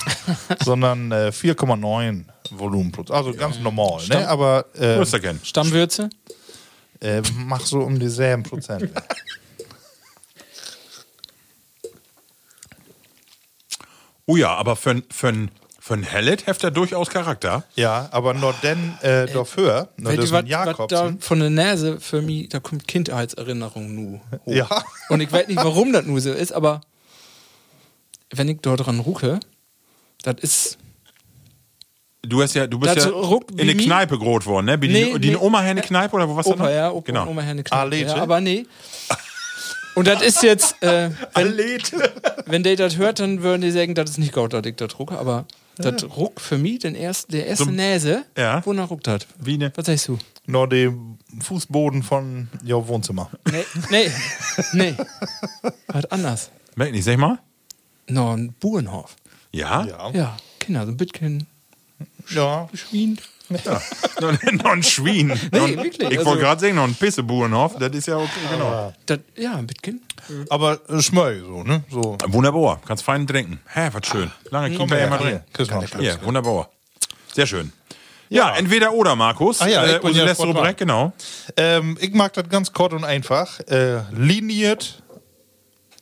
sondern 0.63 1.11
äh, 1.11 1.31
4,9 1.33 2.23
Volumen. 2.51 2.91
plus. 2.91 3.09
Also 3.09 3.33
ganz 3.33 3.59
normal, 3.59 4.01
ne? 4.07 4.27
Aber 4.27 4.65
äh, 4.75 4.97
Wo 4.97 5.01
ist 5.01 5.13
das 5.13 5.21
denn? 5.21 5.39
Stammwürze? 5.43 6.09
äh, 7.01 7.21
mach 7.45 7.61
so 7.61 7.79
um 7.79 7.99
dieselben 7.99 8.43
Prozent. 8.43 8.89
Oh 14.27 14.35
ja, 14.35 14.53
aber 14.55 14.75
für, 14.75 15.03
für, 15.11 15.47
für 15.79 15.93
ein 15.93 16.03
Hellet 16.03 16.47
habt 16.47 16.63
ihr 16.63 16.71
durchaus 16.71 17.09
Charakter. 17.09 17.63
ja, 17.75 18.09
aber 18.11 18.33
nur 18.33 18.53
denn 18.63 18.97
äh, 19.01 19.27
dafür, 19.27 19.89
nur 19.97 20.13
das 20.15 20.31
was 20.31 20.45
was 20.49 20.87
da 20.87 21.13
von 21.19 21.39
der 21.39 21.51
Nase 21.51 21.99
für 21.99 22.21
mich, 22.21 22.49
da 22.49 22.59
kommt 22.59 22.87
Kindheitserinnerung 22.87 23.93
nu 23.93 24.21
hoch. 24.45 24.53
Ja. 24.53 24.67
Und 25.09 25.21
ich 25.21 25.31
weiß 25.31 25.47
nicht, 25.47 25.63
warum 25.63 25.93
das 25.93 26.05
nur 26.05 26.19
so 26.21 26.31
ist, 26.31 26.53
aber 26.53 26.81
wenn 28.31 28.49
ich 28.49 28.59
dort 28.61 28.85
dran 28.85 28.99
rucke, 28.99 29.39
das 30.23 30.35
ist. 30.41 30.77
Du 32.23 32.41
hast 32.41 32.55
ja, 32.55 32.65
du 32.65 32.79
bist 32.79 32.97
Das 32.97 33.05
ja 33.05 33.11
in 33.11 33.67
der 33.67 33.77
wie 33.77 33.85
Kneipe 33.85 34.17
groß 34.17 34.47
worden, 34.47 34.65
ne? 34.65 34.81
Wie 34.81 34.87
Nee, 34.87 35.13
die, 35.13 35.19
die 35.19 35.29
nee. 35.29 35.35
Oma 35.35 35.61
Henne 35.61 35.81
Kneipe 35.81 36.15
oder 36.15 36.35
was 36.35 36.47
Opa, 36.47 36.71
ja, 36.71 36.89
Opa 36.89 37.05
genau. 37.05 37.27
Oma 37.27 37.43
Herne 37.43 37.63
Kneipe. 37.63 37.79
Alete? 37.79 38.09
Ja, 38.09 38.23
aber 38.23 38.41
nee. 38.41 38.65
Und 39.95 40.07
das 40.07 40.21
ist 40.21 40.43
jetzt, 40.43 40.81
äh, 40.83 41.09
wenn, 41.33 41.57
wenn 42.45 42.63
die 42.63 42.75
das 42.75 42.97
hört, 42.97 43.19
dann 43.19 43.41
würden 43.41 43.61
die 43.61 43.71
sagen, 43.71 43.95
das 43.95 44.11
ist 44.11 44.17
nicht 44.19 44.33
ich 44.65 44.75
das 44.75 44.99
rucke, 44.99 45.17
aber 45.17 45.45
das 45.77 46.03
ruckt 46.03 46.39
für 46.39 46.57
mich 46.57 46.79
den 46.79 46.95
ersten, 46.95 47.31
der 47.31 47.47
erste 47.47 47.65
So- 47.65 47.71
Näse, 47.71 48.25
Ja. 48.37 48.65
wonach 48.65 48.89
ruckt 48.89 49.07
das? 49.07 49.21
Wie 49.39 49.57
ne? 49.57 49.71
Was 49.75 49.85
sagst 49.87 50.07
du? 50.07 50.17
Nur 50.47 50.69
den 50.69 51.17
Fußboden 51.41 52.03
von 52.03 52.47
ja, 52.63 52.75
Wohnzimmer. 52.87 53.29
Nee, 53.51 53.65
nee, 53.89 54.11
nee. 54.73 54.95
Was 55.87 56.05
anders. 56.11 56.51
Merk 56.75 56.91
nicht, 56.91 57.03
sag 57.03 57.17
mal. 57.17 57.39
No, 58.07 58.35
ein 58.35 58.53
Burenhof. 58.59 59.15
Ja? 59.51 59.85
Ja. 59.85 60.11
Ja, 60.11 60.37
Kinder, 60.59 60.85
so 60.85 60.91
ein 60.91 60.97
bisschen 60.97 61.47
Ja. 62.29 62.69
Schwien. 62.73 63.17
Noch, 63.49 64.41
noch 64.63 64.71
ein 64.71 64.83
Schwein. 64.83 65.27
Nee, 65.51 65.75
wirklich, 65.77 65.99
Ich 65.99 66.17
also- 66.17 66.25
wollte 66.25 66.41
gerade 66.41 66.61
sagen, 66.61 66.75
noch 66.75 66.83
ein 66.83 66.95
Pisseburenhof. 66.95 67.75
Das 67.79 67.91
ist 67.91 68.07
ja 68.07 68.17
okay, 68.17 68.29
genau. 68.51 68.93
Das, 69.05 69.19
ja, 69.35 69.55
ein 69.55 69.67
bisschen. 69.67 70.01
Aber 70.49 70.79
äh, 70.89 71.01
Schmöll, 71.01 71.41
so, 71.45 71.63
ne? 71.63 71.83
So. 71.89 72.17
Wunderbar. 72.27 72.81
Kannst 72.85 73.03
fein 73.03 73.27
trinken. 73.27 73.59
Hä, 73.73 73.89
was 73.91 74.07
schön. 74.07 74.31
Lange 74.49 74.73
immer 74.75 74.87
hier. 74.97 75.07
drin. 75.17 75.39
Küss 75.53 75.69
mal 75.69 75.87
Schluck. 75.87 76.01
Ja, 76.01 76.21
wunderbar. 76.23 76.69
Sehr 77.33 77.47
schön. 77.47 77.71
Ja, 78.29 78.55
entweder 78.55 78.91
oder, 78.93 79.15
Markus. 79.15 79.61
Ah 79.61 79.67
ja, 79.67 79.85
ich 79.85 79.91
äh, 79.91 79.99
bin 79.99 80.07
unsere 80.07 80.25
ja 80.25 80.31
letzte. 80.31 80.47
Rubrik, 80.47 80.77
genau. 80.77 81.13
Ähm, 81.57 81.97
ich 82.01 82.11
mag 82.13 82.33
das 82.33 82.49
ganz 82.49 82.73
kurz 82.73 82.93
und 82.93 83.03
einfach. 83.03 83.59
Äh, 83.67 84.01
liniert 84.11 85.03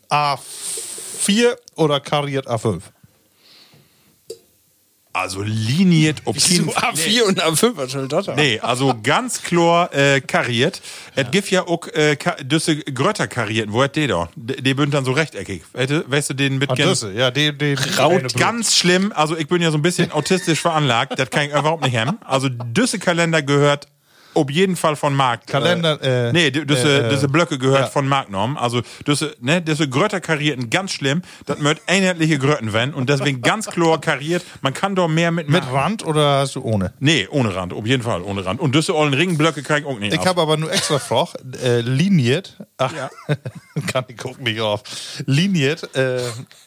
A4 0.10 1.56
oder 1.76 2.00
kariert 2.00 2.48
A5? 2.48 2.82
Also 5.16 5.44
liniert, 5.44 6.24
ob 6.26 6.40
So 6.40 6.64
A4 6.64 7.22
und 7.22 7.44
A5 7.44 7.78
was 7.78 7.92
soll 7.92 8.08
das? 8.08 8.26
Nee, 8.36 8.60
also 8.60 8.96
ganz 9.04 9.44
klar 9.44 9.94
äh, 9.94 10.22
kariert. 10.22 10.82
Es 11.16 11.30
gibt 11.30 11.52
ja 11.52 11.68
auch 11.68 11.88
äh, 11.90 12.18
düsse 12.42 12.78
Grötter 12.78 13.28
kariert. 13.28 13.72
Wo 13.72 13.84
hat 13.84 13.96
der 13.96 14.08
da? 14.08 14.30
Die 14.36 14.60
die 14.62 14.74
bünd 14.74 14.92
dann 14.96 15.06
so 15.06 15.12
rechteckig. 15.12 15.62
Weißt 15.74 16.10
weißt 16.10 16.30
du, 16.32 16.34
den 16.34 16.58
mit 16.58 16.72
Ah, 16.72 16.76
Düsse, 16.76 17.12
ja, 17.14 17.30
die, 17.30 17.56
die, 17.56 17.76
die 17.76 17.90
Raut, 17.96 18.34
ganz 18.36 18.76
schlimm. 18.76 19.14
Also 19.16 19.38
ich 19.38 19.48
bin 19.48 19.62
ja 19.62 19.70
so 19.70 19.78
ein 19.78 19.84
bisschen 19.84 20.12
autistisch 20.12 20.60
veranlagt. 20.60 21.20
Das 21.20 21.30
kann 21.30 21.44
ich 21.44 21.52
überhaupt 21.52 21.84
nicht 21.84 21.96
haben. 21.96 22.18
Also 22.26 22.50
düsse 22.50 22.98
Kalender 22.98 23.44
gehört 23.44 23.88
auf 24.36 24.50
jeden 24.50 24.76
Fall 24.76 24.96
von 24.96 25.16
Markt. 25.16 25.48
Kalender, 25.48 26.02
äh, 26.02 26.32
nee, 26.34 26.52
d- 26.52 26.66
düsse, 26.66 27.06
äh, 27.06 27.10
düsse 27.10 27.28
Blöcke 27.28 27.58
gehört 27.58 27.82
ja. 27.82 27.88
von 27.88 28.08
Marktnorm. 28.08 28.58
Also 28.58 28.82
düsse, 29.08 29.36
ne, 29.42 29.62
düsse 29.62 29.88
Grötter 29.90 30.20
karierten 30.22 30.70
ganz 30.70 30.92
schlimm. 30.92 31.22
Das 31.46 31.60
möcht 31.60 31.82
einheitliche 31.88 32.38
Grötten 32.40 32.74
werden 32.74 32.94
und 32.94 33.10
deswegen 33.10 33.42
ganz 33.42 33.68
klar 33.68 34.00
kariert. 34.02 34.44
Man 34.62 34.74
kann 34.74 34.96
doch 34.96 35.08
mehr 35.08 35.32
mit 35.32 35.50
Mit 35.50 35.64
Rand 35.72 36.06
oder 36.06 36.40
hast 36.40 36.56
du 36.56 36.62
ohne? 36.62 36.94
Nee, 37.00 37.28
ohne 37.30 37.54
Rand, 37.56 37.74
auf 37.74 37.86
jeden 37.86 38.04
Fall, 38.04 38.22
ohne 38.22 38.46
Rand. 38.46 38.60
Und 38.60 38.74
düsse 38.76 38.96
ollen 38.96 39.14
Ringblöcke 39.14 39.64
kann 39.64 39.80
ich 39.82 39.86
auch 39.86 40.00
nicht 40.00 40.14
Ich 40.14 40.20
ab. 40.20 40.26
habe 40.28 40.42
aber 40.42 40.58
nur 40.58 40.72
extra 40.72 41.00
Froch, 41.00 41.36
äh, 41.64 41.82
liniert, 41.82 42.58
ach, 42.78 42.94
kann 43.88 44.06
ich 44.08 44.18
gucken 44.18 44.44
nicht 44.44 44.60
auf, 44.62 44.84
liniert 45.26 45.96
äh, 45.96 46.20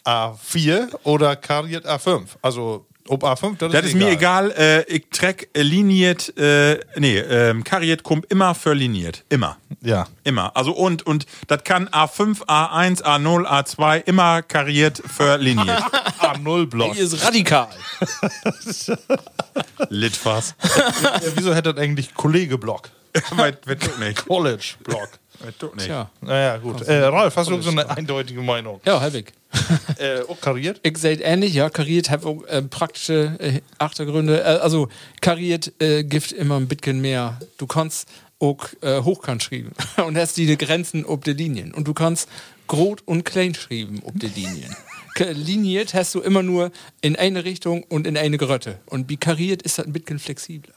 A4 0.04 0.88
oder 1.04 1.36
kariert 1.36 1.86
A5. 1.86 2.22
Also 2.42 2.85
ob 3.08 3.24
A5, 3.24 3.56
das, 3.58 3.72
Das 3.72 3.84
ist 3.84 3.94
mir 3.94 4.10
egal, 4.10 4.50
äh, 4.52 4.82
ich 4.84 5.06
treck 5.10 5.48
äh, 5.54 5.62
liniert, 5.62 6.36
äh, 6.38 6.80
nee, 6.96 7.18
ähm, 7.18 7.64
kariert 7.64 8.02
kommt 8.02 8.30
immer 8.30 8.54
für 8.54 8.74
liniert. 8.74 9.24
Immer. 9.28 9.58
Ja. 9.80 10.06
Immer. 10.24 10.56
Also 10.56 10.72
und, 10.72 11.06
und 11.06 11.26
das 11.46 11.64
kann 11.64 11.88
A5, 11.88 12.46
A1, 12.46 13.02
A0, 13.02 13.46
A2 13.46 14.02
immer 14.06 14.42
kariert 14.42 15.02
für 15.06 15.36
liniert. 15.36 15.82
A0 16.20 16.66
Block. 16.70 16.94
Hier 16.94 17.04
ist 17.04 17.24
radikal. 17.24 17.68
Litfass. 19.88 20.54
Ja, 21.02 21.20
wieso 21.34 21.54
hätte 21.54 21.72
das 21.74 21.82
eigentlich 21.82 22.14
Kollege-Block? 22.14 22.90
Weit, 23.30 23.66
weit 23.66 23.82
doch 23.86 23.98
nicht. 23.98 24.26
College-Block. 24.26 25.00
Weit 25.00 25.20
doch 25.58 25.74
nicht. 25.74 25.88
Ja, 25.88 26.10
Naja, 26.20 26.56
gut. 26.58 26.82
Äh, 26.82 27.04
Ralf, 27.04 27.36
hast 27.36 27.50
du 27.50 27.60
so 27.60 27.70
eine 27.70 27.88
eindeutige 27.88 28.40
Meinung? 28.42 28.80
ja 28.84 29.00
halbig. 29.00 29.32
Äh, 29.98 30.20
auch 30.28 30.40
kariert? 30.40 30.80
Ich 30.82 30.98
sehe 30.98 31.16
ähnlich, 31.16 31.54
ja, 31.54 31.70
kariert 31.70 32.10
hat 32.10 32.24
auch 32.24 32.44
äh, 32.44 32.60
praktische 32.62 33.36
äh, 33.38 33.60
Achtergründe. 33.78 34.42
Äh, 34.42 34.58
also 34.58 34.88
kariert 35.22 35.72
äh, 35.80 36.04
gibt 36.04 36.32
immer 36.32 36.56
ein 36.56 36.68
bisschen 36.68 37.00
mehr. 37.00 37.38
Du 37.56 37.66
kannst 37.66 38.06
auch 38.38 38.66
äh, 38.82 39.00
hochkant 39.00 39.42
schreiben 39.42 39.72
und 40.06 40.16
hast 40.18 40.36
die 40.36 40.56
Grenzen 40.58 41.06
ob 41.06 41.24
die 41.24 41.32
Linien. 41.32 41.72
Und 41.72 41.88
du 41.88 41.94
kannst 41.94 42.28
groß 42.66 42.98
und 43.06 43.24
klein 43.24 43.54
schreiben 43.54 44.02
ob 44.04 44.18
die 44.20 44.28
Linien. 44.28 44.76
Liniert 45.18 45.94
hast 45.94 46.14
du 46.14 46.20
immer 46.20 46.42
nur 46.42 46.70
in 47.00 47.16
eine 47.16 47.44
Richtung 47.44 47.82
und 47.84 48.06
in 48.06 48.18
eine 48.18 48.36
Grötte. 48.36 48.78
Und 48.86 49.08
wie 49.08 49.16
kariert 49.16 49.62
ist 49.62 49.78
das 49.78 49.86
ein 49.86 49.92
bisschen 49.92 50.18
flexibler. 50.18 50.74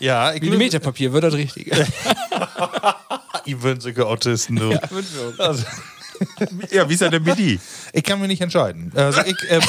Ja, 0.00 0.32
ich 0.34 0.42
Millimeterpapier 0.42 1.12
wird 1.12 1.24
das 1.24 1.34
richtig. 1.34 1.70
Ich 3.46 3.60
wünsche 3.62 4.06
Autisten, 4.06 4.56
du. 4.56 4.70
also, 5.38 5.64
Ja, 6.70 6.88
wie 6.88 6.94
ist 6.94 7.02
er 7.02 7.10
denn 7.10 7.22
mit 7.22 7.38
die? 7.38 7.60
ich 7.92 8.02
kann 8.02 8.18
mich 8.18 8.28
nicht 8.28 8.40
entscheiden. 8.40 8.90
Also 8.94 9.20
ich, 9.20 9.36
äh, 9.50 9.60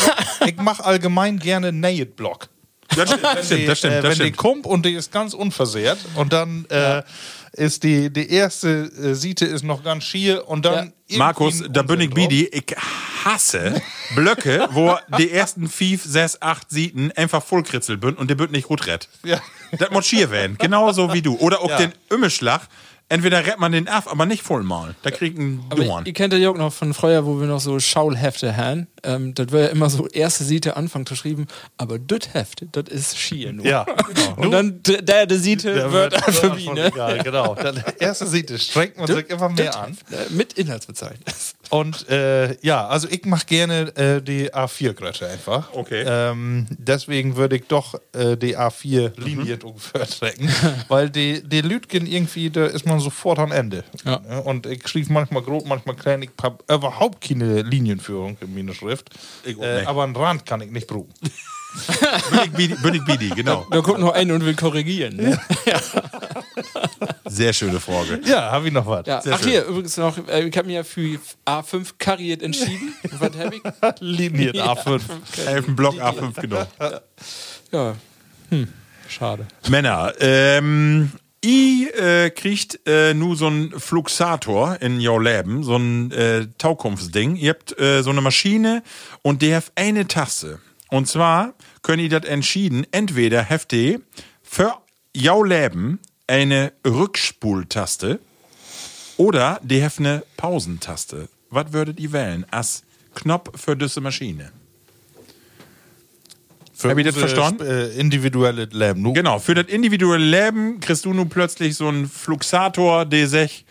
ich 0.46 0.56
mache 0.58 0.86
allgemein 0.86 1.40
gerne 1.40 1.74
Naked 1.74 2.16
Block. 2.16 2.48
Das 2.96 3.10
stimmt, 3.10 3.24
das 3.26 3.46
stimmt, 3.48 3.68
das 3.68 3.78
stimmt. 3.80 3.94
äh, 3.96 4.02
Das 4.02 4.04
wenn 4.04 4.10
die 4.12 4.16
stimmt. 4.16 4.38
kommt 4.38 4.66
und 4.66 4.86
die 4.86 4.94
ist 4.94 5.12
ganz 5.12 5.34
unversehrt 5.34 5.98
und 6.16 6.32
dann 6.32 6.66
äh, 6.70 7.04
ist 7.52 7.84
die, 7.84 8.10
die 8.14 8.30
erste 8.32 8.70
äh, 8.86 9.14
Siete 9.14 9.46
ist 9.46 9.64
noch 9.64 9.84
ganz 9.84 10.06
schier 10.06 10.48
und 10.48 10.64
dann 10.66 10.94
irgendwie 11.08 11.18
Markus, 11.18 11.64
da 11.70 11.82
bin 11.82 12.00
ich 12.00 12.12
Bidi. 12.12 12.46
Ich 12.46 12.76
hasse 13.26 13.82
Blöcke, 14.16 14.70
wo 14.72 14.98
die 15.18 15.32
ersten 15.32 15.68
fünf, 15.68 16.04
sechs, 16.06 16.42
acht 16.42 16.70
Sieten 16.70 17.12
einfach 17.16 17.44
vollkritzelt 17.44 18.02
sind 18.02 18.18
und 18.18 18.30
der 18.30 18.40
wird 18.40 18.52
nicht 18.52 18.68
gut 18.68 18.88
rett. 18.88 19.10
Ja. 19.26 19.42
Das 19.80 19.92
muss 19.92 20.06
schier 20.06 20.32
werden. 20.32 20.58
Genauso 20.60 21.14
wie 21.14 21.22
du. 21.22 21.36
Oder 21.38 21.62
auch 21.62 21.70
Ja. 21.70 21.78
den 21.78 21.94
Ümmeschlag. 22.12 22.62
Entweder 23.08 23.38
rettet 23.46 23.60
man 23.60 23.72
den 23.72 23.88
ab, 23.88 24.06
aber 24.10 24.26
nicht 24.26 24.42
voll 24.42 24.64
mal. 24.64 24.96
Da 25.04 25.12
kriegt 25.12 25.38
ein 25.38 25.64
Dorn. 25.70 26.06
ihr 26.08 26.14
kennt 26.14 26.34
das 26.34 26.40
ja 26.40 26.50
auch 26.50 26.58
noch 26.58 26.74
von 26.74 26.92
früher, 26.96 27.24
wo 27.24 27.40
wir 27.40 27.46
noch 27.46 27.60
so 27.60 27.80
Schaulhefte 27.80 28.58
haben. 28.58 28.88
Ähm, 29.04 29.36
das 29.36 29.52
war 29.52 29.60
ja 29.60 29.68
immer 29.68 29.92
so, 29.92 30.08
erste 30.08 30.44
Siete 30.44 30.76
Anfang 30.76 31.06
zu 31.06 31.16
schreiben, 31.16 31.46
aber 31.78 32.00
das 32.00 32.34
Heft, 32.34 32.66
das 32.72 32.86
ist 32.90 33.20
schier 33.20 33.54
nur. 33.54 33.64
Ja, 33.64 33.84
genau. 34.16 34.36
Und 34.38 34.50
dann 34.50 34.82
der, 34.82 35.28
der 35.28 35.38
Siete 35.38 35.76
Der 35.76 35.92
wird 35.92 36.16
mich, 36.28 36.66
voll 36.66 36.74
ne? 36.74 36.86
egal, 36.88 37.20
genau. 37.22 37.54
Der 37.54 37.76
erste 38.02 38.26
Siete 38.26 38.58
strengt 38.58 38.98
man 38.98 39.06
sich 39.06 39.30
immer 39.30 39.50
mehr 39.50 39.80
an. 39.80 39.96
Äh, 40.10 40.34
Mit 40.34 40.54
Inhaltsbezeichnung. 40.54 41.20
Und 41.70 42.08
äh, 42.10 42.56
ja, 42.62 42.88
also 42.88 43.08
ich 43.10 43.26
mache 43.26 43.46
gerne 43.46 43.96
äh, 43.96 44.22
die 44.22 44.54
A4-Grötte 44.54 45.28
einfach. 45.28 45.74
Okay. 45.74 46.04
Ähm, 46.08 46.68
deswegen 46.70 47.36
würde 47.36 47.58
ich 47.58 47.68
doch 47.68 47.96
äh, 48.14 48.38
die 48.38 48.58
A4 48.58 49.20
liniert 49.20 49.64
ungefähr 49.64 50.08
trecken, 50.08 50.50
weil 50.88 51.10
die, 51.10 51.42
die 51.48 51.62
Lütgen 51.62 52.06
irgendwie, 52.06 52.50
da 52.50 52.66
ist 52.66 52.86
man 52.86 53.00
sofort 53.00 53.40
am 53.40 53.52
Ende. 53.52 53.84
Ja. 54.04 54.22
Ja, 54.30 54.40
Und 54.40 54.66
ich 54.66 54.88
schrieb 54.88 55.10
manchmal 55.10 55.44
grob, 55.44 55.66
manchmal 55.66 55.96
klein. 55.96 56.22
Ich 56.22 56.32
habe 56.42 56.64
überhaupt 56.72 57.22
keine 57.22 57.62
Linienführung 57.62 58.38
in 58.42 58.54
meiner 58.54 58.74
Schrift. 58.74 59.10
Äh, 59.46 59.86
aber 59.86 60.04
einen 60.04 60.16
Rand 60.16 60.46
kann 60.46 60.62
ich 60.62 60.72
nicht 60.72 60.88
brauchen. 60.88 61.14
Bin 62.56 62.94
ich 62.94 63.06
Bidi, 63.06 63.30
genau. 63.30 63.66
Da 63.70 63.80
guckt 63.82 64.00
noch 64.00 64.14
ein 64.14 64.32
und 64.32 64.46
will 64.46 64.56
korrigieren. 64.56 65.18
Ne? 65.18 65.40
Sehr 67.26 67.54
schöne 67.54 67.80
Frage. 67.80 68.22
Ja, 68.26 68.52
habe 68.52 68.68
ich 68.68 68.74
noch 68.74 68.86
was. 68.86 69.06
Ja. 69.06 69.22
Ach 69.32 69.44
hier, 69.44 69.66
übrigens 69.66 69.98
noch, 69.98 70.18
äh, 70.28 70.48
ich 70.48 70.58
habe 70.58 70.68
mir 70.68 70.76
ja 70.76 70.84
für 70.84 71.20
A5 71.46 71.94
kariert 71.98 72.42
entschieden. 72.42 72.94
Was 73.20 73.38
habe 73.38 73.56
ich? 73.56 73.62
Liniert 74.00 74.58
A5. 74.58 75.02
Elfen 75.46 75.76
Block 75.76 75.96
A5 75.96 76.42
genommen. 76.42 76.68
Ja. 77.72 77.96
Hm. 78.50 78.68
Schade. 79.08 79.48
Männer, 79.70 80.14
ähm, 80.20 81.12
I 81.46 81.88
äh, 81.90 82.32
kriegt 82.32 82.80
äh, 82.88 83.14
nu 83.14 83.36
so 83.36 83.48
ein 83.48 83.72
Fluxator 83.78 84.82
in 84.82 85.06
your 85.06 85.22
Leben, 85.22 85.64
so 85.64 85.76
ein 85.76 86.12
äh, 86.12 86.48
Taukunftsding. 86.58 87.36
Ihr 87.36 87.52
habt 87.52 87.80
äh, 87.80 88.02
so 88.02 88.10
eine 88.10 88.22
Maschine 88.22 88.82
und 89.22 89.44
die 89.44 89.56
hat 89.56 89.72
eine 89.76 90.08
Taste. 90.08 90.60
Und 90.90 91.08
zwar 91.08 91.54
könnt 91.84 92.02
ihr 92.02 92.10
das 92.10 92.26
entschieden, 92.26 92.88
entweder 92.92 93.48
habt 93.48 93.74
ihr 93.74 94.02
für 94.42 94.74
your 95.16 95.48
Leben 95.48 96.00
eine 96.28 96.74
Rückspultaste 96.86 98.20
oder 99.18 99.60
die 99.64 99.84
habt 99.84 100.00
eine 100.00 100.24
Pausentaste. 100.38 101.30
Was 101.50 101.72
würdet 101.74 102.00
ihr 102.00 102.12
wählen 102.12 102.46
als 102.52 102.84
Knopf 103.14 103.60
für 103.60 103.76
diese 103.76 104.02
Maschine? 104.02 104.52
Für 106.74 106.90
Hab 106.90 106.98
ich 106.98 107.06
das 107.06 107.16
verstanden? 107.16 107.66
Äh, 107.66 107.88
individuelle 107.92 108.66
Leben. 108.66 109.02
Nu- 109.02 109.14
Genau, 109.14 109.40
für 109.40 109.54
das 109.54 109.68
individuelle 109.68 110.26
Leben 110.26 110.80
kriegst 110.82 111.06
du 111.06 111.14
nun 111.14 111.30
plötzlich 111.30 111.76
so 111.78 111.88
einen 111.88 112.10
Fluxator, 112.10 113.06
der 113.06 113.28
sich 113.30 113.66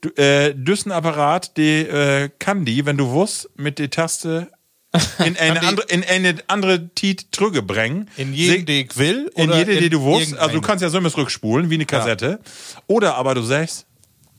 du- 0.00 0.08
äh, 0.16 0.52
Düssenapparat, 0.54 1.56
der 1.56 2.22
äh, 2.24 2.30
kann 2.40 2.64
die, 2.64 2.84
wenn 2.86 2.96
du 2.96 3.08
wusst, 3.10 3.48
mit 3.56 3.78
der 3.78 3.90
Taste 3.90 4.50
in 5.24 5.36
eine 5.36 5.62
andere, 5.62 5.86
in 5.88 6.02
eine 6.04 6.34
andere 6.48 6.88
Tit 6.88 7.26
drücke 7.32 7.62
bringen. 7.62 8.10
In 8.16 8.34
jedem, 8.34 8.60
Se- 8.60 8.64
die 8.64 8.80
ich 8.82 8.96
will? 8.96 9.30
in 9.36 9.52
jede, 9.52 9.76
die 9.78 9.88
du 9.88 10.00
wusst. 10.00 10.20
irgendeine? 10.22 10.42
Also 10.42 10.54
du 10.54 10.60
kannst 10.66 10.82
ja 10.82 10.90
so 10.90 10.98
immer 10.98 11.16
rückspulen, 11.16 11.70
wie 11.70 11.74
eine 11.74 11.86
Kassette. 11.86 12.40
Oder 12.88 13.14
aber 13.14 13.34
du 13.34 13.42
sagst, 13.42 13.86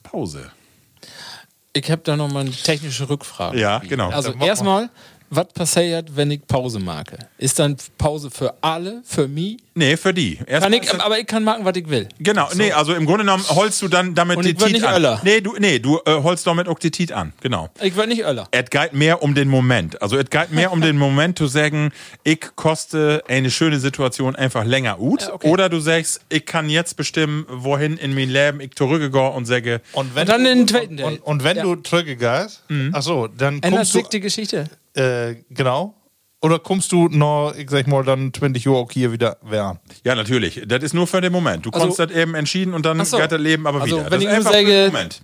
Pause. 0.03 0.51
Ich 1.73 1.89
habe 1.89 2.01
da 2.03 2.17
noch 2.17 2.29
mal 2.29 2.41
eine 2.41 2.51
technische 2.51 3.07
Rückfrage. 3.07 3.57
Ja, 3.57 3.79
genau. 3.79 4.09
Also 4.09 4.33
erstmal, 4.33 4.89
was 5.33 5.47
passiert, 5.53 6.15
wenn 6.15 6.29
ich 6.29 6.45
Pause 6.45 6.77
marke? 6.79 7.17
Ist 7.37 7.57
dann 7.57 7.77
Pause 7.97 8.29
für 8.29 8.53
alle, 8.61 9.01
für 9.05 9.27
mich? 9.29 9.57
Nee, 9.73 9.95
für 9.95 10.13
die. 10.13 10.37
Erst 10.45 10.63
Kann 10.63 10.73
ich, 10.73 10.93
aber 11.01 11.17
ich 11.17 11.25
kann 11.25 11.45
machen, 11.45 11.63
was 11.63 11.77
ich 11.77 11.89
will. 11.89 12.09
Genau, 12.19 12.49
nee, 12.55 12.73
also 12.73 12.93
im 12.93 13.05
Grunde 13.05 13.23
genommen 13.23 13.45
holst 13.47 13.81
du 13.81 13.87
dann 13.87 14.13
damit 14.13 14.35
Und 14.37 14.45
die 14.45 14.51
ich 14.51 14.59
werd 14.59 14.67
Tit 14.67 14.75
nicht 14.81 14.85
an. 14.85 14.95
Öller. 14.95 15.21
Nee, 15.23 15.39
du, 15.39 15.55
nee, 15.57 15.79
du 15.79 15.97
äh, 16.05 16.21
holst 16.21 16.45
damit 16.45 16.67
auch 16.67 16.77
die 16.77 16.91
Tit 16.91 17.13
an. 17.13 17.31
Genau. 17.39 17.69
Ich 17.81 17.95
will 17.95 18.07
nicht 18.07 18.25
Öller. 18.25 18.49
Es 18.51 18.69
geht 18.69 18.91
mehr 18.91 19.23
um 19.23 19.33
den 19.33 19.47
Moment. 19.47 20.01
Also 20.01 20.17
es 20.17 20.29
geht 20.29 20.51
mehr 20.51 20.73
um 20.73 20.81
den 20.81 20.97
Moment 21.05 21.37
zu 21.37 21.47
sagen, 21.47 21.91
ich 22.25 22.41
koste 22.57 23.23
eine 23.29 23.49
schöne 23.49 23.79
Situation 23.79 24.35
einfach 24.35 24.65
länger 24.65 24.99
ut. 24.99 25.21
Ja, 25.21 25.33
okay. 25.33 25.47
Oder 25.49 25.69
du 25.69 25.79
sagst, 25.79 26.19
ich 26.27 26.45
kann 26.45 26.69
jetzt 26.69 26.97
bestimmen, 26.97 27.45
wohin 27.49 27.95
in 27.95 28.13
mein 28.13 28.29
Leben 28.29 28.59
ich 28.59 28.75
zurückgehe 28.75 29.29
und 29.31 29.45
sage, 29.45 29.79
Und, 29.93 30.13
wenn 30.15 30.23
Und 30.23 30.29
dann 30.29 30.43
du, 30.43 30.49
den 30.53 30.67
zweiten 30.67 30.95
und, 30.99 31.03
und, 31.05 31.19
und 31.19 31.43
wenn 31.45 31.55
Ja. 31.55 31.63
du 31.63 31.75
zurückgehst, 31.77 32.63
ach 32.91 33.01
so, 33.01 33.27
dann 33.27 33.55
Ändert 33.55 33.71
kommst 33.71 33.93
sich 33.93 34.03
du, 34.03 34.09
die 34.09 34.19
Geschichte. 34.19 34.65
Äh, 34.95 35.35
genau, 35.49 35.95
Oder 36.43 36.57
kommst 36.57 36.91
du 36.91 37.07
noch, 37.07 37.53
ich 37.55 37.69
sag 37.69 37.85
mal, 37.87 38.03
dann 38.03 38.33
20 38.33 38.67
Uhr 38.67 38.75
auch 38.77 38.91
hier 38.91 39.11
wieder 39.11 39.37
wer? 39.43 39.79
Ja, 40.03 40.15
natürlich. 40.15 40.63
Das 40.65 40.81
ist 40.81 40.93
nur 40.95 41.05
für 41.05 41.21
den 41.21 41.31
Moment. 41.31 41.65
Du 41.67 41.69
Also- 41.69 41.81
konntest 41.87 41.99
das 41.99 42.11
eben 42.19 42.33
entschieden 42.33 42.73
und 42.73 42.83
dann 42.83 43.03
so. 43.05 43.17
geht 43.17 43.31
das 43.31 43.39
Leben 43.39 43.67
aber 43.67 43.81
Also, 43.81 43.97
wieder. 43.97 44.05
wenn 44.05 44.11
das 44.11 44.21
ich 44.21 44.25
ist 44.25 44.29
nur 44.31 44.37
einfach 44.37 44.51
für 44.51 44.57
den 44.65 44.67
sage- 44.67 44.91
Moment. 44.91 45.21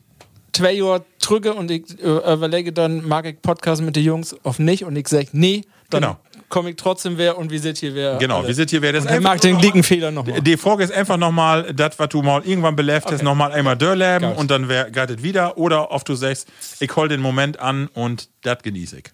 zwei 0.54 0.72
Jahre 0.74 1.06
drücke 1.20 1.54
und 1.56 1.72
ich 1.72 1.84
äh, 2.04 2.34
überlege, 2.34 2.72
dann 2.72 3.04
mag 3.08 3.26
ich 3.26 3.42
Podcast 3.42 3.82
mit 3.82 3.96
den 3.96 4.04
Jungs 4.04 4.36
auf 4.44 4.60
nicht 4.60 4.84
und 4.86 4.96
ich 4.96 5.08
sage 5.08 5.28
nee, 5.32 5.64
dann 5.90 6.02
Genau. 6.04 6.18
komme 6.50 6.70
ich 6.70 6.76
trotzdem 6.76 7.18
wer 7.18 7.36
und 7.40 7.50
wie 7.50 7.58
seht 7.58 7.82
ihr 7.82 7.96
wer. 7.96 8.18
Genau, 8.18 8.40
alle. 8.42 8.50
wie 8.50 8.54
seht 8.54 8.72
ihr, 8.72 8.84
wer 8.84 8.94
das 8.94 9.06
und 9.06 9.12
dann 9.12 9.24
mag 9.24 9.42
den 9.42 9.58
glicken 9.58 9.82
Fehler 9.82 10.12
nochmal. 10.12 10.42
Die 10.42 10.56
Frage 10.58 10.84
ist 10.84 10.92
einfach 10.94 11.18
nochmal, 11.18 11.74
das, 11.74 11.98
was 11.98 12.10
du 12.10 12.22
mal 12.22 12.44
irgendwann 12.46 12.76
belebt 12.76 13.10
hast, 13.12 13.24
nochmal 13.24 13.52
einmal 13.54 13.76
durchleben 13.76 14.30
Gut. 14.30 14.38
und 14.38 14.52
dann 14.52 14.70
wär- 14.70 14.92
geht 14.92 15.10
es 15.10 15.24
wieder. 15.24 15.58
Oder 15.58 15.92
ob 15.92 16.06
du 16.06 16.14
sagst, 16.14 16.48
ich 16.80 16.96
hol 16.96 17.08
den 17.08 17.22
Moment 17.22 17.60
an 17.60 17.88
und 17.96 18.30
das 18.44 18.60
genieße 18.62 18.98
ich. 19.00 19.06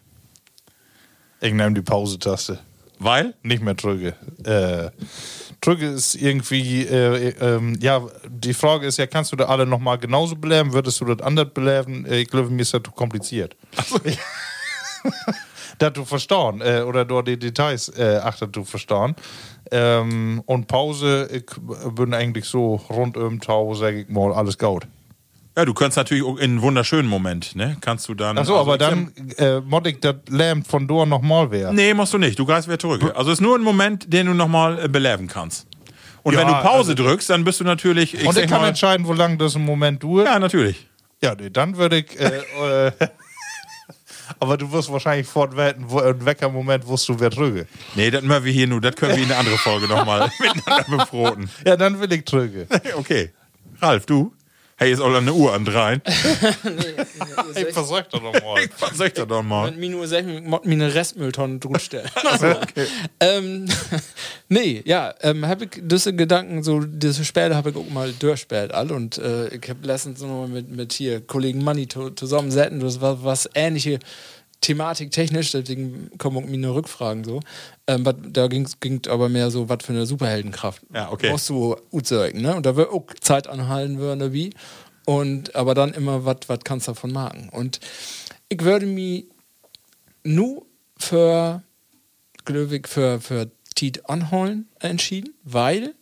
Ich 1.43 1.53
nehme 1.53 1.73
die 1.73 1.81
Pause-Taste. 1.81 2.57
Weil? 2.99 3.33
Nicht 3.43 3.61
mehr 3.61 3.73
drücke. 3.73 4.15
Äh, 4.45 4.91
drücke 5.59 5.87
ist 5.87 6.15
irgendwie, 6.15 6.85
äh, 6.85 7.31
äh, 7.31 7.77
ja, 7.81 8.01
die 8.29 8.53
Frage 8.53 8.87
ist 8.87 8.95
ja, 8.95 9.07
kannst 9.07 9.33
du 9.33 9.35
da 9.35 9.45
alle 9.47 9.65
nochmal 9.65 9.97
genauso 9.97 10.37
beleben? 10.37 10.71
Würdest 10.71 11.01
du 11.01 11.05
das 11.05 11.19
anders 11.19 11.49
beleben? 11.53 12.05
Äh, 12.05 12.21
ich 12.21 12.29
glaube, 12.29 12.49
mir 12.49 12.61
ist 12.61 12.73
das 12.73 12.83
zu 12.85 12.91
kompliziert. 12.91 13.57
das 15.79 15.93
zu 15.93 16.05
verstauen 16.05 16.61
äh, 16.61 16.81
oder 16.87 17.03
dort 17.03 17.27
die 17.27 17.37
Details 17.37 17.89
äh, 17.89 18.21
achtet 18.23 18.55
zu 18.55 18.63
verstauen. 18.63 19.13
Ähm, 19.69 20.41
und 20.45 20.69
Pause, 20.69 21.27
ich 21.29 21.43
bin 21.93 22.13
eigentlich 22.13 22.45
so 22.45 22.75
rund 22.89 23.17
um 23.17 23.41
Tau, 23.41 23.73
sag 23.73 23.95
ich 23.95 24.07
mal, 24.07 24.31
alles 24.31 24.57
gut. 24.57 24.87
Ja, 25.55 25.65
du 25.65 25.73
kannst 25.75 25.97
natürlich 25.97 26.23
in 26.25 26.39
einen 26.39 26.61
wunderschönen 26.63 27.07
Moment, 27.07 27.55
ne? 27.55 27.77
Kannst 27.79 28.09
du 28.09 28.15
dann. 28.15 28.37
Achso, 28.39 28.57
also 28.57 28.61
aber 28.71 28.79
dann 28.79 29.11
äh, 29.37 29.61
ich 29.87 29.99
das 29.99 30.15
Lamp 30.29 30.65
von 30.65 30.87
Dor 30.87 31.05
nochmal 31.05 31.51
wer. 31.51 31.71
Nee, 31.71 31.93
musst 31.93 32.11
du 32.13 32.17
nicht. 32.17 32.39
Du 32.39 32.45
greifst 32.45 32.67
wieder 32.67 32.79
zurück. 32.79 33.03
Also 33.15 33.31
es 33.31 33.37
ist 33.37 33.41
nur 33.41 33.55
ein 33.55 33.61
Moment, 33.61 34.11
den 34.11 34.25
du 34.25 34.33
nochmal 34.33 34.85
äh, 34.85 34.87
beleben 34.87 35.27
kannst. 35.27 35.67
Und 36.23 36.33
Ja, 36.33 36.39
wenn 36.39 36.47
du 36.47 36.53
Pause 36.53 36.91
also- 36.93 37.03
drückst, 37.03 37.29
dann 37.29 37.43
bist 37.43 37.59
du 37.59 37.65
natürlich. 37.65 38.15
Ich 38.15 38.25
und 38.25 38.35
ich 38.37 38.47
kann 38.47 38.61
mal, 38.61 38.69
entscheiden, 38.69 39.05
wo 39.05 39.13
lange 39.13 39.37
das 39.37 39.53
im 39.53 39.63
Moment 39.65 40.03
dauert. 40.03 40.25
Ja, 40.25 40.39
natürlich. 40.39 40.87
Ja, 41.21 41.35
nee, 41.35 41.51
dann 41.51 41.77
würde 41.77 41.97
ich. 41.99 42.19
Äh, 42.19 42.41
äh, 42.87 42.91
aber 44.39 44.57
du 44.57 44.71
wirst 44.71 44.91
wahrscheinlich 44.91 45.27
fortwerten, 45.27 45.85
wo 45.87 45.99
ein 45.99 46.25
Wecker-Moment, 46.25 46.87
wo 46.87 46.95
du 46.95 47.19
wer 47.19 47.29
drücke. 47.29 47.67
Nee, 47.93 48.09
das 48.09 48.23
machen 48.23 48.43
wir 48.45 48.51
hier 48.51 48.65
nur. 48.65 48.81
Das 48.81 48.95
können 48.95 49.15
wir 49.15 49.23
in 49.23 49.25
eine 49.25 49.37
andere 49.37 49.59
Folge 49.59 49.87
nochmal 49.87 50.31
miteinander 50.39 50.97
befroten. 50.97 51.49
Ja, 51.63 51.75
dann 51.75 51.99
will 51.99 52.11
ich 52.11 52.25
drücke. 52.25 52.65
Okay. 52.97 53.31
Ralf, 53.79 54.07
du? 54.07 54.33
Hey, 54.83 54.91
ist 54.91 54.99
auch 54.99 55.13
eine 55.13 55.33
Uhr 55.33 55.53
an 55.53 55.63
dreien. 55.63 56.01
Ich 57.55 57.73
versuch 57.73 58.01
doch 58.11 58.21
nochmal. 58.21 58.63
Sag 58.93 59.07
ich 59.07 59.13
da 59.13 59.25
doch 59.25 59.43
mal? 59.43 59.71
Wenn 59.71 59.79
mir 59.79 59.89
nur 59.89 60.05
eine 60.05 60.93
Restmülltonne 60.93 61.59
drunter 61.59 61.79
stellen. 61.79 62.09
Also, 62.23 62.55
ähm, 63.19 63.65
nee, 64.49 64.81
ja, 64.85 65.13
ähm, 65.21 65.45
habe 65.45 65.65
ich 65.65 65.81
diese 65.81 66.13
Gedanken, 66.13 66.63
so 66.63 66.79
diese 66.79 67.23
Späle 67.25 67.55
habe 67.55 67.69
ich 67.69 67.75
auch 67.75 67.89
mal 67.89 68.11
durchspäht 68.11 68.73
all 68.73 68.91
und 68.91 69.17
äh, 69.17 69.49
ich 69.49 69.69
habe 69.69 69.85
letztens 69.85 70.19
so 70.19 70.27
noch 70.27 70.47
mit, 70.47 70.69
mit 70.69 70.93
hier 70.93 71.21
Kollegen 71.21 71.63
Manni 71.63 71.87
to, 71.87 72.09
zusammensetzen, 72.09 72.79
das 72.79 73.01
war 73.01 73.23
was 73.23 73.49
ähnliche 73.55 73.99
Thematik 74.63 75.11
technisch, 75.11 75.51
deswegen 75.51 76.09
kommen 76.17 76.37
auch 76.37 76.49
meine 76.49 76.73
Rückfragen 76.73 77.23
so. 77.23 77.41
Ähm, 77.85 78.05
wat, 78.05 78.15
da 78.31 78.47
ging 78.47 78.65
es 78.65 79.09
aber 79.09 79.27
mehr 79.27 79.51
so, 79.51 79.67
was 79.67 79.79
für 79.83 79.91
eine 79.91 80.05
Superheldenkraft 80.05 80.81
Ja, 80.93 81.11
okay. 81.11 81.29
brauchst 81.29 81.49
du 81.49 81.75
erzeugen, 81.91 82.41
ne? 82.41 82.55
Und 82.55 82.65
da 82.65 82.75
wird 82.75 82.89
auch 82.89 83.05
Zeit 83.19 83.47
anhalten 83.47 83.99
würden, 83.99 84.31
wie. 84.31 84.51
Und 85.05 85.53
aber 85.53 85.73
dann 85.75 85.93
immer, 85.93 86.25
was 86.25 86.37
kannst 86.63 86.87
du 86.87 86.93
davon 86.93 87.11
machen? 87.11 87.49
Und 87.51 87.81
ich 88.47 88.63
würde 88.63 88.85
mich 88.85 89.25
nur 90.23 90.65
für 90.97 91.61
Glöwig 92.45 92.87
für, 92.87 93.19
für 93.19 93.51
Tiet 93.75 94.09
anholen 94.09 94.69
entschieden, 94.79 95.33
weil 95.43 95.93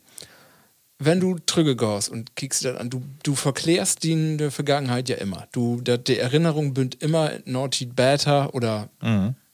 wenn 1.03 1.19
du 1.19 1.38
drüge 1.45 1.76
gehst 1.76 2.10
und 2.10 2.36
kickst 2.36 2.64
das 2.64 2.78
an, 2.78 2.90
du, 2.90 3.02
du 3.23 3.36
verklärst 3.36 4.03
die 4.03 4.11
in 4.11 4.38
der 4.38 4.52
Vergangenheit 4.52 5.10
ja 5.10 5.18
immer. 5.18 5.48
Du, 5.52 5.82
die 5.82 6.18
Erinnerung 6.18 6.73
bünd 6.73 7.02
immer 7.02 7.32
Naughty 7.45 7.88
Beta 7.88 8.49
oder 8.53 8.90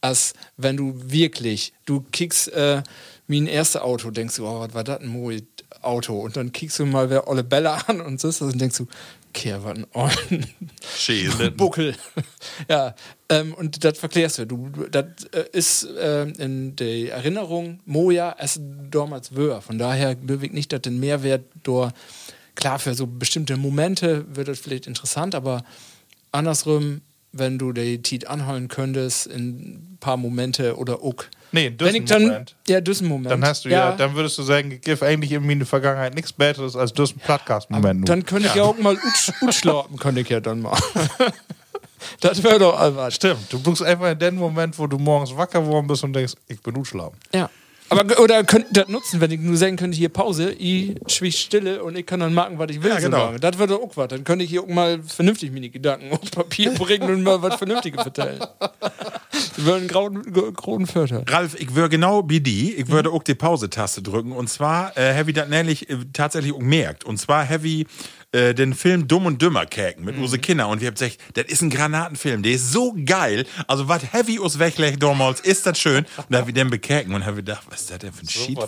als 0.01 0.33
wenn 0.57 0.77
du 0.77 0.93
wirklich, 0.95 1.73
du 1.85 2.01
kickst 2.11 2.51
äh, 2.53 2.83
wie 3.27 3.41
ein 3.41 3.47
erstes 3.47 3.81
Auto, 3.81 4.11
denkst 4.11 4.35
du, 4.37 4.47
oh, 4.47 4.59
was 4.59 4.73
war 4.73 4.83
das 4.83 5.01
ein 5.01 5.07
Moe 5.07 5.41
Auto? 5.81 6.19
Und 6.19 6.37
dann 6.37 6.51
kickst 6.51 6.79
du 6.79 6.85
mal 6.85 7.09
wer 7.09 7.27
Olle 7.27 7.43
Bella 7.43 7.75
an 7.87 8.01
und 8.01 8.19
so 8.19 8.45
und 8.45 8.59
denkst 8.59 8.77
du, 8.77 8.87
Kehr, 9.37 9.63
was 9.63 9.77
ein 9.77 9.85
Ollen 9.93 10.47
Schäse. 10.97 11.51
Buckel. 11.51 11.95
ja, 12.67 12.95
ähm, 13.29 13.53
und 13.53 13.83
das 13.83 13.99
verklärst 13.99 14.39
du. 14.39 14.45
du 14.45 14.69
das 14.89 15.05
äh, 15.31 15.45
ist 15.51 15.87
ähm, 15.99 16.33
in 16.39 16.75
der 16.75 17.13
Erinnerung 17.13 17.79
Moja 17.85 18.35
es 18.39 18.59
damals 18.89 19.35
wär. 19.35 19.61
Von 19.61 19.77
daher 19.77 20.15
glaube 20.15 20.47
ich 20.47 20.53
nicht, 20.53 20.73
dass 20.73 20.81
den 20.81 20.99
Mehrwert 20.99 21.45
dort, 21.61 21.93
klar, 22.55 22.79
für 22.79 22.95
so 22.95 23.05
bestimmte 23.05 23.57
Momente 23.57 24.25
wird 24.35 24.47
das 24.47 24.57
vielleicht 24.57 24.87
interessant, 24.87 25.35
aber 25.35 25.63
andersrum, 26.31 27.01
wenn 27.31 27.59
du 27.59 27.73
die 27.73 28.01
Tiet 28.01 28.25
anholen 28.25 28.69
könntest 28.69 29.27
in 29.27 29.49
ein 29.49 29.97
paar 29.99 30.17
Momente 30.17 30.77
oder 30.77 31.03
auch. 31.03 31.23
Nee, 31.51 31.73
wenn 31.77 31.95
ich 31.95 32.05
dann, 32.05 32.23
Moment. 32.23 32.55
Ja, 32.67 32.81
das 32.81 33.01
Moment. 33.01 33.31
Dann 33.31 33.45
hast 33.45 33.65
du 33.65 33.69
ja, 33.69 33.91
dann 33.93 34.13
würdest 34.15 34.37
du 34.37 34.43
sagen, 34.43 34.71
ich 34.71 34.81
gebe 34.81 35.05
eigentlich 35.05 35.31
irgendwie 35.31 35.53
in 35.53 35.59
der 35.59 35.67
Vergangenheit 35.67 36.13
nichts 36.13 36.33
Besseres 36.33 36.75
als 36.75 36.93
das 36.93 37.13
Podcast-Moment. 37.13 37.99
nur. 38.01 38.05
Dann 38.05 38.25
könnte 38.25 38.47
ich 38.47 38.55
ja 38.55 38.63
auch 38.63 38.77
mal 38.77 38.95
utsch- 38.95 39.33
utschlappen, 39.41 39.97
könnte 39.97 40.21
ich 40.21 40.29
ja 40.29 40.39
dann 40.39 40.61
mal. 40.61 40.77
das 42.21 42.43
wäre 42.43 42.59
doch 42.59 42.77
albert. 42.79 43.13
Stimmt, 43.13 43.51
du 43.51 43.59
brauchst 43.59 43.81
einfach 43.83 44.11
in 44.11 44.19
den 44.19 44.35
Moment, 44.35 44.77
wo 44.77 44.87
du 44.87 44.97
morgens 44.97 45.35
wacker 45.35 45.61
geworden 45.61 45.87
bist 45.87 46.03
und 46.03 46.13
denkst, 46.13 46.33
ich 46.47 46.61
bin 46.61 46.75
unschlafen. 46.75 47.17
Ja. 47.33 47.49
Aber 47.89 48.19
oder 48.19 48.43
könnt 48.43 48.65
ihr 48.71 48.81
das 48.83 48.89
nutzen, 48.89 49.21
wenn 49.21 49.31
ich 49.31 49.39
nur 49.39 49.55
sagen 49.55 49.77
könnte, 49.77 49.95
hier 49.97 50.09
Pause, 50.09 50.51
ich 50.51 50.95
schwieg 51.07 51.33
stille 51.33 51.81
und 51.81 51.97
ich 51.97 52.05
kann 52.05 52.19
dann 52.19 52.33
machen, 52.33 52.59
was 52.59 52.69
ich 52.69 52.83
will. 52.83 52.89
Ja, 52.91 52.99
genau. 52.99 53.31
so. 53.31 53.37
Das 53.37 53.57
würde 53.57 53.77
auch 53.77 53.91
was. 53.95 54.09
Dann 54.09 54.25
könnte 54.25 54.43
ich 54.43 54.49
hier 54.51 54.61
auch 54.63 54.67
mal 54.67 55.01
vernünftig 55.03 55.53
meine 55.53 55.69
Gedanken 55.69 56.11
auf 56.11 56.29
Papier 56.29 56.71
bringen 56.71 57.09
und 57.09 57.23
mal 57.23 57.41
was 57.41 57.55
Vernünftiges 57.55 58.01
vertellen. 58.01 58.39
Das 59.55 59.65
wäre 59.65 59.77
ein 59.77 59.87
grauen, 59.87 60.21
grauen. 60.53 60.87
Ralf, 61.27 61.55
ich 61.59 61.75
würde 61.75 61.89
genau 61.89 62.29
wie 62.29 62.41
die, 62.41 62.73
ich 62.75 62.89
würde 62.89 63.11
auch 63.11 63.23
die 63.23 63.35
Pause-Taste 63.35 64.01
drücken. 64.01 64.31
Und 64.31 64.49
zwar 64.49 64.97
äh, 64.97 65.13
Heavy 65.13 65.33
das 65.33 65.47
nämlich 65.49 65.89
äh, 65.89 65.97
tatsächlich 66.13 66.53
auch 66.53 66.59
merkt. 66.59 67.03
Und 67.03 67.17
zwar 67.17 67.43
Heavy 67.43 67.85
äh, 68.31 68.53
den 68.53 68.73
Film 68.73 69.07
Dumm 69.07 69.25
und 69.25 69.41
Dümmer 69.41 69.65
käken 69.65 70.03
mit 70.03 70.17
Use 70.17 70.37
Kinder. 70.37 70.67
Und 70.67 70.81
wir 70.81 70.87
haben 70.87 70.95
gesagt, 70.95 71.17
das 71.35 71.45
ist 71.45 71.61
ein 71.61 71.69
Granatenfilm, 71.69 72.43
der 72.43 72.53
ist 72.53 72.71
so 72.71 72.95
geil. 73.05 73.45
Also 73.67 73.87
was 73.87 74.11
Heavy 74.11 74.39
us 74.39 74.59
weglegt 74.59 75.01
damals, 75.01 75.39
ist 75.39 75.65
das 75.65 75.79
schön. 75.79 76.05
Und 76.17 76.25
da 76.29 76.39
haben 76.39 76.47
wir 76.47 76.53
den 76.53 76.69
bekäken 76.69 77.13
und 77.13 77.25
haben 77.25 77.37
wir 77.37 77.43
gedacht, 77.43 77.63
was 77.69 77.81
ist 77.81 77.91
das 77.91 77.99
denn 77.99 78.13
für 78.13 78.23
ein 78.23 78.29
Sheet? 78.29 78.59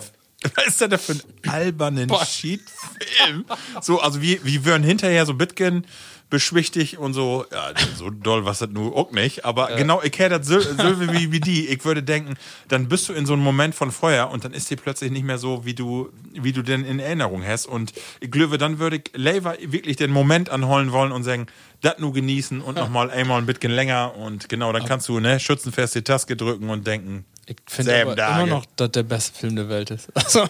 Was 0.54 0.68
ist 0.68 0.80
das 0.80 0.88
denn 0.88 0.98
für 0.98 1.12
ein 1.12 1.22
albernen 1.50 2.08
Cheat-Film? 2.08 3.44
So, 3.82 4.00
also 4.00 4.22
wie, 4.22 4.40
wie 4.42 4.64
würden 4.64 4.82
hinterher 4.82 5.26
so 5.26 5.34
Bitcoin 5.34 5.84
beschwichtigt 6.30 6.96
und 6.96 7.12
so, 7.12 7.44
ja, 7.52 7.72
so 7.96 8.08
doll 8.08 8.44
was 8.44 8.60
das 8.60 8.70
nur 8.70 8.96
auch 8.96 9.10
nicht, 9.10 9.44
aber 9.44 9.74
genau, 9.76 10.00
ich 10.02 10.16
hätte 10.18 10.38
das 10.38 10.46
so, 10.46 10.60
so 10.60 11.00
wie, 11.12 11.32
wie 11.32 11.40
die, 11.40 11.68
ich 11.68 11.84
würde 11.84 12.02
denken, 12.02 12.36
dann 12.68 12.88
bist 12.88 13.08
du 13.08 13.12
in 13.12 13.26
so 13.26 13.32
einem 13.32 13.42
Moment 13.42 13.74
von 13.74 13.90
Feuer 13.90 14.30
und 14.30 14.44
dann 14.44 14.52
ist 14.52 14.70
dir 14.70 14.76
plötzlich 14.76 15.10
nicht 15.10 15.24
mehr 15.24 15.38
so, 15.38 15.64
wie 15.64 15.74
du, 15.74 16.10
wie 16.32 16.52
du 16.52 16.62
denn 16.62 16.84
in 16.84 17.00
Erinnerung 17.00 17.44
hast. 17.44 17.66
Und 17.66 17.92
ich 18.20 18.30
glaube, 18.30 18.58
dann 18.58 18.78
würde 18.78 18.96
ich 18.96 19.10
lieber 19.14 19.56
wirklich 19.60 19.96
den 19.96 20.12
Moment 20.12 20.48
anholen 20.50 20.92
wollen 20.92 21.12
und 21.12 21.24
sagen, 21.24 21.46
das 21.80 21.98
nur 21.98 22.12
genießen 22.12 22.60
und 22.60 22.76
nochmal 22.76 23.10
einmal 23.10 23.40
ein 23.40 23.46
bisschen 23.46 23.72
länger. 23.72 24.14
Und 24.16 24.48
genau, 24.48 24.72
dann 24.72 24.84
kannst 24.84 25.08
du, 25.08 25.18
ne, 25.18 25.40
schützenfest 25.40 25.94
die 25.96 26.02
Taste 26.02 26.36
drücken 26.36 26.70
und 26.70 26.86
denken, 26.86 27.24
Ich 27.46 27.56
finde 27.66 27.92
immer 27.92 28.46
noch, 28.46 28.66
dass 28.76 28.92
der 28.92 29.02
beste 29.02 29.38
Film 29.38 29.56
der 29.56 29.68
Welt 29.68 29.90
ist. 29.90 30.08
Also, 30.14 30.46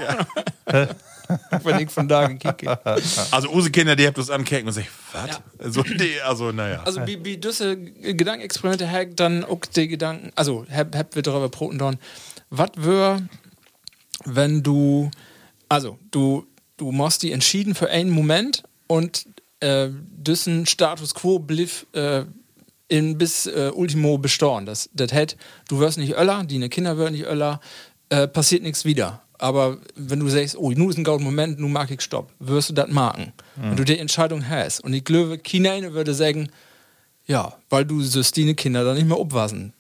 wenn 1.65 1.81
ich 1.81 1.91
von 1.91 2.09
da 2.09 2.29
kicke. 2.29 2.79
also 3.31 3.49
Use 3.51 3.71
Kinder, 3.71 3.97
die 3.97 4.07
habt 4.07 4.19
das 4.19 4.31
ankecken 4.31 4.69
und 4.69 4.73
sagen, 4.73 4.89
was? 5.13 5.75
So, 5.75 5.83
nee, 5.83 6.21
also, 6.21 6.53
naja. 6.53 6.83
Also 6.85 7.07
wie, 7.07 7.25
wie 7.25 7.37
diese 7.37 7.77
Gedankenexperimente 7.77 8.91
hack 8.91 9.17
dann 9.17 9.45
auch 9.45 9.61
die 9.61 9.89
Gedanken, 9.89 10.33
also 10.37 10.67
hab, 10.71 10.95
hab 10.97 11.15
wir 11.15 11.23
darüber 11.23 11.49
proten 11.49 11.79
dann, 11.79 11.99
was 12.51 12.71
wär, 12.77 13.21
wenn 14.25 14.63
du, 14.63 15.11
also 15.69 15.99
du, 16.11 16.47
du 16.77 16.93
machst 16.93 17.23
die 17.23 17.33
entschieden 17.33 17.75
für 17.75 17.89
einen 17.91 18.11
Moment 18.11 18.63
und 18.87 19.27
äh, 19.61 19.89
diesen 19.91 20.67
Status 20.67 21.15
quo 21.15 21.39
blieb 21.39 21.71
äh, 21.93 22.25
in 22.89 23.17
bis 23.19 23.47
äh, 23.47 23.71
Ultimo 23.73 24.19
bestorn. 24.19 24.67
Das, 24.67 24.91
das 24.93 25.13
hätt, 25.13 25.37
du 25.69 25.79
wirst 25.79 25.97
nicht 25.97 26.17
Öller, 26.17 26.45
die 26.45 26.69
Kinder 26.69 26.99
werden 26.99 27.13
nicht 27.13 27.27
Öller, 27.27 27.61
äh, 28.09 28.27
passiert 28.27 28.63
nichts 28.63 28.85
wieder. 28.85 29.23
Aber 29.41 29.79
wenn 29.97 30.21
du 30.21 30.29
sagst, 30.29 30.57
oh, 30.57 30.71
nun 30.71 30.91
ist 30.91 30.99
ein 30.99 31.05
guter 31.05 31.19
Moment, 31.19 31.59
nun 31.59 31.73
mag 31.73 31.91
ich 31.91 32.01
Stopp, 32.03 32.31
wirst 32.41 32.69
du 32.71 32.75
das 32.75 32.89
machen. 32.91 33.33
Und 33.61 33.79
du 33.79 33.85
die 33.85 33.99
Entscheidung 33.99 34.47
hast. 34.49 34.81
Und 34.85 34.93
ich 34.93 35.03
glaube, 35.05 35.39
Kinder 35.39 35.93
würde 35.95 36.13
sagen, 36.15 36.51
ja, 37.27 37.55
weil 37.71 37.85
du 37.87 38.03
sollst 38.03 38.37
die 38.37 38.55
Kinder 38.55 38.85
dann 38.85 38.97
nicht 38.97 39.07
mehr 39.09 39.19
abwasen. 39.19 39.73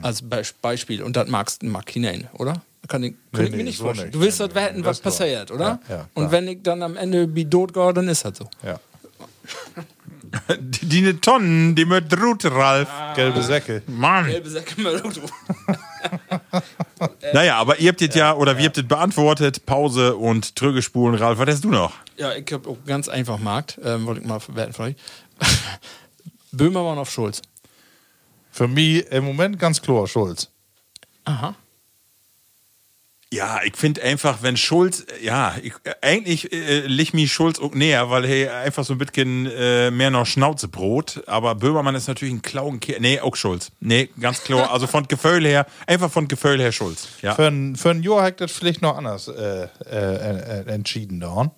Als 0.00 0.22
Beis- 0.22 0.54
Beispiel. 0.60 1.02
Und 1.02 1.16
das 1.16 1.28
magst 1.28 1.62
mag 1.62 1.90
hinein, 1.90 2.28
oder? 2.32 2.62
Kann 2.88 3.02
ich, 3.02 3.12
kann 3.32 3.42
Nee, 3.42 3.44
ich 3.44 3.50
mir 3.50 3.56
nee, 3.58 3.62
nicht 3.64 3.78
so 3.78 3.84
vorstellen. 3.84 4.08
nicht. 4.08 4.14
Du 4.14 4.20
willst 4.20 4.40
Nee, 4.40 4.46
das 4.46 4.54
wetten, 4.54 4.80
nee, 4.80 4.86
was 4.86 5.00
klar. 5.02 5.12
passiert, 5.12 5.50
oder? 5.50 5.80
Ja, 5.88 5.94
ja, 5.96 6.08
Und 6.14 6.30
wenn 6.32 6.48
ich 6.48 6.62
dann 6.62 6.82
am 6.82 6.96
Ende 6.96 7.34
wie 7.34 7.44
tot 7.48 7.72
gehe, 7.74 7.92
dann 7.92 8.08
ist 8.08 8.24
das 8.24 8.38
so. 8.38 8.48
Ja. 8.64 8.80
Die, 10.58 10.86
die 10.86 11.00
ne 11.02 11.20
Tonnen, 11.20 11.76
die 11.76 11.84
mit 11.84 12.12
Rut, 12.20 12.44
Ralf. 12.46 12.88
Gelbe 13.14 13.40
Säcke. 13.42 13.82
Mann. 13.86 14.26
Gelbe 14.26 14.50
Säcke 14.50 14.80
mal, 14.80 15.00
du. 16.98 17.08
Naja, 17.32 17.56
aber 17.56 17.78
ihr 17.78 17.90
habt 17.90 18.02
es 18.02 18.14
ja, 18.14 18.34
oder 18.34 18.58
wir 18.58 18.66
habt 18.66 18.78
es 18.78 18.86
beantwortet. 18.86 19.66
Pause 19.66 20.16
und 20.16 20.56
Trögespulen. 20.56 21.18
Ralf, 21.18 21.38
was 21.38 21.48
hast 21.48 21.64
du 21.64 21.70
noch? 21.70 21.92
Ja, 22.16 22.32
ich 22.34 22.50
habe 22.52 22.68
auch 22.68 22.78
ganz 22.86 23.08
einfach 23.08 23.38
Markt, 23.38 23.78
ähm, 23.82 24.06
wollte 24.06 24.20
ich 24.20 24.26
mal 24.26 24.40
verwerten 24.40 24.72
für 24.72 24.82
euch. 24.82 24.96
Böhmermann 26.52 26.98
auf 26.98 27.10
Schulz. 27.10 27.42
Für 28.50 28.68
mich 28.68 29.06
im 29.10 29.24
Moment 29.24 29.58
ganz 29.58 29.82
klar 29.82 30.06
Schulz. 30.06 30.48
Aha. 31.24 31.54
Ja, 33.34 33.60
ich 33.64 33.76
finde 33.76 34.00
einfach, 34.00 34.42
wenn 34.42 34.56
Schulz, 34.56 35.04
ja, 35.20 35.56
ich, 35.60 35.72
eigentlich 36.02 36.52
äh, 36.52 36.86
liegt 36.86 37.14
mir 37.14 37.26
Schulz 37.26 37.58
auch 37.58 37.74
näher, 37.74 38.08
weil 38.08 38.24
hey, 38.28 38.48
einfach 38.48 38.84
so 38.84 38.92
ein 38.94 38.98
bisschen 38.98 39.46
äh, 39.46 39.90
mehr 39.90 40.12
noch 40.12 40.24
Schnauzebrot. 40.24 41.24
Aber 41.26 41.56
Böhmermann 41.56 41.96
ist 41.96 42.06
natürlich 42.06 42.32
ein 42.32 42.42
Klauenkehr. 42.42 43.00
Nee, 43.00 43.18
auch 43.18 43.34
Schulz. 43.34 43.72
Nee, 43.80 44.08
ganz 44.20 44.44
klar. 44.44 44.70
Also 44.70 44.86
von 44.86 45.08
Gefühl 45.08 45.44
her, 45.46 45.66
einfach 45.88 46.12
von 46.12 46.28
Gefühl 46.28 46.60
her 46.60 46.70
Schulz. 46.70 47.08
Ja. 47.22 47.34
Für 47.34 47.48
ein, 47.48 47.74
für 47.74 47.90
ein 47.90 48.04
Jahr 48.04 48.22
hat 48.22 48.40
das 48.40 48.52
vielleicht 48.52 48.82
noch 48.82 48.96
anders 48.96 49.26
äh, 49.26 49.66
äh, 49.84 50.60
äh, 50.60 50.72
entschieden 50.72 51.18
da. 51.18 51.50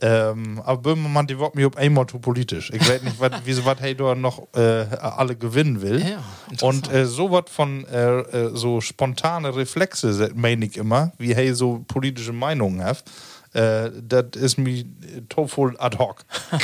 Ähm, 0.00 0.60
aber 0.64 0.82
Böhmermann, 0.82 1.26
die 1.26 1.38
wird 1.38 1.54
mir 1.54 1.66
auf 1.66 1.76
einmal 1.76 2.06
zu 2.06 2.18
politisch. 2.18 2.70
Ich 2.72 2.80
weiß 2.88 3.02
nicht, 3.02 3.20
wat, 3.20 3.42
wieso 3.44 3.64
was 3.64 3.80
hey 3.80 3.94
da 3.94 4.14
noch 4.14 4.48
äh, 4.54 4.86
alle 4.96 5.36
gewinnen 5.36 5.82
will. 5.82 6.00
Ja, 6.00 6.22
Und 6.66 6.90
äh, 6.92 7.06
so 7.06 7.30
was 7.30 7.44
von 7.50 7.84
äh, 7.86 8.20
äh, 8.20 8.56
so 8.56 8.80
spontane 8.80 9.54
Reflexe, 9.54 10.30
meine 10.34 10.64
ich 10.64 10.76
immer, 10.76 11.12
wie 11.18 11.34
hey 11.34 11.52
so 11.54 11.84
politische 11.86 12.32
Meinungen 12.32 12.82
hat, 12.82 13.04
äh, 13.52 13.90
das 14.02 14.26
ist 14.34 14.58
mir 14.58 14.84
total 15.28 15.76
ad 15.78 15.98
hoc. 15.98 16.24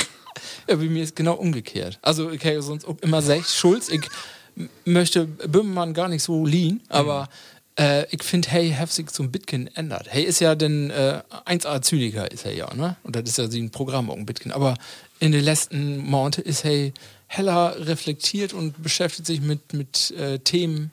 Ja, 0.67 0.75
bei 0.75 0.85
mir 0.85 1.03
ist 1.03 1.15
genau 1.15 1.33
umgekehrt. 1.33 1.99
Also, 2.01 2.29
ich 2.29 2.43
hätte 2.43 2.61
sonst 2.61 2.85
auch 2.85 2.97
immer 3.01 3.19
gesagt, 3.19 3.49
Schulz, 3.49 3.89
ich 3.89 4.07
möchte 4.85 5.25
Böhmermann 5.25 5.93
gar 5.93 6.07
nicht 6.07 6.23
so 6.23 6.45
liehen, 6.45 6.81
aber 6.87 7.27
äh, 7.79 8.05
ich 8.11 8.23
finde, 8.23 8.49
hey, 8.49 8.71
hat 8.71 8.91
sich 8.91 9.09
so 9.09 9.23
ein 9.23 9.31
bisschen 9.31 9.73
ändert. 9.75 10.07
Hey, 10.09 10.23
ist 10.23 10.41
ja 10.41 10.55
den 10.55 10.89
äh, 10.91 11.21
1A 11.45 11.81
Zyniker 11.81 12.29
ist 12.31 12.45
er 12.45 12.53
ja, 12.53 12.73
ne? 12.73 12.97
Und 13.03 13.15
das 13.15 13.23
ist 13.23 13.37
ja 13.37 13.49
sein 13.49 13.69
Programm 13.69 14.09
auch 14.09 14.17
ein 14.17 14.25
bisschen. 14.25 14.51
Aber 14.51 14.75
in 15.19 15.31
den 15.31 15.43
letzten 15.43 15.97
Monaten 15.97 16.41
ist 16.41 16.63
hey 16.63 16.93
heller 17.27 17.75
reflektiert 17.87 18.53
und 18.53 18.81
beschäftigt 18.83 19.27
sich 19.27 19.39
mit, 19.39 19.73
mit 19.73 20.11
äh, 20.11 20.39
Themen, 20.39 20.91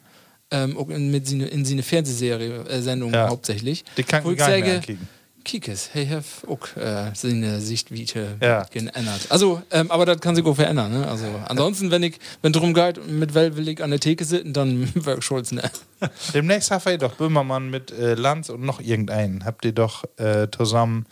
ähm, 0.50 0.76
in, 0.90 1.10
mit 1.10 1.26
seine, 1.26 1.46
in 1.46 1.64
seine 1.64 1.82
Fernsehserie, 1.82 2.64
äh, 2.68 2.80
Ja. 3.14 3.28
hauptsächlich. 3.28 3.84
Die 3.96 4.02
kann 4.04 4.22
Wo 4.22 4.30
ich 4.30 4.38
gar 4.38 4.50
nicht 4.50 4.64
mehr 4.64 4.74
sage. 4.76 4.98
Kikes, 5.46 5.90
hey, 5.92 6.06
have 6.08 6.46
auch 6.48 6.76
äh, 6.76 7.12
seine 7.14 7.60
Sichtweite 7.60 8.36
Ja. 8.42 8.64
geändert. 8.64 9.26
Also, 9.30 9.62
ähm, 9.70 9.90
aber 9.90 10.04
das 10.04 10.20
kann 10.20 10.34
sich 10.36 10.44
auch 10.44 10.54
verändern. 10.56 10.92
Ne? 10.92 11.06
Also, 11.08 11.24
ansonsten, 11.46 11.90
wenn 11.90 12.02
ich, 12.02 12.18
wenn 12.42 12.52
drum 12.52 12.74
geht, 12.74 13.06
mit 13.08 13.32
wel 13.34 13.56
will 13.56 13.68
ich 13.68 13.82
an 13.82 13.90
der 13.90 14.00
Theke 14.00 14.24
sitzen, 14.24 14.52
dann 14.52 14.90
wirkt 15.06 15.24
Schulz 15.24 15.52
ne. 15.52 15.62
Demnächst 16.34 16.70
habt 16.70 16.86
ihr 16.86 16.98
doch 16.98 17.14
Böhmermann 17.14 17.70
mit 17.70 17.90
äh, 17.92 18.14
Lanz 18.14 18.48
und 18.50 18.62
noch 18.62 18.80
irgendeinen. 18.80 19.44
Habt 19.44 19.64
ihr 19.64 19.72
doch 19.72 20.04
äh, 20.18 20.48
zusammen 20.54 21.06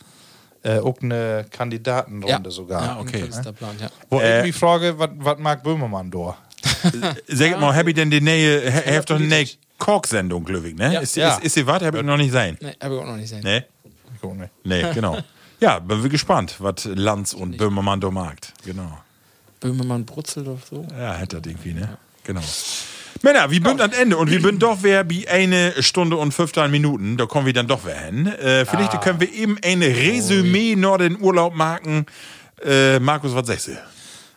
äh, 0.63 0.79
auch 0.79 0.99
eine 1.01 1.45
Kandidatenrunde 1.51 2.51
sogar. 2.51 2.83
Ja, 2.83 2.99
okay. 2.99 3.23
Ist 3.27 3.41
der 3.43 3.53
Plan, 3.53 3.75
ja. 3.79 3.87
Wo 4.09 4.19
Äh, 4.19 4.39
ich 4.41 4.45
mich 4.47 4.55
frage, 4.55 4.95
was 4.99 5.39
mag 5.39 5.63
Böhmermann 5.63 6.11
da? 6.11 6.37
Sag 7.27 7.59
mal, 7.59 7.75
hab 7.75 7.87
ich 7.87 7.93
denn 7.95 8.11
die 8.11 8.21
Nähe, 8.21 8.71
ha- 8.73 8.95
habt 8.97 9.09
doch 9.09 9.15
eine 9.15 9.25
Nähe 9.27 9.47
Kork-Sendung, 9.77 10.43
glücklich, 10.45 10.73
ne? 10.75 10.93
Ja. 10.93 10.99
Ist, 11.01 11.15
Ja. 11.15 11.35
ist, 11.35 11.43
ist 11.45 11.53
sie 11.55 11.67
was? 11.67 11.81
Hab 11.83 11.95
ich 11.95 12.01
noch 12.03 12.17
nicht 12.17 12.31
sein. 12.31 12.57
Nee, 12.61 12.73
habe 12.81 12.95
ich 12.95 13.01
auch 13.01 13.05
noch 13.05 13.17
nicht 13.17 13.29
sehen. 13.29 13.43
Ne? 13.43 13.65
Nicht. 14.23 14.51
Nee, 14.63 14.83
genau. 14.93 15.17
Ja, 15.59 15.79
bin 15.79 16.03
wir 16.03 16.09
gespannt, 16.09 16.55
was 16.59 16.85
Lanz 16.85 17.33
und 17.33 17.57
Böhmermann 17.57 18.01
da 18.01 18.11
magt. 18.11 18.53
Genau. 18.65 18.97
Böhmermann, 19.59 20.05
Brutzeldorf, 20.05 20.65
so. 20.69 20.85
Ja, 20.97 21.13
hätte 21.13 21.41
das 21.41 21.49
irgendwie, 21.49 21.73
ne? 21.73 21.97
Genau. 22.23 22.41
Männer, 23.21 23.49
wir 23.49 23.61
sind 23.61 23.81
am 23.81 23.91
Ende 23.91 24.17
und 24.17 24.29
wir 24.29 24.41
sind 24.41 24.61
doch 24.61 24.79
wer 24.81 25.09
wie 25.09 25.27
eine 25.27 25.81
Stunde 25.81 26.17
und 26.17 26.33
15 26.33 26.69
Minuten. 26.69 27.17
Da 27.17 27.25
kommen 27.25 27.45
wir 27.45 27.53
dann 27.53 27.67
doch 27.67 27.81
wer 27.83 27.97
hin. 27.97 28.27
Äh, 28.27 28.65
vielleicht 28.65 29.01
können 29.01 29.19
wir 29.19 29.31
eben 29.33 29.57
ein 29.63 29.81
Resümee 29.81 30.75
noch 30.75 30.97
den 30.97 31.19
Urlaub 31.19 31.55
machen. 31.55 32.05
Äh, 32.63 32.99
Markus, 32.99 33.33
was 33.33 33.47
sagst 33.47 33.67
du? 33.69 33.71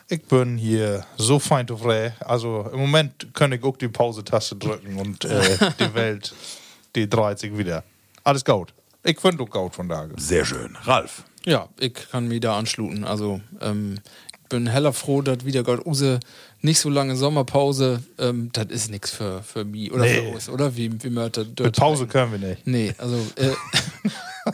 Ich 0.07 0.23
bin 0.23 0.57
hier 0.57 1.05
so 1.17 1.37
fein 1.37 1.67
to 1.67 1.77
frei. 1.77 2.13
Also 2.19 2.67
im 2.73 2.79
Moment 2.79 3.27
kann 3.33 3.51
ich 3.51 3.63
auch 3.63 3.77
die 3.77 3.89
Pause-Taste 3.89 4.55
drücken 4.55 4.95
und 4.95 5.25
äh, 5.25 5.57
die 5.79 5.93
Welt, 5.93 6.33
die 6.95 7.07
dreht 7.07 7.37
sich 7.37 7.55
wieder. 7.55 7.83
Alles 8.23 8.43
gut. 8.43 8.73
Ich 9.09 9.19
finde 9.19 9.43
auch 9.43 9.49
gut 9.49 9.75
von 9.75 9.89
daher. 9.89 10.09
Sehr 10.17 10.45
schön. 10.45 10.77
Ralf. 10.83 11.23
Ja, 11.45 11.67
ich 11.79 11.93
kann 12.11 12.27
mich 12.27 12.41
da 12.41 12.57
anschluten. 12.57 13.03
Also, 13.03 13.41
ähm, 13.61 13.99
ich 14.31 14.49
bin 14.49 14.67
heller 14.67 14.93
froh, 14.93 15.21
dass 15.21 15.45
wieder 15.45 15.63
Gott 15.63 15.85
Use 15.85 16.19
nicht 16.61 16.79
so 16.79 16.89
lange 16.89 17.15
Sommerpause, 17.15 18.03
ähm, 18.17 18.49
das 18.51 18.65
ist 18.67 18.91
nichts 18.91 19.11
für, 19.11 19.41
für 19.43 19.63
mich 19.65 19.91
oder 19.91 20.03
für 20.03 20.21
Nee. 20.21 20.31
uns, 20.33 20.49
oder? 20.49 20.75
Wie, 20.75 20.91
wie 21.03 21.09
man 21.09 21.31
das 21.31 21.47
Mit 21.59 21.77
Pause 21.77 22.05
können 22.07 22.33
wir 22.41 22.49
nicht. 22.49 22.67
Nee, 22.67 22.93
also 22.97 23.15
äh, 23.35 23.51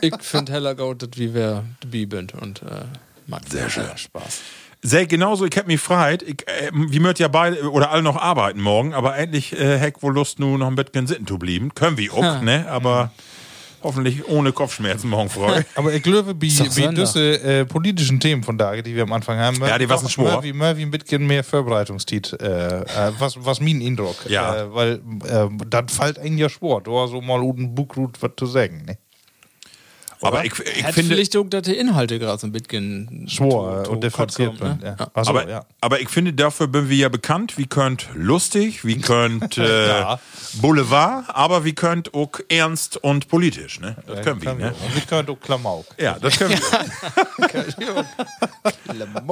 ich 0.02 0.14
finde 0.20 0.52
heller 0.52 0.74
gut, 0.74 1.02
dass 1.02 1.10
wie 1.16 1.34
wir 1.34 1.64
dabei 1.80 2.06
sind 2.10 2.34
und 2.34 2.62
äh, 2.62 2.84
macht 3.26 3.50
sehr 3.50 3.68
schön 3.68 3.84
Spaß. 3.96 4.40
Sehr 4.82 5.06
genauso, 5.06 5.46
ich 5.46 5.56
hab 5.56 5.66
mich 5.66 5.80
freit. 5.80 6.22
Ich, 6.22 6.46
äh, 6.46 6.70
wir 6.72 7.00
möchten 7.00 7.22
ja 7.22 7.28
beide 7.28 7.68
oder 7.70 7.90
alle 7.90 8.02
noch 8.02 8.16
arbeiten 8.16 8.60
morgen, 8.60 8.94
aber 8.94 9.16
endlich 9.16 9.52
äh, 9.58 9.78
heck 9.78 10.02
wohl 10.02 10.14
Lust, 10.14 10.38
nur 10.38 10.58
noch 10.58 10.68
ein 10.68 10.76
bisschen 10.76 11.06
sitten 11.08 11.26
zu 11.26 11.38
bleiben. 11.38 11.74
Können 11.74 11.96
wir 11.96 12.12
auch, 12.14 12.40
ne? 12.42 12.66
Aber 12.68 13.10
hoffentlich 13.86 14.28
ohne 14.28 14.52
Kopfschmerzen 14.52 15.08
morgen 15.08 15.30
früh. 15.30 15.62
Aber 15.76 15.92
ich 15.92 16.02
glaube, 16.02 16.34
wie, 16.40 16.48
diese 16.48 17.42
äh, 17.42 17.64
politischen 17.64 18.18
Themen 18.20 18.42
von 18.42 18.58
daher, 18.58 18.82
die 18.82 18.94
wir 18.94 19.04
am 19.04 19.12
Anfang 19.12 19.38
haben, 19.38 19.56
Ja, 19.64 19.78
die 19.78 19.88
waren 19.88 20.08
schwor. 20.08 20.42
Wie 20.42 20.52
Murphy 20.52 20.82
ein 20.82 20.90
bisschen 20.90 21.26
mehr 21.26 21.44
Vorbereitungszeit, 21.44 22.36
äh, 22.40 22.80
äh, 22.80 23.12
was, 23.18 23.36
was 23.44 23.60
mein 23.60 23.80
Eindruck. 23.80 24.16
Ja. 24.28 24.56
Äh, 24.56 24.74
weil 24.74 25.00
äh, 25.24 25.48
dann 25.68 25.88
fällt 25.88 26.18
ein 26.18 26.36
ja 26.36 26.48
schwor, 26.48 26.82
da 26.82 27.06
so 27.06 27.20
mal 27.20 27.40
einen 27.40 27.74
Buckrut 27.74 28.20
was 28.20 28.32
zu 28.36 28.46
sagen. 28.46 28.84
Ne? 28.86 28.98
Aber 30.26 30.44
ich, 30.44 30.52
ich 30.60 30.84
Hat 30.84 30.94
finde. 30.94 31.14
vielleicht 31.14 31.36
auch, 31.36 31.44
dass 31.48 31.62
die 31.62 31.76
Inhalte 31.76 32.18
gerade 32.18 32.38
so 32.38 32.46
ein 32.46 32.52
bisschen 32.52 33.26
Schwor 33.28 33.84
to- 33.84 33.92
und 33.92 34.04
differenziert 34.04 34.58
sind. 34.58 34.82
ne? 34.82 34.96
Ja. 34.98 35.08
Achso, 35.14 35.30
aber, 35.30 35.48
ja. 35.48 35.64
aber 35.80 36.00
ich 36.00 36.08
finde, 36.08 36.32
dafür 36.32 36.68
sind 36.72 36.88
wir 36.88 36.96
ja 36.96 37.08
bekannt. 37.08 37.56
Wir 37.58 37.66
könnt 37.66 38.08
lustig, 38.14 38.84
wir 38.84 38.98
könnt 39.00 39.58
äh, 39.58 39.88
Ja. 39.88 40.20
Boulevard, 40.54 41.24
aber 41.28 41.64
wir 41.64 41.74
könnt 41.74 42.14
auch 42.14 42.30
ernst 42.48 42.96
und 43.02 43.28
politisch, 43.28 43.80
ne? 43.80 43.96
Das 44.06 44.22
können 44.22 44.40
wir, 44.42 44.54
ne? 44.54 44.68
Und 44.84 44.94
wir 44.94 45.02
können 45.02 45.28
auch 45.28 45.40
Klamauk. 45.40 45.86
Ja, 45.98 46.16
das 46.20 46.38
können 46.38 46.58
wir. 46.58 48.04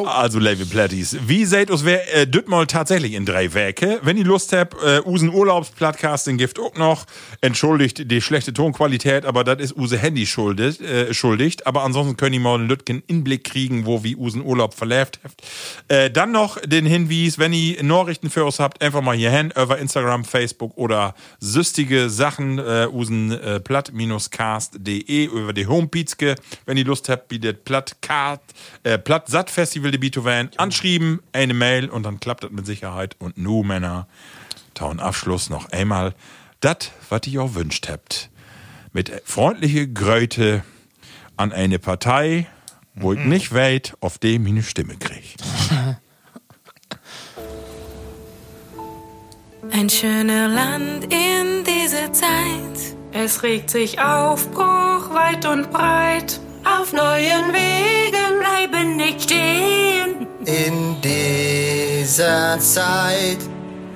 also, 0.07 0.39
Levi 0.39 0.65
Platties, 0.65 1.17
wie 1.27 1.45
seht 1.45 1.71
uns 1.71 1.85
wer 1.85 2.15
äh, 2.15 2.27
dit 2.27 2.49
mal 2.49 2.67
tatsächlich 2.67 3.13
in 3.15 3.25
drei 3.25 3.53
Werke? 3.55 4.01
Wenn 4.03 4.17
ihr 4.17 4.25
Lust 4.25 4.53
habt, 4.53 4.75
äh, 4.83 5.01
usen 5.05 5.31
Urlaubspodcasting 5.33 6.37
gibt 6.37 6.59
auch 6.59 6.75
noch. 6.77 7.05
Entschuldigt 7.41 8.11
die 8.11 8.21
schlechte 8.21 8.53
Tonqualität, 8.53 9.25
aber 9.25 9.45
das 9.45 9.59
ist 9.61 9.77
use 9.77 9.99
Handy 9.99 10.27
schuldet, 10.27 10.81
äh. 10.85 11.67
Aber 11.67 11.83
ansonsten 11.83 12.17
können 12.17 12.41
mal 12.41 12.57
einen 12.57 12.69
Lütgen 12.69 13.03
Inblick 13.07 13.45
kriegen, 13.45 13.87
wo 13.87 14.05
wir 14.05 14.19
usen 14.19 14.43
Urlaub 14.43 14.75
verläuft 14.75 15.21
habt. 15.25 15.43
Äh, 15.89 16.11
dann 16.11 16.33
noch 16.33 16.61
den 16.61 16.87
Hinweis, 16.87 17.39
wenn 17.39 17.53
ihr 17.53 17.83
Nachrichten 17.83 18.31
für 18.31 18.45
uns 18.45 18.59
habt, 18.59 18.83
einfach 18.83 19.03
mal 19.03 19.17
hier 19.17 19.31
hin, 19.31 19.53
über 19.61 19.79
Instagram, 19.79 20.25
Facebook 20.25 20.77
oder 20.77 21.15
süstige 21.41 22.11
Sachen, 22.11 22.59
äh, 22.59 22.89
usen 22.91 23.33
äh, 23.33 23.61
platt-cast.de 23.61 25.25
über 25.27 25.53
die 25.53 25.67
Homepizke. 25.67 26.37
Wenn 26.67 26.77
ihr 26.77 26.85
Lust 26.85 27.09
habt, 27.09 27.29
bietet 27.29 27.65
Plattcast, 27.65 28.43
äh, 28.83 28.99
Platt-Satt 28.99 29.51
Festival 29.51 29.91
de 29.91 29.99
Beethoven 29.99 30.51
anschreiben, 30.57 31.21
eine 31.33 31.55
Mail 31.55 31.89
und 31.89 32.05
dann 32.05 32.21
klappt 32.21 32.45
das 32.45 32.51
mit 32.51 32.67
Sicherheit. 32.67 33.17
Und 33.19 33.39
nu, 33.39 33.63
Männer, 33.63 34.07
tauen 34.75 35.01
Abschluss 35.01 35.51
noch 35.51 35.71
einmal 35.73 36.15
das, 36.61 36.91
was 37.09 37.27
ihr 37.27 37.43
auch 37.43 37.55
wünscht 37.55 37.89
habt. 37.89 38.31
Mit 38.93 39.11
freundliche 39.25 39.89
Gröte 39.89 40.63
an 41.37 41.53
eine 41.53 41.79
Partei, 41.79 42.47
wo 42.95 43.13
ich 43.13 43.21
nicht 43.21 43.53
weiß, 43.53 43.95
auf 44.01 44.19
dem 44.19 44.47
ich 44.47 44.53
eine 44.53 44.63
Stimme 44.63 44.97
krieg. 44.97 45.37
Ein 49.73 49.89
schöner 49.89 50.47
Land 50.47 51.05
in 51.05 51.65
dieser 51.65 52.13
Zeit. 52.13 52.95
Es 53.13 53.43
regt 53.43 53.71
sich 53.71 53.99
Aufbruch 53.99 55.13
weit 55.15 55.47
und 55.47 55.71
breit. 55.73 56.39
Auf 56.65 56.93
neuen 56.93 57.53
Wegen 57.53 58.41
bleiben 58.41 58.97
nicht 58.97 59.23
stehen. 59.23 60.27
In 60.45 61.01
dieser 61.01 62.59
Zeit 62.61 63.39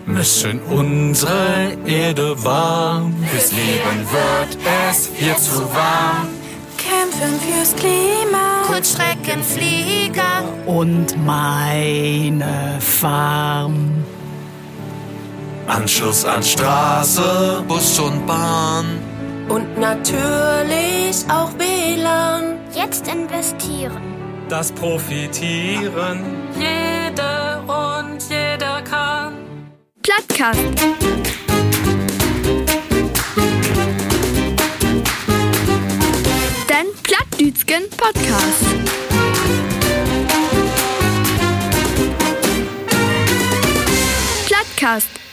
Müssen 0.08 0.60
unsere 0.62 1.76
Erde 1.86 2.42
warm. 2.42 3.14
Fürs 3.30 3.52
Leben 3.52 4.06
wird 4.10 4.56
es 4.90 5.10
hier 5.14 5.36
zu 5.36 5.60
warm. 5.74 6.28
Kämpfen 6.88 7.38
fürs 7.40 7.76
Klima. 7.76 8.62
Kurzstreckenflieger. 8.66 10.44
Und 10.66 11.14
meine 11.24 12.78
Farm. 12.80 14.04
Anschluss 15.66 16.24
an 16.24 16.42
Straße, 16.42 17.62
Bus 17.68 17.98
und 17.98 18.26
Bahn. 18.26 18.86
Und 19.48 19.78
natürlich 19.78 21.24
auch 21.30 21.50
WLAN. 21.58 22.58
Jetzt 22.74 23.06
investieren. 23.08 24.00
Das 24.48 24.72
Profitieren. 24.72 26.24
Jede 26.54 27.62
und 27.66 28.18
jeder 28.30 28.82
kann. 28.82 29.34
Plattkast. 30.02 30.58
Dütschen 37.38 37.84
Podcast. 37.96 38.64
Plattcast. 44.46 45.27